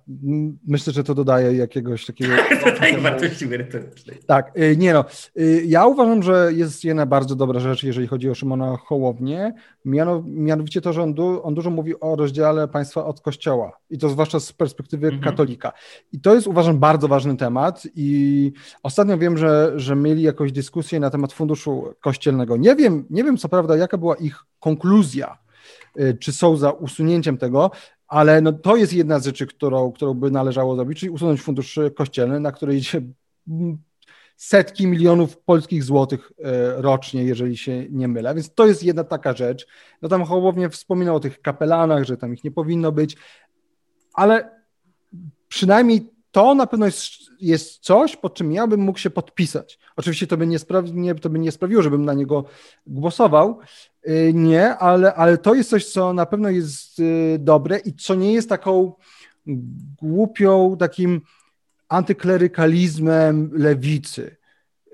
myślę, 0.66 0.92
że 0.92 1.04
to 1.04 1.14
dodaje 1.14 1.56
jakiegoś 1.56 2.06
takiego. 2.06 2.32
dodaje 2.64 2.98
wartości 2.98 3.46
merytorycznej. 3.46 4.18
Tak, 4.26 4.58
y, 4.58 4.76
nie 4.76 4.92
no. 4.92 5.04
Y, 5.38 5.62
ja 5.66 5.86
uważam, 5.86 6.22
że 6.22 6.50
jest 6.52 6.84
jedna 6.84 7.06
bardzo 7.06 7.36
dobra 7.36 7.60
rzecz, 7.60 7.82
jeżeli 7.82 8.06
chodzi 8.06 8.30
o 8.30 8.34
Szymona 8.34 8.76
Hołownię. 8.76 9.54
Miano, 9.84 10.22
mianowicie 10.26 10.80
to, 10.80 10.92
że 10.92 11.02
on, 11.02 11.14
du, 11.14 11.40
on, 11.42 11.54
dużo 11.54 11.70
mówi 11.70 12.00
o 12.00 12.16
rozdziale 12.16 12.68
państwa 12.68 13.04
od 13.04 13.20
kościoła. 13.20 13.72
I 13.90 13.98
to 13.98 14.08
zwłaszcza 14.08 14.40
z 14.40 14.52
perspektywy 14.52 15.06
mhm. 15.06 15.22
katolika. 15.22 15.72
I 16.12 16.20
to 16.20 16.34
jest, 16.34 16.46
uważam, 16.46 16.78
bardzo 16.78 17.08
ważny 17.08 17.36
temat. 17.36 17.82
I 17.94 18.52
ostatnio 18.82 19.18
wiem, 19.18 19.38
że, 19.38 19.72
że 19.76 19.96
mieli 19.96 20.22
jakąś 20.22 20.52
dyskusję 20.52 21.00
na 21.00 21.10
temat 21.10 21.32
funduszu 21.32 21.94
kościelnego. 22.00 22.56
Nie 22.56 22.76
wiem, 22.76 23.04
nie 23.10 23.24
wiem 23.24 23.36
co 23.36 23.48
prawda, 23.48 23.76
jaka 23.76 23.98
była 23.98 24.14
ich 24.16 24.44
konkluzja 24.60 25.38
y, 26.00 26.16
czy 26.20 26.32
są 26.32 26.56
za 26.56 26.70
usunięciem 26.70 27.38
tego, 27.38 27.70
ale 28.08 28.40
no 28.40 28.52
to 28.52 28.76
jest 28.76 28.92
jedna 28.92 29.18
z 29.18 29.24
rzeczy, 29.24 29.46
którą, 29.46 29.92
którą 29.92 30.14
by 30.14 30.30
należało 30.30 30.76
zrobić, 30.76 31.00
czyli 31.00 31.10
usunąć 31.10 31.42
fundusz 31.42 31.78
kościelny, 31.94 32.40
na 32.40 32.52
który 32.52 32.76
idzie 32.76 33.02
setki 34.36 34.86
milionów 34.86 35.38
polskich 35.38 35.84
złotych 35.84 36.32
e, 36.44 36.82
rocznie, 36.82 37.24
jeżeli 37.24 37.56
się 37.56 37.86
nie 37.90 38.08
mylę. 38.08 38.34
Więc 38.34 38.54
to 38.54 38.66
jest 38.66 38.82
jedna 38.82 39.04
taka 39.04 39.32
rzecz. 39.32 39.66
No 40.02 40.08
tam 40.08 40.24
Hołownie 40.24 40.70
wspominał 40.70 41.16
o 41.16 41.20
tych 41.20 41.40
kapelanach, 41.40 42.04
że 42.04 42.16
tam 42.16 42.34
ich 42.34 42.44
nie 42.44 42.50
powinno 42.50 42.92
być, 42.92 43.16
ale 44.14 44.50
przynajmniej 45.48 46.15
to 46.36 46.54
na 46.54 46.66
pewno 46.66 46.86
jest, 46.86 47.02
jest 47.40 47.78
coś, 47.78 48.16
pod 48.16 48.34
czym 48.34 48.52
ja 48.52 48.66
bym 48.66 48.80
mógł 48.80 48.98
się 48.98 49.10
podpisać. 49.10 49.78
Oczywiście 49.96 50.26
to 50.26 50.36
by 50.36 50.46
nie, 50.46 50.58
sprawi, 50.58 50.92
nie, 50.92 51.14
to 51.14 51.30
by 51.30 51.38
nie 51.38 51.52
sprawiło, 51.52 51.82
żebym 51.82 52.04
na 52.04 52.14
niego 52.14 52.44
głosował, 52.86 53.58
y, 54.08 54.32
nie, 54.34 54.76
ale, 54.76 55.14
ale 55.14 55.38
to 55.38 55.54
jest 55.54 55.70
coś, 55.70 55.86
co 55.86 56.12
na 56.12 56.26
pewno 56.26 56.50
jest 56.50 56.98
y, 56.98 57.36
dobre 57.40 57.78
i 57.78 57.94
co 57.94 58.14
nie 58.14 58.32
jest 58.32 58.48
taką 58.48 58.92
głupią, 60.02 60.76
takim 60.78 61.20
antyklerykalizmem 61.88 63.50
lewicy. 63.52 64.36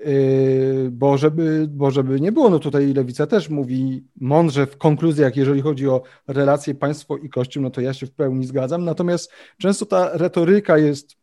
Y, 0.05 0.89
bo 0.91 1.17
żeby, 1.17 1.67
bo 1.69 1.91
żeby 1.91 2.21
nie 2.21 2.31
było, 2.31 2.49
no 2.49 2.59
tutaj 2.59 2.93
lewica 2.93 3.27
też 3.27 3.49
mówi 3.49 4.03
mądrze 4.21 4.65
w 4.65 4.77
konkluzjach, 4.77 5.35
jeżeli 5.35 5.61
chodzi 5.61 5.87
o 5.87 6.01
relacje 6.27 6.75
państwo 6.75 7.17
i 7.17 7.29
kościół, 7.29 7.63
no 7.63 7.69
to 7.69 7.81
ja 7.81 7.93
się 7.93 8.05
w 8.05 8.11
pełni 8.11 8.45
zgadzam. 8.45 8.85
Natomiast 8.85 9.31
często 9.57 9.85
ta 9.85 10.17
retoryka 10.17 10.77
jest, 10.77 11.22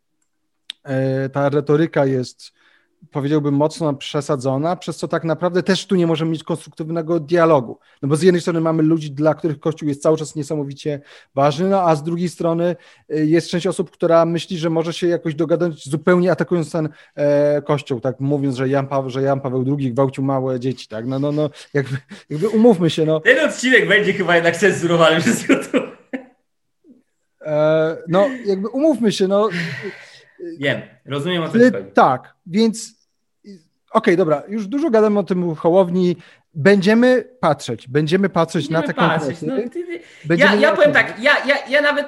ta 1.33 1.49
retoryka 1.49 2.07
jest 2.07 2.53
powiedziałbym, 3.11 3.55
mocno 3.55 3.95
przesadzona, 3.95 4.77
przez 4.77 4.97
co 4.97 5.09
tak 5.09 5.25
naprawdę 5.25 5.63
też 5.63 5.87
tu 5.87 5.95
nie 5.95 6.07
możemy 6.07 6.31
mieć 6.31 6.45
konstruktywnego 6.45 7.21
dialogu. 7.21 7.79
No 8.03 8.09
bo 8.09 8.17
z 8.17 8.23
jednej 8.23 8.41
strony 8.41 8.61
mamy 8.61 8.83
ludzi, 8.83 9.11
dla 9.11 9.35
których 9.35 9.61
Kościół 9.61 9.89
jest 9.89 10.03
cały 10.03 10.17
czas 10.17 10.35
niesamowicie 10.35 11.01
ważny, 11.35 11.69
no 11.69 11.83
a 11.83 11.97
z 11.97 12.03
drugiej 12.03 12.29
strony 12.29 12.77
y, 13.11 13.27
jest 13.27 13.51
część 13.51 13.67
osób, 13.67 13.91
która 13.91 14.25
myśli, 14.25 14.59
że 14.59 14.71
może 14.71 14.93
się 14.93 15.07
jakoś 15.07 15.35
dogadać 15.35 15.89
zupełnie 15.89 16.33
atakując 16.33 16.73
ten 16.73 16.89
e, 17.15 17.63
Kościół, 17.63 18.01
tak 18.01 18.21
mówiąc, 18.21 18.57
że 18.57 18.69
Jan, 18.69 18.87
Paweł, 18.87 19.11
że 19.11 19.23
Jan 19.23 19.41
Paweł 19.41 19.77
II 19.79 19.93
gwałcił 19.93 20.25
małe 20.25 20.61
dzieci, 20.61 20.89
tak? 20.89 21.07
No, 21.07 21.19
no, 21.19 21.33
no 21.33 21.51
jakby, 21.75 21.97
jakby 22.31 22.49
umówmy 22.49 22.91
się, 22.91 23.07
no. 23.07 23.21
Ten 23.21 23.49
odcinek 23.49 23.89
będzie 23.89 24.13
chyba 24.13 24.35
jednak 24.35 24.57
cenzurowany 24.57 25.21
przez 25.21 25.49
YouTube. 25.49 25.91
E, 27.43 27.97
no, 28.09 28.27
jakby 28.47 28.69
umówmy 28.69 29.13
się, 29.13 29.29
no. 29.29 29.49
Wiem, 30.59 30.81
rozumiem 31.05 31.43
o 31.43 31.47
co 31.47 31.53
chodzi. 31.53 31.71
Tak, 31.95 32.35
więc 32.47 33.01
okay, 33.91 34.17
dobra, 34.17 34.43
już 34.49 34.67
dużo 34.67 34.91
gadamy 34.91 35.19
o 35.19 35.23
tym 35.23 35.55
Hołowni. 35.55 36.17
Będziemy 36.55 37.25
patrzeć, 37.41 37.89
będziemy 37.89 38.29
patrzeć 38.29 38.69
będziemy 38.69 38.81
na 38.81 38.87
te 38.87 38.95
patrzeć. 38.95 39.43
No, 39.43 39.57
ty, 39.73 40.37
ja, 40.37 40.55
ja 40.55 40.77
powiem 40.77 40.93
tak, 40.93 41.23
ja, 41.23 41.33
ja, 41.47 41.67
ja 41.69 41.83
nawet 41.83 42.07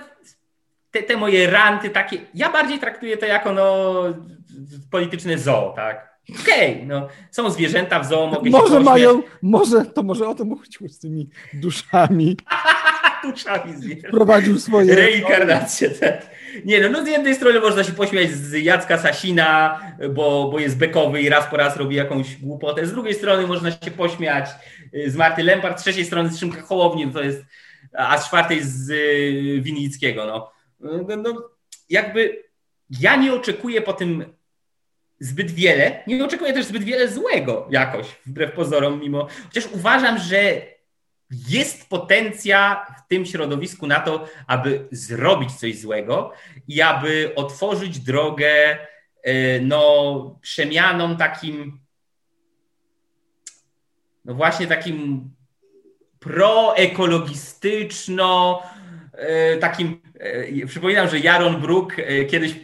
te, 0.91 1.03
te 1.03 1.17
moje 1.17 1.51
ranty 1.51 1.91
takie, 1.91 2.19
ja 2.35 2.53
bardziej 2.53 2.79
traktuję 2.79 3.17
to 3.17 3.27
jako 3.27 3.53
no, 3.53 3.95
polityczne 4.91 5.39
zoo, 5.39 5.73
tak? 5.77 6.13
Okej, 6.43 6.75
okay, 6.75 6.87
no, 6.87 7.09
są 7.31 7.51
zwierzęta 7.51 8.01
w 8.01 8.07
zoo, 8.07 8.27
mogę 8.27 8.51
Może 8.51 8.81
mają, 8.81 9.23
może, 9.43 9.85
to 9.85 10.03
może 10.03 10.29
o 10.29 10.35
tym 10.35 10.57
chodziło 10.57 10.89
z 10.89 10.99
tymi 10.99 11.29
duszami. 11.55 12.37
duszami 13.25 13.77
zwierząt. 13.77 14.15
Prowadził 14.15 14.59
swoje... 14.59 14.95
Reinkarnacje, 14.95 15.91
tak. 15.91 16.32
Nie 16.65 16.81
no, 16.81 16.89
no 16.89 17.05
z 17.05 17.09
jednej 17.09 17.35
strony 17.35 17.61
można 17.61 17.85
się 17.85 17.93
pośmiać 17.93 18.31
z 18.31 18.53
Jacka 18.53 18.99
Sasina, 18.99 19.81
bo, 20.11 20.49
bo 20.53 20.59
jest 20.59 20.79
bekowy 20.79 21.23
i 21.23 21.29
raz 21.29 21.47
po 21.47 21.57
raz 21.57 21.77
robi 21.77 21.97
jakąś 21.97 22.37
głupotę. 22.37 22.87
Z 22.87 22.93
drugiej 22.93 23.15
strony 23.15 23.47
można 23.47 23.71
się 23.71 23.91
pośmiać 23.97 24.51
y, 24.95 25.11
z 25.11 25.17
Marty 25.17 25.43
Lempart, 25.43 25.81
z 25.81 25.83
trzeciej 25.83 26.05
strony 26.05 26.29
z 26.29 26.39
Szymka 26.39 26.63
Hołowni, 26.63 27.13
to 27.13 27.23
jest, 27.23 27.45
a 27.93 28.19
z 28.19 28.27
czwartej 28.27 28.63
z 28.63 28.91
y, 28.91 29.61
Winickiego. 29.61 30.27
No. 30.27 30.53
No, 30.81 31.17
no, 31.17 31.51
jakby 31.89 32.45
ja 33.01 33.17
nie 33.17 33.33
oczekuję 33.35 33.83
po 33.83 33.93
tym 33.93 34.25
zbyt 35.21 35.51
wiele, 35.51 36.03
nie 36.07 36.25
oczekuję 36.25 36.53
też 36.53 36.67
zbyt 36.67 36.85
wiele 36.85 37.09
złego 37.09 37.69
jakoś, 37.71 38.07
wbrew 38.27 38.53
pozorom, 38.53 39.01
mimo, 39.01 39.29
chociaż 39.45 39.67
uważam, 39.73 40.19
że 40.19 40.63
jest 41.49 41.89
potencja 41.89 42.87
w 42.99 43.09
tym 43.09 43.27
środowisku 43.27 43.87
na 43.87 44.01
to, 44.01 44.29
aby 44.47 44.89
zrobić 44.91 45.53
coś 45.53 45.79
złego 45.79 46.33
i 46.69 46.83
aby 46.83 47.33
otworzyć 47.37 47.99
drogę 47.99 48.79
e, 49.23 49.61
no, 49.61 50.39
przemianą 50.41 51.17
takim, 51.17 51.81
no 54.25 54.35
właśnie 54.35 54.67
takim 54.67 55.31
proekologistyczno, 56.21 58.63
e, 59.13 59.57
takim, 59.57 60.01
e, 60.21 60.67
przypominam, 60.67 61.09
że 61.09 61.19
Jaron 61.19 61.61
Brook 61.61 61.97
kiedyś 62.31 62.55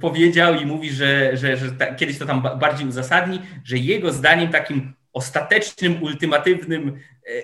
powiedział 0.00 0.54
i 0.54 0.66
mówi, 0.66 0.90
że, 0.90 1.36
że, 1.36 1.56
że 1.56 1.72
ta, 1.72 1.94
kiedyś 1.94 2.18
to 2.18 2.26
tam 2.26 2.42
bardziej 2.42 2.88
uzasadni, 2.88 3.40
że 3.64 3.78
jego 3.78 4.12
zdaniem 4.12 4.48
takim 4.48 4.97
ostatecznym, 5.12 6.02
ultimatywnym 6.02 6.88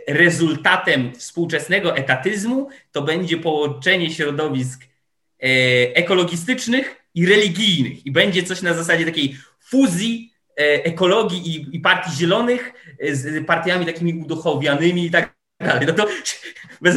e, 0.09 0.15
rezultatem 0.15 1.13
współczesnego 1.15 1.97
etatyzmu 1.97 2.69
to 2.93 3.03
będzie 3.03 3.37
połączenie 3.37 4.11
środowisk 4.11 4.85
e, 4.85 5.47
ekologistycznych 5.95 6.97
i 7.15 7.27
religijnych. 7.27 8.07
I 8.07 8.11
będzie 8.11 8.43
coś 8.43 8.63
na 8.63 8.75
zasadzie 8.75 9.05
takiej 9.05 9.37
fuzji 9.61 10.33
e, 10.59 10.85
ekologii 10.85 11.57
i, 11.57 11.77
i 11.77 11.81
partii 11.81 12.17
zielonych 12.17 12.73
z 13.13 13.47
partiami 13.47 13.87
takimi 13.87 14.15
uduchowianymi 14.15 15.07
i 15.07 15.11
tak 15.11 15.35
dalej. 15.61 15.87
No 15.87 15.93
to 15.93 16.07
bez, 16.83 16.97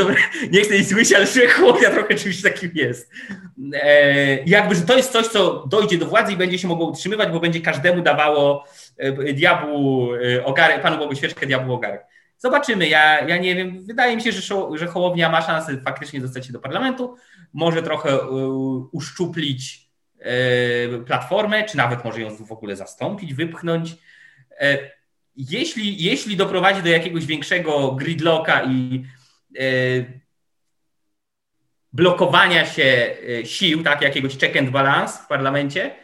nie 0.51 0.61
chcę 0.61 0.77
nic 0.77 0.89
słyszeć, 0.89 1.13
ale 1.13 1.27
człowiek 1.27 1.53
chłopia 1.53 1.91
trochę 1.91 2.15
czymś 2.15 2.41
takim 2.41 2.71
jest. 2.73 3.11
E, 3.73 4.43
jakby, 4.43 4.75
że 4.75 4.81
to 4.81 4.97
jest 4.97 5.11
coś, 5.11 5.27
co 5.27 5.65
dojdzie 5.67 5.97
do 5.97 6.05
władzy 6.05 6.33
i 6.33 6.37
będzie 6.37 6.59
się 6.59 6.67
mogło 6.67 6.89
utrzymywać, 6.89 7.29
bo 7.31 7.39
będzie 7.39 7.61
każdemu 7.61 8.01
dawało 8.01 8.65
diabłu 9.33 10.13
e, 10.15 10.45
ogarek, 10.45 10.81
Panu 10.81 10.97
Bogu 10.97 11.15
świeczkę, 11.15 11.45
diabłu 11.45 11.73
ogarek. 11.73 12.05
Zobaczymy, 12.37 12.87
ja, 12.87 13.27
ja 13.27 13.37
nie 13.37 13.55
wiem, 13.55 13.85
wydaje 13.85 14.15
mi 14.15 14.21
się, 14.21 14.31
że, 14.31 14.55
że 14.75 14.87
Hołownia 14.87 15.29
ma 15.29 15.41
szansę 15.41 15.77
faktycznie 15.85 16.21
dostać 16.21 16.45
się 16.45 16.53
do 16.53 16.59
parlamentu, 16.59 17.15
może 17.53 17.83
trochę 17.83 18.19
uszczuplić 18.91 19.87
platformę, 21.05 21.63
czy 21.63 21.77
nawet 21.77 22.05
może 22.05 22.21
ją 22.21 22.35
w 22.35 22.51
ogóle 22.51 22.75
zastąpić, 22.75 23.33
wypchnąć. 23.33 23.95
Jeśli, 25.35 26.03
jeśli 26.03 26.37
doprowadzi 26.37 26.83
do 26.83 26.89
jakiegoś 26.89 27.25
większego 27.25 27.91
gridlocka 27.91 28.63
i 28.63 29.05
blokowania 31.93 32.65
się 32.65 33.15
e, 33.39 33.45
sił, 33.45 33.83
tak, 33.83 34.01
jakiegoś 34.01 34.37
check 34.37 34.57
and 34.57 34.69
balance 34.69 35.23
w 35.23 35.27
parlamencie 35.27 35.95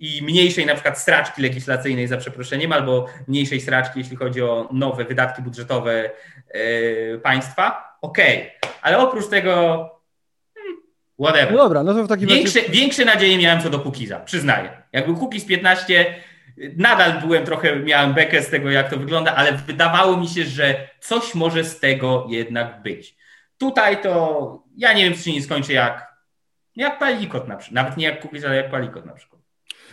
i 0.00 0.22
mniejszej 0.22 0.66
na 0.66 0.74
przykład 0.74 0.98
straczki 0.98 1.42
legislacyjnej 1.42 2.08
za 2.08 2.16
przeproszeniem, 2.16 2.72
albo 2.72 3.06
mniejszej 3.28 3.60
straczki, 3.60 3.98
jeśli 3.98 4.16
chodzi 4.16 4.42
o 4.42 4.68
nowe 4.72 5.04
wydatki 5.04 5.42
budżetowe 5.42 6.10
e, 6.48 7.18
państwa, 7.18 7.96
okej. 8.02 8.38
Okay. 8.38 8.72
Ale 8.82 8.98
oprócz 8.98 9.28
tego 9.28 9.52
hmm, 10.54 10.76
whatever. 11.20 11.52
No 11.52 11.58
dobra, 11.58 11.82
no 11.82 11.94
to 11.94 12.04
w 12.04 12.08
takim 12.08 12.28
większe, 12.28 12.60
razie... 12.60 12.72
większe 12.72 13.04
nadzieje 13.04 13.38
miałem 13.38 13.62
co 13.62 13.70
do 13.70 13.78
Kukiza, 13.78 14.20
przyznaję. 14.20 14.82
Jakby 14.92 15.14
Kukiz 15.14 15.44
15 15.44 16.14
nadal 16.76 17.20
byłem 17.20 17.44
trochę, 17.44 17.76
miałem 17.76 18.14
bekę 18.14 18.42
z 18.42 18.50
tego, 18.50 18.70
jak 18.70 18.90
to 18.90 18.96
wygląda, 18.96 19.34
ale 19.34 19.52
wydawało 19.52 20.16
mi 20.16 20.28
się, 20.28 20.44
że 20.44 20.88
coś 21.00 21.34
może 21.34 21.64
z 21.64 21.80
tego 21.80 22.26
jednak 22.28 22.82
być. 22.82 23.16
Tutaj 23.58 24.02
to 24.02 24.64
ja 24.76 24.92
nie 24.92 25.04
wiem, 25.04 25.18
czy 25.18 25.32
nie 25.32 25.42
skończy 25.42 25.72
jak, 25.72 26.14
jak 26.76 26.98
palikot 26.98 27.48
na 27.48 27.56
przykład. 27.56 27.74
Nawet 27.74 27.96
nie 27.96 28.06
jak 28.06 28.20
kupić, 28.20 28.44
ale 28.44 28.56
jak 28.56 28.70
palikot 28.70 29.06
na 29.06 29.12
przykład. 29.12 29.39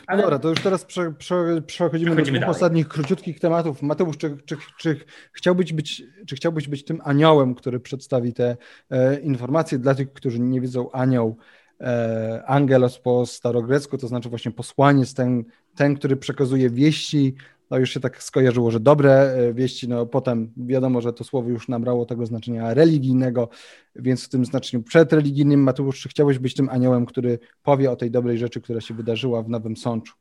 Ale... 0.07 0.21
Dobra, 0.21 0.39
to 0.39 0.49
już 0.49 0.61
teraz 0.61 0.85
prze, 0.85 1.11
prze, 1.11 1.61
przechodzimy 1.61 2.15
do 2.15 2.21
dwóch 2.21 2.49
ostatnich 2.49 2.87
króciutkich 2.87 3.39
tematów. 3.39 3.81
Mateusz, 3.81 4.17
czy, 4.17 4.37
czy, 4.45 4.57
czy, 4.77 4.99
chciałbyś 5.31 5.73
być, 5.73 6.03
czy 6.27 6.35
chciałbyś 6.35 6.67
być 6.67 6.85
tym 6.85 7.01
aniołem, 7.03 7.55
który 7.55 7.79
przedstawi 7.79 8.33
te 8.33 8.57
e, 8.89 9.19
informacje 9.19 9.79
dla 9.79 9.95
tych, 9.95 10.13
którzy 10.13 10.39
nie 10.39 10.61
wiedzą 10.61 10.91
anioł, 10.91 11.37
e, 11.81 12.43
angelos 12.45 12.99
po 12.99 13.25
starogrecku, 13.25 13.97
to 13.97 14.07
znaczy 14.07 14.29
właśnie 14.29 14.51
posłaniec, 14.51 15.13
ten, 15.13 15.43
ten, 15.75 15.95
który 15.95 16.17
przekazuje 16.17 16.69
wieści 16.69 17.35
no 17.71 17.77
już 17.77 17.93
się 17.93 17.99
tak 17.99 18.23
skojarzyło, 18.23 18.71
że 18.71 18.79
dobre 18.79 19.11
e, 19.11 19.53
wieści, 19.53 19.87
no 19.87 20.05
potem 20.05 20.53
wiadomo, 20.57 21.01
że 21.01 21.13
to 21.13 21.23
słowo 21.23 21.49
już 21.49 21.67
nabrało 21.67 22.05
tego 22.05 22.25
znaczenia 22.25 22.73
religijnego, 22.73 23.49
więc 23.95 24.25
w 24.25 24.29
tym 24.29 24.45
znaczeniu 24.45 24.83
przedreligijnym, 24.83 25.63
Mateusz, 25.63 26.01
czy 26.01 26.09
chciałeś 26.09 26.39
być 26.39 26.53
tym 26.53 26.69
aniołem, 26.69 27.05
który 27.05 27.39
powie 27.63 27.91
o 27.91 27.95
tej 27.95 28.11
dobrej 28.11 28.37
rzeczy, 28.37 28.61
która 28.61 28.81
się 28.81 28.93
wydarzyła 28.93 29.43
w 29.43 29.49
Nowym 29.49 29.77
Sączu? 29.77 30.13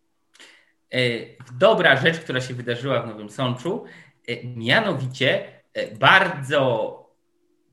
E, 0.95 0.99
dobra 1.59 1.97
rzecz, 1.97 2.19
która 2.19 2.41
się 2.41 2.55
wydarzyła 2.55 3.03
w 3.03 3.07
Nowym 3.07 3.31
Sączu, 3.31 3.85
e, 4.29 4.47
mianowicie 4.47 5.57
bardzo 6.01 7.03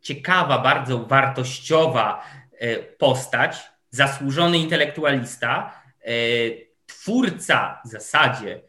ciekawa, 0.02 0.60
bardzo 0.60 1.06
wartościowa 1.06 2.24
postać, 2.98 3.62
zasłużony 3.90 4.58
intelektualista, 4.58 5.82
twórca 6.86 7.82
w 7.86 7.90
zasadzie 7.90 8.62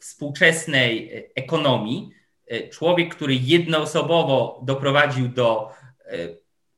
współczesnej 0.00 1.12
e, 1.12 1.22
ekonomii, 1.34 2.10
e, 2.46 2.68
człowiek, 2.68 3.14
który 3.14 3.34
jednoosobowo 3.34 4.60
doprowadził 4.64 5.28
do 5.28 5.70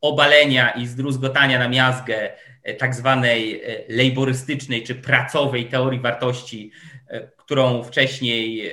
obalenia 0.01 0.71
i 0.71 0.87
zdruzgotania 0.87 1.59
na 1.59 1.69
miazgę 1.69 2.31
tak 2.79 2.95
zwanej 2.95 3.63
laborystycznej 3.89 4.83
czy 4.83 4.95
pracowej 4.95 5.67
teorii 5.67 6.01
wartości, 6.01 6.71
którą 7.37 7.85
wcześniej, 7.85 8.71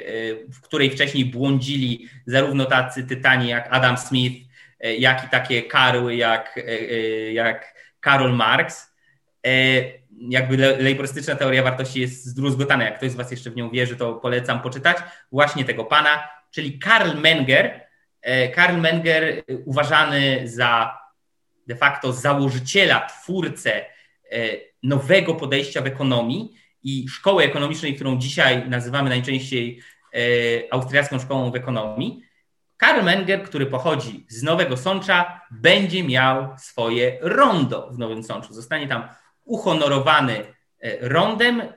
w 0.54 0.62
której 0.62 0.90
wcześniej 0.90 1.26
błądzili 1.26 2.08
zarówno 2.26 2.66
tacy 2.66 3.04
tytani 3.04 3.50
jak 3.50 3.68
Adam 3.72 3.98
Smith, 3.98 4.48
jak 5.00 5.26
i 5.26 5.30
takie 5.30 5.64
karły 5.64 6.16
jak, 6.16 6.60
jak 7.34 7.76
Karol 8.00 8.36
Marx 8.36 8.94
jakby 10.18 10.58
lejborystyczna 10.58 11.36
teoria 11.36 11.64
wartości 11.64 12.02
jest 12.02 12.26
zdruzgotana. 12.26 12.84
Jak 12.84 12.98
ktoś 12.98 13.12
z 13.12 13.16
Was 13.16 13.32
jeszcze 13.32 13.50
w 13.50 13.56
nią 13.56 13.70
wierzy, 13.70 13.96
to 13.96 14.14
polecam 14.14 14.62
poczytać 14.62 14.98
właśnie 15.32 15.66
tego 15.66 15.86
pana, 15.86 16.24
czyli 16.52 16.80
Karl 16.80 17.20
Menger. 17.20 17.82
E, 18.22 18.50
Karl 18.50 18.78
Menger 18.78 19.24
e, 19.24 19.44
uważany 19.66 20.42
za 20.48 20.98
de 21.68 21.76
facto 21.76 22.14
założyciela, 22.14 23.08
twórcę 23.08 23.76
e, 23.76 23.86
nowego 24.84 25.36
podejścia 25.36 25.82
w 25.82 25.88
ekonomii 25.88 26.54
i 26.84 27.10
szkoły 27.10 27.44
ekonomicznej, 27.44 27.96
którą 27.96 28.18
dzisiaj 28.18 28.70
nazywamy 28.70 29.10
najczęściej 29.10 29.82
austriacką 30.72 31.20
szkołą 31.20 31.52
w 31.52 31.56
ekonomii. 31.56 32.22
Karl 32.78 33.06
Menger, 33.06 33.44
który 33.44 33.66
pochodzi 33.66 34.26
z 34.30 34.44
Nowego 34.44 34.78
Sącza, 34.78 35.42
będzie 35.52 36.04
miał 36.04 36.58
swoje 36.58 37.18
rondo 37.22 37.90
w 37.92 37.98
Nowym 37.98 38.24
Sączu. 38.24 38.54
Zostanie 38.54 38.88
tam 38.88 39.08
uhonorowany 39.48 40.34
e, 40.80 41.10
rondem 41.10 41.62
e, 41.62 41.68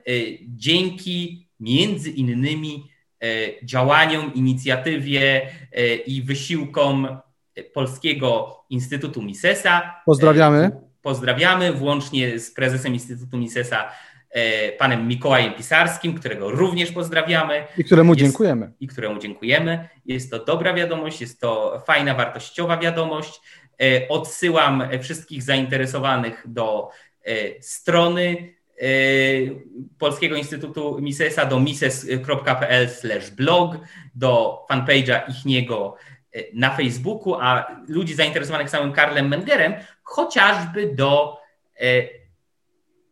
dzięki 0.47 1.47
między 1.59 2.09
innymi 2.09 2.91
działaniom, 3.63 4.33
inicjatywie 4.33 5.49
i 6.05 6.21
wysiłkom 6.21 7.17
Polskiego 7.73 8.63
Instytutu 8.69 9.21
Misesa. 9.21 9.95
Pozdrawiamy. 10.05 10.71
Pozdrawiamy, 11.01 11.73
włącznie 11.73 12.39
z 12.39 12.51
prezesem 12.51 12.93
Instytutu 12.93 13.37
Misesa 13.37 13.91
E, 14.31 14.71
panem 14.71 15.07
Mikołajem 15.07 15.53
Pisarskim, 15.53 16.13
którego 16.13 16.51
również 16.51 16.91
pozdrawiamy. 16.91 17.67
I 17.77 17.83
któremu 17.83 18.13
jest, 18.13 18.19
dziękujemy. 18.19 18.71
I 18.79 18.87
któremu 18.87 19.19
dziękujemy. 19.19 19.89
Jest 20.05 20.31
to 20.31 20.45
dobra 20.45 20.73
wiadomość, 20.73 21.21
jest 21.21 21.41
to 21.41 21.83
fajna, 21.87 22.15
wartościowa 22.15 22.77
wiadomość. 22.77 23.41
E, 23.81 24.07
odsyłam 24.09 24.83
wszystkich 25.01 25.43
zainteresowanych 25.43 26.43
do 26.47 26.89
e, 26.89 27.10
strony 27.61 28.53
Polskiego 29.97 30.35
Instytutu 30.35 31.01
Misesa, 31.01 31.45
do 31.45 31.59
mises.pl 31.59 32.89
blog, 33.37 33.77
do 34.15 34.65
fanpage'a 34.69 35.29
ichniego 35.29 35.95
na 36.53 36.75
Facebooku, 36.75 37.35
a 37.35 37.75
ludzi 37.87 38.13
zainteresowanych 38.13 38.69
samym 38.69 38.93
Karlem 38.93 39.27
Mengerem 39.27 39.73
chociażby 40.03 40.95
do 40.95 41.37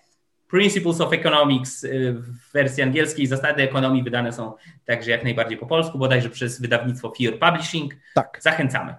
Principles 0.50 1.00
of 1.00 1.12
Economics 1.12 1.84
y, 1.84 2.12
w 2.12 2.52
wersji 2.52 2.82
angielskiej, 2.82 3.26
zasady 3.26 3.62
ekonomii 3.62 4.02
wydane 4.02 4.32
są 4.32 4.52
także 4.84 5.10
jak 5.10 5.24
najbardziej 5.24 5.58
po 5.58 5.66
polsku, 5.66 5.98
bodajże 5.98 6.30
przez 6.30 6.60
wydawnictwo 6.60 7.12
Fear 7.18 7.38
Publishing. 7.38 7.94
Tak. 8.14 8.38
Zachęcamy. 8.42 8.94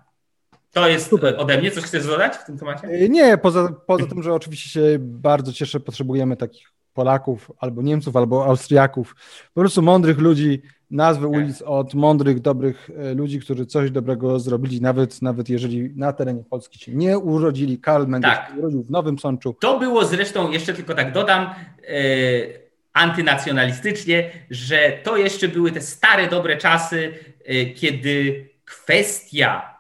To 0.71 0.87
jest 0.87 1.09
Super. 1.09 1.35
ode 1.37 1.57
mnie. 1.57 1.71
Coś 1.71 1.83
chcesz 1.83 2.07
dodać 2.07 2.35
w 2.35 2.45
tym 2.45 2.57
temacie? 2.57 2.87
Y, 2.87 3.09
nie, 3.09 3.37
poza, 3.37 3.69
poza 3.87 4.05
tym, 4.05 4.23
że 4.23 4.33
oczywiście 4.33 4.69
się 4.69 4.97
bardzo 4.99 5.53
cieszę, 5.53 5.79
potrzebujemy 5.79 6.37
takich 6.37 6.71
Polaków, 6.93 7.51
albo 7.59 7.81
Niemców, 7.81 8.15
albo 8.15 8.45
Austriaków, 8.45 9.15
po 9.53 9.61
prostu 9.61 9.81
mądrych 9.81 10.17
ludzi, 10.17 10.61
nazwy 10.91 11.27
ulic 11.27 11.61
od 11.61 11.93
mądrych, 11.93 12.39
dobrych 12.39 12.89
e, 12.97 13.13
ludzi, 13.13 13.39
którzy 13.39 13.65
coś 13.65 13.91
dobrego 13.91 14.39
zrobili, 14.39 14.81
nawet, 14.81 15.21
nawet 15.21 15.49
jeżeli 15.49 15.89
na 15.95 16.13
terenie 16.13 16.43
Polski 16.49 16.79
się 16.79 16.91
nie 16.91 17.17
urodzili. 17.17 17.79
Karl 17.79 18.07
Mendes 18.07 18.31
tak. 18.31 18.53
urodził 18.57 18.83
w 18.83 18.91
Nowym 18.91 19.19
Sączu. 19.19 19.55
To 19.59 19.79
było 19.79 20.05
zresztą, 20.05 20.51
jeszcze 20.51 20.73
tylko 20.73 20.95
tak 20.95 21.13
dodam, 21.13 21.49
yy, 21.81 22.67
antynacjonalistycznie, 22.93 24.31
że 24.49 24.99
to 25.03 25.17
jeszcze 25.17 25.47
były 25.47 25.71
te 25.71 25.81
stare, 25.81 26.27
dobre 26.27 26.57
czasy, 26.57 27.13
yy, 27.47 27.65
kiedy 27.65 28.45
kwestia 28.65 29.77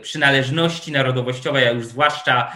przynależności 0.00 0.92
narodowościowej, 0.92 1.68
a 1.68 1.70
już 1.70 1.86
zwłaszcza 1.86 2.52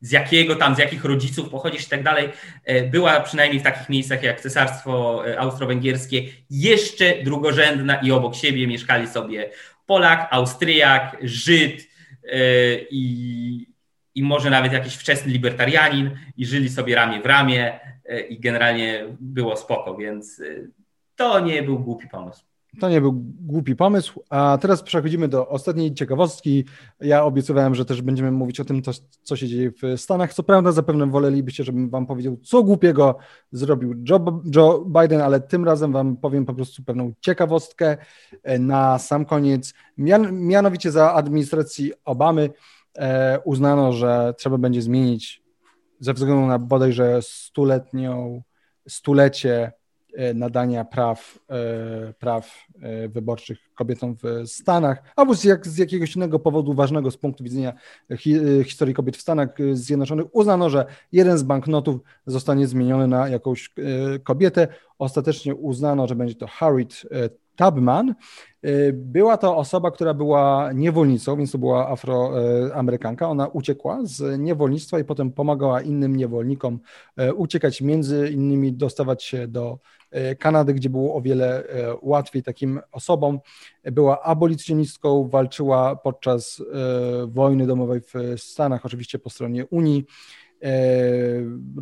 z 0.00 0.10
jakiego 0.10 0.56
tam, 0.56 0.74
z 0.74 0.78
jakich 0.78 1.04
rodziców 1.04 1.48
pochodzisz 1.48 1.86
i 1.86 1.90
tak 1.90 2.02
dalej, 2.02 2.28
e, 2.64 2.82
była 2.82 3.20
przynajmniej 3.20 3.60
w 3.60 3.64
takich 3.64 3.88
miejscach 3.88 4.22
jak 4.22 4.40
Cesarstwo 4.40 5.22
e, 5.28 5.40
Austro-Węgierskie 5.40 6.22
jeszcze 6.50 7.22
drugorzędna 7.24 7.94
i 7.94 8.12
obok 8.12 8.34
siebie 8.34 8.66
mieszkali 8.66 9.08
sobie 9.08 9.50
Polak, 9.86 10.28
Austriak, 10.30 11.16
Żyd 11.22 11.88
e, 12.24 12.38
i, 12.90 13.66
i 14.14 14.22
może 14.22 14.50
nawet 14.50 14.72
jakiś 14.72 14.94
wczesny 14.94 15.32
libertarianin 15.32 16.10
i 16.36 16.46
żyli 16.46 16.68
sobie 16.68 16.94
ramię 16.94 17.20
w 17.20 17.26
ramię 17.26 17.80
i 18.28 18.40
generalnie 18.40 19.04
było 19.20 19.56
spoko, 19.56 19.96
więc 19.96 20.42
to 21.16 21.40
nie 21.40 21.62
był 21.62 21.78
głupi 21.78 22.08
pomysł. 22.08 22.49
To 22.80 22.88
nie 22.88 23.00
był 23.00 23.12
głupi 23.40 23.76
pomysł. 23.76 24.22
A 24.28 24.58
teraz 24.60 24.82
przechodzimy 24.82 25.28
do 25.28 25.48
ostatniej 25.48 25.94
ciekawostki. 25.94 26.64
Ja 27.00 27.24
obiecywałem, 27.24 27.74
że 27.74 27.84
też 27.84 28.02
będziemy 28.02 28.30
mówić 28.30 28.60
o 28.60 28.64
tym, 28.64 28.82
co, 28.82 28.92
co 29.22 29.36
się 29.36 29.48
dzieje 29.48 29.70
w 29.70 30.00
Stanach. 30.00 30.34
Co 30.34 30.42
prawda, 30.42 30.72
zapewne 30.72 31.06
wolelibyście, 31.06 31.64
żebym 31.64 31.90
Wam 31.90 32.06
powiedział, 32.06 32.36
co 32.36 32.62
głupiego 32.62 33.16
zrobił 33.52 33.94
Joe, 34.08 34.42
Joe 34.56 34.84
Biden, 34.84 35.20
ale 35.20 35.40
tym 35.40 35.64
razem 35.64 35.92
Wam 35.92 36.16
powiem 36.16 36.46
po 36.46 36.54
prostu 36.54 36.84
pewną 36.84 37.12
ciekawostkę 37.20 37.96
e, 38.42 38.58
na 38.58 38.98
sam 38.98 39.24
koniec. 39.24 39.74
Mian, 39.98 40.32
mianowicie 40.32 40.90
za 40.90 41.14
administracji 41.14 41.92
Obamy 42.04 42.50
e, 42.98 43.38
uznano, 43.44 43.92
że 43.92 44.34
trzeba 44.38 44.58
będzie 44.58 44.82
zmienić 44.82 45.42
ze 46.00 46.14
względu 46.14 46.46
na 46.46 46.58
bodajże 46.58 47.22
stuletnią, 47.22 48.42
stulecie 48.88 49.72
nadania 50.34 50.84
praw, 50.84 51.38
e, 51.48 52.12
praw 52.12 52.66
e, 52.82 53.08
wyborczych 53.08 53.58
kobietom 53.74 54.16
w 54.22 54.48
Stanach, 54.48 55.02
albo 55.16 55.34
z, 55.34 55.44
jak, 55.44 55.66
z 55.66 55.78
jakiegoś 55.78 56.16
innego 56.16 56.38
powodu 56.38 56.74
ważnego 56.74 57.10
z 57.10 57.16
punktu 57.16 57.44
widzenia 57.44 57.72
hi, 58.18 58.34
historii 58.64 58.94
kobiet 58.94 59.16
w 59.16 59.20
Stanach 59.20 59.48
Zjednoczonych 59.72 60.26
uznano, 60.34 60.70
że 60.70 60.86
jeden 61.12 61.38
z 61.38 61.42
banknotów 61.42 62.00
zostanie 62.26 62.66
zmieniony 62.66 63.06
na 63.06 63.28
jakąś 63.28 63.74
kobietę. 64.24 64.68
Ostatecznie 64.98 65.54
uznano, 65.54 66.06
że 66.06 66.14
będzie 66.14 66.34
to 66.34 66.46
Harriet 66.46 67.02
Tubman. 67.64 68.14
Była 68.92 69.36
to 69.36 69.56
osoba, 69.56 69.90
która 69.90 70.14
była 70.14 70.70
niewolnicą, 70.74 71.36
więc 71.36 71.52
to 71.52 71.58
była 71.58 71.88
afroamerykanka. 71.88 73.28
Ona 73.28 73.46
uciekła 73.46 73.98
z 74.02 74.40
niewolnictwa 74.40 74.98
i 74.98 75.04
potem 75.04 75.32
pomagała 75.32 75.80
innym 75.80 76.16
niewolnikom 76.16 76.80
uciekać, 77.36 77.80
między 77.80 78.30
innymi 78.30 78.72
dostawać 78.72 79.24
się 79.24 79.48
do 79.48 79.78
E, 80.10 80.34
Kanady, 80.34 80.74
gdzie 80.74 80.90
było 80.90 81.14
o 81.14 81.20
wiele 81.20 81.68
e, 81.68 81.96
łatwiej 82.02 82.42
takim 82.42 82.80
osobom. 82.92 83.40
Była 83.84 84.22
abolicjonistką, 84.22 85.28
walczyła 85.28 85.96
podczas 85.96 86.60
e, 86.60 87.26
wojny 87.26 87.66
domowej 87.66 88.00
w 88.00 88.40
Stanach, 88.40 88.86
oczywiście 88.86 89.18
po 89.18 89.30
stronie 89.30 89.66
Unii. 89.66 90.06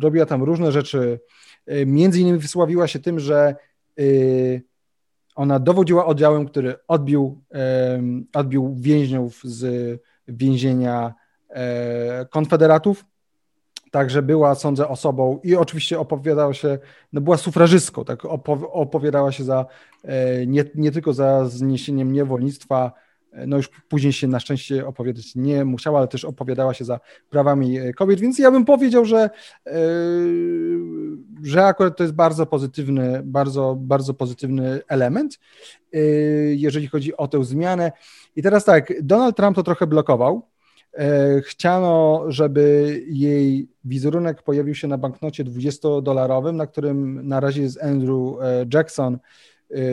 Robiła 0.01 0.25
tam 0.25 0.43
różne 0.43 0.71
rzeczy. 0.71 1.19
Między 1.85 2.21
innymi 2.21 2.37
wysławiła 2.37 2.87
się 2.87 2.99
tym, 2.99 3.19
że 3.19 3.55
ona 5.39 5.59
dowodziła 5.59 6.05
oddziałem, 6.05 6.45
który 6.45 6.75
odbił, 6.87 7.41
odbił 8.33 8.75
więźniów 8.79 9.41
z 9.43 10.01
więzienia 10.27 11.13
konfederatów. 12.29 13.05
Także 13.91 14.21
była, 14.21 14.55
sądzę, 14.55 14.87
osobą 14.87 15.39
i 15.43 15.55
oczywiście 15.55 15.99
opowiadała 15.99 16.53
się, 16.53 16.79
no 17.13 17.21
była 17.21 17.37
sufrażystką, 17.37 18.05
tak, 18.05 18.25
opowiadała 18.71 19.31
się 19.31 19.43
za, 19.43 19.65
e, 20.03 20.45
nie, 20.47 20.65
nie 20.75 20.91
tylko 20.91 21.13
za 21.13 21.45
zniesieniem 21.45 22.13
niewolnictwa, 22.13 22.91
e, 22.95 23.08
no 23.47 23.57
już 23.57 23.69
później 23.89 24.13
się 24.13 24.27
na 24.27 24.39
szczęście 24.39 24.87
opowiadać 24.87 25.35
nie 25.35 25.65
musiała, 25.65 25.99
ale 25.99 26.07
też 26.07 26.25
opowiadała 26.25 26.73
się 26.73 26.85
za 26.85 26.99
prawami 27.29 27.79
e, 27.79 27.93
kobiet, 27.93 28.19
więc 28.19 28.39
ja 28.39 28.51
bym 28.51 28.65
powiedział, 28.65 29.05
że, 29.05 29.29
że 31.43 31.65
akurat 31.65 31.97
to 31.97 32.03
jest 32.03 32.15
bardzo 32.15 32.45
pozytywny, 32.45 33.21
bardzo, 33.23 33.75
bardzo 33.79 34.13
pozytywny 34.13 34.81
element, 34.87 35.39
jeżeli 36.51 36.87
chodzi 36.87 37.17
o 37.17 37.27
tę 37.27 37.43
zmianę. 37.43 37.91
I 38.35 38.41
teraz 38.41 38.65
tak, 38.65 38.93
Donald 39.03 39.35
Trump 39.35 39.55
to 39.55 39.63
trochę 39.63 39.87
blokował, 39.87 40.49
E, 40.93 41.41
chciano, 41.41 42.23
żeby 42.27 42.95
jej 43.07 43.69
wizerunek 43.83 44.43
pojawił 44.43 44.75
się 44.75 44.87
na 44.87 44.97
banknocie 44.97 45.45
20-dolarowym, 45.45 46.55
na 46.55 46.67
którym 46.67 47.27
na 47.27 47.39
razie 47.39 47.61
jest 47.61 47.83
Andrew 47.83 48.41
e, 48.41 48.65
Jackson, 48.73 49.13
e, 49.13 49.19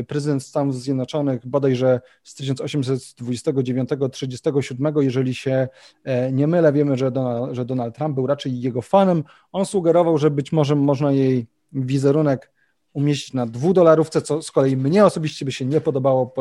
prezydent 0.09 0.43
Stanów 0.43 0.81
Zjednoczonych, 0.81 1.47
bodajże 1.47 2.01
z 2.23 2.41
1829-37, 2.41 5.03
jeżeli 5.03 5.35
się 5.35 5.69
nie 6.33 6.47
mylę, 6.47 6.73
wiemy, 6.73 6.97
że 6.97 7.11
Donald, 7.11 7.55
że 7.55 7.65
Donald 7.65 7.95
Trump 7.95 8.15
był 8.15 8.27
raczej 8.27 8.61
jego 8.61 8.83
fanem. 8.83 9.25
On 9.53 9.67
sugerował, 9.67 10.19
że 10.19 10.31
być 10.31 10.53
może 10.53 10.77
można 10.77 11.13
jej 11.13 11.47
wizerunek 11.73 12.53
umieścić 12.93 13.35
na 13.35 13.47
dwudolarówce, 13.47 14.23
co 14.23 14.43
z 14.43 14.51
kolei 14.51 14.77
mnie 14.77 15.05
osobiście 15.05 15.45
by 15.45 15.53
się 15.53 15.65
nie 15.65 15.81
podobało, 15.81 16.35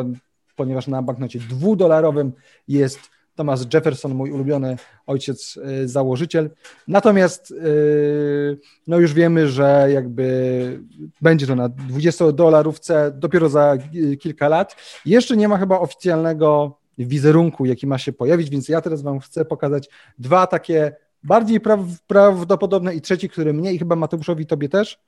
ponieważ 0.56 0.88
na 0.88 1.02
banknocie 1.02 1.40
dwudolarowym 1.40 2.32
jest 2.68 3.00
Thomas 3.36 3.68
Jefferson, 3.74 4.14
mój 4.14 4.32
ulubiony 4.32 4.78
ojciec 5.08 5.58
y, 5.58 5.88
założyciel. 5.88 6.50
Natomiast 6.88 7.52
y, 7.52 8.60
no 8.88 9.00
już 9.00 9.14
wiemy, 9.14 9.50
że 9.50 9.88
jakby 9.94 10.80
będzie 11.22 11.48
to 11.48 11.56
na 11.56 11.70
20 11.70 12.32
dolarówce 12.32 13.12
dopiero 13.16 13.50
za 13.50 13.78
kilka 14.20 14.48
lat. 14.48 14.76
Jeszcze 15.06 15.38
nie 15.38 15.48
ma 15.48 15.58
chyba 15.58 15.80
oficjalnego 15.80 16.78
wizerunku, 16.98 17.66
jaki 17.66 17.88
ma 17.88 17.98
się 17.98 18.14
pojawić, 18.14 18.50
więc 18.50 18.70
ja 18.70 18.82
teraz 18.82 19.02
Wam 19.02 19.20
chcę 19.20 19.46
pokazać 19.46 19.90
dwa 20.20 20.48
takie 20.48 20.96
bardziej 21.24 21.60
prawdopodobne 22.08 22.96
i 22.96 23.02
trzeci, 23.02 23.30
który 23.30 23.54
mnie 23.54 23.74
i 23.74 23.80
chyba 23.80 23.96
Mateuszowi 23.96 24.46
Tobie 24.46 24.70
też. 24.70 25.00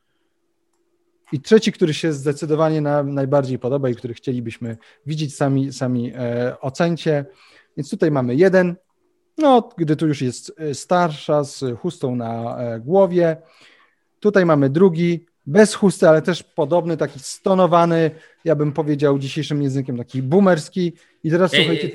I 1.31 1.41
trzeci, 1.41 1.71
który 1.71 1.93
się 1.93 2.13
zdecydowanie 2.13 2.81
nam 2.81 3.13
najbardziej 3.13 3.59
podoba 3.59 3.89
i 3.89 3.95
który 3.95 4.13
chcielibyśmy 4.13 4.77
widzieć, 5.05 5.35
sami, 5.35 5.73
sami 5.73 6.13
e, 6.15 6.55
ocencie. 6.61 7.25
Więc 7.77 7.89
tutaj 7.89 8.11
mamy 8.11 8.35
jeden, 8.35 8.75
no, 9.37 9.69
gdy 9.77 9.95
tu 9.95 10.07
już 10.07 10.21
jest 10.21 10.53
e, 10.57 10.73
starsza, 10.73 11.43
z 11.43 11.79
chustą 11.79 12.15
na 12.15 12.57
e, 12.59 12.79
głowie. 12.79 13.37
Tutaj 14.19 14.45
mamy 14.45 14.69
drugi, 14.69 15.25
bez 15.45 15.73
chusty, 15.75 16.09
ale 16.09 16.21
też 16.21 16.43
podobny, 16.43 16.97
taki 16.97 17.19
stonowany, 17.19 18.11
ja 18.45 18.55
bym 18.55 18.71
powiedział 18.73 19.19
dzisiejszym 19.19 19.61
językiem, 19.61 19.97
taki 19.97 20.23
boomerski. 20.23 20.93
I 21.23 21.31
teraz 21.31 21.51
słuchajcie. 21.51 21.89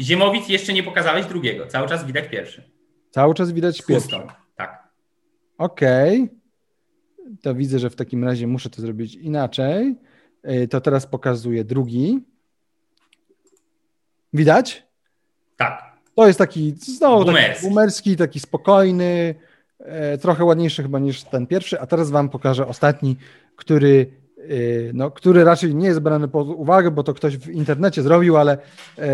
Ziemowic 0.00 0.48
jeszcze 0.48 0.72
nie 0.72 0.82
pokazałeś 0.82 1.26
drugiego, 1.26 1.66
cały 1.66 1.88
czas 1.88 2.06
widać 2.06 2.28
pierwszy. 2.28 2.70
Cały 3.10 3.34
czas 3.34 3.52
widać 3.52 3.82
pierwszy. 3.82 4.16
tak. 4.56 4.88
Okej. 5.58 6.28
To 7.42 7.54
widzę, 7.54 7.78
że 7.78 7.90
w 7.90 7.96
takim 7.96 8.24
razie 8.24 8.46
muszę 8.46 8.70
to 8.70 8.82
zrobić 8.82 9.14
inaczej. 9.14 9.94
E, 10.42 10.68
To 10.68 10.80
teraz 10.80 11.06
pokazuję 11.06 11.64
drugi. 11.64 12.20
Widać? 14.32 14.87
Tak. 15.58 15.92
To 16.14 16.26
jest 16.26 16.38
taki 16.38 16.74
znowu 16.78 17.24
taki 17.24 17.26
Boomerski. 17.26 17.66
boomerski, 17.66 18.16
taki 18.16 18.40
spokojny, 18.40 19.34
e, 19.78 20.18
trochę 20.18 20.44
ładniejszy 20.44 20.82
chyba 20.82 20.98
niż 20.98 21.22
ten 21.22 21.46
pierwszy, 21.46 21.80
a 21.80 21.86
teraz 21.86 22.10
wam 22.10 22.28
pokażę 22.28 22.66
ostatni, 22.66 23.16
który, 23.56 24.10
e, 24.38 24.42
no, 24.94 25.10
który 25.10 25.44
raczej 25.44 25.74
nie 25.74 25.86
jest 25.86 26.00
brany 26.00 26.28
pod 26.28 26.48
uwagę, 26.48 26.90
bo 26.90 27.02
to 27.02 27.14
ktoś 27.14 27.36
w 27.36 27.50
internecie 27.50 28.02
zrobił, 28.02 28.36
ale 28.36 28.58
e, 28.98 29.08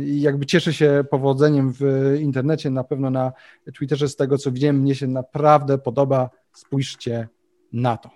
jakby 0.00 0.46
cieszy 0.46 0.72
się 0.72 1.04
powodzeniem 1.10 1.72
w 1.78 2.14
internecie, 2.20 2.70
na 2.70 2.84
pewno 2.84 3.10
na 3.10 3.32
Twitterze 3.74 4.08
z 4.08 4.16
tego, 4.16 4.38
co 4.38 4.52
widziałem, 4.52 4.76
mnie 4.78 4.94
się 4.94 5.06
naprawdę 5.06 5.78
podoba. 5.78 6.30
Spójrzcie 6.52 7.28
na 7.72 7.96
to. 7.96 8.10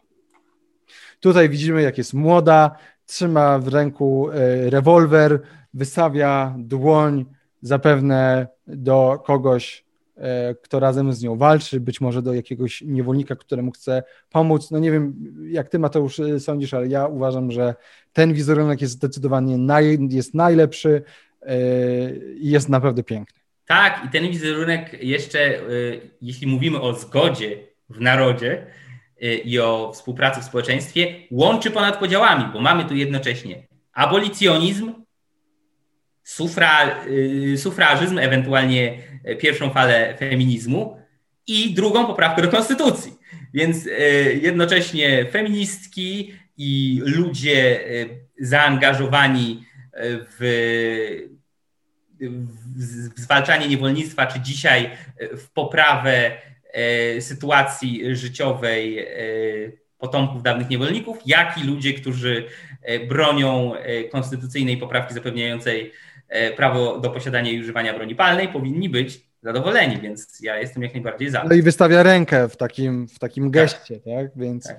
Tutaj 1.20 1.48
widzimy, 1.48 1.82
jak 1.82 1.98
jest 1.98 2.14
młoda, 2.14 2.76
trzyma 3.06 3.58
w 3.58 3.68
ręku 3.68 4.30
e, 4.30 4.70
rewolwer, 4.70 5.40
wystawia 5.74 6.54
dłoń 6.58 7.24
zapewne 7.62 8.48
do 8.66 9.22
kogoś, 9.24 9.84
e, 10.16 10.54
kto 10.54 10.80
razem 10.80 11.12
z 11.12 11.22
nią 11.22 11.36
walczy, 11.36 11.80
być 11.80 12.00
może 12.00 12.22
do 12.22 12.34
jakiegoś 12.34 12.82
niewolnika, 12.86 13.36
któremu 13.36 13.70
chce 13.70 14.02
pomóc. 14.30 14.70
No 14.70 14.78
nie 14.78 14.92
wiem, 14.92 15.14
jak 15.48 15.68
ty 15.68 15.78
Mateusz 15.78 16.20
e, 16.20 16.40
sądzisz, 16.40 16.74
ale 16.74 16.86
ja 16.86 17.06
uważam, 17.06 17.50
że 17.50 17.74
ten 18.12 18.34
wizerunek 18.34 18.80
jest 18.80 18.94
zdecydowanie 18.94 19.58
naj, 19.58 19.98
jest 20.10 20.34
najlepszy 20.34 21.02
e, 21.42 21.56
i 22.16 22.50
jest 22.50 22.68
naprawdę 22.68 23.02
piękny. 23.02 23.40
Tak, 23.66 24.02
i 24.06 24.08
ten 24.08 24.28
wizerunek 24.28 25.02
jeszcze, 25.02 25.60
jeśli 26.20 26.46
mówimy 26.46 26.80
o 26.80 26.94
zgodzie 26.94 27.58
w 27.88 28.00
narodzie 28.00 28.66
i 29.44 29.58
o 29.58 29.90
współpracy 29.94 30.40
w 30.40 30.44
społeczeństwie, 30.44 31.14
łączy 31.30 31.70
ponad 31.70 31.98
podziałami, 31.98 32.44
bo 32.52 32.60
mamy 32.60 32.84
tu 32.84 32.94
jednocześnie 32.94 33.66
abolicjonizm, 33.92 35.03
sufra, 36.24 37.04
y, 37.06 37.58
sufrażyzm, 37.58 38.18
ewentualnie 38.18 38.98
pierwszą 39.38 39.70
falę 39.70 40.14
feminizmu 40.18 40.96
i 41.46 41.74
drugą 41.74 42.06
poprawkę 42.06 42.42
do 42.42 42.48
konstytucji. 42.48 43.12
Więc 43.54 43.86
y, 43.86 44.40
jednocześnie 44.42 45.26
feministki 45.30 46.34
i 46.56 47.00
ludzie 47.04 47.90
y, 47.90 48.08
zaangażowani 48.40 49.64
w 50.38 50.38
w 52.76 53.20
zwalczanie 53.20 53.68
niewolnictwa, 53.68 54.26
czy 54.26 54.40
dzisiaj 54.40 54.90
w 55.36 55.50
poprawę 55.50 56.32
e, 56.72 57.20
sytuacji 57.20 58.16
życiowej 58.16 58.98
e, 58.98 59.06
potomków 59.98 60.42
dawnych 60.42 60.68
niewolników, 60.68 61.18
jak 61.26 61.58
i 61.58 61.64
ludzie, 61.64 61.94
którzy 61.94 62.46
e, 62.82 63.06
bronią 63.06 63.72
konstytucyjnej 64.12 64.76
poprawki 64.76 65.14
zapewniającej 65.14 65.92
prawo 66.56 66.98
do 66.98 67.10
posiadania 67.10 67.50
i 67.50 67.60
używania 67.60 67.94
broni 67.94 68.14
palnej, 68.14 68.48
powinni 68.48 68.88
być 68.88 69.20
zadowoleni, 69.42 69.98
więc 70.00 70.40
ja 70.40 70.58
jestem 70.58 70.82
jak 70.82 70.94
najbardziej 70.94 71.30
za. 71.30 71.44
No 71.44 71.54
i 71.54 71.62
wystawia 71.62 72.02
rękę 72.02 72.48
w 72.48 72.56
takim, 72.56 73.08
w 73.08 73.18
takim 73.18 73.50
geście, 73.50 73.94
tak? 73.94 74.14
tak? 74.14 74.26
Więc. 74.36 74.66
Tak. 74.66 74.76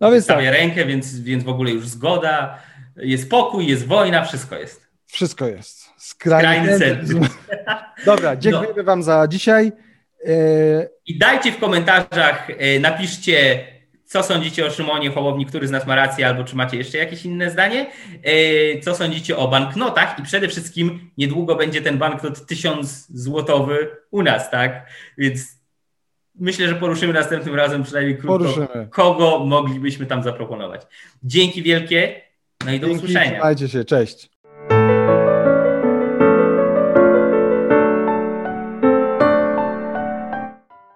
No 0.00 0.10
więc 0.10 0.26
tak. 0.26 0.36
Wystawia 0.36 0.50
rękę, 0.50 0.84
więc, 0.84 1.20
więc 1.20 1.44
w 1.44 1.48
ogóle 1.48 1.70
już 1.70 1.88
zgoda, 1.88 2.58
jest 2.96 3.30
pokój, 3.30 3.66
jest 3.66 3.86
wojna, 3.86 4.24
wszystko 4.24 4.56
jest. 4.56 4.88
Wszystko 5.06 5.46
jest. 5.46 5.88
Skrajny, 5.96 6.78
centrum. 6.78 7.28
Dobra, 8.06 8.36
dziękujemy 8.36 8.82
Wam 8.82 9.02
za 9.02 9.28
dzisiaj. 9.28 9.72
E, 10.24 10.32
I 11.06 11.18
dajcie 11.18 11.52
w 11.52 11.58
komentarzach, 11.58 12.48
e, 12.50 12.80
napiszcie, 12.80 13.64
co 14.08 14.22
sądzicie 14.22 14.66
o 14.66 14.70
Szymonie 14.70 15.10
Hołowni, 15.10 15.46
który 15.46 15.68
z 15.68 15.70
nas 15.70 15.86
ma 15.86 15.94
rację, 15.94 16.26
albo 16.26 16.44
czy 16.44 16.56
macie 16.56 16.76
jeszcze 16.76 16.98
jakieś 16.98 17.24
inne 17.24 17.50
zdanie. 17.50 17.86
E, 18.22 18.80
Co 18.80 18.94
sądzicie 18.94 19.36
o 19.36 19.48
banknotach 19.48 20.18
i 20.18 20.22
przede 20.22 20.48
wszystkim 20.48 21.10
niedługo 21.18 21.56
będzie 21.56 21.82
ten 21.82 21.98
banknot 21.98 22.46
1000 22.46 23.06
złotowy 23.10 23.88
u 24.10 24.22
nas, 24.22 24.50
tak? 24.50 24.86
Więc 25.18 25.40
myślę, 26.34 26.68
że 26.68 26.74
poruszymy 26.74 27.12
następnym 27.12 27.54
razem 27.54 27.82
przynajmniej 27.82 28.18
krótko, 28.18 28.38
Poruszymy. 28.38 28.88
kogo 28.90 29.38
moglibyśmy 29.44 30.06
tam 30.06 30.22
zaproponować. 30.22 30.82
Dzięki 31.22 31.62
wielkie, 31.62 32.20
no 32.66 32.72
i 32.72 32.80
do 32.80 32.86
dzięki, 32.86 33.02
usłyszenia. 33.04 33.30
Trzymajcie 33.32 33.68
się, 33.68 33.84
cześć. 33.84 34.30